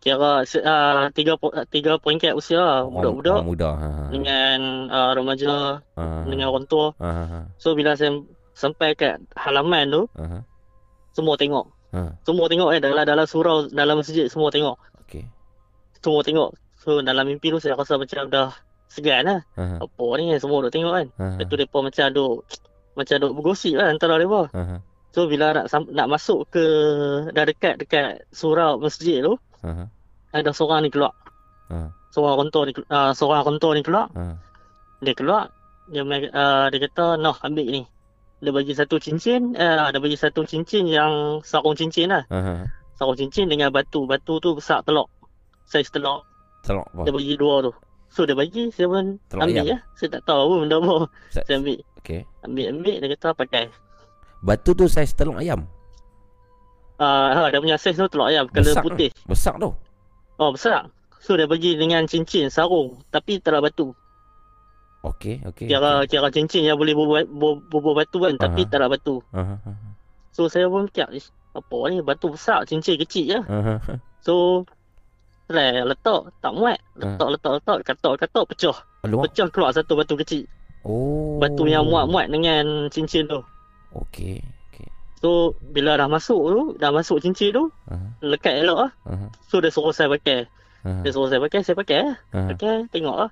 kira 0.00 0.40
uh, 0.40 1.04
tiga, 1.12 1.36
tiga 1.68 2.00
peringkat 2.00 2.32
usia 2.32 2.56
lah. 2.56 2.80
Budak-budak 2.88 3.36
orang 3.36 3.48
muda. 3.52 3.70
Ha. 3.76 3.88
ha. 3.92 4.04
dengan 4.08 4.58
uh, 4.88 5.10
remaja 5.12 5.84
Ha. 6.00 6.24
dengan 6.24 6.48
orang 6.48 6.64
tua. 6.64 6.96
Ha. 6.96 7.10
ha. 7.28 7.38
So 7.60 7.76
bila 7.76 7.92
saya 7.92 8.24
sampai 8.56 8.96
kat 8.96 9.20
halaman 9.36 9.92
tu, 9.92 10.02
Ha. 10.16 10.40
semua 11.12 11.36
tengok. 11.36 11.68
Ha. 11.92 12.16
Semua 12.24 12.48
tengok 12.48 12.68
eh 12.72 12.80
dalam 12.80 13.04
dalam 13.04 13.26
surau 13.28 13.68
dalam 13.68 14.00
masjid 14.00 14.32
semua 14.32 14.48
tengok. 14.48 14.80
Okey. 15.04 15.28
Semua 16.00 16.24
tengok. 16.24 16.56
So 16.80 17.04
dalam 17.04 17.28
mimpi 17.28 17.52
tu 17.52 17.60
saya 17.60 17.76
rasa 17.76 18.00
macam 18.00 18.32
dah 18.32 18.48
segan 18.88 19.28
lah. 19.28 19.40
Ha. 19.60 19.84
Apa 19.84 20.04
ni 20.16 20.32
semua 20.40 20.64
duk 20.64 20.72
tengok 20.72 20.92
kan. 20.96 21.06
Ha. 21.20 21.24
Lepas 21.36 21.52
tu 21.52 21.56
depa 21.60 21.78
macam 21.84 22.06
duk 22.16 22.34
macam 22.96 23.14
duk 23.20 23.32
bergosip 23.36 23.76
lah 23.76 23.92
antara 23.92 24.16
depa. 24.16 24.48
Ha. 24.56 24.80
So 25.18 25.26
bila 25.26 25.50
nak 25.50 25.66
nak 25.90 26.06
masuk 26.06 26.46
ke 26.46 26.62
dah 27.34 27.42
dekat 27.42 27.82
dekat 27.82 28.22
surau 28.30 28.78
masjid 28.78 29.18
tu, 29.18 29.34
Ha. 29.66 29.90
ada 30.30 30.54
seorang 30.54 30.86
ni 30.86 30.94
keluar. 30.94 31.10
Ha. 31.74 31.90
Seorang 32.14 32.46
rentor 32.46 32.70
ni 32.70 32.72
uh, 32.86 33.10
seorang 33.10 33.42
rentor 33.42 33.74
ni 33.74 33.82
keluar. 33.82 34.06
Ha. 34.14 34.38
Dia 35.02 35.18
keluar 35.18 35.50
dia 35.90 36.06
uh, 36.06 36.70
dia 36.70 36.78
kata 36.86 37.18
noh 37.18 37.34
ambil 37.42 37.66
ni. 37.66 37.82
Dia 38.38 38.54
bagi 38.54 38.78
satu 38.78 39.02
cincin, 39.02 39.58
uh, 39.58 39.90
dia 39.90 39.98
bagi 39.98 40.14
satu 40.14 40.46
cincin 40.46 40.86
yang 40.86 41.42
sarung 41.42 41.74
cincin 41.74 42.14
lah. 42.14 42.22
Ha. 42.30 42.70
Sarung 42.94 43.18
cincin 43.18 43.50
dengan 43.50 43.74
batu. 43.74 44.06
Batu 44.06 44.38
tu 44.38 44.54
besar 44.54 44.86
telur. 44.86 45.10
Saiz 45.66 45.90
telur. 45.90 46.22
Telok 46.62 46.86
Dia 46.94 47.10
bagi 47.10 47.34
dua 47.34 47.66
tu. 47.66 47.74
So 48.14 48.22
dia 48.22 48.38
bagi, 48.38 48.70
saya 48.70 48.86
pun 48.86 49.18
Telur 49.26 49.50
ambil 49.50 49.66
ya. 49.66 49.82
Saya 49.98 50.14
tak 50.14 50.30
tahu 50.30 50.38
apa 50.38 50.54
benda 50.62 50.76
apa. 50.78 50.94
Sa- 51.34 51.42
Saya 51.42 51.58
ambil. 51.58 51.82
Okey. 51.98 52.20
Ambil, 52.46 52.66
ambil. 52.70 52.96
Dia 53.02 53.08
kata 53.18 53.28
pakai. 53.34 53.64
Batu 54.42 54.74
tu 54.74 54.86
saiz 54.86 55.14
telur 55.14 55.38
ayam. 55.38 55.66
Uh, 56.98 57.30
ha, 57.30 57.50
dia 57.50 57.62
punya 57.62 57.78
saiz 57.78 57.98
tu 57.98 58.06
telur 58.10 58.30
ayam. 58.30 58.46
Besar 58.50 58.82
putih. 58.82 59.10
tu. 59.10 59.30
Besar 59.30 59.54
tu. 59.58 59.70
Oh, 60.38 60.50
besar. 60.54 60.90
So 61.18 61.34
dia 61.34 61.50
bagi 61.50 61.74
dengan 61.74 62.06
cincin, 62.06 62.46
sarung. 62.48 63.02
Tapi 63.10 63.42
tak 63.42 63.58
ada 63.58 63.66
batu. 63.66 63.90
Okey, 65.02 65.42
okey. 65.46 65.66
Kira 65.70 66.06
kira 66.06 66.30
cincin 66.30 66.66
yang 66.66 66.78
boleh 66.78 66.94
bubuh, 66.94 67.22
bubuh 67.70 67.94
batu 67.94 68.22
kan. 68.22 68.34
Tapi 68.38 68.66
Aha. 68.66 68.70
tak 68.70 68.78
ada 68.82 68.86
batu. 68.90 69.22
Ha. 69.34 69.58
So 70.34 70.46
saya 70.46 70.70
pun 70.70 70.86
fikir, 70.90 71.10
"Ish, 71.14 71.30
apa 71.54 71.76
ni 71.90 72.02
batu 72.02 72.30
besar, 72.34 72.66
cincin 72.66 72.98
kecil 72.98 73.24
je. 73.30 73.40
Ha. 73.46 73.78
So 74.22 74.66
Try 75.48 75.80
letak, 75.80 76.28
tak 76.44 76.52
muat. 76.52 76.76
Ah. 77.00 77.16
Letak, 77.16 77.28
letak, 77.32 77.52
letak, 77.56 77.78
katak, 77.80 78.14
katak, 78.20 78.44
pecah. 78.52 78.76
Pecah 79.00 79.48
keluar 79.48 79.72
satu 79.72 79.96
batu 79.96 80.12
kecil. 80.20 80.44
Oh. 80.84 81.40
Batu 81.40 81.64
yang 81.64 81.88
muat-muat 81.88 82.28
dengan 82.28 82.92
cincin 82.92 83.24
tu. 83.24 83.40
Okey. 83.92 84.40
Okey. 84.68 84.88
So, 85.18 85.56
bila 85.60 85.96
dah 85.96 86.06
masuk 86.06 86.42
tu, 86.46 86.60
dah 86.76 86.90
masuk 86.90 87.18
cincin 87.18 87.50
tu, 87.50 87.64
Ha. 87.88 87.96
lekat 88.22 88.62
elok 88.62 88.78
lah. 88.86 88.90
Ha. 89.06 89.12
So, 89.48 89.58
dia 89.58 89.68
suruh 89.68 89.90
saya 89.90 90.06
pakai. 90.08 90.46
Ha. 90.86 91.02
Dia 91.02 91.10
suruh 91.10 91.26
saya 91.26 91.40
pakai, 91.40 91.60
saya 91.60 91.74
pakai 91.74 91.98
lah. 92.04 92.16
Ha. 92.32 92.38
Pakai, 92.54 92.86
tengok 92.88 93.16
lah. 93.16 93.30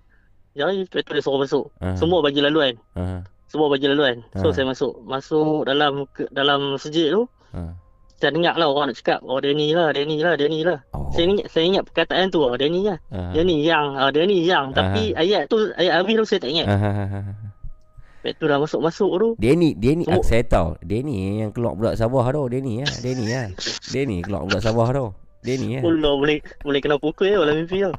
Jadi, 0.57 0.89
lepas 0.89 1.03
tu 1.03 1.13
dia 1.13 1.23
suruh 1.23 1.41
masuk. 1.41 1.65
Ha. 1.79 1.95
Semua 1.95 2.19
bagi 2.21 2.41
laluan. 2.41 2.75
Ha. 2.97 3.23
Semua 3.47 3.71
bagi 3.71 3.87
laluan. 3.87 4.25
So, 4.35 4.51
Ah. 4.51 4.53
saya 4.53 4.67
masuk. 4.67 4.99
Masuk 5.05 5.63
dalam 5.63 6.11
ke, 6.11 6.27
dalam 6.33 6.75
masjid 6.75 7.15
tu, 7.15 7.31
Ha. 7.55 7.71
saya 8.19 8.35
dengar 8.35 8.59
lah 8.59 8.67
orang 8.67 8.91
nak 8.91 8.99
cakap, 8.99 9.21
oh 9.23 9.39
dia 9.39 9.55
ni 9.55 9.71
lah, 9.71 9.95
dia 9.95 10.03
ni 10.03 10.19
lah, 10.19 10.35
dia 10.35 10.49
ni 10.51 10.67
lah. 10.67 10.83
Oh. 10.91 11.07
Saya 11.15 11.31
ingat, 11.31 11.47
saya 11.55 11.65
ingat 11.71 11.87
perkataan 11.87 12.35
tu, 12.35 12.43
oh, 12.43 12.57
dia 12.59 12.67
ni 12.67 12.83
lah. 12.83 12.99
Ha. 13.15 13.31
Dia 13.31 13.47
ni 13.47 13.63
yang, 13.63 13.95
ah, 13.95 14.11
dia 14.11 14.27
ni 14.27 14.43
yang. 14.43 14.75
Tapi 14.75 15.15
ayat 15.15 15.47
tu, 15.47 15.71
ayat 15.79 16.03
habis 16.03 16.19
tu 16.19 16.27
saya 16.27 16.41
tak 16.43 16.51
ingat. 16.51 16.67
Ha. 16.67 16.77
Ha. 18.27 18.33
Ha. 18.33 18.35
ha. 18.35 18.35
Lepas 18.35 18.43
tu 18.43 18.47
dah 18.51 18.59
masuk-masuk 18.59 19.11
tu, 19.23 19.29
Dia 19.39 19.55
ni, 19.55 19.79
dia 19.79 19.95
ni 19.95 20.03
ah, 20.11 20.19
saya 20.19 20.43
tahu. 20.43 20.75
Dia 20.83 20.99
ni 20.99 21.47
yang 21.47 21.55
keluar 21.55 21.79
budak 21.79 21.95
Sabah 21.95 22.27
tu. 22.35 22.43
Dia 22.51 22.59
ni 22.59 22.83
ya. 22.83 22.87
Dia 22.99 23.13
ni 23.15 23.25
ya. 23.31 23.43
Dia 23.95 24.03
ni 24.03 24.17
keluar 24.19 24.43
budak 24.51 24.67
Sabah 24.67 24.91
tu. 24.91 25.07
Dia 25.47 25.55
ni 25.63 25.79
ya. 25.79 25.81
Allah 25.87 26.13
boleh 26.19 26.39
boleh 26.67 26.81
kena 26.83 26.99
pukul 26.99 27.31
ya 27.31 27.39
dalam 27.39 27.55
mimpi 27.55 27.87
tu. 27.87 27.95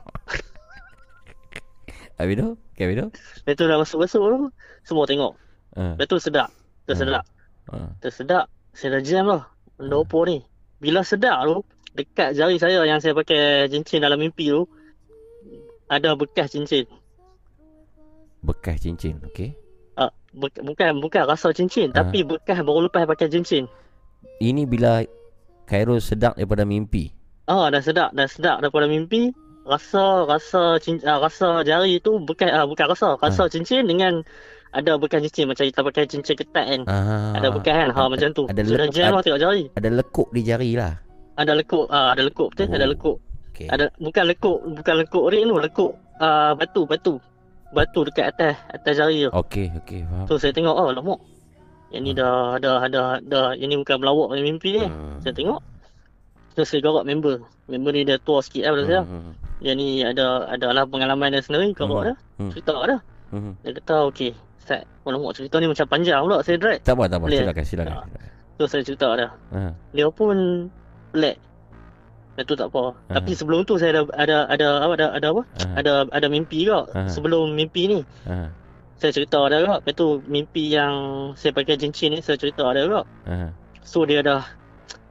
Habis 2.19 2.35
tu? 2.35 2.49
Okay, 2.75 2.83
habis 2.91 2.97
tu? 2.99 3.07
Lepas 3.15 3.53
tu 3.55 3.63
dah 3.71 3.77
masuk-masuk 3.79 4.21
tu, 4.27 4.39
semua 4.83 5.07
tengok. 5.07 5.33
Ha. 5.79 5.95
Lepas 5.95 6.07
tu 6.11 6.17
sedap. 6.19 6.49
Tersedap. 6.83 7.23
Ha. 7.71 7.77
Tersedap. 8.03 8.45
Saya 8.75 8.99
dah 8.99 9.01
jam 9.07 9.23
lah. 9.31 9.47
Benda 9.79 10.03
apa 10.03 10.19
ni? 10.27 10.43
Bila 10.83 11.07
sedap 11.07 11.39
tu, 11.47 11.63
dekat 11.95 12.35
jari 12.35 12.59
saya 12.59 12.83
yang 12.83 12.99
saya 12.99 13.15
pakai 13.15 13.71
cincin 13.71 14.03
dalam 14.03 14.19
mimpi 14.19 14.51
tu, 14.51 14.67
ada 15.87 16.19
bekas 16.19 16.51
cincin. 16.51 16.83
Bekas 18.43 18.83
cincin. 18.83 19.23
Okey. 19.23 19.66
Bukan 20.37 21.01
bukan 21.01 21.23
rasa 21.25 21.49
cincin, 21.49 21.89
Ah. 21.91 22.01
tapi 22.01 22.21
bekas 22.21 22.59
baru 22.59 22.85
lepas 22.85 23.03
pakai 23.05 23.27
cincin. 23.27 23.65
Ini 24.37 24.63
bila 24.63 25.01
Khairul 25.65 25.99
sedap 25.99 26.33
daripada 26.33 26.63
mimpi. 26.63 27.09
Ah, 27.43 27.67
dah 27.67 27.79
sedap, 27.79 28.13
dah 28.13 28.23
sedap 28.25 28.61
daripada 28.61 28.85
mimpi. 28.85 29.33
rasa 29.65 30.23
rasa 30.23 30.79
cin, 30.79 30.95
uh, 31.01 31.19
rasa 31.19 31.59
jari 31.61 31.99
tu 31.99 32.15
bukan 32.17 32.47
uh, 32.47 32.63
bukan 32.63 32.87
rasa 32.87 33.19
rasa 33.19 33.51
cincin 33.51 33.83
dengan 33.83 34.23
ada 34.69 34.95
bekas 34.95 35.19
cincin 35.21 35.43
macam 35.45 35.67
kita 35.67 35.83
pakai 35.83 36.07
cincin 36.07 36.35
ketat 36.35 36.65
kan 36.65 36.81
Ah, 36.87 37.35
ada 37.35 37.51
bekas 37.51 37.75
kan 37.75 37.91
ha 37.91 38.07
macam 38.07 38.31
tu 38.31 38.47
ada 38.47 38.63
sudah 38.63 38.87
lek- 38.87 38.95
jam 38.95 39.11
ad- 39.11 39.13
lah 39.13 39.21
tengok 39.21 39.41
jari 39.41 39.63
Ada 39.73 39.89
lekuk 39.91 40.27
di 40.31 40.41
jari 40.41 40.71
lah. 40.71 40.95
ada 41.35 41.51
lekuk 41.51 41.83
uh, 41.85 42.15
ada 42.15 42.23
lekuk 42.23 42.47
betul 42.49 42.63
Oh. 42.63 42.71
ada 42.71 42.85
lekuk 42.87 43.17
Okey. 43.51 43.67
ada 43.67 43.85
bukan 43.99 44.23
lekuk 44.25 44.57
bukan 44.71 44.95
lekuk 44.97 45.23
ring 45.27 45.43
tu 45.43 45.55
lekuk 45.59 45.91
uh, 46.15 46.51
batu 46.55 46.81
batu 46.85 47.13
batu 47.71 48.07
dekat 48.07 48.31
atas 48.31 48.55
atas 48.71 48.93
jari 48.95 49.27
tu 49.27 49.31
Okey, 49.31 49.67
okey, 49.83 49.99
faham. 50.07 50.25
So 50.25 50.39
saya 50.39 50.55
tengok 50.55 50.71
oh 50.71 50.89
lama. 50.91 51.15
Yang 51.91 52.01
ni 52.03 52.11
dah 52.15 52.59
dah 52.59 52.77
dah 52.87 53.07
dah 53.23 53.45
yang 53.55 53.71
ni 53.71 53.75
bukan 53.79 53.99
melawak 53.99 54.27
punya 54.31 54.43
mimpi 54.43 54.69
ni. 54.75 54.83
Hmm. 54.87 55.19
Saya 55.23 55.31
tengok. 55.31 55.59
Terus 56.55 56.67
saya 56.67 56.81
garuk 56.83 57.03
member. 57.07 57.43
Member 57.67 57.91
ni 57.93 58.01
dia 58.03 58.17
tua 58.19 58.43
sikit 58.43 58.67
lah 58.67 58.71
pada 58.75 58.83
saya. 58.83 59.01
Hmm. 59.03 59.31
Dia 59.63 59.71
ni 59.73 60.03
ada 60.03 60.47
ada 60.47 60.67
lah 60.75 60.83
pengalaman 60.83 61.31
dia 61.31 61.39
sendiri 61.39 61.71
garuk 61.71 62.03
Hmm. 62.03 62.07
dah. 62.11 62.17
Hmm. 62.39 62.51
Cerita 62.51 62.75
dah. 62.75 62.99
Hmm. 63.31 63.53
Dia 63.63 63.71
kata 63.79 63.95
okey. 64.11 64.31
Set. 64.59 64.83
Oh 65.07 65.15
lama 65.15 65.31
cerita 65.31 65.63
ni 65.63 65.67
macam 65.71 65.87
panjang 65.87 66.19
pula 66.19 66.43
saya 66.43 66.59
drag. 66.59 66.83
Tak 66.83 66.95
apa, 66.99 67.03
tak 67.07 67.17
apa. 67.19 67.25
Boleh? 67.31 67.39
Silakan, 67.39 67.63
silakan. 67.63 67.91
Tak. 67.91 68.03
silakan. 68.03 68.31
So 68.57 68.63
saya 68.67 68.81
cerita 68.83 69.07
dah. 69.15 69.31
Ha. 69.55 69.59
Dia 69.95 70.07
pun 70.11 70.35
pelik. 71.15 71.35
Itu 72.37 72.53
tak 72.53 72.69
apa. 72.69 72.93
Ah. 73.09 73.17
Tapi 73.17 73.33
sebelum 73.33 73.65
tu 73.65 73.81
saya 73.81 73.97
ada 73.97 74.01
ada 74.13 74.37
ada 74.45 74.67
apa 74.85 74.93
ada 74.93 75.07
ada 75.17 75.27
apa? 75.33 75.41
Ha. 75.41 75.65
Ada 75.81 75.91
ada 76.13 76.27
mimpi 76.29 76.69
juga 76.69 76.85
Ah. 76.93 77.09
sebelum 77.09 77.57
mimpi 77.57 77.89
ni. 77.89 77.99
Ha. 78.29 78.53
Saya 78.97 79.11
cerita 79.13 79.41
dah 79.49 79.57
juga. 79.57 79.75
Lepas 79.81 79.93
tu 79.97 80.21
mimpi 80.29 80.69
yang 80.69 80.93
saya 81.33 81.49
pakai 81.53 81.81
cincin 81.81 82.13
ni 82.13 82.21
saya 82.21 82.37
cerita 82.37 82.61
dah 82.61 82.81
juga. 82.81 83.01
Ha. 83.25 83.49
So 83.81 84.05
dia 84.05 84.21
dah 84.21 84.45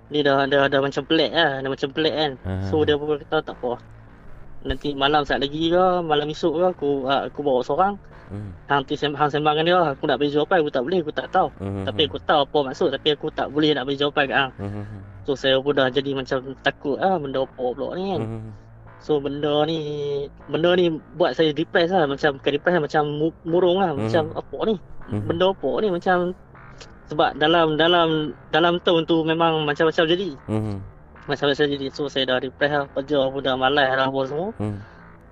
dia 0.07 0.23
dah 0.23 0.47
dah, 0.47 0.71
dah 0.71 0.79
macam 0.79 1.03
pelik 1.03 1.35
lah, 1.35 1.59
dah 1.59 1.71
macam 1.71 1.89
pelik 1.91 2.15
kan. 2.15 2.33
Ah. 2.47 2.63
So 2.71 2.87
dia 2.87 2.95
pun 2.95 3.19
kata 3.19 3.43
tak 3.43 3.59
apa. 3.59 3.83
Nanti 4.67 4.95
malam 4.95 5.23
saat 5.23 5.43
lagi 5.43 5.71
ke, 5.71 5.85
malam 6.03 6.27
esok 6.31 6.53
ke 6.59 6.65
aku 6.79 6.91
ah, 7.11 7.27
aku 7.27 7.43
bawa 7.43 7.63
seorang. 7.67 7.95
Hmm. 8.27 8.51
Hang 8.67 8.83
sem- 8.91 9.15
hang 9.15 9.31
sembang 9.31 9.55
dengan 9.63 9.67
dia, 9.67 9.79
aku 9.95 10.03
nak 10.11 10.19
bagi 10.19 10.35
jawapan 10.35 10.59
aku 10.59 10.71
tak 10.75 10.83
boleh, 10.83 10.99
aku 10.99 11.15
tak 11.15 11.31
tahu. 11.31 11.47
Hmm. 11.63 11.87
Tapi 11.87 12.11
aku 12.11 12.19
tahu 12.27 12.43
apa 12.43 12.59
maksud, 12.71 12.89
tapi 12.91 13.09
aku 13.15 13.31
tak 13.31 13.47
boleh 13.55 13.71
nak 13.71 13.87
bagi 13.87 14.03
jawapan 14.03 14.25
kat 14.27 14.39
hang. 14.39 14.53
Hmm. 14.59 14.87
So 15.27 15.35
saya 15.35 15.59
pun 15.59 15.75
dah 15.75 15.91
jadi 15.91 16.15
macam 16.15 16.55
takut 16.63 16.97
ah 16.97 17.19
benda 17.19 17.43
apa 17.43 17.65
pula 17.67 17.99
ni 17.99 18.15
kan. 18.15 18.23
Hmm. 18.23 18.51
So 18.97 19.19
benda 19.19 19.67
ni 19.67 19.79
benda 20.47 20.73
ni 20.73 20.87
buat 21.15 21.35
saya 21.35 21.51
depressed 21.51 21.91
lah 21.91 22.07
macam 22.07 22.39
bukan 22.39 22.51
depressed 22.55 22.79
lah, 22.79 22.85
macam 22.87 23.03
mu- 23.13 23.41
murung 23.43 23.77
lah 23.77 23.91
Mhm. 23.93 24.01
macam 24.01 24.25
apa 24.33 24.57
ni 24.65 24.75
Mhm. 25.11 25.25
benda 25.27 25.47
apa 25.51 25.71
ni 25.79 25.89
macam 25.91 26.17
sebab 27.07 27.31
dalam 27.37 27.67
dalam 27.75 28.09
dalam 28.51 28.79
tahun 28.81 29.03
tu 29.05 29.23
memang 29.23 29.63
macam-macam 29.63 30.05
jadi 30.07 30.31
Hmm. 30.47 30.79
macam-macam 31.27 31.67
jadi 31.69 31.87
so 31.91 32.07
saya 32.07 32.25
dah 32.25 32.39
depressed 32.39 32.73
lah 32.73 32.87
kerja 32.95 33.19
pun 33.27 33.43
dah 33.43 33.55
malas 33.55 33.87
dah 33.93 34.07
apa 34.07 34.21
semua 34.25 34.49
Hmm. 34.57 34.79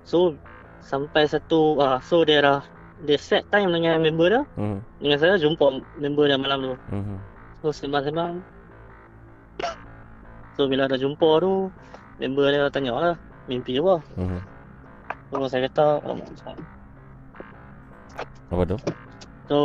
so 0.03 0.35
sampai 0.79 1.23
satu 1.25 1.79
ah 1.79 1.97
so 1.99 2.21
dia 2.21 2.39
dah 2.39 2.59
dia 3.01 3.19
set 3.19 3.43
time 3.49 3.71
dengan 3.71 3.99
member 3.99 4.27
dia 4.29 4.41
Hmm. 4.55 4.79
dengan 4.99 5.17
saya 5.17 5.35
jumpa 5.35 5.67
member 5.97 6.27
dia 6.27 6.37
malam 6.37 6.59
tu 6.63 6.73
Hmm. 6.91 7.19
so 7.59 7.75
sembang-sembang 7.75 8.39
so 10.55 10.67
bila 10.71 10.87
dah 10.87 10.95
jumpa 10.95 11.29
tu 11.43 11.69
member 12.19 12.47
dia 12.47 12.67
tanya 12.71 12.91
lah 12.95 13.15
mimpi 13.45 13.75
apa 13.79 13.99
Hmm. 14.15 14.39
so 15.29 15.45
saya 15.51 15.67
kata 15.67 15.99
"Alamak, 16.01 16.31
Apa 18.49 18.63
tu? 18.65 18.77
so 19.45 19.57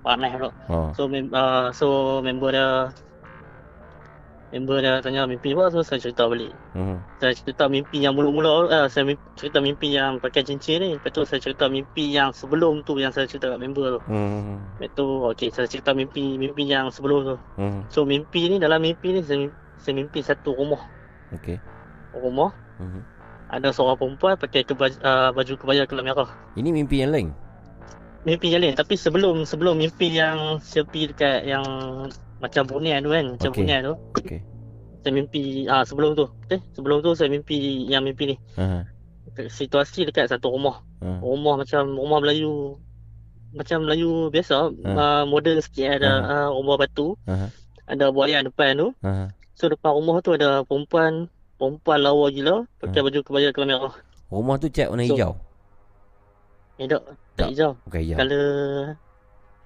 panas 0.00 0.32
tu 0.38 0.50
Oh. 0.70 0.88
So 0.94 1.10
mem 1.10 1.28
uh, 1.34 1.74
so 1.74 2.18
member 2.22 2.54
dia 2.54 2.94
member 4.50 4.82
dia 4.82 4.98
tanya 4.98 5.26
mimpi 5.30 5.54
apa 5.54 5.70
so 5.70 5.82
saya 5.86 6.02
cerita 6.02 6.26
balik. 6.26 6.50
Hmm. 6.74 6.98
Saya 7.22 7.32
cerita 7.34 7.70
mimpi 7.70 8.02
yang 8.02 8.18
mula-mula 8.18 8.66
uh, 8.66 8.86
saya 8.90 9.06
mimpi, 9.06 9.22
cerita 9.38 9.62
mimpi 9.62 9.94
yang 9.94 10.18
pakai 10.18 10.42
cincin 10.42 10.82
ni. 10.82 10.90
Lepas 10.98 11.10
tu 11.14 11.22
saya 11.22 11.38
cerita 11.38 11.70
mimpi 11.70 12.10
yang 12.10 12.34
sebelum 12.34 12.82
tu 12.82 12.98
yang 12.98 13.14
saya 13.14 13.30
cerita 13.30 13.54
kat 13.54 13.62
member 13.62 13.98
tu. 13.98 14.00
Hmm. 14.10 14.58
Lepas 14.82 14.90
tu 14.98 15.06
okey 15.34 15.48
saya 15.54 15.70
cerita 15.70 15.94
mimpi 15.94 16.34
mimpi 16.34 16.66
yang 16.66 16.90
sebelum 16.90 17.34
tu. 17.34 17.36
Hmm. 17.58 17.86
So 17.88 18.02
mimpi 18.02 18.50
ni 18.50 18.58
dalam 18.58 18.82
mimpi 18.82 19.14
ni 19.14 19.22
saya, 19.22 19.46
saya 19.78 19.94
mimpi 19.94 20.18
satu 20.18 20.58
rumah. 20.58 20.82
Okey. 21.34 21.56
Rumah 22.10 22.50
Hmm. 22.80 23.04
ada 23.52 23.76
seorang 23.76 24.00
perempuan 24.00 24.40
pakai 24.40 24.64
kebaj, 24.64 24.96
uh, 25.04 25.36
baju 25.36 25.52
kebaya 25.60 25.84
kelam 25.84 26.08
merah. 26.08 26.32
Ini 26.56 26.72
mimpi 26.72 27.04
yang 27.04 27.12
lain. 27.12 27.28
Mimpi 28.24 28.56
yang 28.56 28.64
lain 28.64 28.72
tapi 28.72 28.96
sebelum 28.96 29.44
sebelum 29.44 29.76
mimpi 29.76 30.16
yang 30.16 30.56
sepi 30.64 31.12
dekat 31.12 31.44
yang 31.44 31.64
macam 32.40 32.62
bunian 32.64 32.98
tu 33.00 33.10
kan, 33.10 33.24
macam 33.36 33.50
Okey. 33.52 33.58
bunian 33.60 33.80
tu. 33.84 33.94
Okey. 34.16 34.40
saya 35.00 35.16
mimpi 35.16 35.64
ah 35.64 35.80
sebelum 35.80 36.12
tu 36.12 36.28
eh 36.48 36.60
sebelum 36.72 37.00
tu 37.00 37.16
saya 37.16 37.28
mimpi 37.28 37.56
yang 37.86 38.04
mimpi 38.04 38.32
ni 38.32 38.36
Ha. 38.52 38.84
situasi 39.48 40.04
dekat 40.04 40.28
satu 40.28 40.52
rumah 40.52 40.84
Ha. 41.00 41.20
rumah 41.20 41.56
macam 41.56 41.88
rumah 41.90 42.20
Melayu 42.20 42.76
macam 43.50 43.82
Melayu 43.82 44.28
biasa 44.28 44.68
Ha. 44.68 44.92
uh, 44.92 45.22
modern 45.24 45.56
sikit 45.58 45.96
ada 45.96 46.10
uh, 46.20 46.48
rumah 46.52 46.76
batu 46.76 47.16
Ha. 47.24 47.48
ada 47.88 48.12
buaian 48.12 48.44
depan 48.44 48.76
tu 48.76 48.92
Ha. 49.00 49.32
so 49.56 49.66
depan 49.66 49.96
rumah 49.96 50.20
tu 50.20 50.36
ada 50.36 50.60
perempuan 50.62 51.32
perempuan 51.56 51.98
lawa 51.98 52.28
gila 52.28 52.68
pakai 52.76 53.00
Ha. 53.00 53.04
baju 53.08 53.18
kebaya 53.22 53.48
kelam 53.50 53.68
merah 53.72 53.94
Rumah 54.28 54.56
tu 54.56 54.68
cat 54.68 54.86
warna 54.86 55.02
So, 55.02 55.16
hijau. 55.16 55.32
eh 56.76 56.86
tak 56.86 57.00
Tak. 57.00 57.16
tak 57.40 57.48
hijau 57.50 57.70
Bukan 57.82 58.00
hijau. 58.04 58.16
color 58.20 59.00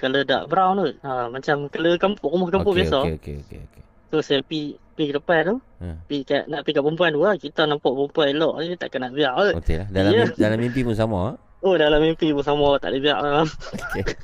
color 0.00 0.22
dark 0.26 0.44
brown 0.50 0.76
tu 0.76 0.86
ha, 1.02 1.30
macam 1.30 1.70
color 1.70 1.94
kampung 1.96 2.30
rumah 2.34 2.48
kampung 2.50 2.74
Okey, 2.74 2.84
biasa 2.84 2.98
Okey, 3.02 3.14
okey, 3.18 3.34
okey, 3.46 3.58
okey. 3.64 3.82
So 4.10 4.22
saya 4.22 4.40
pi 4.46 4.78
pi 4.94 5.10
ke 5.10 5.18
depan 5.18 5.40
tu. 5.42 5.56
Ha. 5.82 5.98
Pi 6.06 6.22
kat 6.22 6.46
nak 6.46 6.62
pi 6.62 6.70
kat 6.70 6.86
perempuan 6.86 7.10
tu 7.10 7.22
lah. 7.26 7.34
Kita 7.34 7.66
nampak 7.66 7.90
perempuan 7.90 8.30
elok 8.30 8.62
ni 8.62 8.78
takkan 8.78 9.02
nak 9.02 9.10
biar 9.10 9.34
kot. 9.34 9.54
Okey 9.58 9.76
lah. 9.82 9.86
Dalam 9.90 10.10
mimpi, 10.14 10.38
dalam 10.38 10.58
mimpi 10.62 10.80
pun 10.86 10.94
sama. 10.94 11.18
ah. 11.18 11.34
Oh 11.66 11.74
dalam 11.74 11.98
mimpi 11.98 12.30
pun 12.30 12.44
sama 12.46 12.78
tak 12.78 12.94
boleh 12.94 13.02
biar 13.02 13.18
lah. 13.24 13.42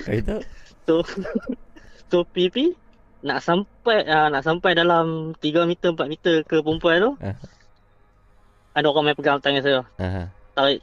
Kau 0.06 0.14
itu? 0.14 0.36
So 0.86 0.94
so 2.10 2.16
pi 2.22 2.46
nak 3.26 3.42
sampai 3.42 4.06
uh, 4.06 4.30
nak 4.30 4.46
sampai 4.46 4.72
dalam 4.72 5.34
3 5.42 5.68
meter 5.68 5.90
4 5.92 6.06
meter 6.06 6.34
ke 6.46 6.62
perempuan 6.62 7.02
tu. 7.02 7.12
Ah. 7.18 7.34
Ada 8.70 8.86
orang 8.86 9.10
main 9.10 9.16
pegang 9.18 9.42
tangan 9.42 9.62
saya. 9.66 9.82
Ha. 9.98 10.30
Tarik 10.54 10.80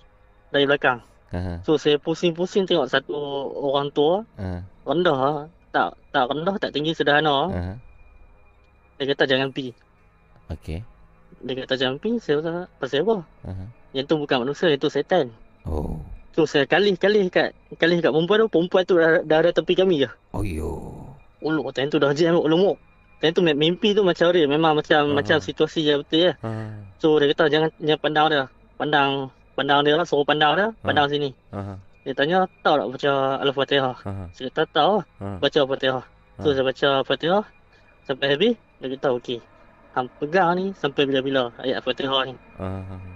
dari 0.52 0.68
belakang. 0.68 1.00
Ha. 1.32 1.64
So 1.64 1.80
saya 1.80 1.96
pusing-pusing 1.96 2.68
tengok 2.68 2.92
satu 2.92 3.16
orang 3.72 3.88
tua 3.92 4.28
Ha. 4.36 4.64
Rendah 4.88 5.18
lah. 5.20 5.38
Tak 5.76 5.90
tak 6.16 6.26
rendah 6.32 6.56
tak 6.58 6.72
tinggi 6.72 6.96
sederhana. 6.96 7.36
Ha. 7.52 7.62
Dia 8.98 9.14
kata 9.14 9.24
jangan 9.30 9.52
pi. 9.54 9.76
Okey. 10.50 10.80
Dia 11.44 11.54
kata 11.64 11.74
jangan 11.78 11.98
pi. 12.02 12.18
Saya 12.18 12.42
kata 12.42 12.66
pasal 12.80 13.04
apa? 13.06 13.18
Ha. 13.46 13.52
Yang 13.94 14.06
tu 14.10 14.16
bukan 14.18 14.38
manusia, 14.48 14.72
yang 14.72 14.82
tu 14.82 14.90
setan. 14.90 15.30
Oh. 15.68 16.00
So 16.34 16.46
saya 16.46 16.70
kalih-kalih 16.70 17.34
kat 17.34 17.54
kalih 17.82 17.98
kat 17.98 18.14
perempuan 18.14 18.46
tu, 18.46 18.50
perempuan 18.50 18.84
tu 18.86 18.96
dah, 19.02 19.26
dah 19.26 19.38
ada 19.42 19.52
tepi 19.54 19.74
kami 19.74 20.06
je. 20.06 20.10
Oh 20.34 20.46
yo. 20.46 20.72
Uluk 21.42 21.74
time 21.74 21.90
tu 21.90 21.98
dah 22.02 22.14
jam 22.14 22.38
uluk. 22.38 22.78
Time 23.18 23.34
tu 23.34 23.42
mimpi 23.42 23.98
tu 23.98 24.06
macam 24.06 24.30
dia, 24.30 24.46
memang 24.46 24.78
macam 24.78 25.02
Ah. 25.02 25.18
macam 25.18 25.38
situasi 25.42 25.82
je 25.86 25.94
betul 25.98 26.20
ya. 26.30 26.34
Ha. 26.46 26.50
So 27.02 27.18
dia 27.18 27.34
kata 27.34 27.50
jangan 27.50 27.70
jangan 27.82 28.02
pandang 28.02 28.28
dia. 28.30 28.44
Pandang 28.78 29.10
pandang 29.58 29.82
dia 29.82 29.98
lah, 29.98 30.06
suruh 30.06 30.22
pandang 30.22 30.54
dia, 30.54 30.68
pandang 30.86 31.10
sini. 31.10 31.34
Ha. 31.50 31.82
Dia 32.08 32.16
tanya 32.16 32.48
tahu 32.64 32.76
tak 32.80 32.88
baca 32.88 33.12
Al-Fatihah? 33.44 33.96
Ha. 34.00 34.12
Saya 34.32 34.48
kata 34.48 34.64
tahu 34.72 34.92
lah, 34.96 35.06
Ha. 35.20 35.28
baca 35.44 35.58
Al-Fatihah. 35.60 36.04
So 36.40 36.48
Ah. 36.48 36.54
saya 36.56 36.64
baca 36.64 36.88
Al-Fatihah 37.04 37.44
sampai 38.08 38.28
habis, 38.32 38.54
dia 38.80 38.88
kata 38.96 39.08
okey. 39.20 39.40
Hang 39.92 40.08
pegang 40.16 40.56
ni 40.56 40.66
sampai 40.72 41.04
bila-bila 41.04 41.52
ayat 41.60 41.84
Al-Fatihah 41.84 42.32
ni. 42.32 42.36
Ha. 42.64 42.68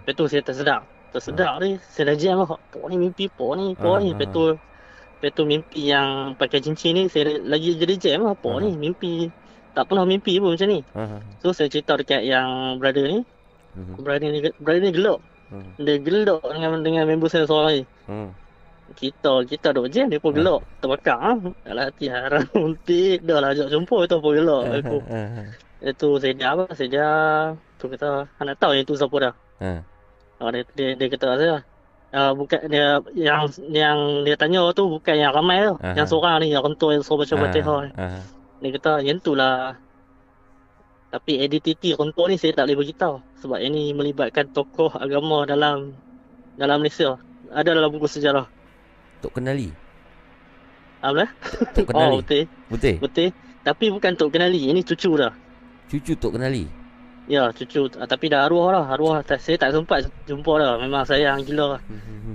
Lepas 0.04 0.14
tu 0.20 0.24
saya 0.28 0.44
tersedak. 0.44 0.84
Tersedak 1.16 1.54
ni, 1.64 1.80
saya 1.88 2.12
dah 2.12 2.18
jam 2.20 2.36
lah. 2.44 2.52
Apa 2.52 2.84
ni 2.92 2.96
mimpi 3.00 3.32
apa 3.32 3.48
ni, 3.56 3.66
apa 3.80 3.88
Ah, 3.88 3.96
ni. 4.04 4.12
Lepas 4.12 4.28
tu, 4.28 4.44
lepas 4.60 5.32
tu 5.32 5.44
mimpi 5.48 5.82
yang 5.88 6.36
pakai 6.36 6.60
cincin 6.60 6.92
ni, 6.92 7.04
saya 7.08 7.40
lagi 7.48 7.80
jadi 7.80 7.96
jam 7.96 8.28
lah. 8.28 8.36
Apa 8.36 8.60
Ah. 8.60 8.60
ni, 8.60 8.76
mimpi. 8.76 9.32
Tak 9.72 9.88
pernah 9.88 10.04
mimpi 10.04 10.36
pun 10.36 10.52
macam 10.52 10.68
ni. 10.68 10.84
Ha. 10.84 11.24
So 11.40 11.56
saya 11.56 11.72
cerita 11.72 11.96
dekat 11.96 12.28
yang 12.28 12.76
brother 12.76 13.08
ni. 13.08 13.24
Mhm. 13.72 14.04
Brother 14.04 14.28
ni, 14.28 14.40
brother 14.60 14.84
ni 14.84 14.92
gelak. 14.92 15.20
Hmm. 15.48 15.68
Dia 15.80 15.96
gelak 15.96 16.44
dengan 16.44 16.80
dengan 16.84 17.04
member 17.08 17.32
saya 17.32 17.48
seorang 17.48 17.68
lagi. 17.72 17.84
Hmm. 18.08 18.36
Kita, 18.94 19.44
kita 19.48 19.72
duk 19.76 19.88
jam, 19.92 20.08
dia 20.12 20.20
pun 20.22 20.32
Ah. 20.32 20.38
gelak. 20.38 20.62
Terbakar 20.84 21.18
lah. 21.20 21.36
Dalam 21.66 21.84
hati 21.90 22.06
haram. 22.12 22.46
Untik. 22.68 23.24
Dah 23.24 23.38
lah 23.40 23.50
ajak 23.56 23.68
jumpa, 23.72 23.98
tu 24.08 24.18
pun 24.20 24.32
gelak. 24.36 24.64
Aku. 24.84 24.98
Ha. 25.08 25.20
Itu 25.82 26.08
saya 26.22 26.56
lah. 26.56 26.70
Saya. 26.72 27.08
Tu 27.80 27.86
kata, 27.90 28.30
nak 28.40 28.58
tahu 28.62 28.78
yang 28.78 28.86
tu 28.86 28.94
siapa 28.94 29.16
dah. 29.18 29.34
Ha. 29.64 29.72
Oh, 30.42 30.50
dia, 30.50 30.66
dia, 30.74 30.98
dia 30.98 31.08
kata 31.10 31.28
saya 31.38 31.58
uh, 32.12 32.32
bukan 32.36 32.60
dia 32.68 33.00
yang 33.16 33.48
yang 33.72 33.98
dia 34.28 34.36
tanya 34.36 34.68
tu 34.76 34.88
bukan 34.88 35.16
yang 35.16 35.32
ramai 35.32 35.64
tu. 35.66 35.76
Aha. 35.80 35.96
Yang 35.98 36.08
seorang 36.12 36.44
ni 36.44 36.48
yang 36.52 36.64
rentua 36.64 36.96
yang 36.96 37.04
suruh 37.04 37.24
baca 37.24 37.36
Fatihah. 37.36 37.80
ni. 37.88 37.92
Ha. 37.96 38.06
Dia 38.62 38.70
kata 38.78 38.92
yang 39.02 39.20
tu 39.24 39.34
lah. 39.34 39.76
Tapi 41.12 41.44
identiti 41.44 41.92
rentua 41.92 42.32
ni 42.32 42.40
saya 42.40 42.56
tak 42.56 42.72
boleh 42.72 42.88
beritahu 42.88 43.20
sebab 43.44 43.60
ini 43.60 43.92
melibatkan 43.92 44.48
tokoh 44.56 44.96
agama 44.96 45.44
dalam 45.44 45.92
dalam 46.56 46.80
Malaysia. 46.80 47.20
Ada 47.52 47.76
dalam 47.76 47.92
buku 47.92 48.08
sejarah. 48.08 48.48
Tok 49.22 49.34
kenali. 49.38 49.70
Apa? 51.02 51.26
Tok 51.78 51.88
kenali. 51.94 52.18
Oh, 52.18 52.22
betul. 52.22 52.44
Betul. 52.70 52.96
Betul. 53.02 53.30
Tapi 53.62 53.86
bukan 53.94 54.12
Tok 54.18 54.34
Kenali. 54.34 54.74
Ini 54.74 54.82
cucu 54.82 55.14
dah. 55.18 55.34
Cucu 55.86 56.14
Tok 56.18 56.34
kenali. 56.34 56.66
Ya, 57.30 57.54
cucu 57.54 57.86
ah, 58.02 58.10
tapi 58.10 58.28
dah 58.28 58.50
arwah 58.50 58.74
lah. 58.74 58.86
Arwah 58.90 59.22
tak, 59.22 59.38
saya 59.38 59.56
tak 59.62 59.78
sempat 59.78 60.10
jumpa 60.26 60.58
dah. 60.58 60.82
Memang 60.82 61.06
sayang 61.06 61.46
gila. 61.46 61.78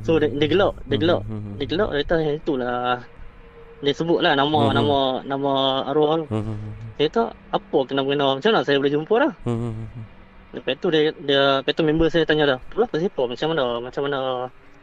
So 0.06 0.22
dia, 0.22 0.30
dia 0.30 0.46
gelak, 0.46 0.78
dia 0.86 0.96
gelak. 0.96 1.22
Dia 1.58 1.66
gelak 1.66 1.90
dia 1.90 2.02
kata 2.06 2.14
"Eh, 2.22 2.34
itulah 2.38 3.02
dia 3.76 3.92
sebut 3.92 4.24
lah 4.24 4.32
nama 4.32 4.70
Mhm. 4.70 4.72
nama 4.72 4.96
nama 5.26 5.52
arwah 5.90 6.22
tu. 6.22 6.26
Dia 6.96 7.10
kata 7.10 7.22
apa 7.50 7.78
kena-kena 7.84 8.38
macam 8.38 8.50
mana 8.54 8.62
saya 8.62 8.78
boleh 8.78 8.94
jumpa 8.94 9.14
dah. 9.18 9.32
Lepas 10.54 10.74
tu 10.80 10.88
dia 10.88 11.10
dia 11.20 11.42
lepas 11.60 11.74
tu 11.74 11.82
member 11.82 12.08
saya 12.08 12.22
tanya 12.24 12.56
dah. 12.56 12.58
Pula 12.70 12.86
apa 12.86 12.96
siapa 12.96 13.22
macam 13.26 13.46
mana 13.52 13.64
macam 13.82 14.02
mana 14.06 14.18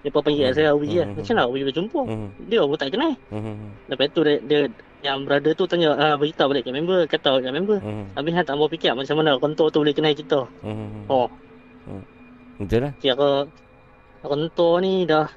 dia 0.04 0.12
pun 0.12 0.22
panggil 0.22 0.52
saya 0.52 0.76
Awi 0.76 1.00
kan. 1.00 1.08
Macam 1.16 1.34
mana 1.34 1.44
Awi 1.48 1.60
boleh 1.64 1.74
jumpa? 1.74 2.02
Dia 2.46 2.60
pun 2.62 2.76
tak 2.76 2.92
kenal. 2.92 3.14
Lepas 3.88 4.08
tu 4.12 4.22
dia, 4.22 4.36
dia 4.44 4.60
yang 5.00 5.24
brother 5.24 5.52
tu 5.52 5.64
tanya 5.64 5.96
ah, 5.96 6.16
beritahu 6.16 6.48
balik 6.48 6.64
kat 6.64 6.72
member, 6.72 7.00
kata 7.08 7.40
kat 7.40 7.52
member. 7.52 7.80
Habis 8.14 8.32
Han 8.36 8.44
tak 8.44 8.56
mau 8.56 8.68
fikir 8.68 8.92
macam 8.92 9.16
mana 9.18 9.36
kontor 9.36 9.68
tu 9.68 9.80
boleh 9.80 9.92
kenal 9.92 10.12
kita. 10.12 10.44
Oh, 11.08 11.28
Betul 12.54 12.86
lah 12.86 12.94
kira 13.02 13.48
kontor 14.22 14.80
ni 14.80 15.04
dah 15.04 15.28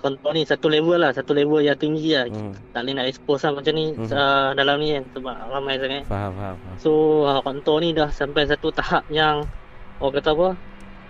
kontor 0.00 0.32
ni 0.32 0.48
satu 0.48 0.72
level 0.72 0.96
lah, 0.96 1.12
satu 1.12 1.36
level 1.36 1.60
yang 1.60 1.76
tinggi 1.76 2.16
lah. 2.16 2.24
Hmm. 2.24 2.56
Tak 2.72 2.80
boleh 2.80 2.94
nak 2.96 3.06
expose 3.12 3.44
lah 3.44 3.52
macam 3.52 3.72
ni 3.76 3.92
Mhm. 3.92 4.08
uh, 4.08 4.50
dalam 4.56 4.80
ni 4.80 4.96
kan 4.96 5.04
sebab 5.12 5.36
ramai 5.52 5.74
sangat. 5.76 6.02
Faham 6.08 6.32
faham, 6.32 6.56
faham. 6.56 6.76
So 6.80 6.90
uh, 7.28 7.40
kontor 7.44 7.84
ni 7.84 7.92
dah 7.92 8.08
sampai 8.08 8.48
satu 8.48 8.72
tahap 8.72 9.04
yang 9.12 9.44
orang 10.00 10.14
kata 10.16 10.32
apa? 10.32 10.48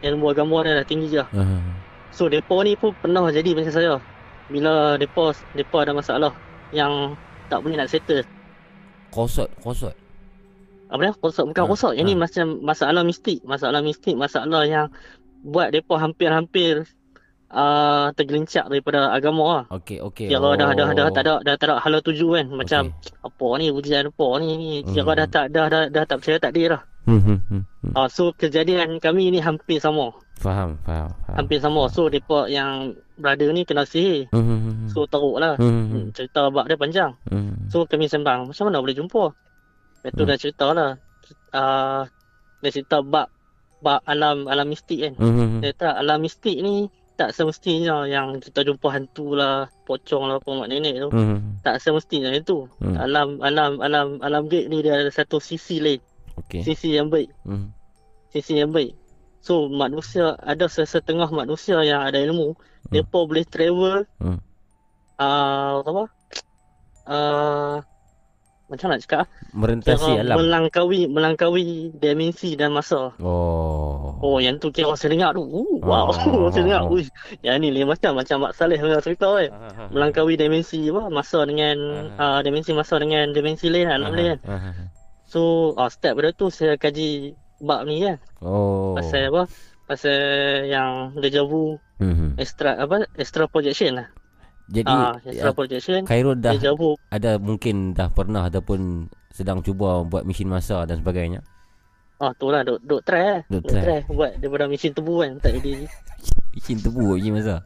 Ilmu 0.02 0.26
agama 0.26 0.66
dia 0.66 0.74
dah 0.82 0.86
tinggi 0.88 1.06
je. 1.14 1.22
Ah. 1.22 1.62
So 2.10 2.26
depa 2.26 2.62
ni 2.66 2.74
pun 2.74 2.92
pernah 2.98 3.30
jadi 3.30 3.54
macam 3.54 3.72
saya. 3.72 3.94
Bila 4.50 4.98
depa 4.98 5.30
depa 5.54 5.76
ada 5.86 5.92
masalah 5.94 6.32
yang 6.74 7.14
tak 7.48 7.62
boleh 7.62 7.78
nak 7.78 7.90
settle. 7.90 8.22
Kosot 9.10 9.50
Kosot 9.62 9.94
Apa 10.90 11.00
dia? 11.02 11.12
Kosot 11.18 11.46
bukan 11.50 11.62
Ah, 11.66 11.68
kosot. 11.70 11.92
Yang 11.94 12.06
ni 12.06 12.14
ah. 12.14 12.18
macam 12.26 12.46
masalah 12.62 13.02
mistik, 13.06 13.42
masalah 13.46 13.80
mistik, 13.82 14.14
masalah 14.18 14.66
yang 14.66 14.86
buat 15.42 15.70
depa 15.70 15.98
hampir-hampir 15.98 16.84
uh, 17.50 18.10
tergelincak 18.14 18.66
daripada 18.70 19.10
agama 19.10 19.62
lah. 19.62 19.64
Okey 19.74 19.98
okey 20.02 20.26
Kira 20.30 20.54
dah 20.54 20.70
dah 20.74 20.88
dah 20.94 21.08
tak 21.10 21.22
ada 21.26 21.34
dah 21.42 21.54
tak 21.58 21.66
ada 21.70 21.74
hala 21.82 21.98
tuju 22.02 22.26
kan. 22.38 22.46
Macam 22.50 22.82
Okey. 22.90 23.26
apa 23.26 23.46
ni 23.58 23.66
ujian 23.70 24.04
apa 24.10 24.26
ni 24.42 24.48
ni. 24.58 24.72
Kira 24.86 25.10
Hmm. 25.10 25.18
dah 25.18 25.26
tak 25.30 25.44
dah, 25.54 25.66
dah 25.70 25.82
dah 25.90 26.04
tak 26.06 26.16
percaya 26.22 26.38
tak 26.38 26.52
dia 26.54 26.66
dah. 26.78 26.82
Hmm, 27.08 27.22
hmm, 27.22 27.38
hmm, 27.48 27.62
hmm. 27.64 27.92
Uh, 27.96 28.08
so 28.12 28.30
kejadian 28.36 29.00
kami 29.02 29.32
ni 29.34 29.40
hampir 29.42 29.82
sama. 29.82 30.14
Faham 30.40 30.80
faham 30.80 31.12
faham 31.20 31.36
Hampir 31.36 31.60
sama. 31.60 31.84
So 31.86 32.08
depa 32.08 32.48
yang 32.48 32.92
brother 33.14 33.52
ni 33.52 33.62
kena 33.62 33.84
sihir. 33.84 34.24
Hmm, 34.28 34.40
hmm, 34.40 34.58
hmm, 34.58 34.88
So 34.88 35.04
teruk 35.04 35.36
lah. 35.36 35.54
hmm, 35.54 35.68
hmm, 35.68 35.84
Hmm, 35.86 36.04
cerita 36.10 36.48
bab 36.48 36.64
dia 36.64 36.74
panjang. 36.74 37.12
hmm. 37.26 37.68
So 37.68 37.84
kami 37.84 38.08
sembang 38.08 38.48
Macam 38.48 38.64
mana 38.64 38.80
boleh 38.80 38.96
jumpa 38.96 39.24
Lepas 40.00 40.10
tu 40.10 40.22
Hmm. 40.22 40.30
dah 40.30 40.36
cerita 40.36 40.66
lah 40.70 40.90
uh, 41.52 42.02
Dia 42.58 42.70
cerita 42.70 42.98
bab 43.00 43.28
Bab 43.78 44.00
alam 44.02 44.44
alam 44.44 44.66
mistik 44.66 45.00
kan 45.02 45.12
Hmm, 45.14 45.28
hmm, 45.30 45.46
hmm. 45.46 45.60
Dia 45.60 45.70
kata 45.70 45.88
alam 45.94 46.18
mistik 46.18 46.56
ni 46.56 46.88
Tak 47.14 47.30
semestinya 47.30 48.04
yang 48.04 48.40
kita 48.40 48.60
jumpa 48.62 48.88
hantu 48.88 49.32
lah 49.34 49.68
Pocong 49.84 50.24
lah 50.24 50.36
apa 50.36 50.48
mak 50.50 50.68
nenek 50.68 50.96
tu 50.98 51.08
Hmm, 51.10 51.26
hmm. 51.30 51.40
Tak 51.60 51.76
semestinya 51.78 52.32
itu 52.32 52.64
Hmm. 52.76 52.96
Alam 52.96 53.28
alam 53.38 53.76
alam 53.78 54.06
alam 54.18 54.42
gaib 54.46 54.66
ni 54.66 54.80
dia 54.80 54.96
ada 54.96 55.08
satu 55.08 55.36
sisi 55.36 55.78
lain 55.78 56.00
Okey 56.38 56.64
Sisi 56.64 56.92
yang 56.92 57.08
baik 57.08 57.28
Hmm. 57.44 57.76
Sisi 58.30 58.56
yang 58.56 58.70
baik 58.70 58.96
So 59.40 59.66
manusia 59.66 60.36
Ada 60.38 60.68
sesetengah 60.68 61.28
manusia 61.28 61.80
yang 61.80 62.00
ada 62.02 62.16
ilmu 62.18 62.54
Hmm. 62.80 62.96
Mereka 62.96 63.18
boleh 63.22 63.44
travel 63.44 63.96
Hmm. 64.16 64.40
uh, 65.16 65.80
Apa 65.80 66.04
uh, 67.06 67.76
Macam 68.66 68.86
nak 68.88 69.00
cakap 69.02 69.18
ah? 69.20 69.28
Merentasi 69.50 70.06
kira 70.06 70.22
alam 70.22 70.36
melangkaui 70.38 71.10
melangkaui 71.10 71.66
dimensi 71.92 72.54
dan 72.54 72.70
masa. 72.70 73.10
Oh 73.18 74.14
Oh, 74.22 74.36
yang 74.38 74.56
tu 74.56 74.70
kira 74.70 74.94
saya 74.94 75.10
dengar 75.10 75.32
tu. 75.32 75.42
Uh, 75.42 75.80
wow, 75.82 76.12
Oh. 76.30 76.52
saya 76.52 76.62
dengar. 76.62 76.86
Ui, 76.86 77.02
yang 77.42 77.58
ni 77.58 77.72
lain 77.72 77.88
macam 77.88 78.14
macam 78.14 78.46
Mak 78.46 78.52
Saleh 78.54 78.76
punya 78.76 79.00
cerita 79.00 79.26
kan. 79.26 79.48
Ah, 79.48 79.58
ah, 79.58 79.72
ah. 79.74 79.88
Melangkaui 79.90 80.36
dimensi 80.36 80.86
apa 80.86 81.10
masa 81.10 81.42
dengan 81.42 81.76
Ah. 82.14 82.38
uh, 82.38 82.40
dimensi 82.40 82.70
masa 82.70 83.00
dengan 83.02 83.32
dimensi 83.34 83.66
lain 83.66 83.90
alam 83.90 84.08
Ah, 84.08 84.14
lain 84.14 84.26
kan. 84.28 84.38
ah, 84.46 84.60
ah. 84.70 84.74
So, 85.26 85.40
uh, 85.74 85.90
step 85.90 86.14
pada 86.14 86.30
tu 86.30 86.46
saya 86.48 86.78
kaji 86.78 87.34
bab 87.60 87.84
ni 87.84 88.02
kan. 88.02 88.16
Oh 88.40 88.92
Pasal 88.92 89.28
apa? 89.28 89.42
Pasal 89.84 90.18
yang 90.66 91.14
deja 91.16 91.42
vu 91.42 91.76
Hmm, 91.96 92.14
hmm. 92.14 92.30
extra 92.36 92.74
apa? 92.74 93.04
Extra 93.14 93.44
projection 93.44 94.00
lah. 94.00 94.08
Jadi 94.66 94.86
Ah, 94.86 95.18
extra 95.20 95.50
ya, 95.50 95.52
projection. 95.52 96.00
Khairul 96.04 96.38
dah 96.38 96.54
Deja 96.54 96.72
vu. 96.72 96.94
ada 97.08 97.36
mungkin 97.36 97.92
dah 97.92 98.08
pernah 98.08 98.46
ataupun 98.46 99.04
sedang 99.28 99.60
cuba 99.60 100.00
buat 100.02 100.22
mesin 100.22 100.46
masa 100.46 100.82
dan 100.84 100.98
sebagainya. 100.98 101.42
Ah, 102.16 102.32
tu 102.32 102.48
lah 102.48 102.62
duk, 102.62 102.80
duk 102.80 103.00
try 103.02 103.20
lah. 103.20 103.40
Duk 103.46 103.62
Duk 103.62 103.72
try. 103.72 103.82
try 103.82 104.00
buat 104.06 104.36
daripada 104.36 104.64
mesin 104.64 104.92
tebu 104.92 105.20
kan. 105.20 105.36
Tak 105.38 105.56
jadi. 105.56 105.84
Mesin 106.54 106.78
tebu 106.78 107.14
mesin 107.14 107.32
masa. 107.32 107.56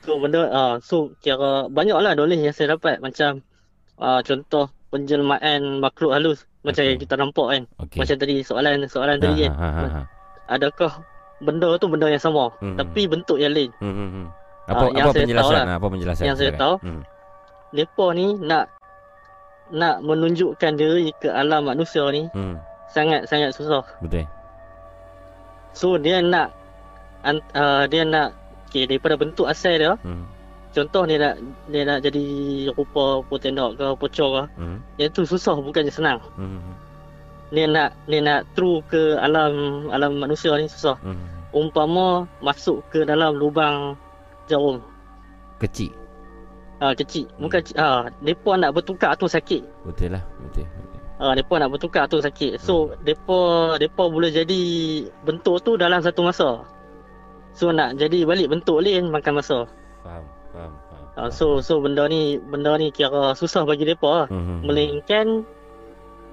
So 0.00 0.16
benda 0.16 0.48
ah 0.48 0.80
so 0.80 1.12
kira 1.20 1.68
banyak 1.68 1.92
lah 1.94 2.16
knowledge 2.16 2.40
yang 2.40 2.56
saya 2.56 2.74
dapat 2.74 2.98
macam 2.98 3.44
ah 3.94 4.24
contoh 4.24 4.72
penjelmaan 4.88 5.78
makhluk 5.78 6.10
halus 6.10 6.48
macam 6.60 6.82
Okey. 6.82 6.88
yang 6.92 6.98
kita 7.00 7.14
nampak 7.16 7.46
kan. 7.48 7.62
Okey. 7.80 7.98
Macam 7.98 8.16
tadi 8.16 8.34
soalan 8.44 8.72
soalan 8.86 9.16
tadi 9.16 9.48
kan. 9.48 9.52
Ha, 9.52 9.68
ha, 9.68 9.70
ha, 9.72 9.88
ha. 9.88 10.02
Adakah 10.50 10.92
benda 11.40 11.68
tu 11.80 11.86
benda 11.88 12.06
yang 12.06 12.20
sama 12.20 12.52
Hmm. 12.60 12.76
tapi 12.76 13.08
bentuk 13.08 13.40
yang 13.40 13.52
lain. 13.52 13.72
Hmm, 13.80 13.90
hmm, 13.90 14.10
hmm. 14.10 14.26
Apa 14.68 14.84
yang 14.92 15.06
apa 15.08 15.12
saya 15.12 15.24
penjelasan? 15.24 15.54
lah. 15.56 15.74
Apa 15.74 15.86
penjelasan? 15.88 16.24
Yang 16.28 16.36
saya 16.36 16.50
tahu. 16.54 16.74
Hmm. 16.84 17.02
Depa 17.70 18.06
ni 18.12 18.26
nak 18.36 18.64
nak 19.70 19.96
menunjukkan 20.02 20.72
diri 20.74 21.14
ke 21.16 21.30
alam 21.30 21.64
manusia 21.64 22.02
ni 22.10 22.26
Hmm. 22.34 22.58
sangat 22.88 23.24
sangat 23.24 23.54
susah. 23.54 23.86
Betul. 24.02 24.26
So 25.72 25.94
dia 25.96 26.18
nak 26.20 26.50
uh, 27.24 27.84
dia 27.86 28.02
nak 28.02 28.34
okay, 28.66 28.84
daripada 28.84 29.14
bentuk 29.14 29.46
asal 29.46 29.74
dia 29.74 29.94
Hmm. 30.02 30.26
Contoh 30.70 31.02
dia 31.04 31.18
nak 31.18 31.34
dia 31.66 31.82
nak 31.82 31.98
jadi 32.00 32.24
rupa 32.72 33.22
potendok 33.26 33.74
ke 33.74 33.86
pocong 33.98 34.32
ke 34.32 34.42
Hmm. 34.58 34.78
yang 34.96 35.10
tu 35.10 35.26
susah 35.26 35.58
bukannya 35.58 35.90
senang. 35.90 36.18
Hmm. 36.34 36.62
dia 37.50 37.66
nak 37.66 37.90
dia 38.06 38.22
nak 38.22 38.46
true 38.54 38.78
ke 38.86 39.18
alam 39.18 39.86
alam 39.90 40.18
manusia 40.18 40.54
ni 40.54 40.70
susah. 40.70 40.94
Hmm. 41.02 41.18
Umpama 41.50 42.30
masuk 42.38 42.78
ke 42.94 43.02
dalam 43.02 43.34
lubang 43.34 43.98
jarum 44.46 44.78
Kecil. 45.58 45.90
ah 46.80 46.94
kecil. 46.94 47.26
Bukan 47.36 47.60
ah 47.76 48.06
depa 48.22 48.54
nak 48.56 48.72
bertukar 48.72 49.12
tu 49.18 49.26
sakit. 49.26 49.60
Betul 49.84 50.14
lah. 50.16 50.22
Betul. 50.40 50.64
Ah 51.20 51.36
depa 51.36 51.60
nak 51.60 51.74
bertukar 51.74 52.08
tu 52.08 52.22
sakit. 52.22 52.56
So 52.56 52.94
depa 53.04 53.74
depa 53.76 54.08
boleh 54.08 54.30
jadi 54.32 54.62
bentuk 55.26 55.60
tu 55.66 55.74
dalam 55.76 56.00
satu 56.00 56.24
masa. 56.24 56.64
So 57.52 57.74
nak 57.74 57.98
jadi 57.98 58.22
balik 58.24 58.48
bentuk 58.48 58.78
lain 58.80 59.10
makan 59.10 59.42
masa. 59.42 59.66
Faham. 60.06 60.24
Faham. 60.52 60.72
Faham. 60.88 61.04
Ah, 61.18 61.28
so 61.28 61.58
so 61.58 61.78
benda 61.78 62.06
ni 62.06 62.38
benda 62.38 62.74
ni 62.74 62.90
kira 62.90 63.34
susah 63.34 63.62
bagi 63.62 63.84
depa 63.84 64.08
lah. 64.08 64.26
Hmm, 64.30 64.42
hmm. 64.42 64.58
Melainkan 64.64 65.26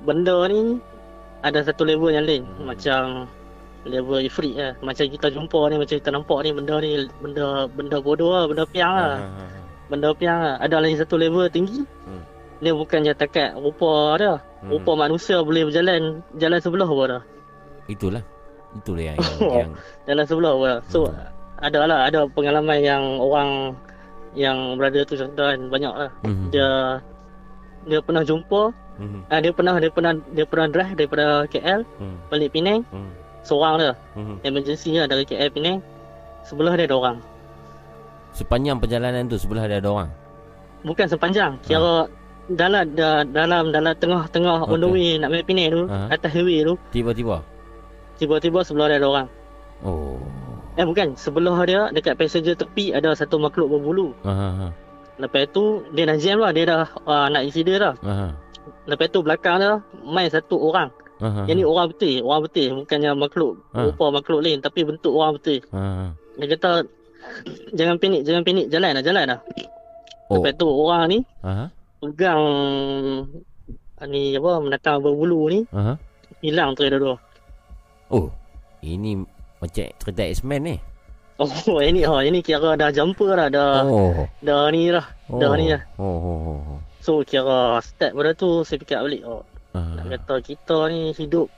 benda 0.04 0.46
ni 0.48 0.78
ada 1.42 1.62
satu 1.62 1.84
level 1.84 2.10
yang 2.10 2.26
lain 2.26 2.44
Hmm. 2.46 2.66
macam 2.66 3.02
level 3.88 4.20
ifrit 4.20 4.52
lah 4.58 4.74
macam 4.84 5.06
kita 5.08 5.32
jumpa 5.32 5.60
ni 5.72 5.76
macam 5.80 5.96
kita 5.96 6.10
nampak 6.12 6.40
ni 6.44 6.50
benda 6.52 6.76
ni 6.78 6.90
benda 7.24 7.46
benda 7.72 7.98
bodoh 8.04 8.36
lah 8.36 8.44
benda 8.44 8.68
piang 8.68 8.92
lah 8.92 9.16
ha. 9.22 9.46
benda 9.88 10.12
piang 10.12 10.38
lah 10.44 10.56
ada 10.60 10.84
lagi 10.84 11.00
satu 11.00 11.16
level 11.16 11.48
tinggi 11.48 11.88
Hmm. 12.04 12.20
dia 12.60 12.74
bukan 12.74 13.06
je 13.06 13.14
takat 13.16 13.56
rupa 13.56 14.18
dia 14.20 14.34
Hmm. 14.60 14.70
rupa 14.76 14.92
manusia 14.98 15.40
boleh 15.40 15.70
berjalan 15.70 16.20
jalan 16.36 16.60
sebelah 16.60 16.90
pun 16.90 17.08
dah 17.08 17.24
Itulah. 17.88 18.24
Itulah 18.76 19.04
yang 19.08 19.18
yang, 19.18 19.50
yang 19.64 19.72
jalan 20.04 20.26
sebelah 20.28 20.54
pun 20.58 20.76
so 20.92 21.00
Hmm. 21.08 21.32
ada 21.64 21.80
lah 21.88 22.00
ada 22.12 22.20
pengalaman 22.28 22.78
yang 22.84 23.04
orang 23.18 23.72
yang 24.38 24.78
berada 24.78 25.02
tu 25.02 25.14
contoh 25.14 25.42
kan 25.44 25.60
banyak 25.68 25.90
lah 25.92 26.12
hmm. 26.22 26.48
dia 26.48 26.70
dia 27.84 28.00
pernah 28.00 28.22
jumpa 28.22 28.70
Hmm. 28.98 29.22
ah, 29.28 29.38
dia 29.38 29.50
pernah 29.52 29.78
dia 29.78 29.90
pernah 29.90 30.10
dia 30.32 30.42
pernah 30.44 30.66
drive 30.68 30.94
daripada 30.96 31.26
KL 31.48 31.86
Hmm. 31.98 32.18
balik 32.28 32.50
Penang 32.52 32.82
Hmm. 32.88 33.14
seorang 33.42 33.78
dia 33.78 33.94
Hmm. 34.14 34.38
emergency 34.42 34.90
lah 34.92 35.06
dari 35.06 35.22
KL 35.22 35.50
Penang 35.50 35.78
sebelah 36.42 36.74
dia 36.74 36.86
ada 36.86 36.96
orang 36.96 37.18
Sepanjang 38.32 38.78
perjalanan 38.78 39.26
tu 39.26 39.36
sebelah 39.36 39.66
dia 39.66 39.78
ada 39.78 39.90
orang. 39.92 40.10
bukan 40.80 41.06
sepanjang 41.06 41.58
kira 41.62 42.06
dalam 42.48 42.86
da, 42.92 43.22
dalam 43.24 43.70
dalam 43.70 43.94
tengah-tengah 43.94 44.66
on 44.66 44.78
the 44.78 44.88
way 44.88 45.18
nak 45.18 45.30
balik 45.30 45.46
Penang 45.46 45.70
tu 45.70 45.82
Aha. 45.86 46.06
atas 46.10 46.30
highway 46.32 46.62
tu 46.64 46.74
Tiba-tiba. 46.90 47.38
tiba-tiba 48.16 48.60
sebelah 48.62 48.88
dia 48.88 48.98
ada 48.98 49.08
orang 49.08 49.28
Oh. 49.78 50.18
Eh 50.78 50.86
bukan 50.86 51.18
sebelah 51.18 51.58
dia 51.66 51.82
dekat 51.90 52.14
passenger 52.16 52.54
tepi 52.54 52.94
ada 52.94 53.12
satu 53.12 53.38
makhluk 53.38 53.68
berbulu 53.68 54.14
Ha 54.22 54.30
ha 54.32 54.50
ha. 54.54 54.68
lepas 55.18 55.50
tu 55.50 55.82
dia 55.92 56.06
dah 56.06 56.18
jam 56.18 56.38
lah 56.38 56.54
dia 56.54 56.66
dah 56.66 56.86
uh, 57.04 57.28
nak 57.28 57.44
isi 57.44 57.62
dia 57.62 57.82
dah 57.82 57.94
Ha 58.00 58.14
ha. 58.14 58.28
lepas 58.86 59.10
tu 59.10 59.20
belakang 59.20 59.58
dia 59.58 59.82
main 60.06 60.30
satu 60.30 60.56
orang 60.62 60.94
Ha 61.18 61.28
ha. 61.28 61.42
yang 61.50 61.58
ni 61.58 61.66
orang 61.66 61.90
betul 61.90 62.22
orang 62.22 62.42
betul 62.46 62.86
bukannya 62.86 63.12
makhluk 63.12 63.54
Ha. 63.74 63.90
rupa 63.90 64.06
makhluk 64.14 64.40
lain 64.40 64.62
tapi 64.62 64.86
bentuk 64.86 65.12
orang 65.12 65.34
betul 65.36 65.60
Ha 65.74 65.82
ha. 65.82 66.06
dia 66.38 66.46
kata 66.54 66.72
jangan 67.74 67.98
panik 67.98 68.22
jangan 68.22 68.42
panik 68.46 68.66
jalan 68.70 68.92
lah 68.94 69.04
jalan 69.04 69.26
lah 69.28 69.42
Oh. 70.28 70.44
lepas 70.44 70.60
tu 70.60 70.68
orang 70.68 71.04
ni 71.08 71.18
Ha 71.42 71.52
ha. 71.52 71.66
pegang 71.98 72.42
ni 74.06 74.38
apa 74.38 74.52
menatang 74.62 75.02
berbulu 75.02 75.50
ni 75.50 75.66
Ha 75.74 75.82
ha. 75.82 75.94
hilang 76.46 76.78
tu 76.78 76.86
dia 76.86 77.02
dua 77.02 77.18
Oh, 78.08 78.32
ini 78.80 79.20
macam 79.58 79.86
cerita 79.94 80.24
X-Men 80.24 80.62
ni. 80.64 80.78
Oh, 81.38 81.50
ini 81.84 82.02
oh 82.04 82.18
ini 82.18 82.42
kira 82.42 82.74
dah 82.74 82.90
jumper 82.90 83.34
dah, 83.36 83.48
dah 83.48 83.86
Oh. 83.86 84.26
dah 84.40 84.70
ni 84.70 84.90
lah. 84.90 85.06
Oh. 85.28 85.38
Dah 85.38 85.54
ni 85.54 85.70
lah. 85.70 85.82
Oh, 85.96 86.06
oh, 86.06 86.40
oh. 86.44 86.60
oh. 86.66 86.80
So 87.00 87.22
kira 87.22 87.78
start 87.80 88.12
pada 88.12 88.34
tu 88.34 88.62
saya 88.62 88.78
fikir 88.78 88.98
balik 88.98 89.24
oh 89.24 89.46
Ah. 89.72 89.94
nak 89.94 90.10
kata 90.10 90.42
kita 90.42 90.90
ni 90.90 91.14
hidup 91.14 91.54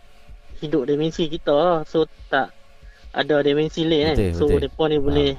hidup 0.59 0.83
dimensi 0.83 1.25
kita 1.25 1.55
lah. 1.55 1.79
So 1.83 2.03
tak 2.27 2.51
ada 3.09 3.39
dimensi 3.39 3.81
lain 3.81 4.11
kan. 4.11 4.15
Betul, 4.19 4.33
so 4.33 4.43
betul. 4.45 4.59
depa 4.61 4.83
ni 4.85 4.97
boleh 4.99 5.31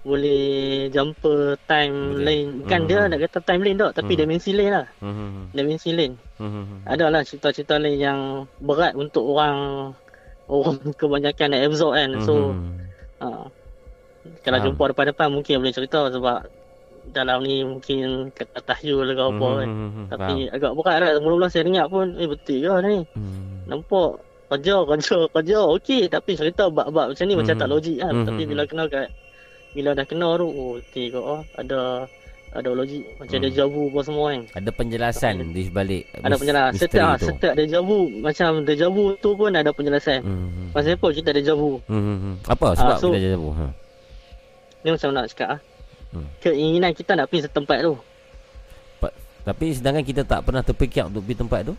boleh 0.00 0.42
jumper 0.88 1.60
time 1.64 2.16
Boleh. 2.16 2.24
lain. 2.24 2.46
Bukan 2.58 2.80
dia 2.84 2.98
Mhm. 2.98 3.08
nak 3.08 3.18
kata 3.22 3.38
time 3.44 3.62
lain 3.62 3.76
tak 3.76 3.92
tapi 3.94 4.12
Mhm. 4.12 4.20
dimensi 4.20 4.50
lain 4.50 4.70
lah. 4.72 4.86
Hmm. 4.98 5.52
Dimensi 5.52 5.90
lain. 5.92 6.12
Hmm. 6.36 6.80
Adalah 6.84 7.20
cerita-cerita 7.22 7.76
lain 7.76 7.96
yang 7.96 8.20
berat 8.58 8.96
untuk 8.96 9.28
orang 9.28 9.92
orang 10.50 10.76
kebanyakan 11.00 11.46
nak 11.50 11.62
absorb 11.64 11.94
kan. 11.94 12.10
So 12.20 12.34
Hmm. 12.52 12.90
ha, 13.22 13.46
kalau 14.42 14.58
Faham. 14.58 14.66
jumpa 14.68 14.84
depan-depan 14.92 15.28
mungkin 15.30 15.54
boleh 15.58 15.72
cerita 15.72 16.10
sebab 16.10 16.44
dalam 17.10 17.40
ni 17.40 17.64
mungkin 17.64 18.28
kata 18.30 18.60
tahyul 18.60 19.08
ke 19.08 19.22
apa 19.22 19.48
kan. 19.56 19.68
Hmm. 19.68 20.06
Tapi 20.10 20.34
agak 20.46 20.72
berat 20.74 20.96
lah 21.00 21.10
Mula-mula 21.16 21.48
saya 21.48 21.64
dengar 21.64 21.88
pun 21.88 22.12
Eh 22.14 22.28
betul 22.28 22.60
ke 22.60 22.70
ni 22.84 23.00
Hmm. 23.16 23.64
Nampak 23.66 24.20
Kerja 24.50 24.82
kerja 24.82 25.16
kerja 25.30 25.58
Okey 25.64 26.10
Tapi 26.10 26.34
cerita 26.34 26.66
bab-bab 26.68 27.14
macam 27.14 27.24
ni 27.24 27.34
Macam 27.34 27.54
Mhm. 27.54 27.60
tak 27.62 27.68
logik 27.70 27.96
kan 27.96 28.12
Mhm. 28.12 28.26
Tapi 28.26 28.42
bila 28.44 28.62
kena 28.66 28.84
kat 28.86 29.08
Bila 29.72 29.90
dah 29.94 30.02
kena 30.04 30.28
tu 30.36 30.46
Oh 30.46 30.70
betul 30.76 31.06
ke 31.08 31.18
oh, 31.18 31.40
Ada 31.54 31.80
Ada 32.50 32.74
logik 32.74 33.06
Macam 33.14 33.36
Mhm. 33.36 33.44
deja 33.46 33.64
vu 33.64 33.82
apa 33.86 34.00
semua 34.02 34.24
kan 34.28 34.42
Ada 34.52 34.70
penjelasan 34.72 35.34
di 35.50 35.62
sebalik 35.64 36.02
Ada 36.16 36.34
penjelasan 36.34 36.74
Setiap 36.76 37.14
tu. 37.16 37.26
Setiap 37.30 37.54
deja 37.54 37.78
vu 37.78 37.98
Macam 38.18 38.50
deja 38.62 38.86
vu 38.86 39.04
tu 39.16 39.30
pun 39.32 39.50
ada 39.50 39.70
penjelasan 39.70 40.18
Hmm. 40.20 40.74
Pasal 40.74 40.94
apa 40.94 41.08
kita 41.10 41.30
deja 41.30 41.54
vu 41.54 41.78
Hmm. 41.86 42.42
Apa 42.44 42.74
sebab 42.74 42.94
Ah, 42.94 42.98
so- 42.98 43.10
kita 43.10 43.38
jawab? 43.38 43.54
Ha. 43.54 43.66
Ni 44.80 44.88
macam 44.90 45.08
nak 45.12 45.26
cakap 45.28 45.48
ah. 45.54 45.60
Hmm. 46.10 46.26
Keinginan 46.40 46.90
kita 46.90 47.14
nak 47.14 47.26
pergi 47.26 47.46
setempat 47.46 47.78
tu 47.80 47.94
Tapi 49.40 49.72
sedangkan 49.72 50.04
kita 50.04 50.22
tak 50.22 50.44
pernah 50.44 50.60
terfikir 50.60 51.06
untuk 51.06 51.24
pergi 51.24 51.38
tempat 51.38 51.60
tu. 51.64 51.74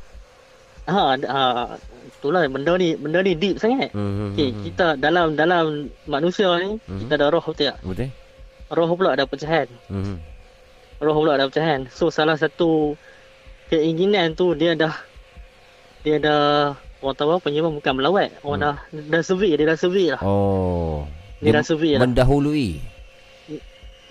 Ha, 0.90 1.14
ha 1.14 1.46
itulah 2.10 2.42
benda 2.50 2.74
ni 2.74 2.98
benda 2.98 3.22
ni 3.22 3.38
deep 3.38 3.62
sangat. 3.62 3.94
Hmm. 3.94 4.34
Okey, 4.34 4.50
kita 4.66 4.98
dalam 4.98 5.38
dalam 5.38 5.86
manusia 6.04 6.50
ni 6.58 6.82
Mhm. 6.82 7.00
kita 7.00 7.14
ada 7.16 7.30
roh 7.30 7.38
betul 7.40 7.70
tak? 7.70 7.78
Betul? 7.86 8.10
Roh 8.72 8.90
pula 8.90 9.14
ada 9.14 9.30
pecahan. 9.30 9.70
Hmm. 9.86 10.18
Roh 11.02 11.18
pula 11.18 11.34
ada 11.34 11.50
pecahan. 11.50 11.90
So 11.90 12.14
salah 12.14 12.38
satu 12.38 12.94
keinginan 13.68 14.38
tu 14.38 14.54
dia 14.54 14.78
dah 14.78 14.94
dia 16.06 16.22
dah 16.22 16.78
orang 17.02 17.18
tahu 17.18 17.30
apa 17.34 17.50
apa? 17.50 17.70
bukan 17.74 17.94
melawat. 17.98 18.30
Orang 18.46 18.62
Hmm. 18.62 18.66
dah 18.70 18.76
dah 19.10 19.22
survey, 19.26 19.58
dia 19.58 19.66
dah 19.66 19.74
survey 19.76 20.14
lah. 20.14 20.22
Oh. 20.22 21.10
Dia 21.42 21.58
dah 21.58 21.66
survey 21.66 21.98
lah. 21.98 22.06
mendahului. 22.06 22.78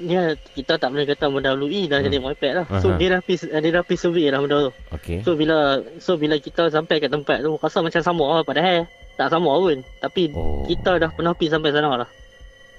Dia 0.00 0.34
kita 0.56 0.80
tak 0.80 0.90
boleh 0.90 1.06
kata 1.06 1.30
mendahului 1.30 1.86
dah 1.86 2.02
Hmm. 2.02 2.06
jadi 2.10 2.16
merepek 2.18 2.52
lah. 2.58 2.66
So 2.82 2.90
Aha. 2.90 2.98
dia 2.98 3.08
dah 3.14 3.20
pergi 3.22 3.46
dia 3.46 3.70
dah 3.70 3.82
pergi 3.86 4.00
survey 4.02 4.26
lah 4.26 4.38
benda 4.42 4.56
tu. 4.66 4.72
Okey. 4.90 5.18
So 5.22 5.38
bila 5.38 5.56
so 6.02 6.18
bila 6.18 6.42
kita 6.42 6.74
sampai 6.74 6.98
kat 6.98 7.14
tempat 7.14 7.38
tu 7.38 7.54
rasa 7.54 7.78
macam 7.78 8.02
sama 8.02 8.24
lah 8.34 8.42
padahal 8.42 8.90
tak 9.14 9.30
sama 9.30 9.52
pun. 9.54 9.78
Tapi 10.02 10.34
Oh. 10.34 10.66
kita 10.66 10.98
dah 10.98 11.10
pernah 11.14 11.38
pergi 11.38 11.54
sampai 11.54 11.70
sana 11.70 11.90
lah. 11.94 12.10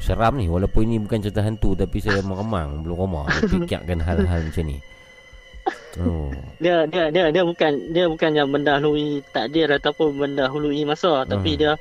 Seram 0.01 0.33
ni 0.35 0.49
walaupun 0.49 0.83
ini 0.83 0.97
bukan 0.97 1.21
cerita 1.21 1.39
hantu 1.39 1.77
tapi 1.77 2.01
saya 2.01 2.25
meremang 2.27 2.81
belum 2.81 2.97
rumah 2.97 3.29
fikirkan 3.45 4.01
hal-hal 4.01 4.41
macam 4.41 4.65
ni. 4.65 4.77
Oh. 6.01 6.33
Dia 6.57 6.89
dia 6.89 7.11
dia 7.11 7.29
dia 7.29 7.43
bukan 7.43 7.93
dia 7.93 8.09
bukan 8.09 8.31
yang 8.31 8.49
mendahului 8.49 9.21
takdir 9.29 9.69
ataupun 9.69 10.17
mendahului 10.17 10.81
masa 10.83 11.21
tapi 11.23 11.53
Hmm. 11.53 11.59
dia 11.59 11.71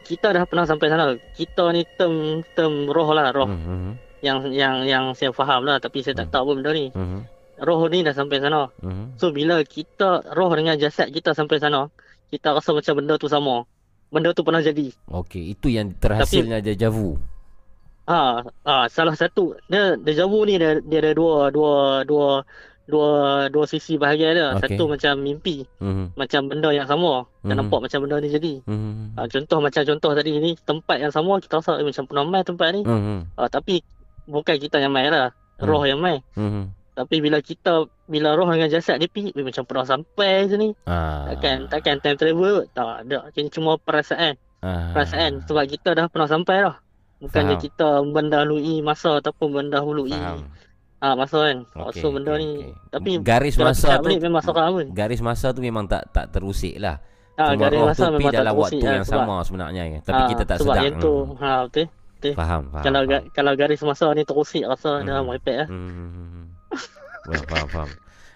kita 0.00 0.30
dah 0.30 0.44
pernah 0.44 0.62
sampai 0.64 0.86
sana. 0.88 1.06
Kita 1.34 1.72
ni 1.72 1.82
term 1.96 2.14
term 2.54 2.86
roh 2.86 3.10
lah 3.10 3.32
roh 3.32 3.48
Hmm. 3.48 3.64
Hmm. 3.64 3.92
yang 4.20 4.38
yang 4.52 4.74
yang 4.84 5.04
saya 5.10 5.32
faham 5.32 5.64
lah 5.64 5.80
tapi 5.80 6.04
saya 6.04 6.14
tak 6.14 6.28
Hmm. 6.28 6.34
tahu 6.36 6.44
pun 6.46 6.54
benda 6.62 6.70
ni. 6.70 6.86
Hmm. 6.92 7.24
Roh 7.58 7.82
ni 7.88 8.00
dah 8.00 8.12
sampai 8.12 8.38
sana. 8.38 8.70
Hmm. 8.78 9.16
So 9.16 9.32
bila 9.32 9.58
kita 9.60 10.22
roh 10.30 10.52
dengan 10.52 10.76
jasad 10.76 11.10
kita 11.10 11.32
sampai 11.32 11.58
sana, 11.58 11.88
kita 12.28 12.52
rasa 12.52 12.70
macam 12.70 12.94
benda 12.94 13.16
tu 13.16 13.26
sama. 13.26 13.64
Benda 14.08 14.30
tu 14.30 14.42
pernah 14.42 14.58
jadi. 14.58 14.90
Okey, 15.06 15.54
itu 15.54 15.70
yang 15.70 15.94
terhasilnya 15.94 16.58
deja 16.58 16.88
vu. 16.88 17.14
Ha, 18.10 18.42
ha 18.66 18.90
salah 18.90 19.14
satu 19.14 19.54
dia 19.70 19.94
deja 19.94 20.26
vu 20.26 20.42
ni 20.42 20.58
dia, 20.58 20.82
dia 20.82 20.98
ada 20.98 21.14
dua 21.14 21.46
dua 21.54 22.02
dua 22.02 22.42
dua 22.90 23.10
dua 23.46 23.64
sisi 23.70 23.94
bahagian 23.94 24.34
dia. 24.34 24.48
Okey. 24.58 24.74
Satu 24.74 24.90
macam 24.90 25.22
mimpi, 25.22 25.62
Hmm. 25.78 26.10
macam 26.18 26.50
benda 26.50 26.74
yang 26.74 26.90
sama. 26.90 27.22
Kita 27.38 27.54
Mhm. 27.54 27.58
nampak 27.62 27.80
macam 27.86 27.98
benda 28.02 28.16
ni 28.18 28.28
jadi. 28.34 28.54
Hmm. 28.66 29.14
Ha, 29.14 29.30
contoh 29.30 29.58
macam 29.62 29.82
contoh 29.86 30.10
tadi 30.10 30.30
ni 30.42 30.58
tempat 30.58 30.98
yang 30.98 31.14
sama 31.14 31.38
kita 31.38 31.62
rasa 31.62 31.78
eh, 31.78 31.86
macam 31.86 32.02
pernah 32.10 32.24
main 32.26 32.42
tempat 32.42 32.68
ni. 32.74 32.82
Hmm. 32.82 33.30
Ha, 33.38 33.46
tapi 33.46 33.78
bukan 34.26 34.58
kita 34.58 34.82
yang 34.82 34.90
main 34.90 35.14
lah. 35.14 35.30
Hmm. 35.62 35.70
Roh 35.70 35.86
yang 35.86 36.02
main. 36.02 36.18
Hmm. 36.34 36.74
Tapi 36.90 37.22
bila 37.22 37.38
kita 37.38 37.86
bila 38.10 38.34
roh 38.34 38.50
dengan 38.50 38.66
jasad 38.66 38.98
dia 38.98 39.06
pergi 39.06 39.30
macam 39.38 39.62
pernah 39.62 39.86
sampai 39.86 40.50
je 40.50 40.56
ni. 40.58 40.68
Ah. 40.84 41.30
Takkan 41.30 41.70
takkan 41.70 41.96
time 42.02 42.18
travel 42.18 42.66
tak 42.74 43.06
ada. 43.06 43.30
Ini 43.30 43.48
cuma 43.54 43.78
perasaan. 43.78 44.34
Ah. 44.60 44.90
Perasaan 44.92 45.46
sebab 45.46 45.64
kita 45.70 45.94
dah 45.94 46.10
pernah 46.10 46.26
sampai 46.26 46.66
dah. 46.66 46.76
Bukannya 47.20 47.54
Faham. 47.54 47.62
kita 47.62 47.88
mendahului 48.02 48.80
masa 48.80 49.10
ataupun 49.14 49.48
mendahului 49.54 50.08
Faham. 50.10 50.40
ah 50.98 51.14
masa 51.14 51.36
kan. 51.42 51.58
Okey, 51.82 52.00
so 52.00 52.08
benda 52.10 52.32
okey, 52.32 52.40
ni 52.40 52.48
okey. 52.58 52.70
tapi 52.90 53.10
garis 53.20 53.54
masa 53.56 53.88
tu 53.96 54.08
memang 54.10 54.42
seram 54.42 54.70
pun. 54.70 54.86
garis 54.90 55.20
masa 55.20 55.46
tu 55.50 55.60
memang 55.60 55.84
tak 55.84 56.08
tak 56.10 56.28
terusik 56.30 56.76
lah. 56.76 56.96
Ah 57.34 57.52
Cuma 57.52 57.60
garis 57.62 57.80
masa 57.82 58.04
memang 58.10 58.20
tak 58.26 58.36
dalam 58.38 58.52
terusik 58.52 58.64
waktu 58.74 58.76
lah 58.82 58.92
yang 58.94 59.06
sebab- 59.06 59.20
sama 59.22 59.36
sebenarnya. 59.42 59.82
Tapi 60.00 60.16
ah, 60.18 60.28
kita 60.28 60.42
tak 60.44 60.56
sebab 60.58 60.74
sedar. 60.74 60.82
yang 60.82 60.96
tu 60.98 61.12
Hmm. 61.14 61.36
ha 61.38 61.50
betul. 61.62 61.86
betul. 62.10 62.32
Faham, 62.34 62.62
faham. 62.66 62.82
kalau 62.82 63.00
faham. 63.02 63.10
ga, 63.10 63.18
kalau 63.30 63.52
garis 63.54 63.80
masa 63.82 64.04
ni 64.10 64.22
terusik 64.22 64.64
rasa 64.66 64.90
Hmm. 64.98 65.20
merepek 65.22 65.56
lah. 65.58 65.68
Hmm. 65.68 66.44
Faham, 67.22 67.44
faham, 67.46 67.68
faham. 67.70 67.90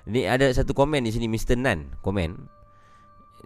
Ni 0.06 0.20
ada 0.22 0.44
satu 0.50 0.72
komen 0.72 1.00
di 1.00 1.10
sini 1.10 1.24
Mr. 1.26 1.56
Nan 1.56 1.96
komen. 1.98 2.36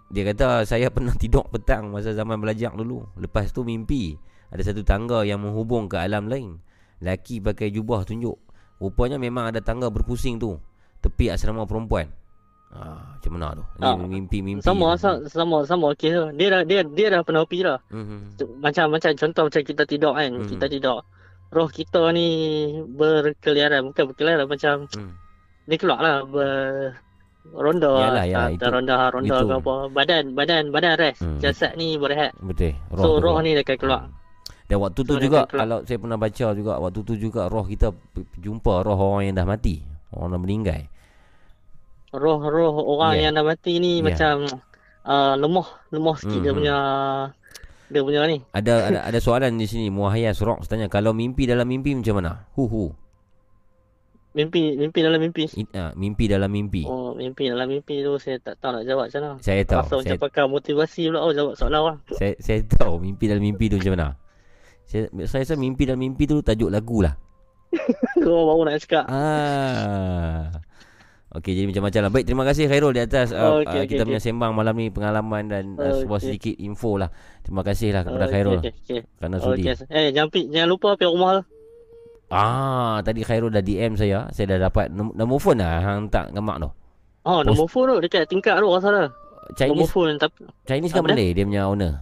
Dia 0.09 0.23
kata 0.25 0.63
saya 0.65 0.87
pernah 0.89 1.11
tidur 1.17 1.43
petang 1.45 1.87
masa 1.89 2.11
zaman 2.11 2.35
belajar 2.35 2.71
dulu. 2.71 3.03
Lepas 3.15 3.51
tu 3.51 3.61
mimpi 3.61 4.19
ada 4.49 4.61
satu 4.61 4.81
tangga 4.81 5.21
yang 5.21 5.39
menghubung 5.39 5.85
ke 5.85 5.95
alam 5.95 6.25
lain. 6.25 6.57
Laki 6.99 7.39
pakai 7.39 7.69
jubah 7.69 8.03
tunjuk. 8.03 8.35
Rupanya 8.77 9.15
memang 9.15 9.47
ada 9.47 9.59
tangga 9.59 9.87
berpusing 9.87 10.37
tu. 10.37 10.57
Tepi 10.99 11.29
asrama 11.29 11.63
perempuan. 11.63 12.11
Ah, 12.69 13.17
macam 13.17 13.31
mana 13.33 13.47
tu? 13.53 13.63
Ni 13.77 13.83
Ah, 13.83 13.95
mimpi-mimpi. 13.97 14.61
Sama 14.61 14.93
sa- 14.93 15.25
sama 15.25 15.65
sama 15.65 15.89
okey 15.93 16.11
tu. 16.11 16.23
Dia 16.37 16.47
dah 16.51 16.61
dia 16.61 16.85
dia 16.85 17.07
dah 17.09 17.21
pernah 17.21 17.41
pergi 17.41 17.65
dah. 17.65 17.79
Hmm. 17.89 18.29
Macam 18.61 18.85
macam 18.89 19.09
contoh 19.15 19.43
macam 19.47 19.61
kita 19.63 19.83
tidur 19.83 20.13
kan. 20.13 20.29
Hmm. 20.29 20.45
Kita 20.45 20.65
tidur. 20.65 21.01
Roh 21.49 21.65
kita 21.65 22.13
ni 22.13 22.27
berkeliaran 22.93 23.89
bukan 23.89 24.03
berkeliaran 24.05 24.45
macam 24.45 24.85
Hmm. 24.91 25.17
dia 25.65 25.77
keluar 25.77 25.97
lah 25.97 26.17
ber 26.21 26.93
ronda 27.49 27.89
Yalah, 27.89 28.25
yalah, 28.27 28.45
tak- 28.45 28.53
itu- 28.53 28.69
ronda 28.69 28.95
ronda 29.09 29.33
itu. 29.33 29.47
ke 29.47 29.53
apa 29.55 29.73
badan 29.89 30.23
badan 30.37 30.63
badan 30.69 30.93
rest 30.95 31.21
Hmm. 31.23 31.39
jasad 31.41 31.73
ni 31.73 31.97
berehat 31.97 32.37
Betul. 32.37 32.77
so 32.91 33.17
tu 33.17 33.17
roh 33.17 33.33
keluar. 33.33 33.41
ni 33.41 33.57
akan 33.57 33.77
keluar 33.79 34.01
Dan 34.69 34.77
waktu 34.79 35.01
tu 35.01 35.13
So, 35.13 35.19
juga 35.19 35.49
kalau 35.49 35.81
saya 35.81 35.97
pernah 35.97 36.15
baca 36.15 36.45
juga 36.53 36.73
waktu 36.77 36.99
tu 37.01 37.13
juga 37.17 37.49
roh 37.49 37.65
kita 37.65 37.89
jumpa 38.37 38.85
roh 38.85 38.93
orang 38.95 39.25
yang 39.25 39.35
dah 39.35 39.47
mati, 39.49 39.81
orang 40.13 40.29
dah 40.29 40.39
meninggal. 40.39 40.81
roh-roh 42.09 42.73
orang 42.89 43.13
Yeah. 43.15 43.23
yang 43.29 43.33
dah 43.35 43.45
mati 43.45 43.77
ni 43.77 43.97
Yeah. 43.97 44.05
macam 44.09 44.33
uh, 45.05 45.33
lemah 45.35 45.67
lemah 45.89 46.15
sikit 46.17 46.41
dia 46.41 46.49
Mhm. 46.49 46.57
punya 46.57 46.75
dia 47.85 48.01
punya 48.01 48.19
ni 48.25 48.37
Ada 48.49 48.73
ada 48.89 48.99
ada 49.05 49.19
soalan 49.19 49.57
di 49.57 49.65
sini 49.65 49.89
Muahayas 49.89 50.41
Rock 50.41 50.65
tanya 50.65 50.85
kalau 50.85 51.13
mimpi 51.13 51.45
dalam 51.45 51.65
mimpi 51.65 51.93
macam 51.93 52.17
mana? 52.17 52.45
Hu 52.53 52.65
hu. 52.65 52.83
mimpi 54.29 54.73
mimpi 54.73 54.99
dalam 55.01 55.17
mimpi 55.19 55.49
I, 55.51 55.65
uh, 55.73 55.89
mimpi 55.93 56.25
dalam 56.25 56.49
mimpi. 56.49 56.85
oh 56.85 57.13
mimpi 57.13 57.49
dalam 57.49 57.65
mimpi 57.67 58.01
tu 58.01 58.13
saya 58.17 58.37
tak 58.37 58.57
tahu 58.57 58.77
nak 58.77 58.83
jawab 58.85 59.09
macam 59.09 59.19
mana 59.19 59.33
Saya 59.41 59.61
rasa 59.61 59.69
tahu. 59.89 59.99
macam 60.01 60.05
Saya, 60.05 60.21
pakai 60.21 60.43
motivasi 60.45 61.01
pula 61.09 61.19
oh 61.19 61.33
jawab 61.33 61.53
soalan 61.55 61.79
orang 61.83 61.97
saya 62.13 62.33
saya 62.37 62.61
tahu 62.63 62.97
mimpi 62.97 63.25
dalam 63.25 63.41
mimpi 63.41 63.65
tu 63.67 63.77
macam 63.77 63.93
mana. 63.95 64.07
Saya 64.89 65.05
saya 65.23 65.45
rasa 65.45 65.53
mimpi 65.53 65.85
dalam 65.85 66.01
mimpi 66.01 66.25
tu 66.25 66.41
tajuk 66.41 66.67
lagu 66.67 67.05
lah. 67.05 67.13
kau 68.17 68.49
baru 68.49 68.65
nak 68.65 68.81
cakap 68.81 69.05
Ah. 69.05 70.49
Okey 71.29 71.53
jadi 71.53 71.69
macam-macam 71.69 72.01
lah 72.01 72.09
Baik 72.09 72.25
terima 72.25 72.41
kasih 72.41 72.65
Khairul 72.65 72.89
di 72.89 73.05
atas 73.05 73.29
uh, 73.29 73.61
Okey, 73.61 73.69
uh, 73.69 73.69
okey, 73.69 73.85
Kita 73.85 74.01
okey. 74.01 74.07
punya 74.09 74.17
sembang 74.19 74.49
malam 74.49 74.73
ni 74.73 74.89
Pengalaman 74.89 75.45
dan 75.45 75.77
uh, 75.77 76.01
sebuah 76.01 76.17
Okey. 76.17 76.25
sedikit 76.25 76.55
info 76.57 76.97
lah 76.97 77.13
Terima 77.45 77.61
kasih 77.61 77.93
lah 77.93 78.01
kepada 78.01 78.25
Okey, 78.25 78.33
Khairul 78.33 78.57
okey, 78.57 78.73
okey. 78.75 78.99
Kerana 79.13 79.35
sudi 79.37 79.61
Okey. 79.63 79.85
eh 79.93 80.09
jangan 80.09 80.29
jangan 80.49 80.65
lupa 80.67 80.97
pergi 80.97 81.05
rumah 81.07 81.31
lah. 81.31 81.45
Ah, 82.29 82.97
tadi 83.01 83.21
Khairul 83.21 83.49
dah 83.49 83.61
DM 83.61 83.93
saya. 83.93 84.25
Saya 84.29 84.57
dah 84.57 84.65
dapat 84.65 84.89
nom- 84.89 85.13
nombor 85.13 85.37
phone 85.37 85.61
lah 85.61 85.77
hang 85.79 86.09
tak 86.09 86.29
gemak 86.29 86.57
tu. 86.57 86.69
Oh, 87.21 87.41
nombor 87.41 87.65
phone 87.65 87.89
tu 87.91 87.97
dekat 88.01 88.25
tingkat 88.25 88.57
tu 88.57 88.65
rasa 88.65 88.89
dah. 88.89 89.05
Nombor 89.05 89.53
Chinese 89.53 89.89
phone 89.89 90.13
tapi 90.17 90.45
Chinese 90.63 90.93
kan 90.93 91.01
Apa 91.01 91.07
dia? 91.07 91.13
Malay 91.15 91.29
dia 91.31 91.43
punya 91.45 91.63
owner. 91.65 91.93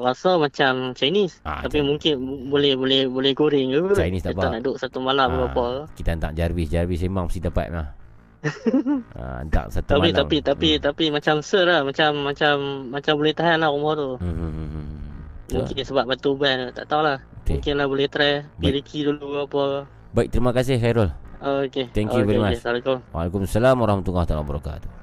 Rasa 0.00 0.40
macam 0.40 0.96
Chinese. 0.96 1.44
Ah, 1.44 1.60
tapi 1.60 1.84
mungkin 1.84 2.48
boleh 2.48 2.72
boleh 2.78 3.04
boleh 3.12 3.32
goreng 3.36 3.68
ke. 3.68 3.92
Chinese 3.92 4.24
tak 4.24 4.32
Kita 4.36 4.48
apa. 4.48 4.54
nak 4.56 4.60
duduk 4.64 4.76
satu 4.80 4.98
malam 5.04 5.28
ke 5.28 5.42
Ah, 5.44 5.48
apa. 5.52 5.66
Kita 5.92 6.08
hantar 6.16 6.32
Jarvis, 6.32 6.68
Jarvis 6.72 7.00
memang 7.04 7.28
mesti 7.28 7.40
dapat 7.44 7.66
lah. 7.68 7.86
ha, 9.20 9.46
Tak 9.46 9.70
satu 9.70 10.00
Tapi 10.00 10.10
malam 10.10 10.18
tapi 10.24 10.36
tapi 10.42 10.68
tapi 10.82 11.04
macam 11.14 11.38
ser 11.44 11.62
lah 11.62 11.86
macam 11.86 12.26
macam 12.26 12.54
macam 12.90 13.14
boleh 13.14 13.34
tahan 13.36 13.60
lah 13.60 13.70
rumah 13.70 13.92
tu. 13.94 14.10
hmm. 14.18 14.34
hmm, 14.34 14.52
hmm, 14.56 14.68
hmm. 14.72 14.86
Mungkin 15.52 15.84
sebab 15.84 16.04
batu 16.08 16.32
ban 16.40 16.72
tak 16.72 16.88
tahulah. 16.88 17.20
Betul. 17.20 17.60
Mungkin 17.60 17.74
lah 17.76 17.86
boleh 17.86 18.06
try 18.08 18.42
piliki 18.56 19.04
dulu 19.04 19.44
apa. 19.44 19.84
Baik 20.16 20.28
terima 20.32 20.50
kasih 20.56 20.80
Khairul 20.80 21.12
Oh, 21.42 21.66
okay. 21.66 21.90
Thank 21.90 22.14
you 22.14 22.22
okay, 22.22 22.28
very 22.30 22.38
okay. 22.38 22.54
much. 22.54 22.58
Assalamualaikum. 22.62 22.98
Waalaikumsalam 23.10 23.74
warahmatullahi 23.74 24.30
wabarakatuh 24.30 25.02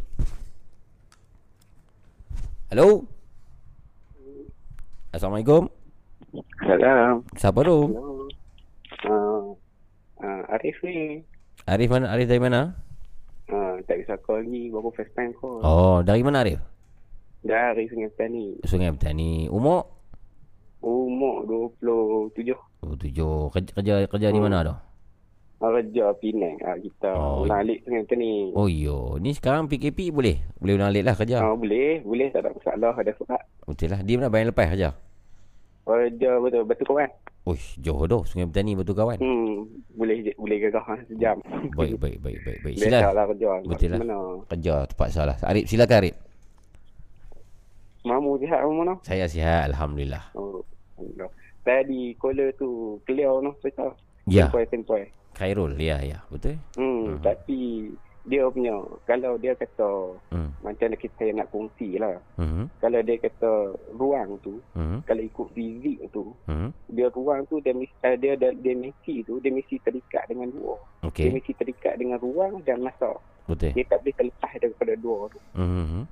Hello 2.71 3.03
Assalamualaikum 5.11 5.67
Salam. 6.63 7.19
Siapa 7.35 7.67
tu? 7.67 7.99
Uh, 9.03 9.51
uh, 10.23 10.41
Arif 10.55 10.79
ni. 10.87 11.19
Arif 11.67 11.91
mana? 11.91 12.15
Arif 12.15 12.31
dari 12.31 12.39
mana? 12.39 12.71
Uh, 13.51 13.75
tak 13.83 13.99
kisah 13.99 14.15
call 14.23 14.47
ni. 14.47 14.71
Baru 14.71 14.87
first 14.95 15.11
time 15.19 15.35
call. 15.35 15.59
Oh, 15.59 15.99
dari 15.99 16.23
mana 16.23 16.47
Arif? 16.47 16.63
Dari 17.43 17.91
Sungai 17.91 18.07
Petani. 18.15 18.63
Sungai 18.63 18.95
Petani. 18.95 19.51
Umur? 19.51 19.91
Umur 20.79 21.43
27. 21.43 22.55
Oh, 22.87 22.95
tujuh. 22.95 23.51
Kerja 23.51 23.71
kerja, 23.75 23.93
kerja 24.07 24.27
di 24.31 24.39
mana 24.39 24.63
tu? 24.63 24.75
Kerja 25.61 26.09
Penang. 26.17 26.57
Uh, 26.57 26.77
kita 26.81 27.09
Oh. 27.13 27.21
oh. 27.21 27.45
ulang 27.45 27.61
alik 27.61 27.85
Sungai 27.85 28.01
Petani. 28.09 28.49
Oh, 28.57 28.65
yo. 28.65 29.21
Ni 29.21 29.37
sekarang 29.37 29.69
PKP 29.69 30.09
boleh? 30.09 30.41
Boleh 30.57 30.73
ulang 30.73 30.89
alik 30.89 31.05
lah 31.05 31.13
kerja. 31.13 31.37
Uh, 31.37 31.53
boleh. 31.53 32.01
Boleh 32.01 32.33
tak 32.33 32.41
ada 32.41 32.49
masalah. 32.57 32.93
Ada 32.97 33.13
surat. 33.13 33.41
Betul 33.69 33.93
lah. 33.93 34.01
Dia 34.01 34.17
mana 34.17 34.33
bayar 34.33 34.49
lepas 34.49 34.67
kerja? 34.73 34.89
Kerja 35.85 36.31
betul. 36.41 36.65
Betul 36.65 36.85
kawan. 36.89 37.09
Uish, 37.45 37.77
jauh 37.77 38.09
dah. 38.09 38.21
Sungai 38.25 38.49
Petani 38.49 38.73
betul 38.73 38.97
kawan. 38.97 39.21
Hmm. 39.21 39.69
Boleh 39.93 40.33
boleh 40.33 40.57
gagah 40.65 40.81
ha, 40.81 40.97
sejam. 41.05 41.37
Baik, 41.77 42.01
baik, 42.01 42.17
baik, 42.25 42.39
baik, 42.41 42.59
baik. 42.65 42.75
Sila. 42.81 43.13
lah 43.13 43.25
kerja. 43.29 43.49
Betul 43.61 43.89
lah. 43.93 43.99
Mana? 44.01 44.17
Kerja 44.49 44.73
terpaksa 44.89 45.21
lah. 45.29 45.37
Arif, 45.45 45.69
silakan 45.69 46.01
Arif. 46.01 46.15
Mamu 48.01 48.41
sihat 48.41 48.65
kamu 48.65 48.73
mana? 48.81 48.93
Saya 49.05 49.29
sihat, 49.29 49.69
Alhamdulillah. 49.69 50.33
Oh. 50.33 50.65
Alhamdulillah. 50.97 51.29
Tadi 51.61 52.17
caller 52.17 52.49
tu 52.57 52.97
clear 53.05 53.29
no 53.45 53.53
cerita. 53.61 53.93
Ya, 54.25 54.49
Tempoi-tempoi. 54.49 55.20
Khairul. 55.41 55.73
Ya, 55.81 55.97
ya. 56.05 56.21
Betul? 56.29 56.61
Hmm, 56.77 57.17
Hmm. 57.17 57.19
tapi 57.25 57.89
dia 58.21 58.45
punya 58.53 58.77
kalau 59.09 59.33
dia 59.35 59.57
kata 59.57 60.13
Hmm. 60.29 60.53
macam 60.61 60.93
kita 60.93 61.33
nak 61.33 61.49
kongsi 61.49 61.97
lah. 61.97 62.21
Hmm. 62.37 62.69
Kalau 62.77 63.01
dia 63.01 63.17
kata 63.17 63.73
ruang 63.97 64.37
tu, 64.45 64.61
Hmm. 64.77 65.01
kalau 65.01 65.25
ikut 65.25 65.47
fizik 65.51 66.05
tu, 66.13 66.29
Hmm. 66.45 66.69
dia 66.85 67.09
ruang 67.09 67.41
tu 67.49 67.57
dia 67.57 67.73
mesti 67.73 67.97
uh, 68.05 68.13
dia 68.13 68.37
dia, 68.37 68.53
dia 68.53 68.77
mesti 68.77 69.25
tu 69.25 69.41
dia 69.41 69.49
mesti 69.49 69.81
terikat 69.81 70.29
dengan 70.29 70.53
dua. 70.53 70.77
Dia 71.01 71.09
Okey. 71.09 71.29
mesti 71.33 71.51
terikat 71.57 71.97
dengan 71.97 72.21
ruang 72.21 72.61
dan 72.61 72.85
masa. 72.85 73.17
Betul. 73.49 73.73
Dia 73.73 73.89
tak 73.89 74.05
boleh 74.05 74.13
terlepas 74.13 74.53
daripada 74.53 74.93
dua 74.95 75.17
tu. 75.27 75.39
Hmm. 75.57 76.05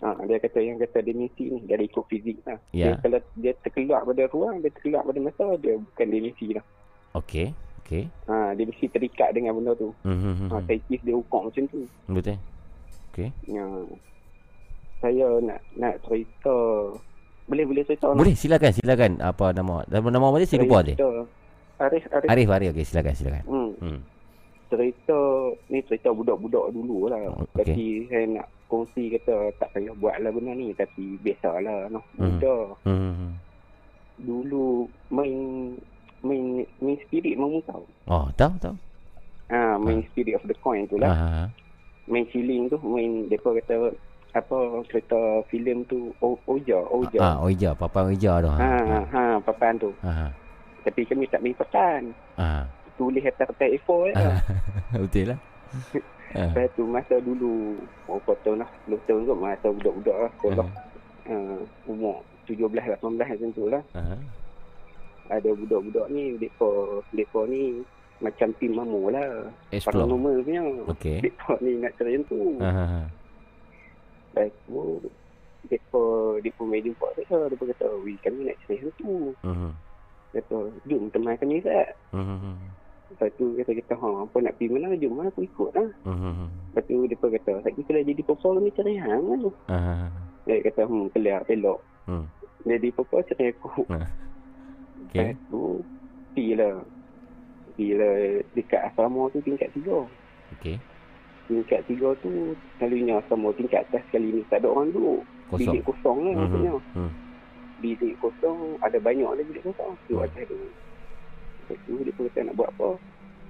Ha, 0.00 0.16
dia 0.24 0.36
kata 0.38 0.60
yang 0.60 0.76
kata 0.76 1.00
dimensi 1.00 1.44
ni 1.48 1.60
dia 1.64 1.76
ada 1.76 1.84
ikut 1.84 2.04
fizik 2.04 2.40
lah. 2.44 2.56
Ya. 2.72 2.96
Dia, 2.96 3.00
kalau 3.00 3.20
dia 3.36 3.52
terkeluar 3.60 4.00
pada 4.04 4.28
ruang, 4.28 4.60
dia 4.60 4.72
terkeluar 4.72 5.04
pada 5.04 5.20
masa, 5.20 5.44
dia 5.56 5.76
bukan 5.76 6.06
dimensi 6.08 6.56
lah. 6.56 6.64
Okey. 7.12 7.52
Okey. 7.84 8.04
Ha, 8.30 8.54
dia 8.54 8.64
mesti 8.68 8.86
terikat 8.86 9.34
dengan 9.34 9.56
benda 9.56 9.72
tu. 9.74 9.90
Hmm. 10.06 10.48
Ha, 10.52 10.62
saintis 10.68 11.00
dia 11.02 11.14
hukum 11.16 11.48
macam 11.48 11.64
tu. 11.66 11.82
Betul. 12.06 12.36
Okey. 13.10 13.28
Ya. 13.50 13.66
Saya 15.00 15.26
nak 15.40 15.60
nak 15.80 15.94
cerita 16.04 16.54
boleh 17.50 17.64
boleh 17.66 17.82
cerita 17.82 18.12
nak 18.12 18.20
Boleh 18.20 18.36
silakan 18.36 18.70
silakan 18.70 19.10
apa 19.18 19.50
nama 19.50 19.82
nama 19.90 20.06
nama 20.12 20.24
apa 20.30 20.36
dia 20.38 20.48
saya 20.48 20.62
lupa 20.62 20.84
dia. 20.86 20.96
Arif 21.80 22.04
Arif. 22.12 22.28
Arif 22.28 22.48
Arif 22.52 22.68
okey 22.76 22.84
silakan 22.86 23.14
silakan. 23.16 23.44
Hmm. 23.48 23.70
Hmm. 23.80 24.00
Cerita 24.70 25.18
ni 25.66 25.82
cerita 25.82 26.14
budak-budak 26.14 26.70
dulu 26.70 27.10
lah. 27.10 27.18
Oh, 27.32 27.42
Okay. 27.58 27.74
Tapi 27.74 27.84
saya 28.06 28.24
nak 28.38 28.46
kongsi 28.70 29.10
kata 29.18 29.50
tak 29.58 29.74
payah 29.74 29.90
buat 29.98 30.14
lah 30.22 30.30
benda 30.30 30.54
ni 30.54 30.70
tapi 30.78 31.18
biasalah 31.18 31.90
noh. 31.90 32.04
Hmm. 32.14 32.38
Muda. 32.38 32.56
Hmm. 32.86 33.34
Dulu 34.20 34.86
main 35.10 35.74
main 36.20 36.44
main 36.78 36.96
spirit 37.00 37.34
mau 37.34 37.52
tahu. 37.62 37.84
Oh, 38.06 38.26
tahu 38.34 38.52
tahu. 38.58 38.76
Ah, 39.46 39.74
main 39.76 40.04
spirit 40.06 40.34
of 40.34 40.44
the 40.44 40.54
coin 40.56 40.86
tu 40.86 40.96
lah. 40.96 41.10
Ah. 41.10 41.46
Main 42.06 42.26
shilling 42.28 42.66
tu 42.66 42.78
main 42.80 43.26
depa 43.26 43.50
kata 43.56 43.90
apa 44.30 44.56
cerita 44.86 45.18
filem 45.46 45.82
tu 45.84 46.14
O- 46.18 46.38
Oja 46.46 46.78
Oja. 46.86 47.18
Ah, 47.18 47.36
Oija, 47.40 47.70
papan 47.72 48.08
Oija 48.08 48.38
tu. 48.38 48.48
ha, 48.48 48.58
ha, 48.78 48.98
ha, 49.04 49.22
papan 49.40 49.74
tu. 49.76 49.90
Ha. 50.00 50.30
Tapi 50.80 51.02
kami 51.02 51.26
tak 51.26 51.40
main 51.40 51.54
papan. 51.54 52.14
Ah. 52.34 52.62
Tulis 52.94 53.22
atas 53.22 53.48
kertas 53.48 53.70
A4 53.74 53.90
je. 54.06 54.12
Ah. 54.14 54.38
Betul 54.94 55.24
lah. 55.28 55.38
Ah. 56.30 56.46
Lepas 56.46 56.70
tu 56.72 56.86
masa 56.86 57.18
dulu 57.18 57.74
Berapa 58.06 58.38
tahun 58.42 58.62
lah 58.62 58.70
10 58.86 59.02
tahun 59.02 59.22
kot 59.24 59.34
Masa 59.36 59.66
budak-budak 59.68 60.14
lah 60.16 60.30
Sekolah 60.30 60.66
uh, 61.26 61.58
Umur 61.86 62.22
17 62.46 62.70
18 62.70 63.02
macam 63.02 63.50
tu 63.50 63.66
lah 63.66 63.82
Ah. 63.90 64.14
Ada 65.30 65.54
budak-budak 65.54 66.06
ni 66.08 66.34
Mereka 66.34 66.70
Mereka 67.08 67.38
ni 67.46 67.80
Macam 68.18 68.48
tim 68.58 68.74
mamu 68.74 69.08
lah 69.08 69.46
Explore. 69.70 70.04
Paranormal 70.04 70.42
punya 70.42 70.62
Okey. 70.90 71.18
Mereka 71.22 71.52
ni 71.60 71.72
nak 71.78 71.94
yang 71.96 72.24
tu 72.26 72.38
Ah. 72.58 73.06
Lepas 74.30 74.50
tu 74.60 74.98
Mereka 75.64 76.02
Mereka 76.36 76.60
main 76.62 76.82
jumpa 76.82 77.06
saya 77.14 77.46
Mereka 77.46 77.64
kata 77.70 77.86
Wih 78.02 78.18
kami 78.20 78.40
nak 78.44 78.56
yang 78.66 78.90
tu 78.94 79.32
Hmm. 79.40 79.72
Kata 80.30 80.56
Jom 80.84 81.08
teman 81.08 81.34
kami 81.36 81.58
tak 81.60 81.94
Hmm. 82.10 82.58
Lepas 83.08 83.26
tu 83.34 83.54
kata 83.56 83.72
kita 83.72 83.94
ha, 83.96 84.06
Apa 84.20 84.36
nak 84.38 84.54
pergi 84.54 84.70
mana 84.70 84.94
Jom 84.94 85.14
lah 85.14 85.26
aku 85.26 85.42
ikut 85.42 85.70
lah 85.72 85.88
Hmm. 86.04 86.46
Lepas 86.68 86.82
tu 86.84 86.94
mereka 87.00 87.26
kata 87.28 87.52
Saya 87.60 87.74
kalau 87.76 88.02
jadi 88.04 88.22
perform 88.22 88.54
kami 88.58 88.70
cari 88.72 88.94
hang 88.96 89.24
lah 89.24 89.40
Ah. 89.66 90.06
Dia 90.42 90.62
kata 90.62 90.82
hmm 90.84 91.10
kelir 91.10 91.42
elok 91.48 91.78
Hmm. 92.02 92.26
Jadi 92.60 92.88
papa 92.90 93.22
cari 93.22 93.50
aku 93.50 93.86
Ah. 95.10 95.26
Lepas 95.26 95.36
tu 95.48 95.62
Bila 96.32 96.68
Bila 97.74 98.08
dekat 98.52 98.80
asrama 98.86 99.26
tu 99.30 99.40
tingkat 99.40 99.66
tiga 99.72 100.06
Okey. 100.52 100.76
Tingkat 101.46 101.80
tiga 101.84 102.14
tu 102.18 102.30
Selalunya 102.76 103.18
asrama 103.18 103.50
tingkat 103.52 103.82
atas 103.84 104.02
kali 104.08 104.30
ni 104.30 104.42
Tak 104.46 104.62
ada 104.62 104.68
orang 104.68 104.90
duduk 104.90 105.22
Kosong. 105.48 105.66
Bilik 105.66 105.82
kosong 105.82 106.18
lah 106.20 106.30
Hmm. 106.30 106.40
maksudnya 106.40 106.72
Hmm. 106.94 107.12
Bilik 107.80 108.14
kosong 108.18 108.58
Ada 108.78 108.98
banyak 108.98 109.26
lagi 109.26 109.44
bilik 109.46 109.64
kosong 109.66 109.92
Tu 110.04 110.14
Hmm. 110.14 110.22
atas 110.22 110.44
tu 110.44 110.58
Lepas 111.60 111.78
tu 111.82 111.92
dia 112.00 112.12
pun 112.12 112.22
kata 112.26 112.40
nak 112.44 112.56
buat 112.56 112.70
apa 112.70 112.90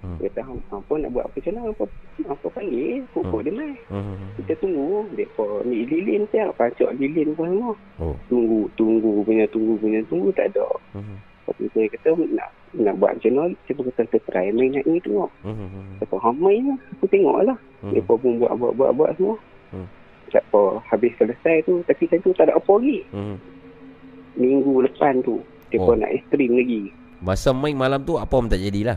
Hmm. 0.01 0.16
Dia 0.16 0.32
kata 0.32 0.41
apa 0.73 0.93
nak 0.97 1.12
buat 1.12 1.24
apa 1.27 1.37
macam 1.37 1.53
mana 1.53 1.69
Apa, 1.70 1.85
apa 2.27 2.47
panggil 2.51 3.05
Pokok 3.12 3.28
Hmm. 3.31 3.45
dia 3.45 3.53
mai 3.53 3.73
Hmm. 3.87 4.16
Kita 4.41 4.53
tunggu 4.57 5.05
Dia 5.12 5.28
pun 5.37 5.61
ni 5.62 5.85
lilin 5.85 6.24
siap 6.27 6.57
Pacok 6.57 6.97
lilin 6.97 7.37
pun 7.37 7.47
semua 7.47 7.73
Oh. 7.99 8.16
Tunggu 8.27 8.65
Tunggu 8.74 9.20
punya 9.20 9.45
Tunggu 9.47 9.77
punya 9.77 10.01
Tunggu 10.07 10.32
tak 10.32 10.49
ada 10.49 10.65
Hmm. 10.97 11.20
Lepas 11.51 11.59
tu 11.59 11.74
saya 11.74 11.86
kata 11.90 12.09
nak 12.31 12.48
nak 12.70 12.94
buat 12.97 13.10
macam 13.18 13.32
mana 13.35 13.55
Saya 13.66 13.74
pun 13.74 13.85
kata 13.90 14.02
kita 14.06 14.18
try 14.24 14.47
main 14.48 14.70
nak 14.70 14.85
ni 14.86 15.02
tengok 15.02 15.31
Hmm. 15.43 15.98
Saya 15.98 16.16
ha, 16.16 16.31
main 16.31 16.62
lah 16.64 16.78
Aku 16.94 17.06
tengok 17.06 17.39
lah 17.43 17.59
Hmm. 17.82 17.90
Dia 17.90 18.01
pun 18.06 18.39
buat 18.39 18.52
buat 18.55 18.72
buat 18.72 18.90
buat 18.94 19.10
semua 19.16 19.35
Hmm. 19.74 19.86
Tak 20.31 20.47
apa 20.47 20.62
Habis 20.86 21.10
selesai 21.16 21.56
tu 21.64 21.82
Tapi 21.82 22.02
saya 22.06 22.20
tu 22.20 22.31
tak 22.32 22.47
ada 22.47 22.55
apa 22.55 22.72
lagi 22.72 23.02
Hmm. 23.10 23.35
Minggu 24.36 24.74
lepan 24.81 25.18
tu 25.20 25.43
Dia 25.68 25.82
Oh. 25.82 25.90
pun 25.90 25.98
nak 25.98 26.14
stream 26.24 26.55
lagi 26.55 26.94
Masa 27.18 27.51
main 27.51 27.74
malam 27.74 27.98
tu 28.01 28.14
apa 28.14 28.31
pun 28.31 28.47
tak 28.47 28.59
jadilah. 28.59 28.97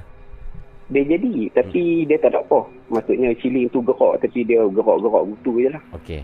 Dia 0.88 1.02
jadi 1.04 1.50
Tapi 1.52 2.06
dia 2.06 2.18
tak 2.18 2.32
ada 2.32 2.40
apa 2.40 2.60
Maksudnya 2.88 3.34
chilling 3.36 3.66
tu 3.68 3.82
gerak 3.82 4.22
Tapi 4.22 4.46
dia 4.46 4.62
gerak-gerak 4.64 5.24
gitu 5.34 5.52
je 5.58 5.70
lah 5.72 5.84
Okey. 5.92 6.22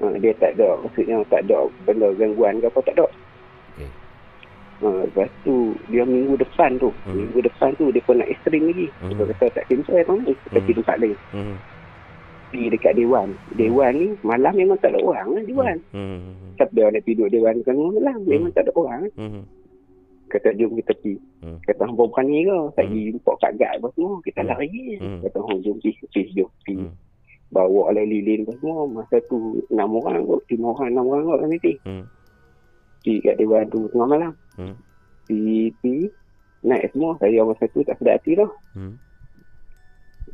ha, 0.00 0.10
Dia 0.18 0.32
tak 0.34 0.58
ada 0.58 0.74
Maksudnya 0.82 1.22
tak 1.28 1.46
ada 1.46 1.70
Benda 1.84 2.10
gangguan 2.12 2.58
ke 2.58 2.66
apa 2.66 2.80
tak 2.82 2.94
ada. 2.96 3.06
Ha, 4.76 4.88
lepas 5.08 5.28
tu 5.40 5.72
dia 5.88 6.04
minggu 6.04 6.36
depan 6.36 6.76
tu 6.76 6.92
Hmm. 7.08 7.16
minggu 7.16 7.40
depan 7.40 7.72
tu 7.80 7.88
dia 7.88 8.04
pun 8.04 8.20
nak 8.20 8.28
stream 8.44 8.68
lagi 8.68 8.92
Hmm. 9.00 9.08
dia 9.08 9.24
kata 9.32 9.46
tak 9.56 9.64
cancel 9.72 10.00
tau 10.04 10.16
ni 10.20 10.32
kita 10.36 10.58
Hmm. 10.60 10.68
tempat 10.76 10.96
lain 11.00 11.16
Hmm. 11.32 11.56
pergi 12.46 12.66
dekat 12.76 12.92
Dewan 12.94 13.28
Dewan 13.56 13.92
ni 13.96 14.08
malam 14.20 14.52
memang 14.52 14.76
tak 14.78 14.92
ada 14.92 15.00
orang 15.00 15.28
lah 15.32 15.42
Dewan 15.48 15.76
Hmm. 15.96 16.20
Siapa 16.56 16.72
dia 16.72 16.92
nak 16.92 17.02
tidur 17.04 17.28
Dewan 17.28 17.56
kan 17.64 17.72
malam 17.72 18.20
memang 18.24 18.52
tak 18.52 18.68
ada 18.68 18.72
orang 18.76 19.08
Hmm. 19.16 19.42
Kata 20.26 20.50
jom 20.58 20.74
kita 20.74 20.90
pergi. 20.98 21.14
Hmm. 21.38 21.62
Kata 21.62 21.86
hang 21.86 21.94
berani 21.94 22.42
ke? 22.42 22.50
Tak 22.50 22.58
Hmm. 22.58 22.74
pergi 22.74 23.02
jumpa 23.14 23.32
kakak 23.38 23.70
apa 23.78 23.88
semua. 23.94 24.14
Kita 24.26 24.40
Hmm. 24.42 24.48
lari. 24.50 24.74
Hmm. 24.98 25.18
Kata 25.22 25.38
hang 25.38 25.58
jom 25.62 25.76
pergi. 25.78 25.90
Pergi 26.02 26.32
jom 26.34 26.50
pergi. 26.50 26.74
Hmm. 26.82 26.92
Bawa 27.46 27.82
lah 27.94 28.02
lilin 28.02 28.42
apa 28.42 28.52
semua. 28.58 28.90
Masa 28.90 29.16
tu 29.30 29.62
enam 29.70 29.94
orang 29.94 30.26
kot. 30.26 30.42
Lima 30.50 30.74
orang, 30.74 30.88
enam 30.90 31.04
orang 31.06 31.24
kot 31.24 31.38
kami 31.46 31.56
pergi. 31.62 31.74
Hmm. 31.86 32.04
Pergi 32.98 33.14
kat 33.22 33.34
Dewan 33.38 33.64
tu 33.70 33.78
tengah 33.86 34.08
malam. 34.10 34.32
Hmm. 34.56 34.76
Pergi. 35.28 36.10
Naik 36.66 36.92
semua. 36.92 37.14
Saya 37.20 37.44
masa 37.46 37.64
tu 37.70 37.84
tak 37.84 37.96
sedar 38.00 38.16
hati 38.18 38.34
tau. 38.34 38.50
Hmm. 38.74 38.96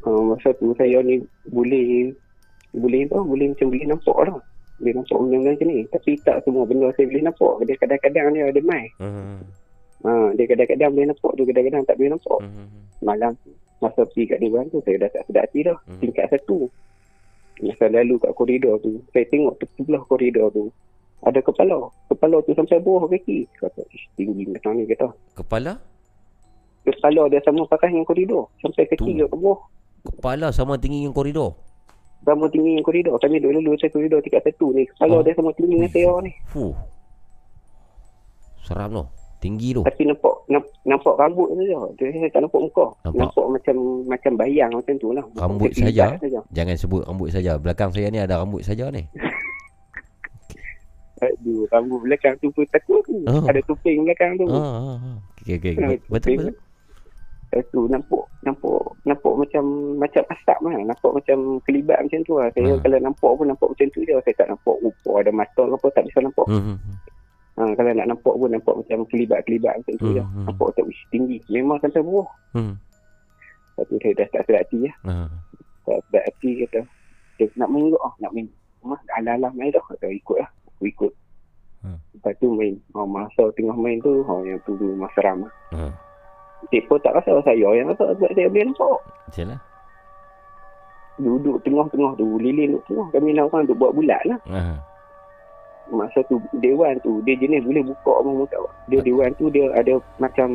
Uh, 0.03 0.35
masa 0.35 0.51
tu 0.57 0.75
saya 0.75 0.99
ni 1.05 1.23
boleh 1.47 2.11
boleh 2.73 3.05
tau, 3.07 3.23
boleh 3.23 3.53
macam 3.53 3.69
boleh 3.69 3.87
nampak 3.87 4.19
tau. 4.27 4.39
Boleh 4.81 4.93
nampak 4.97 5.17
benda-benda 5.21 5.51
macam 5.55 5.69
ni. 5.69 5.79
Tapi 5.93 6.11
tak 6.25 6.37
semua 6.43 6.65
benda 6.65 6.89
saya 6.97 7.07
boleh 7.07 7.23
nampak. 7.23 7.55
Dia 7.69 7.75
kadang-kadang 7.79 8.27
dia 8.33 8.45
ada 8.49 8.61
mai. 8.65 8.85
Hmm. 8.99 9.41
Ha, 10.03 10.35
dia 10.35 10.45
kadang-kadang 10.51 10.91
boleh 10.91 11.07
nampak 11.15 11.33
tu, 11.39 11.43
kadang-kadang 11.47 11.83
tak 11.87 11.95
boleh 12.01 12.11
nampak. 12.17 12.41
Hmm. 12.43 12.69
Malam 13.03 13.33
masa 13.83 14.07
pergi 14.07 14.31
kat 14.31 14.39
Dewan 14.39 14.71
tu 14.71 14.79
saya 14.87 15.07
dah 15.07 15.11
tak 15.11 15.23
sedar 15.27 15.43
hati 15.47 15.61
dah. 15.67 15.79
Hmm. 15.87 16.01
Tingkat 16.03 16.27
satu. 16.33 16.67
Masa 17.63 17.87
lalu 17.87 18.19
kat 18.19 18.33
koridor 18.35 18.75
tu, 18.83 18.99
saya 19.15 19.23
tengok 19.31 19.55
tu 19.61 19.67
sebelah 19.79 20.03
koridor 20.09 20.51
tu 20.51 20.67
ada 21.23 21.39
kepala. 21.39 21.87
Kepala 22.11 22.43
tu 22.43 22.53
sampai 22.53 22.83
bawah 22.83 23.07
kaki. 23.07 23.47
Kata, 23.55 23.83
ish, 23.91 24.07
tinggi 24.19 24.43
macam 24.51 24.75
ni 24.75 24.87
kata. 24.87 25.09
Kepala? 25.39 25.79
Kepala 26.83 27.31
dia 27.31 27.39
sama 27.47 27.63
pakai 27.65 27.95
dengan 27.95 28.03
koridor. 28.03 28.51
Sampai 28.59 28.91
kaki 28.91 29.23
Tu. 29.23 29.23
ke 29.23 29.37
bawah. 29.39 29.59
Kepala 30.03 30.51
sama 30.51 30.75
tinggi 30.75 31.07
dengan 31.07 31.15
koridor. 31.15 31.55
Sama 32.27 32.51
tinggi 32.51 32.75
dengan 32.75 32.87
koridor. 32.87 33.15
Kami 33.23 33.39
duduk 33.39 33.55
lalu 33.55 33.79
saya 33.79 33.91
koridor 33.95 34.19
tingkat 34.19 34.43
satu 34.43 34.75
ni. 34.75 34.83
Kepala 34.91 35.15
Oh. 35.15 35.23
dia 35.23 35.35
sama 35.39 35.51
tinggi 35.55 35.75
dengan 35.79 35.91
saya 35.95 36.11
ni. 36.27 36.33
Fuh. 36.51 36.75
Seram 38.63 38.91
tu. 38.91 39.05
Tinggi 39.43 39.75
tu. 39.75 39.83
Tapi 39.83 40.07
nampak 40.07 40.35
namp, 40.47 40.67
nampak 40.87 41.15
rambut 41.19 41.51
saja. 41.59 41.79
Dia 41.99 42.15
saya 42.15 42.31
tak 42.31 42.41
nampak 42.47 42.63
muka. 42.63 42.87
Nampak. 43.03 43.19
Nampak, 43.19 43.47
macam 43.51 43.77
macam 44.07 44.33
bayang 44.39 44.71
macam 44.71 44.95
tu 45.03 45.09
lah. 45.11 45.25
Rambut 45.35 45.71
saja. 45.75 46.15
Jangan 46.55 46.75
sebut 46.79 47.03
rambut 47.03 47.35
saja. 47.35 47.59
Belakang 47.59 47.91
saya 47.91 48.07
ni 48.11 48.23
ada 48.23 48.39
rambut 48.39 48.63
saja 48.63 48.87
ni. 48.95 49.03
Aduh, 51.23 51.71
rambut 51.71 52.03
belakang 52.03 52.35
tu 52.37 52.51
pun 52.51 52.67
takut 52.69 52.99
tu. 53.07 53.23
Oh. 53.25 53.47
Ada 53.47 53.63
tuping 53.63 54.03
belakang 54.03 54.35
tu. 54.37 54.47
Ah, 54.47 54.59
ah, 54.59 54.99
ah. 54.99 55.17
Okey 55.39 55.55
okey. 55.57 55.75
Ah, 55.79 55.95
Betul 56.09 56.35
betul. 56.37 56.55
Lepas 57.53 57.69
tu 57.69 57.81
nampak 57.85 58.25
nampak 58.43 58.81
nampak 59.05 59.33
macam 59.37 59.65
macam 59.95 60.23
asap 60.27 60.59
lah. 60.59 60.73
Nampak 60.83 61.11
macam 61.13 61.37
kelibat 61.63 61.99
macam 62.01 62.21
tu 62.25 62.35
lah. 62.35 62.49
Saya 62.51 62.73
Hmm. 62.73 62.81
kalau 62.81 62.99
nampak 62.99 63.31
pun 63.31 63.47
nampak 63.47 63.69
macam 63.71 63.87
tu 63.89 64.01
je. 64.03 64.15
Saya 64.19 64.35
tak 64.35 64.49
nampak 64.49 64.77
rupa 64.81 65.11
ada 65.21 65.31
mata 65.31 65.63
ke 65.63 65.73
apa 65.73 65.87
tak 65.93 66.05
bisa 66.09 66.19
nampak. 66.19 66.47
Hmm. 66.49 66.81
Ha, 67.53 67.63
kalau 67.77 67.91
nak 67.93 68.09
nampak 68.09 68.33
pun 68.33 68.49
nampak 68.49 68.75
macam 68.75 68.99
kelibat-kelibat 69.07 69.75
macam 69.77 69.95
tu 69.95 70.07
Hmm, 70.07 70.17
je. 70.17 70.23
hmm. 70.25 70.45
Nampak 70.49 70.69
tak 70.73 70.85
wish 70.89 71.03
tinggi. 71.07 71.39
Memang 71.47 71.77
sampai 71.79 72.01
bawah. 72.01 72.29
Hmm. 72.51 72.75
Lepas 73.71 73.85
tu 73.85 73.97
saya 74.01 74.13
dah 74.17 74.27
tak 74.31 74.43
sedar 74.43 74.61
hati 74.65 74.79
lah. 74.81 74.95
Ah. 75.05 75.29
Tak 75.85 75.99
sedar 76.09 76.23
hati 76.25 76.51
kata. 76.59 76.81
Dia 77.37 77.45
nak 77.55 77.69
main? 77.69 77.93
Oh, 77.95 78.15
nak 78.17 78.33
main. 78.33 78.47
Mah, 78.81 79.01
alah-alah 79.13 79.53
main 79.53 79.69
dah. 79.69 79.85
Kata 79.85 80.09
ikut 80.09 80.41
lah. 80.41 80.49
Aku 80.83 80.91
ikut. 80.91 81.13
Hmm. 81.87 81.99
Lepas 82.11 82.35
tu 82.43 82.51
main. 82.51 82.75
Oh, 82.91 83.07
masa 83.07 83.47
tengah 83.55 83.79
main 83.79 84.03
tu, 84.03 84.27
oh, 84.27 84.43
yang 84.43 84.59
tu 84.67 84.75
memang 84.75 85.07
seram 85.15 85.47
lah. 85.47 85.53
Ah. 85.71 85.95
Dia 86.75 86.83
pun 86.91 86.99
tak 86.99 87.15
rasa 87.15 87.39
saya 87.43 87.69
yang 87.71 87.87
rasa 87.87 88.19
sebab 88.19 88.31
saya 88.35 88.51
boleh 88.51 88.67
nampak. 88.67 88.99
Macam 89.31 89.47
lah. 89.47 89.61
Duduk 91.23 91.57
tengah-tengah 91.63 92.13
tu, 92.19 92.27
lilin 92.39 92.75
duduk 92.75 92.85
tengah. 92.91 93.07
Kami 93.15 93.31
enam 93.31 93.47
orang 93.47 93.71
tu 93.71 93.79
buat 93.79 93.95
bulat 93.95 94.23
lah. 94.27 94.39
Ah. 94.51 94.79
Masa 95.93 96.23
tu 96.27 96.39
dewan 96.57 96.99
tu, 97.03 97.23
dia 97.23 97.35
jenis 97.37 97.63
boleh 97.63 97.83
buka 97.85 98.13
apa 98.17 98.31
tau. 98.49 98.67
Dia 98.89 98.99
dewan 99.03 99.31
tu 99.37 99.47
dia 99.51 99.67
ada 99.77 99.99
macam 100.19 100.49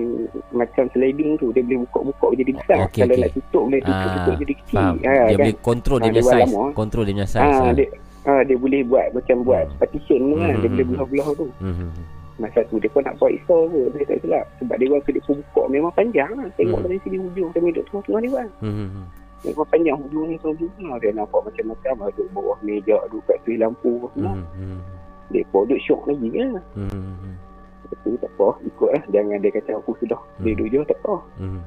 macam 0.50 0.88
sliding 0.92 1.40
tu, 1.40 1.52
dia 1.52 1.62
boleh 1.62 1.88
buka-buka 1.88 2.28
jadi 2.36 2.52
besar. 2.52 2.78
Okey, 2.88 3.00
Kalau 3.04 3.16
okey. 3.16 3.24
nak 3.24 3.32
tutup 3.32 3.64
boleh 3.64 3.82
tutup, 3.84 4.00
Ah, 4.04 4.16
tutup 4.18 4.36
jadi 4.44 4.54
kecil. 4.60 4.76
Ha, 4.76 4.84
Dia 4.92 5.08
kan? 5.08 5.38
boleh 5.40 5.56
control 5.60 5.98
dia 6.00 6.04
Ah, 6.04 6.10
punya 6.10 6.20
dewan 6.20 6.34
size. 6.36 6.52
lama. 6.52 6.64
Control 6.74 7.04
dia 7.06 7.14
punya 7.16 7.28
size. 7.28 7.44
Ah, 7.44 7.60
ah. 7.62 7.72
dia, 7.76 7.88
ah, 8.28 8.42
dia 8.44 8.56
boleh 8.56 8.84
buat 8.84 9.08
macam 9.12 9.42
buat 9.42 9.64
Hmm. 9.66 9.78
partition 9.80 10.20
tu 10.22 10.36
kan. 10.36 10.48
Hmm, 10.50 10.60
Dia 10.60 10.70
boleh 10.70 10.84
hmm, 10.84 10.94
belah-belah 10.94 11.28
tu. 11.34 11.48
Hmm. 11.58 11.74
hmm, 11.74 11.92
Masa 12.38 12.62
tu 12.66 12.78
dia 12.78 12.86
pun 12.88 13.02
nak 13.02 13.18
buat 13.18 13.32
iso 13.32 13.66
ke. 13.66 13.82
Saya 13.90 14.06
tak 14.06 14.18
silap. 14.22 14.46
Sebab 14.60 14.76
dewan 14.78 15.00
tu 15.02 15.10
dia 15.10 15.24
pun 15.24 15.36
buka 15.42 15.62
memang 15.68 15.90
panjang 15.92 16.30
lah. 16.32 16.46
Tengok 16.54 16.78
Hmm. 16.78 16.86
dari 16.86 17.00
sini 17.02 17.18
hujung. 17.18 17.50
Kami 17.50 17.68
duduk 17.72 17.86
tengah-tengah 17.90 18.22
dewan. 18.22 18.48
Hmm. 18.60 18.74
hmm, 18.76 18.90
hmm. 18.92 19.06
Memang 19.40 19.68
panjang 19.68 19.98
hujung 19.98 20.26
ni 20.28 20.36
hujung 20.38 20.72
ni. 20.76 20.86
Dia 21.00 21.10
nampak 21.12 21.40
macam-macam. 21.42 21.94
lah. 21.98 22.10
Duduk 22.12 22.30
bawah 22.32 22.58
meja. 22.62 22.98
Duduk 23.08 23.24
kat 23.26 23.38
tulis 23.42 23.58
lampu. 23.58 23.92
Semua. 24.14 24.34
Hmm. 24.34 24.46
hmm, 24.54 24.80
Dia 25.28 25.42
pun 25.50 25.62
duduk 25.64 25.82
syok 25.82 26.02
lagi 26.06 26.28
kan. 26.32 26.50
hmm, 26.76 26.90
hmm, 26.90 27.16
hmm. 27.18 27.36
Lepas 27.82 27.98
tu 27.98 28.10
tak 28.20 28.32
apa. 28.32 28.48
Ikut 28.64 28.90
lah. 28.92 29.04
Jangan 29.10 29.38
dia 29.40 29.52
kata 29.52 29.72
aku 29.76 29.92
sudah. 29.98 30.22
Dia 30.38 30.52
Hmm. 30.52 30.58
duduk 30.58 30.68
je 30.70 30.80
tak 30.86 31.00
apa. 31.02 31.16
Hmm. 31.36 31.62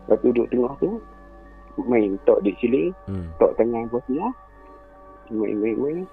Lepas 0.00 0.16
tu 0.16 0.28
duduk 0.30 0.48
tengah 0.48 0.72
tu. 0.78 0.90
Main 1.78 2.16
tok 2.24 2.40
di 2.40 2.56
siling. 2.56 2.88
Hmm. 3.04 3.28
Tok 3.36 3.52
tangan 3.54 3.84
apa 3.84 4.00
semua. 4.02 4.32
Main-main-main. 5.30 6.06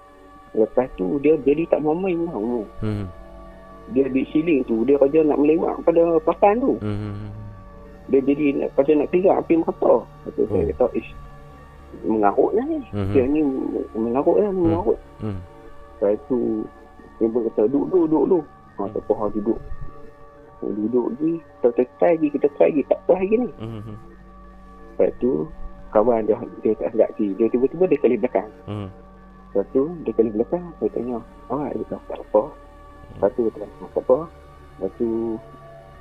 Lepas 0.54 0.86
tu 0.94 1.18
dia 1.18 1.34
jadi 1.42 1.66
tak 1.66 1.82
mau 1.82 1.98
main 1.98 2.14
lah. 2.30 2.38
Hmm. 2.78 3.10
Dia 3.90 4.06
di 4.06 4.22
siling 4.30 4.62
tu. 4.64 4.86
Dia 4.86 4.96
kerja 5.02 5.26
nak 5.26 5.42
melewat 5.42 5.82
pada 5.82 6.16
papan 6.22 6.62
tu. 6.62 6.78
Hmm. 6.78 7.28
Dia 8.08 8.22
jadi 8.22 8.62
nak, 8.62 8.70
kerja 8.78 8.92
nak 8.94 9.10
keluar 9.10 9.42
api 9.42 9.58
mata. 9.58 10.06
Lepas 10.24 10.30
tu 10.38 10.42
saya 10.48 10.64
kata 10.72 10.86
ish. 10.94 11.10
Mengarut 12.06 12.54
lah 12.54 12.64
ni. 12.70 12.80
Hmm. 12.94 13.12
Dia 13.12 13.24
ni 13.26 13.40
mengarut 13.98 14.38
lah. 14.38 14.50
Mengarut. 14.54 14.98
Hmm. 15.18 15.42
Lepas 15.98 16.16
tu. 16.30 16.62
Dia 17.18 17.26
pun 17.30 17.46
kata 17.50 17.62
duduk 17.70 17.86
duduk 17.90 18.06
duduk 18.06 18.24
duduk. 18.26 18.44
Ha, 18.74 18.90
tak 18.90 19.02
apa 19.06 19.12
ha, 19.14 19.24
duduk. 19.34 19.60
Duduk 20.64 21.06
lagi. 21.14 21.32
Kita, 21.62 21.82
try 21.98 22.12
lagi. 22.14 22.28
Kita 22.30 22.46
try 22.54 22.70
lagi. 22.70 22.82
Tak 22.88 22.98
apa 23.04 23.12
lagi 23.18 23.34
ni. 23.42 23.50
Hmm. 23.58 23.98
Lepas 24.94 25.10
tu. 25.18 25.50
Kawan 25.94 26.26
dia, 26.26 26.34
dia 26.66 26.74
tak 26.78 26.90
sedap. 26.90 27.10
Dia 27.18 27.46
tiba-tiba 27.50 27.84
dia 27.86 27.98
kali 28.02 28.16
belakang. 28.18 28.50
Hmm. 28.66 28.88
Lepas 29.54 29.70
tu 29.70 29.86
dia 30.02 30.10
kali 30.18 30.30
belakang. 30.34 30.66
Saya 30.82 30.90
tanya. 30.90 31.22
Awak 31.46 31.70
dia 31.78 31.84
kata 31.86 31.96
tak 32.10 32.20
apa. 32.26 32.42
Lepas 33.14 33.30
tu 33.38 33.40
dia 33.46 33.52
kata 33.54 33.84
tak 33.86 34.02
apa. 34.02 34.18
Lepas 34.82 34.90
tu. 34.98 35.08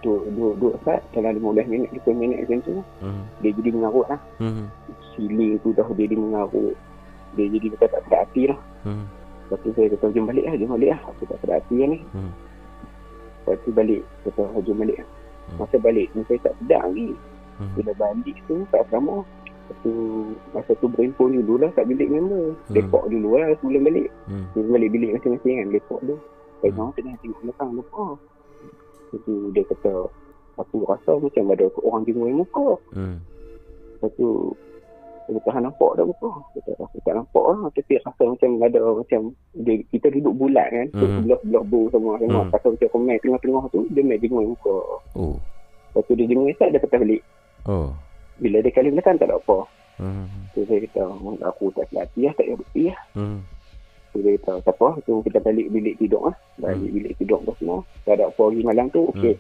Duduk, 0.04 0.22
duduk, 0.36 0.54
duduk 0.60 0.76
sat. 0.84 1.00
Dalam 1.14 1.40
15 1.40 1.70
minit, 1.70 1.90
20 2.02 2.18
minit 2.18 2.38
macam 2.44 2.60
tu. 2.66 2.76
Hmm. 3.00 3.24
Dia 3.40 3.56
jadi 3.56 3.70
mengarut 3.72 4.06
lah. 4.10 4.20
Hmm. 4.42 4.68
Siling 5.14 5.62
tu 5.62 5.72
dah 5.78 5.86
jadi 5.94 6.18
mengarut. 6.18 6.76
Dia 7.38 7.46
jadi 7.48 7.72
macam 7.72 7.88
tak 7.88 8.02
sedap 8.04 8.20
hati 8.26 8.44
lah. 8.50 8.60
Hmm. 8.84 9.06
Lepas 9.48 9.58
tu 9.62 9.70
saya 9.78 9.88
kata 9.94 10.06
jom 10.12 10.26
balik 10.26 10.44
lah. 10.50 10.54
Jom 10.58 10.70
balik 10.74 10.90
lah. 10.92 11.00
Aku 11.14 11.24
tak 11.30 11.38
sedap 11.40 11.56
hati 11.62 11.76
lah 11.78 11.88
ni. 11.94 12.00
Hmm. 12.12 12.32
Lepas 13.46 13.56
tu 13.62 13.70
balik. 13.70 14.02
Kata 14.26 14.42
"Oh, 14.50 14.62
jom 14.66 14.78
balik 14.82 14.98
lah. 14.98 15.08
Hmm. 15.54 15.58
Masa 15.62 15.76
balik 15.78 16.08
ni 16.18 16.22
saya 16.26 16.40
tak 16.42 16.54
sedap 16.58 16.82
lagi. 16.90 17.10
Hmm. 17.62 17.72
Bila 17.78 17.92
balik 17.94 18.38
tu 18.50 18.56
tak 18.74 18.84
sama. 18.90 19.16
Lepas 19.74 19.82
tu 19.82 19.94
masa 20.54 20.72
tu 20.78 20.88
berhimpun 20.88 21.34
dulu 21.34 21.58
lah 21.58 21.70
kat 21.74 21.90
bilik 21.90 22.06
member. 22.08 22.54
Hmm. 22.54 22.74
Lepak 22.78 23.04
dulu 23.10 23.30
lah 23.34 23.50
sebelum 23.58 23.82
balik. 23.84 24.08
Hmm. 24.30 24.46
Dia 24.54 24.62
balik 24.70 24.90
bilik 24.94 25.10
masing-masing 25.18 25.56
kan. 25.58 25.68
Lepak 25.74 26.00
tu. 26.06 26.16
Saya 26.62 26.70
Hmm. 26.70 26.80
hmm. 26.80 26.94
tengah 26.94 27.16
tengok 27.20 27.40
belakang 27.42 27.70
lupa. 27.74 28.06
Lepas 28.14 29.20
tu 29.26 29.34
dia 29.52 29.64
kata 29.66 29.94
aku 30.54 30.76
rasa 30.86 31.12
macam 31.18 31.44
ada 31.50 31.66
orang 31.82 32.04
jenguk 32.06 32.46
muka. 32.46 32.68
Hmm. 32.94 33.18
Lepas 33.98 34.10
tu 34.14 34.28
kata 35.24 35.50
"Hang 35.56 35.66
nampak 35.66 35.92
dah 35.98 36.06
muka. 36.06 36.30
Kata 36.54 36.72
aku 36.78 36.98
tak 37.02 37.14
nampak 37.16 37.46
lah. 37.48 37.60
Tapi 37.74 37.94
rasa 37.98 38.24
macam 38.28 38.50
ada 38.62 38.80
macam 38.94 39.22
dia, 39.56 39.74
kita 39.90 40.08
duduk 40.14 40.34
bulat 40.38 40.68
kan. 40.70 40.86
So, 40.94 41.04
Hmm. 41.04 41.14
sebelah-sebelah 41.18 41.64
bu 41.66 41.80
semua. 41.90 42.14
Hmm. 42.22 42.52
rasa 42.52 42.68
macam 42.70 42.88
komen 42.92 43.16
tengah-tengah 43.18 43.64
tu 43.74 43.80
dia 43.90 44.04
main 44.06 44.20
jenguk 44.22 44.46
muka. 44.54 44.78
Oh. 45.18 45.36
Lepas 45.90 46.02
tu 46.06 46.14
dia 46.14 46.26
jenguk 46.26 46.50
esat 46.50 46.70
dia 46.70 46.80
kata 46.80 46.96
balik. 47.02 47.22
Oh. 47.66 47.90
Bila 48.44 48.60
dia 48.60 48.70
kali 48.70 48.92
belakang 48.92 49.16
tak 49.16 49.32
ada 49.32 49.40
apa. 49.40 49.58
Hmm. 49.96 50.28
So 50.52 50.68
saya 50.68 50.84
kata 50.84 51.02
"Oh, 51.08 51.38
aku 51.40 51.72
tak 51.72 51.88
selati 51.88 52.28
lah. 52.28 52.34
Tak 52.34 52.44
payah 52.44 52.58
bukti 52.60 52.82
lah. 52.92 53.00
Hmm. 53.16 53.40
So 54.12 54.20
dia 54.20 54.36
kata 54.36 54.52
tak 54.62 54.76
apa. 54.76 54.88
So 55.02 55.24
kita 55.24 55.40
balik 55.40 55.68
bilik 55.70 55.96
tidur 55.98 56.28
lah. 56.28 56.36
Balik 56.60 56.84
Hmm. 56.84 56.94
bilik 56.94 57.14
tidur 57.16 57.40
tu 57.42 57.54
semua. 57.56 57.78
Tak 58.04 58.20
ada 58.20 58.28
apa 58.28 58.44
lagi 58.44 58.62
malam 58.62 58.86
tu. 58.90 59.08
Okey. 59.10 59.36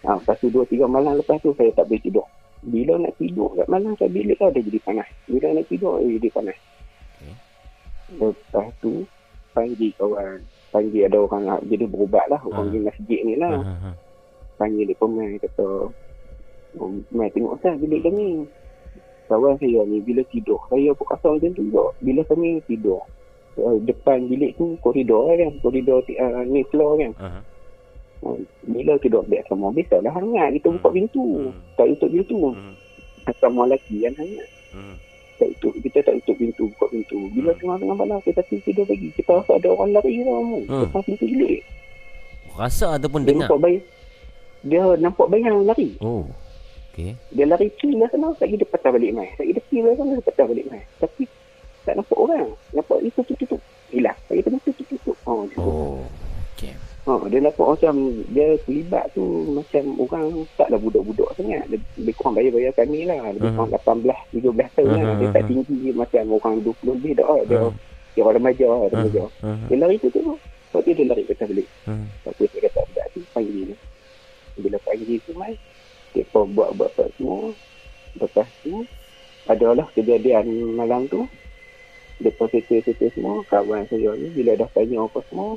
Ha, 0.00 0.14
lepas 0.14 0.36
tu 0.36 0.46
dua 0.48 0.62
tiga 0.64 0.86
malam 0.86 1.14
lepas 1.14 1.38
tu 1.38 1.50
saya 1.52 1.70
tak 1.72 1.86
boleh 1.86 1.98
tidur. 2.00 2.26
Bila 2.60 2.98
nak 2.98 3.14
tidur 3.14 3.54
kat 3.54 3.66
malam 3.66 3.94
saya 3.94 4.10
bilik 4.10 4.34
lah 4.36 4.50
dia 4.50 4.62
jadi 4.62 4.80
panas. 4.80 5.08
Bila 5.24 5.46
nak 5.52 5.66
tidur 5.66 5.94
dia 6.00 6.10
jadi 6.16 6.28
panas. 6.32 6.58
Okey. 7.18 7.34
Lepas 8.18 8.66
tu 8.80 8.92
panggil 9.52 9.90
kawan. 9.94 10.38
Panggil 10.68 11.02
ada 11.02 11.18
orang 11.18 11.42
nak 11.44 11.60
jadi 11.64 11.84
berubat 11.84 12.24
lah. 12.26 12.40
Orang 12.42 12.68
Ah. 12.68 12.72
di 12.72 12.80
masjid 12.80 13.20
ni 13.22 13.34
lah. 13.34 13.52
Ah, 13.54 13.68
ah, 13.68 13.86
ah. 13.90 13.94
Panggil 14.56 14.84
dia 14.84 14.96
pemain 14.96 15.32
kata. 15.38 15.68
Oh, 16.76 16.92
mai 17.08 17.32
tengok 17.32 17.56
sah 17.58 17.72
bilik 17.74 18.04
kami. 18.04 18.44
Kawan 19.24 19.56
saya 19.56 19.80
ni 19.84 20.00
bila 20.00 20.20
tidur. 20.28 20.60
Saya 20.68 20.92
pun 20.92 21.04
rasa 21.06 21.28
macam 21.30 21.52
tu 21.52 21.62
juga. 21.62 21.84
Bila 21.98 22.20
kami 22.24 22.60
tidur. 22.64 23.00
Uh, 23.56 23.80
depan 23.82 24.28
bilik 24.28 24.52
tu 24.54 24.76
koridor 24.78 25.32
kan. 25.32 25.52
Koridor 25.58 26.04
uh, 26.04 26.42
ni 26.44 26.60
floor 26.68 26.96
kan. 26.96 27.12
Ah. 27.18 27.40
Uh, 28.20 28.36
bila 28.64 28.96
tidur 28.98 29.24
biasa 29.24 29.52
mau 29.52 29.68
biasa 29.68 30.00
lah 30.00 30.12
hangat. 30.12 30.56
Kita 30.56 30.68
buka 30.76 30.88
pintu. 30.90 31.24
Hmm. 31.42 31.52
Tak 31.74 31.88
tutup 31.92 32.10
pintu. 32.10 32.36
Hmm. 32.52 32.74
Sama 33.34 33.64
lelaki 33.64 34.04
kan 34.04 34.12
hangat. 34.14 34.48
Hmm. 34.72 34.94
Tak 35.36 35.48
tutup. 35.54 35.72
Kita 35.82 35.98
tak 36.02 36.14
tutup 36.22 36.36
pintu. 36.38 36.64
Buka 36.68 36.86
pintu. 36.88 37.18
Bila 37.32 37.50
Hmm. 37.50 37.58
tengah-tengah 37.58 37.96
malam 37.96 38.18
kita 38.22 38.40
tidur 38.44 38.84
lagi. 38.84 39.08
Kita 39.12 39.30
rasa 39.34 39.56
ada 39.56 39.68
orang 39.68 39.90
lari 39.92 40.14
tau. 40.20 40.40
Hmm. 40.62 40.82
Depan 40.84 41.00
pintu 41.02 41.24
bilik. 41.26 41.60
Rasa 42.54 42.86
ataupun 42.94 43.22
Dia 43.22 43.28
dengar? 43.30 43.48
nampak 43.48 43.60
bayi. 43.60 43.78
dia 44.58 44.82
nampak 44.98 45.26
bayang 45.28 45.62
lari. 45.62 45.94
Oh. 46.00 46.26
Okey. 46.98 47.14
Dia 47.30 47.46
lari 47.46 47.70
kira 47.78 48.10
sana, 48.10 48.34
lagi 48.34 48.58
dia 48.58 48.66
patah 48.66 48.90
balik 48.90 49.14
mai. 49.14 49.30
Lagi 49.38 49.54
dia 49.54 49.62
kira 49.70 49.94
sana, 49.94 50.18
dia 50.18 50.24
patah 50.26 50.46
balik 50.50 50.66
mai. 50.66 50.82
Tapi 50.98 51.22
tak 51.86 51.94
nampak 51.94 52.18
orang. 52.18 52.50
Nampak 52.74 52.98
itu 53.06 53.22
tu 53.22 53.34
tu 53.38 53.44
tu. 53.46 53.58
Hilang. 53.94 54.18
Lagi 54.26 54.42
tu 54.42 54.50
tu 54.50 54.70
tu 54.74 54.82
tu 54.82 54.96
tu. 54.98 55.12
Oh, 55.22 55.46
oh. 55.46 55.62
Oh. 55.62 56.02
Okey. 56.58 56.74
Oh, 57.06 57.22
dia 57.30 57.38
nampak 57.38 57.64
macam 57.64 57.94
dia 58.34 58.58
terlibat 58.66 59.14
tu 59.14 59.22
macam 59.54 59.82
orang 60.02 60.26
taklah 60.58 60.76
budak-budak 60.76 61.30
sangat. 61.38 61.62
Dia 61.70 61.78
lebih 62.02 62.14
kurang 62.18 62.34
bayar-bayar 62.34 62.74
kami 62.74 63.06
lah. 63.06 63.30
Lebih 63.30 63.50
kurang 63.54 63.70
18, 63.70 64.34
17 64.34 64.74
tahun 64.74 64.88
lah. 64.98 65.14
Dia 65.22 65.28
tak 65.30 65.42
tinggi 65.46 65.88
macam 65.94 66.22
orang 66.34 66.54
20 66.66 66.98
lebih 66.98 67.12
dah. 67.14 67.30
Dia, 67.46 67.58
Hmm. 67.62 67.74
dia 68.12 68.22
orang 68.26 68.36
remaja, 68.42 68.64
orang 68.66 68.90
remaja. 68.90 69.22
Hmm. 69.38 69.62
Dia 69.70 69.76
lari 69.78 69.96
tu 70.02 70.10
tu. 70.10 70.20
Lepas 70.20 70.80
tu 70.82 70.90
dia 70.92 71.04
lari 71.06 71.22
patah 71.24 71.46
balik. 71.46 71.68
Hmm. 71.86 72.04
Lepas 72.10 72.32
tu 72.34 72.42
saya 72.50 72.60
kata 72.66 72.78
budak 72.90 73.06
tu 73.14 73.18
panggil 73.30 73.62
dia. 73.70 73.76
Bila 74.58 74.76
panggil 74.82 75.18
tu 75.22 75.32
mai, 75.38 75.54
dia 76.18 76.26
pun 76.34 76.50
buat-buat 76.50 76.90
apa 76.98 77.06
semua. 77.14 77.54
Lepas 78.18 78.50
tu, 78.66 78.82
adalah 79.46 79.86
kejadian 79.94 80.74
malam 80.74 81.06
tu. 81.06 81.30
Lepas 82.18 82.50
cerita-cerita 82.50 83.06
semua, 83.14 83.46
kawan 83.46 83.86
saya 83.86 84.10
ni 84.18 84.26
bila 84.34 84.58
dah 84.58 84.66
tanya 84.74 85.06
apa 85.06 85.22
semua, 85.30 85.54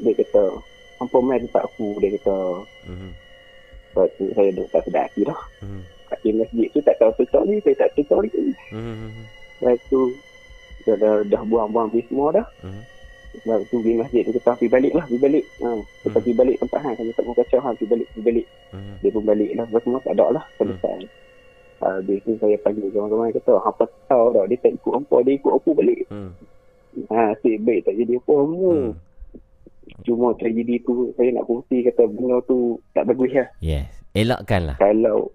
dia 0.00 0.16
kata, 0.16 0.64
hampa 0.96 1.18
main 1.20 1.44
tempat 1.44 1.68
aku, 1.68 2.00
dia 2.00 2.16
kata. 2.16 2.64
Hmm. 2.88 3.12
Lepas 3.92 4.08
tu 4.16 4.24
saya 4.32 4.48
dah 4.56 4.66
tak 4.72 4.82
sedar 4.88 5.04
hati 5.04 5.20
dah. 5.28 5.40
Hmm. 5.60 5.84
Kat 6.08 6.24
masjid 6.32 6.68
tu 6.72 6.80
tak 6.80 6.96
tahu 6.96 7.12
tutup 7.20 7.44
ni, 7.44 7.60
saya 7.60 7.76
tak 7.84 7.92
tutup 7.92 8.24
ni. 8.24 8.56
Hmm. 8.72 9.12
Lepas 9.60 9.76
tu, 9.92 10.16
dia 10.88 10.96
dah, 10.96 11.20
dah 11.28 11.42
buang-buang 11.44 11.92
pergi 11.92 12.08
semua 12.08 12.40
dah. 12.40 12.46
Hmm. 12.64 12.80
Lepas 13.36 13.68
tu 13.68 13.76
pergi 13.78 13.94
masjid 13.94 14.22
dia 14.22 14.32
kata 14.32 14.50
pergi 14.52 14.68
balik 14.68 14.92
lah, 14.92 15.04
pergi 15.04 15.20
balik. 15.20 15.44
Ha, 15.58 15.68
kita 15.74 16.06
Hmm. 16.06 16.14
pergi 16.16 16.32
balik 16.32 16.56
tempat 16.58 16.80
hang, 16.80 16.94
kami 16.94 17.10
tak 17.12 17.24
mau 17.24 17.34
kacau 17.34 17.60
hang, 17.60 17.74
pergi 17.74 17.88
balik, 17.88 18.06
pergi 18.08 18.24
balik. 18.24 18.46
Hmm. 18.70 18.94
Dia 18.98 19.10
pun 19.10 19.22
balik 19.24 19.50
lah, 19.52 19.64
lepas 19.64 19.82
semua 19.82 20.00
tak 20.00 20.14
ada 20.14 20.26
lah, 20.32 20.44
selesai. 20.56 20.98
Habis 21.76 22.18
tu 22.24 22.32
saya 22.40 22.56
panggil 22.58 22.88
kawan-kawan 22.88 23.28
kata, 23.30 23.52
hampa 23.60 23.84
tahu 24.06 24.26
dah, 24.32 24.44
dia 24.46 24.56
tak 24.58 24.72
ikut 24.72 24.92
hampa, 24.94 25.16
dia 25.20 25.32
ikut 25.34 25.52
aku 25.52 25.70
balik. 25.72 26.00
Hmm. 26.08 26.30
Ha, 27.06 27.36
asyik 27.36 27.60
baik 27.60 27.80
tak 27.84 27.94
jadi 27.94 28.12
apa 28.16 28.32
semua. 28.34 28.72
Hmm. 28.72 28.92
Cuma 30.02 30.26
tragedi 30.34 30.76
tu, 30.82 30.92
saya 31.14 31.28
nak 31.30 31.44
kongsi 31.44 31.84
kata 31.84 32.02
benda 32.06 32.40
tu 32.44 32.58
tak 32.90 33.04
bagus 33.06 33.30
lah. 33.32 33.48
Yes. 33.60 33.86
Elakkanlah. 34.12 34.76
Kalau, 34.76 35.28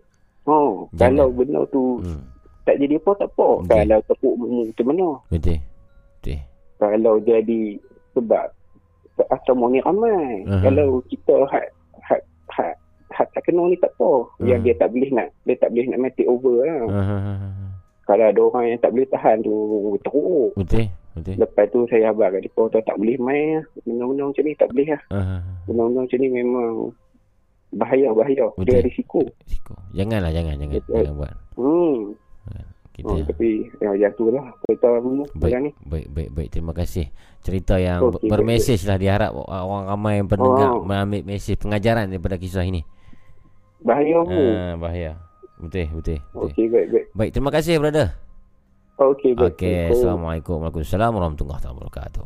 oh, 0.43 0.89
Jangan. 0.91 1.13
kalau 1.13 1.27
benda 1.29 1.61
tu 1.69 2.01
Hmm. 2.01 2.21
tak 2.63 2.75
jadi 2.77 2.97
apa, 2.97 3.11
tak 3.15 3.29
apa. 3.29 3.47
Okey. 3.61 3.69
Kalau 3.77 3.99
tepuk 4.03 4.33
macam 4.37 4.85
mana? 4.87 5.07
Betul. 5.29 5.57
Betul. 6.17 6.39
kalau 6.77 7.15
jadi 7.21 7.61
sebab 8.13 8.45
asrama 9.29 9.69
ni 9.69 9.79
ramai. 9.83 10.43
Aha. 10.49 10.65
Kalau 10.65 11.03
kita 11.05 11.45
had 11.51 11.67
had 12.01 12.21
had 12.49 12.73
had 13.11 13.27
tak 13.35 13.43
kenal 13.45 13.69
ni 13.69 13.77
tak 13.77 13.93
apa. 13.99 14.25
Yang 14.41 14.59
Hmm. 14.59 14.65
dia 14.65 14.73
tak 14.79 14.89
boleh 14.89 15.09
nak 15.13 15.27
dia 15.45 15.55
tak 15.59 15.69
boleh 15.69 15.85
nak 15.91 16.11
take 16.17 16.29
over 16.31 16.55
lah. 16.63 16.81
Ah. 16.89 17.63
Kalau 18.09 18.25
ada 18.27 18.41
orang 18.41 18.65
yang 18.75 18.79
tak 18.81 18.91
boleh 18.91 19.07
tahan 19.07 19.37
tu 19.45 19.53
teruk. 20.01 20.51
Betul. 20.57 20.89
Betul. 21.11 21.35
Lepas 21.43 21.65
tu 21.75 21.79
saya 21.91 22.15
abang 22.15 22.31
kat 22.31 22.47
dia 22.47 22.79
tak 22.87 22.95
boleh 22.95 23.17
main 23.19 23.59
lah. 23.59 23.65
Benda-benda 23.83 24.23
macam 24.31 24.43
ni 24.47 24.53
tak 24.55 24.69
boleh 24.71 24.87
lah. 24.89 25.01
Ah. 25.11 25.43
Benda-benda 25.67 25.99
macam 26.07 26.17
ni 26.17 26.29
memang 26.31 26.71
bahaya 27.71 28.07
bahaya. 28.11 28.45
Betul. 28.55 28.65
Dia 28.65 28.83
risiko. 28.83 29.21
Risiko. 29.43 29.73
Janganlah 29.91 30.31
jangan 30.31 30.55
jangan 30.55 30.75
Betul. 30.79 30.95
jangan 31.03 31.15
buat. 31.19 31.33
Hmm. 31.59 31.97
Kita 33.01 33.11
Oh, 33.11 33.25
tapi 33.25 33.49
ya, 33.77 33.91
yang 33.97 34.13
tu 34.13 34.29
lah 34.29 34.45
cerita 34.63 34.87
dulu 34.97 35.25
Baik, 35.33 35.53
ni. 35.59 35.71
baik, 35.83 36.07
baik, 36.09 36.29
baik. 36.31 36.49
Terima 36.49 36.71
kasih. 36.71 37.09
Cerita 37.41 37.75
yang 37.75 38.05
okay, 38.07 38.29
bermesej 38.29 38.77
lah 38.85 38.95
diharap 38.95 39.33
orang 39.33 39.89
ramai 39.89 40.21
yang 40.21 40.29
pendengar 40.29 40.77
Oh. 40.77 40.85
mengambil 40.85 41.25
mesej 41.25 41.57
pengajaran 41.57 42.07
daripada 42.07 42.37
kisah 42.37 42.61
ini. 42.61 42.85
Bahaya 43.81 44.21
pun. 44.21 44.53
Ah, 44.53 44.77
bahaya. 44.77 45.11
Betul, 45.57 45.89
betul. 45.93 46.17
betul. 46.21 46.45
Okey 46.47 46.65
baik 46.69 46.87
baik. 46.89 47.05
Baik, 47.11 47.29
terima 47.33 47.49
kasih 47.49 47.73
brother. 47.77 48.07
Okey 48.95 49.33
baik. 49.33 49.57
Okey, 49.57 49.89
Assalamualaikum 49.89 50.61
Waalaikumsalam 50.61 51.09
warahmatullahi 51.11 51.65
wabarakatuh. 51.65 52.25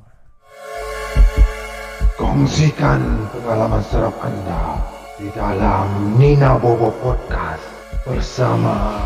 Kongsikan 2.16 3.00
pengalaman 3.32 3.84
seram 3.84 4.16
anda 4.20 4.80
di 5.16 5.28
dalam 5.32 5.88
Nina 6.16 6.56
Bobo 6.56 6.92
Podcast 7.00 7.64
bersama 8.04 9.04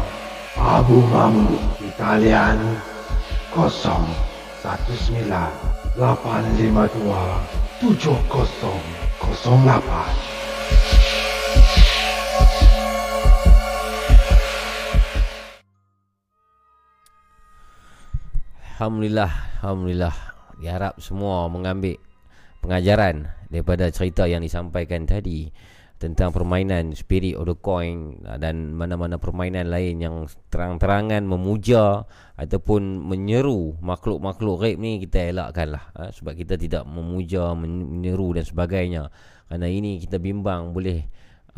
Abu 0.59 0.99
Mamu 1.07 1.55
di 1.79 1.87
talian 1.95 2.59
019 3.55 4.03
852 5.95 7.79
7008. 7.79 9.79
Alhamdulillah, 18.79 19.31
alhamdulillah. 19.63 20.15
Diharap 20.59 20.99
semua 20.99 21.47
mengambil 21.47 21.95
pengajaran 22.59 23.31
daripada 23.47 23.87
cerita 23.95 24.27
yang 24.27 24.43
disampaikan 24.43 25.07
tadi 25.07 25.47
tentang 25.99 26.31
permainan 26.31 26.95
Spirit 26.95 27.35
of 27.35 27.43
the 27.43 27.59
Coin 27.59 28.23
dan 28.39 28.71
mana-mana 28.71 29.19
permainan 29.19 29.67
lain 29.67 29.99
yang 29.99 30.15
terang-terangan 30.47 31.27
memuja 31.27 32.07
ataupun 32.39 33.03
menyeru 33.03 33.75
makhluk-makhluk 33.83 34.63
gaib 34.63 34.79
ni 34.79 35.03
kita 35.03 35.35
elakkanlah 35.35 35.91
ha? 35.91 36.07
sebab 36.15 36.39
kita 36.39 36.55
tidak 36.55 36.87
memuja, 36.87 37.51
men- 37.51 37.99
menyeru 37.99 38.31
dan 38.31 38.47
sebagainya. 38.47 39.11
Kerana 39.51 39.67
ini 39.67 39.99
kita 39.99 40.23
bimbang 40.23 40.71
boleh 40.71 41.03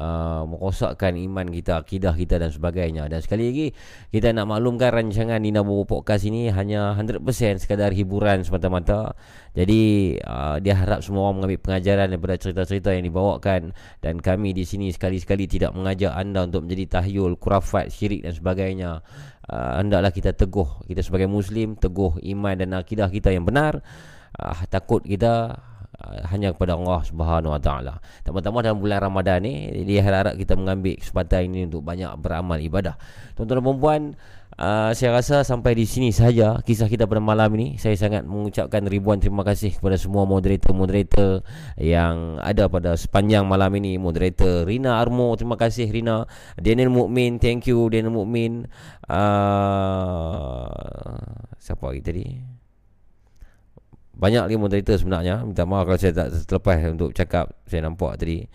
uh, 0.01 0.41
merosakkan 0.49 1.13
iman 1.13 1.45
kita, 1.45 1.77
akidah 1.77 2.17
kita 2.17 2.41
dan 2.41 2.49
sebagainya. 2.49 3.05
Dan 3.05 3.21
sekali 3.21 3.53
lagi 3.53 3.67
kita 4.09 4.33
nak 4.33 4.49
maklumkan 4.49 4.89
rancangan 4.89 5.37
Nina 5.37 5.61
Bobo 5.61 5.85
Podcast 5.85 6.25
ini 6.25 6.49
hanya 6.49 6.97
100% 6.97 7.21
sekadar 7.61 7.93
hiburan 7.93 8.41
semata-mata. 8.41 9.13
Jadi 9.53 10.15
uh, 10.23 10.57
dia 10.57 10.73
harap 10.73 11.05
semua 11.05 11.29
orang 11.29 11.43
mengambil 11.43 11.59
pengajaran 11.61 12.07
daripada 12.09 12.35
cerita-cerita 12.39 12.89
yang 12.95 13.05
dibawakan 13.05 13.75
dan 14.01 14.15
kami 14.17 14.57
di 14.57 14.65
sini 14.65 14.89
sekali-sekali 14.89 15.45
tidak 15.45 15.75
mengajak 15.77 16.11
anda 16.15 16.47
untuk 16.47 16.65
menjadi 16.65 16.99
tahyul, 16.99 17.37
kurafat, 17.37 17.93
syirik 17.93 18.25
dan 18.25 18.33
sebagainya. 18.33 19.05
Uh, 19.51 19.83
hendaklah 19.83 20.13
kita 20.15 20.31
teguh 20.31 20.85
kita 20.87 21.03
sebagai 21.03 21.27
muslim 21.27 21.75
teguh 21.75 22.23
iman 22.23 22.55
dan 22.55 22.73
akidah 22.73 23.11
kita 23.11 23.29
yang 23.29 23.45
benar. 23.45 23.83
Uh, 24.31 24.63
takut 24.71 25.03
kita 25.03 25.59
uh, 25.99 26.23
hanya 26.31 26.55
kepada 26.55 26.79
Allah 26.79 27.01
Subhanahu 27.03 27.51
Wa 27.57 27.61
Taala. 27.61 27.93
Tambah-tambah 28.23 28.61
dalam 28.63 28.79
bulan 28.79 28.99
Ramadan 29.03 29.43
ni 29.43 29.83
dia 29.83 30.05
harap 30.05 30.37
kita 30.37 30.55
mengambil 30.55 30.95
kesempatan 30.99 31.51
ini 31.51 31.67
untuk 31.67 31.83
banyak 31.83 32.11
beramal 32.21 32.59
ibadah. 32.61 32.95
Tuan-tuan 33.35 33.59
dan 33.59 33.77
puan 33.79 34.03
Uh, 34.61 34.91
saya 34.91 35.15
rasa 35.15 35.47
sampai 35.47 35.73
di 35.73 35.87
sini 35.87 36.11
sahaja 36.11 36.59
kisah 36.61 36.91
kita 36.91 37.07
pada 37.07 37.23
malam 37.23 37.49
ini. 37.55 37.79
Saya 37.79 37.95
sangat 37.95 38.27
mengucapkan 38.27 38.83
ribuan 38.85 39.17
terima 39.17 39.47
kasih 39.47 39.73
kepada 39.73 39.95
semua 39.95 40.27
moderator-moderator 40.27 41.41
yang 41.79 42.37
ada 42.43 42.67
pada 42.69 42.93
sepanjang 42.99 43.47
malam 43.47 43.73
ini. 43.79 43.97
Moderator 43.97 44.67
Rina 44.67 44.99
Armo, 44.99 45.33
terima 45.33 45.55
kasih 45.55 45.89
Rina. 45.89 46.27
Daniel 46.59 46.91
Mukmin, 46.91 47.39
thank 47.39 47.65
you 47.65 47.89
Daniel 47.89 48.13
Mukmin. 48.13 48.67
Uh, 49.07 50.67
siapa 51.57 51.81
lagi 51.87 52.01
tadi? 52.03 52.60
Banyak 54.21 54.45
lagi 54.45 54.57
moderator 54.61 54.95
sebenarnya. 55.01 55.41
Minta 55.41 55.65
maaf 55.65 55.89
kalau 55.89 55.97
saya 55.97 56.13
tak 56.13 56.45
terlepas 56.45 56.77
untuk 56.93 57.09
cakap. 57.17 57.57
Saya 57.65 57.89
nampak 57.89 58.21
tadi 58.21 58.45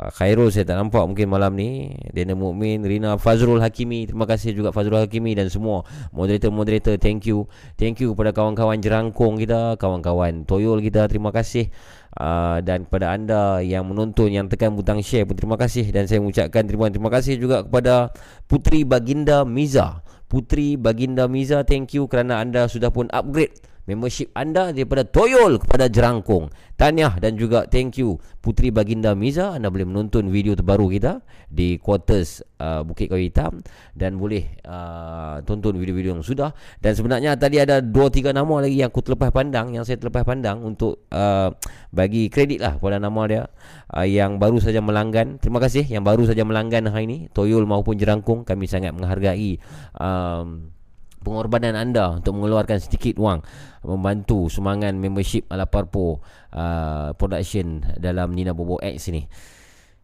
uh, 0.00 0.08
Khairul 0.08 0.48
saya 0.48 0.64
tak 0.64 0.80
nampak 0.80 1.04
mungkin 1.04 1.28
malam 1.28 1.52
ni. 1.52 1.92
Dana 2.16 2.32
Mukmin, 2.32 2.80
Rina 2.80 3.20
Fazrul 3.20 3.60
Hakimi. 3.60 4.08
Terima 4.08 4.24
kasih 4.24 4.56
juga 4.56 4.72
Fazrul 4.72 5.04
Hakimi 5.04 5.36
dan 5.36 5.52
semua 5.52 5.84
Moderator-moderator. 6.16 6.96
Thank 6.96 7.28
you. 7.28 7.44
Thank 7.76 8.00
you 8.00 8.16
kepada 8.16 8.32
kawan-kawan 8.32 8.80
jerangkung 8.80 9.36
kita 9.36 9.76
Kawan-kawan 9.76 10.48
toyol 10.48 10.80
kita. 10.80 11.04
Terima 11.12 11.28
kasih. 11.28 11.68
Uh, 12.16 12.64
Dan 12.64 12.88
kepada 12.88 13.12
anda 13.12 13.60
yang 13.60 13.84
menonton 13.84 14.32
Yang 14.32 14.56
tekan 14.56 14.72
butang 14.72 15.04
share 15.04 15.28
pun 15.28 15.36
terima 15.36 15.60
kasih. 15.60 15.92
Dan 15.92 16.08
saya 16.08 16.24
mengucapkan 16.24 16.64
terima 16.64 16.88
terima 16.88 17.12
kasih 17.12 17.36
juga 17.36 17.68
kepada 17.68 18.16
Putri 18.48 18.88
Baginda 18.88 19.44
Miza. 19.44 20.00
Putri 20.24 20.80
Baginda 20.80 21.28
Miza 21.28 21.68
thank 21.68 21.92
you 21.92 22.08
kerana 22.08 22.40
anda 22.40 22.64
sudah 22.64 22.88
pun 22.88 23.12
upgrade 23.12 23.71
membership 23.86 24.30
anda 24.34 24.70
daripada 24.70 25.02
Toyol 25.02 25.58
kepada 25.58 25.90
Jerangkung. 25.90 26.50
Tahniah 26.72 27.14
dan 27.22 27.38
juga 27.38 27.70
thank 27.70 28.02
you 28.02 28.18
Putri 28.42 28.74
Baginda 28.74 29.14
Miza. 29.14 29.54
Anda 29.54 29.70
boleh 29.70 29.86
menonton 29.86 30.26
video 30.34 30.58
terbaru 30.58 30.90
kita 30.90 31.22
di 31.46 31.78
quarters 31.78 32.42
uh, 32.58 32.82
Bukit 32.82 33.06
Kayu 33.06 33.30
Hitam 33.30 33.62
dan 33.94 34.18
boleh 34.18 34.58
uh, 34.66 35.38
tonton 35.46 35.78
video-video 35.78 36.18
yang 36.18 36.26
sudah. 36.26 36.50
Dan 36.82 36.98
sebenarnya 36.98 37.38
tadi 37.38 37.62
ada 37.62 37.78
2 37.78 37.92
3 37.92 38.34
nama 38.34 38.66
lagi 38.66 38.82
yang 38.82 38.90
aku 38.90 38.98
terlepas 39.04 39.30
pandang 39.30 39.78
yang 39.78 39.86
saya 39.86 40.00
terlepas 40.02 40.26
pandang 40.26 40.58
untuk 40.66 41.06
uh, 41.14 41.54
bagi 41.94 42.26
kredit 42.26 42.58
lah 42.58 42.82
kepada 42.82 42.98
nama 42.98 43.22
dia 43.30 43.42
uh, 43.94 44.02
yang 44.02 44.42
baru 44.42 44.58
saja 44.58 44.82
melanggan. 44.82 45.38
Terima 45.38 45.62
kasih 45.62 45.86
yang 45.86 46.02
baru 46.02 46.26
saja 46.26 46.42
melanggan 46.42 46.90
hari 46.90 47.06
ini 47.06 47.18
Toyol 47.30 47.62
maupun 47.62 47.94
Jerangkung. 47.94 48.42
Kami 48.42 48.66
sangat 48.66 48.90
menghargai 48.90 49.62
um, 49.94 50.74
pengorbanan 51.22 51.78
anda 51.78 52.18
untuk 52.18 52.36
mengeluarkan 52.36 52.82
sedikit 52.82 53.16
wang 53.22 53.40
membantu 53.86 54.50
sumbangan 54.50 54.98
membership 54.98 55.46
ala 55.48 55.64
Parpo 55.70 56.20
uh, 56.52 57.14
production 57.14 57.82
dalam 57.96 58.34
Nina 58.34 58.52
Bobo 58.52 58.82
X 58.82 59.08
ni. 59.14 59.24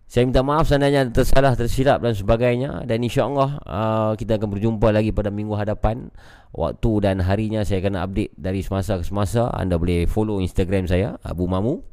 Saya 0.08 0.24
minta 0.24 0.40
maaf 0.40 0.64
seandainya 0.72 1.04
tersalah, 1.12 1.52
tersilap 1.52 2.00
dan 2.00 2.16
sebagainya. 2.16 2.88
Dan 2.88 3.04
insyaAllah 3.04 3.50
uh, 3.60 4.12
kita 4.16 4.40
akan 4.40 4.56
berjumpa 4.56 4.88
lagi 4.88 5.12
pada 5.12 5.28
minggu 5.28 5.52
hadapan. 5.52 6.08
Waktu 6.48 7.04
dan 7.04 7.20
harinya 7.20 7.60
saya 7.60 7.84
akan 7.84 8.08
update 8.08 8.32
dari 8.32 8.64
semasa 8.64 8.96
ke 8.96 9.04
semasa. 9.04 9.52
Anda 9.52 9.76
boleh 9.76 10.08
follow 10.08 10.40
Instagram 10.40 10.88
saya, 10.88 11.20
Abu 11.20 11.44
Mamu. 11.44 11.84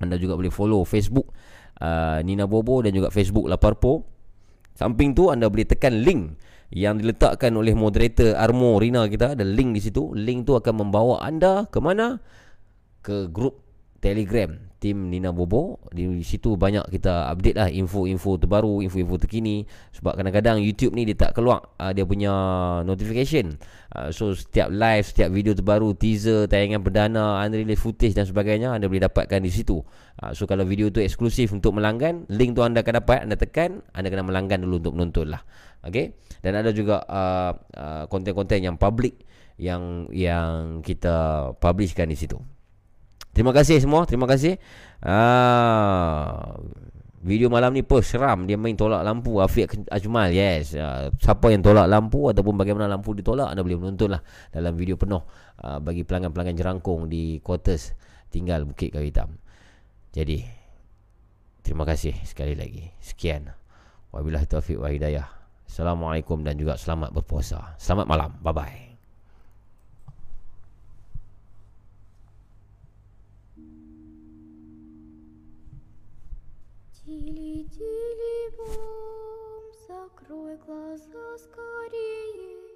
Anda 0.00 0.16
juga 0.16 0.40
boleh 0.40 0.48
follow 0.48 0.88
Facebook 0.88 1.36
uh, 1.84 2.24
Nina 2.24 2.48
Bobo 2.48 2.80
dan 2.80 2.96
juga 2.96 3.12
Facebook 3.12 3.44
Laparpo 3.44 4.14
Samping 4.74 5.14
tu 5.14 5.30
anda 5.30 5.46
boleh 5.46 5.62
tekan 5.62 6.02
link 6.02 6.34
yang 6.74 6.98
diletakkan 6.98 7.54
oleh 7.54 7.70
moderator 7.70 8.34
Armo 8.34 8.82
Rina 8.82 9.06
kita 9.06 9.38
ada 9.38 9.46
link 9.46 9.78
di 9.78 9.80
situ. 9.80 10.10
Link 10.18 10.42
tu 10.42 10.58
akan 10.58 10.82
membawa 10.82 11.22
anda 11.22 11.70
ke 11.70 11.78
mana? 11.78 12.18
Ke 12.98 13.30
grup 13.30 13.62
Telegram 14.02 14.52
tim 14.82 15.08
Nina 15.08 15.32
Bobo. 15.32 15.80
Di 15.94 16.20
situ 16.20 16.60
banyak 16.60 16.92
kita 16.92 17.32
update 17.32 17.56
lah 17.56 17.68
info-info 17.72 18.36
terbaru 18.36 18.84
info-info 18.84 19.16
terkini. 19.16 19.64
Sebab 19.96 20.18
kadang-kadang 20.18 20.60
YouTube 20.60 20.92
ni 20.98 21.08
dia 21.08 21.16
tak 21.16 21.38
keluar 21.38 21.62
uh, 21.78 21.94
dia 21.94 22.02
punya 22.04 22.34
notification. 22.84 23.56
Uh, 23.94 24.10
so 24.10 24.34
setiap 24.34 24.68
live 24.68 25.06
setiap 25.06 25.30
video 25.30 25.54
terbaru 25.54 25.94
teaser 25.96 26.50
tayangan 26.50 26.82
perdana 26.82 27.40
unreleased 27.46 27.80
footage 27.80 28.12
dan 28.18 28.26
sebagainya 28.28 28.76
anda 28.76 28.90
boleh 28.90 29.06
dapatkan 29.08 29.40
di 29.40 29.48
situ. 29.48 29.78
Uh, 30.20 30.36
so 30.36 30.44
kalau 30.44 30.66
video 30.66 30.90
tu 30.92 30.98
eksklusif 31.00 31.54
untuk 31.54 31.78
melanggan 31.78 32.28
link 32.28 32.52
tu 32.52 32.60
anda 32.60 32.84
akan 32.84 33.00
dapat 33.00 33.24
anda 33.24 33.38
tekan 33.40 33.80
anda 33.96 34.12
kena 34.12 34.26
melanggan 34.26 34.66
dulu 34.66 34.84
untuk 34.84 34.94
menonton 35.00 35.32
lah 35.32 35.40
okay? 35.90 36.16
dan 36.40 36.60
ada 36.60 36.70
juga 36.72 37.04
uh, 37.04 37.52
uh, 37.76 38.04
konten-konten 38.08 38.60
yang 38.64 38.76
public 38.80 39.20
yang 39.60 40.10
yang 40.10 40.82
kita 40.82 41.50
publishkan 41.62 42.10
di 42.10 42.18
situ 42.18 42.40
Terima 43.34 43.50
kasih 43.50 43.82
semua, 43.82 44.06
terima 44.06 44.30
kasih. 44.30 44.62
Ah, 45.02 46.54
video 47.18 47.50
malam 47.50 47.74
ni 47.74 47.82
pun 47.82 47.98
seram 47.98 48.46
dia 48.46 48.54
main 48.54 48.78
tolak 48.78 49.02
lampu 49.02 49.42
Afiq 49.42 49.90
Ajmal. 49.90 50.30
Yes. 50.30 50.78
Ah, 50.78 51.10
siapa 51.18 51.50
yang 51.50 51.66
tolak 51.66 51.90
lampu 51.90 52.30
ataupun 52.30 52.54
bagaimana 52.54 52.86
lampu 52.86 53.10
ditolak 53.10 53.50
anda 53.50 53.66
boleh 53.66 53.82
menontonlah 53.82 54.22
dalam 54.54 54.78
video 54.78 54.94
penuh 54.94 55.20
ah, 55.66 55.82
bagi 55.82 56.06
pelanggan-pelanggan 56.06 56.54
jerangkung 56.54 57.10
di 57.10 57.42
quarters 57.42 57.98
tinggal 58.30 58.62
Bukit 58.70 58.94
Kayu 58.94 59.10
Hitam. 59.10 59.34
Jadi 60.14 60.46
terima 61.66 61.82
kasih 61.82 62.14
sekali 62.22 62.54
lagi. 62.54 62.86
Sekian. 63.02 63.50
Wabillahi 64.14 64.46
taufiq 64.46 64.78
wa 64.78 64.94
hidayah. 64.94 65.43
Assalamualaikum 65.73 66.41
dan 66.41 66.57
juga 66.57 66.75
selamat 66.75 67.13
berpuasa. 67.13 67.77
Selamat 67.77 68.05
malam. 68.09 68.31
Bye 68.41 68.53
bye. 68.53 68.89
Тили-тили-бом, 77.09 79.65
закрой 79.87 80.55
глаза 80.61 81.27
скорее. 81.41 82.69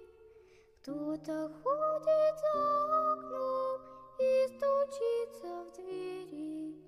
Кто-то 0.81 1.53
ходит 1.61 2.35
за 2.41 2.57
окном 3.14 3.77
и 4.18 4.30
стучится 4.48 5.49
в 5.64 5.65
двери. 5.77 6.81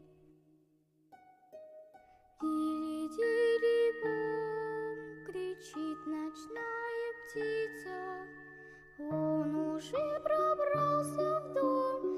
Тили-тили-бом, 2.42 4.39
Кричит 5.61 6.07
ночная 6.07 7.13
птица. 7.27 8.27
Он 8.99 9.55
уже 9.55 10.21
пробрался 10.23 11.41
в 11.41 11.55
дом 11.55 12.10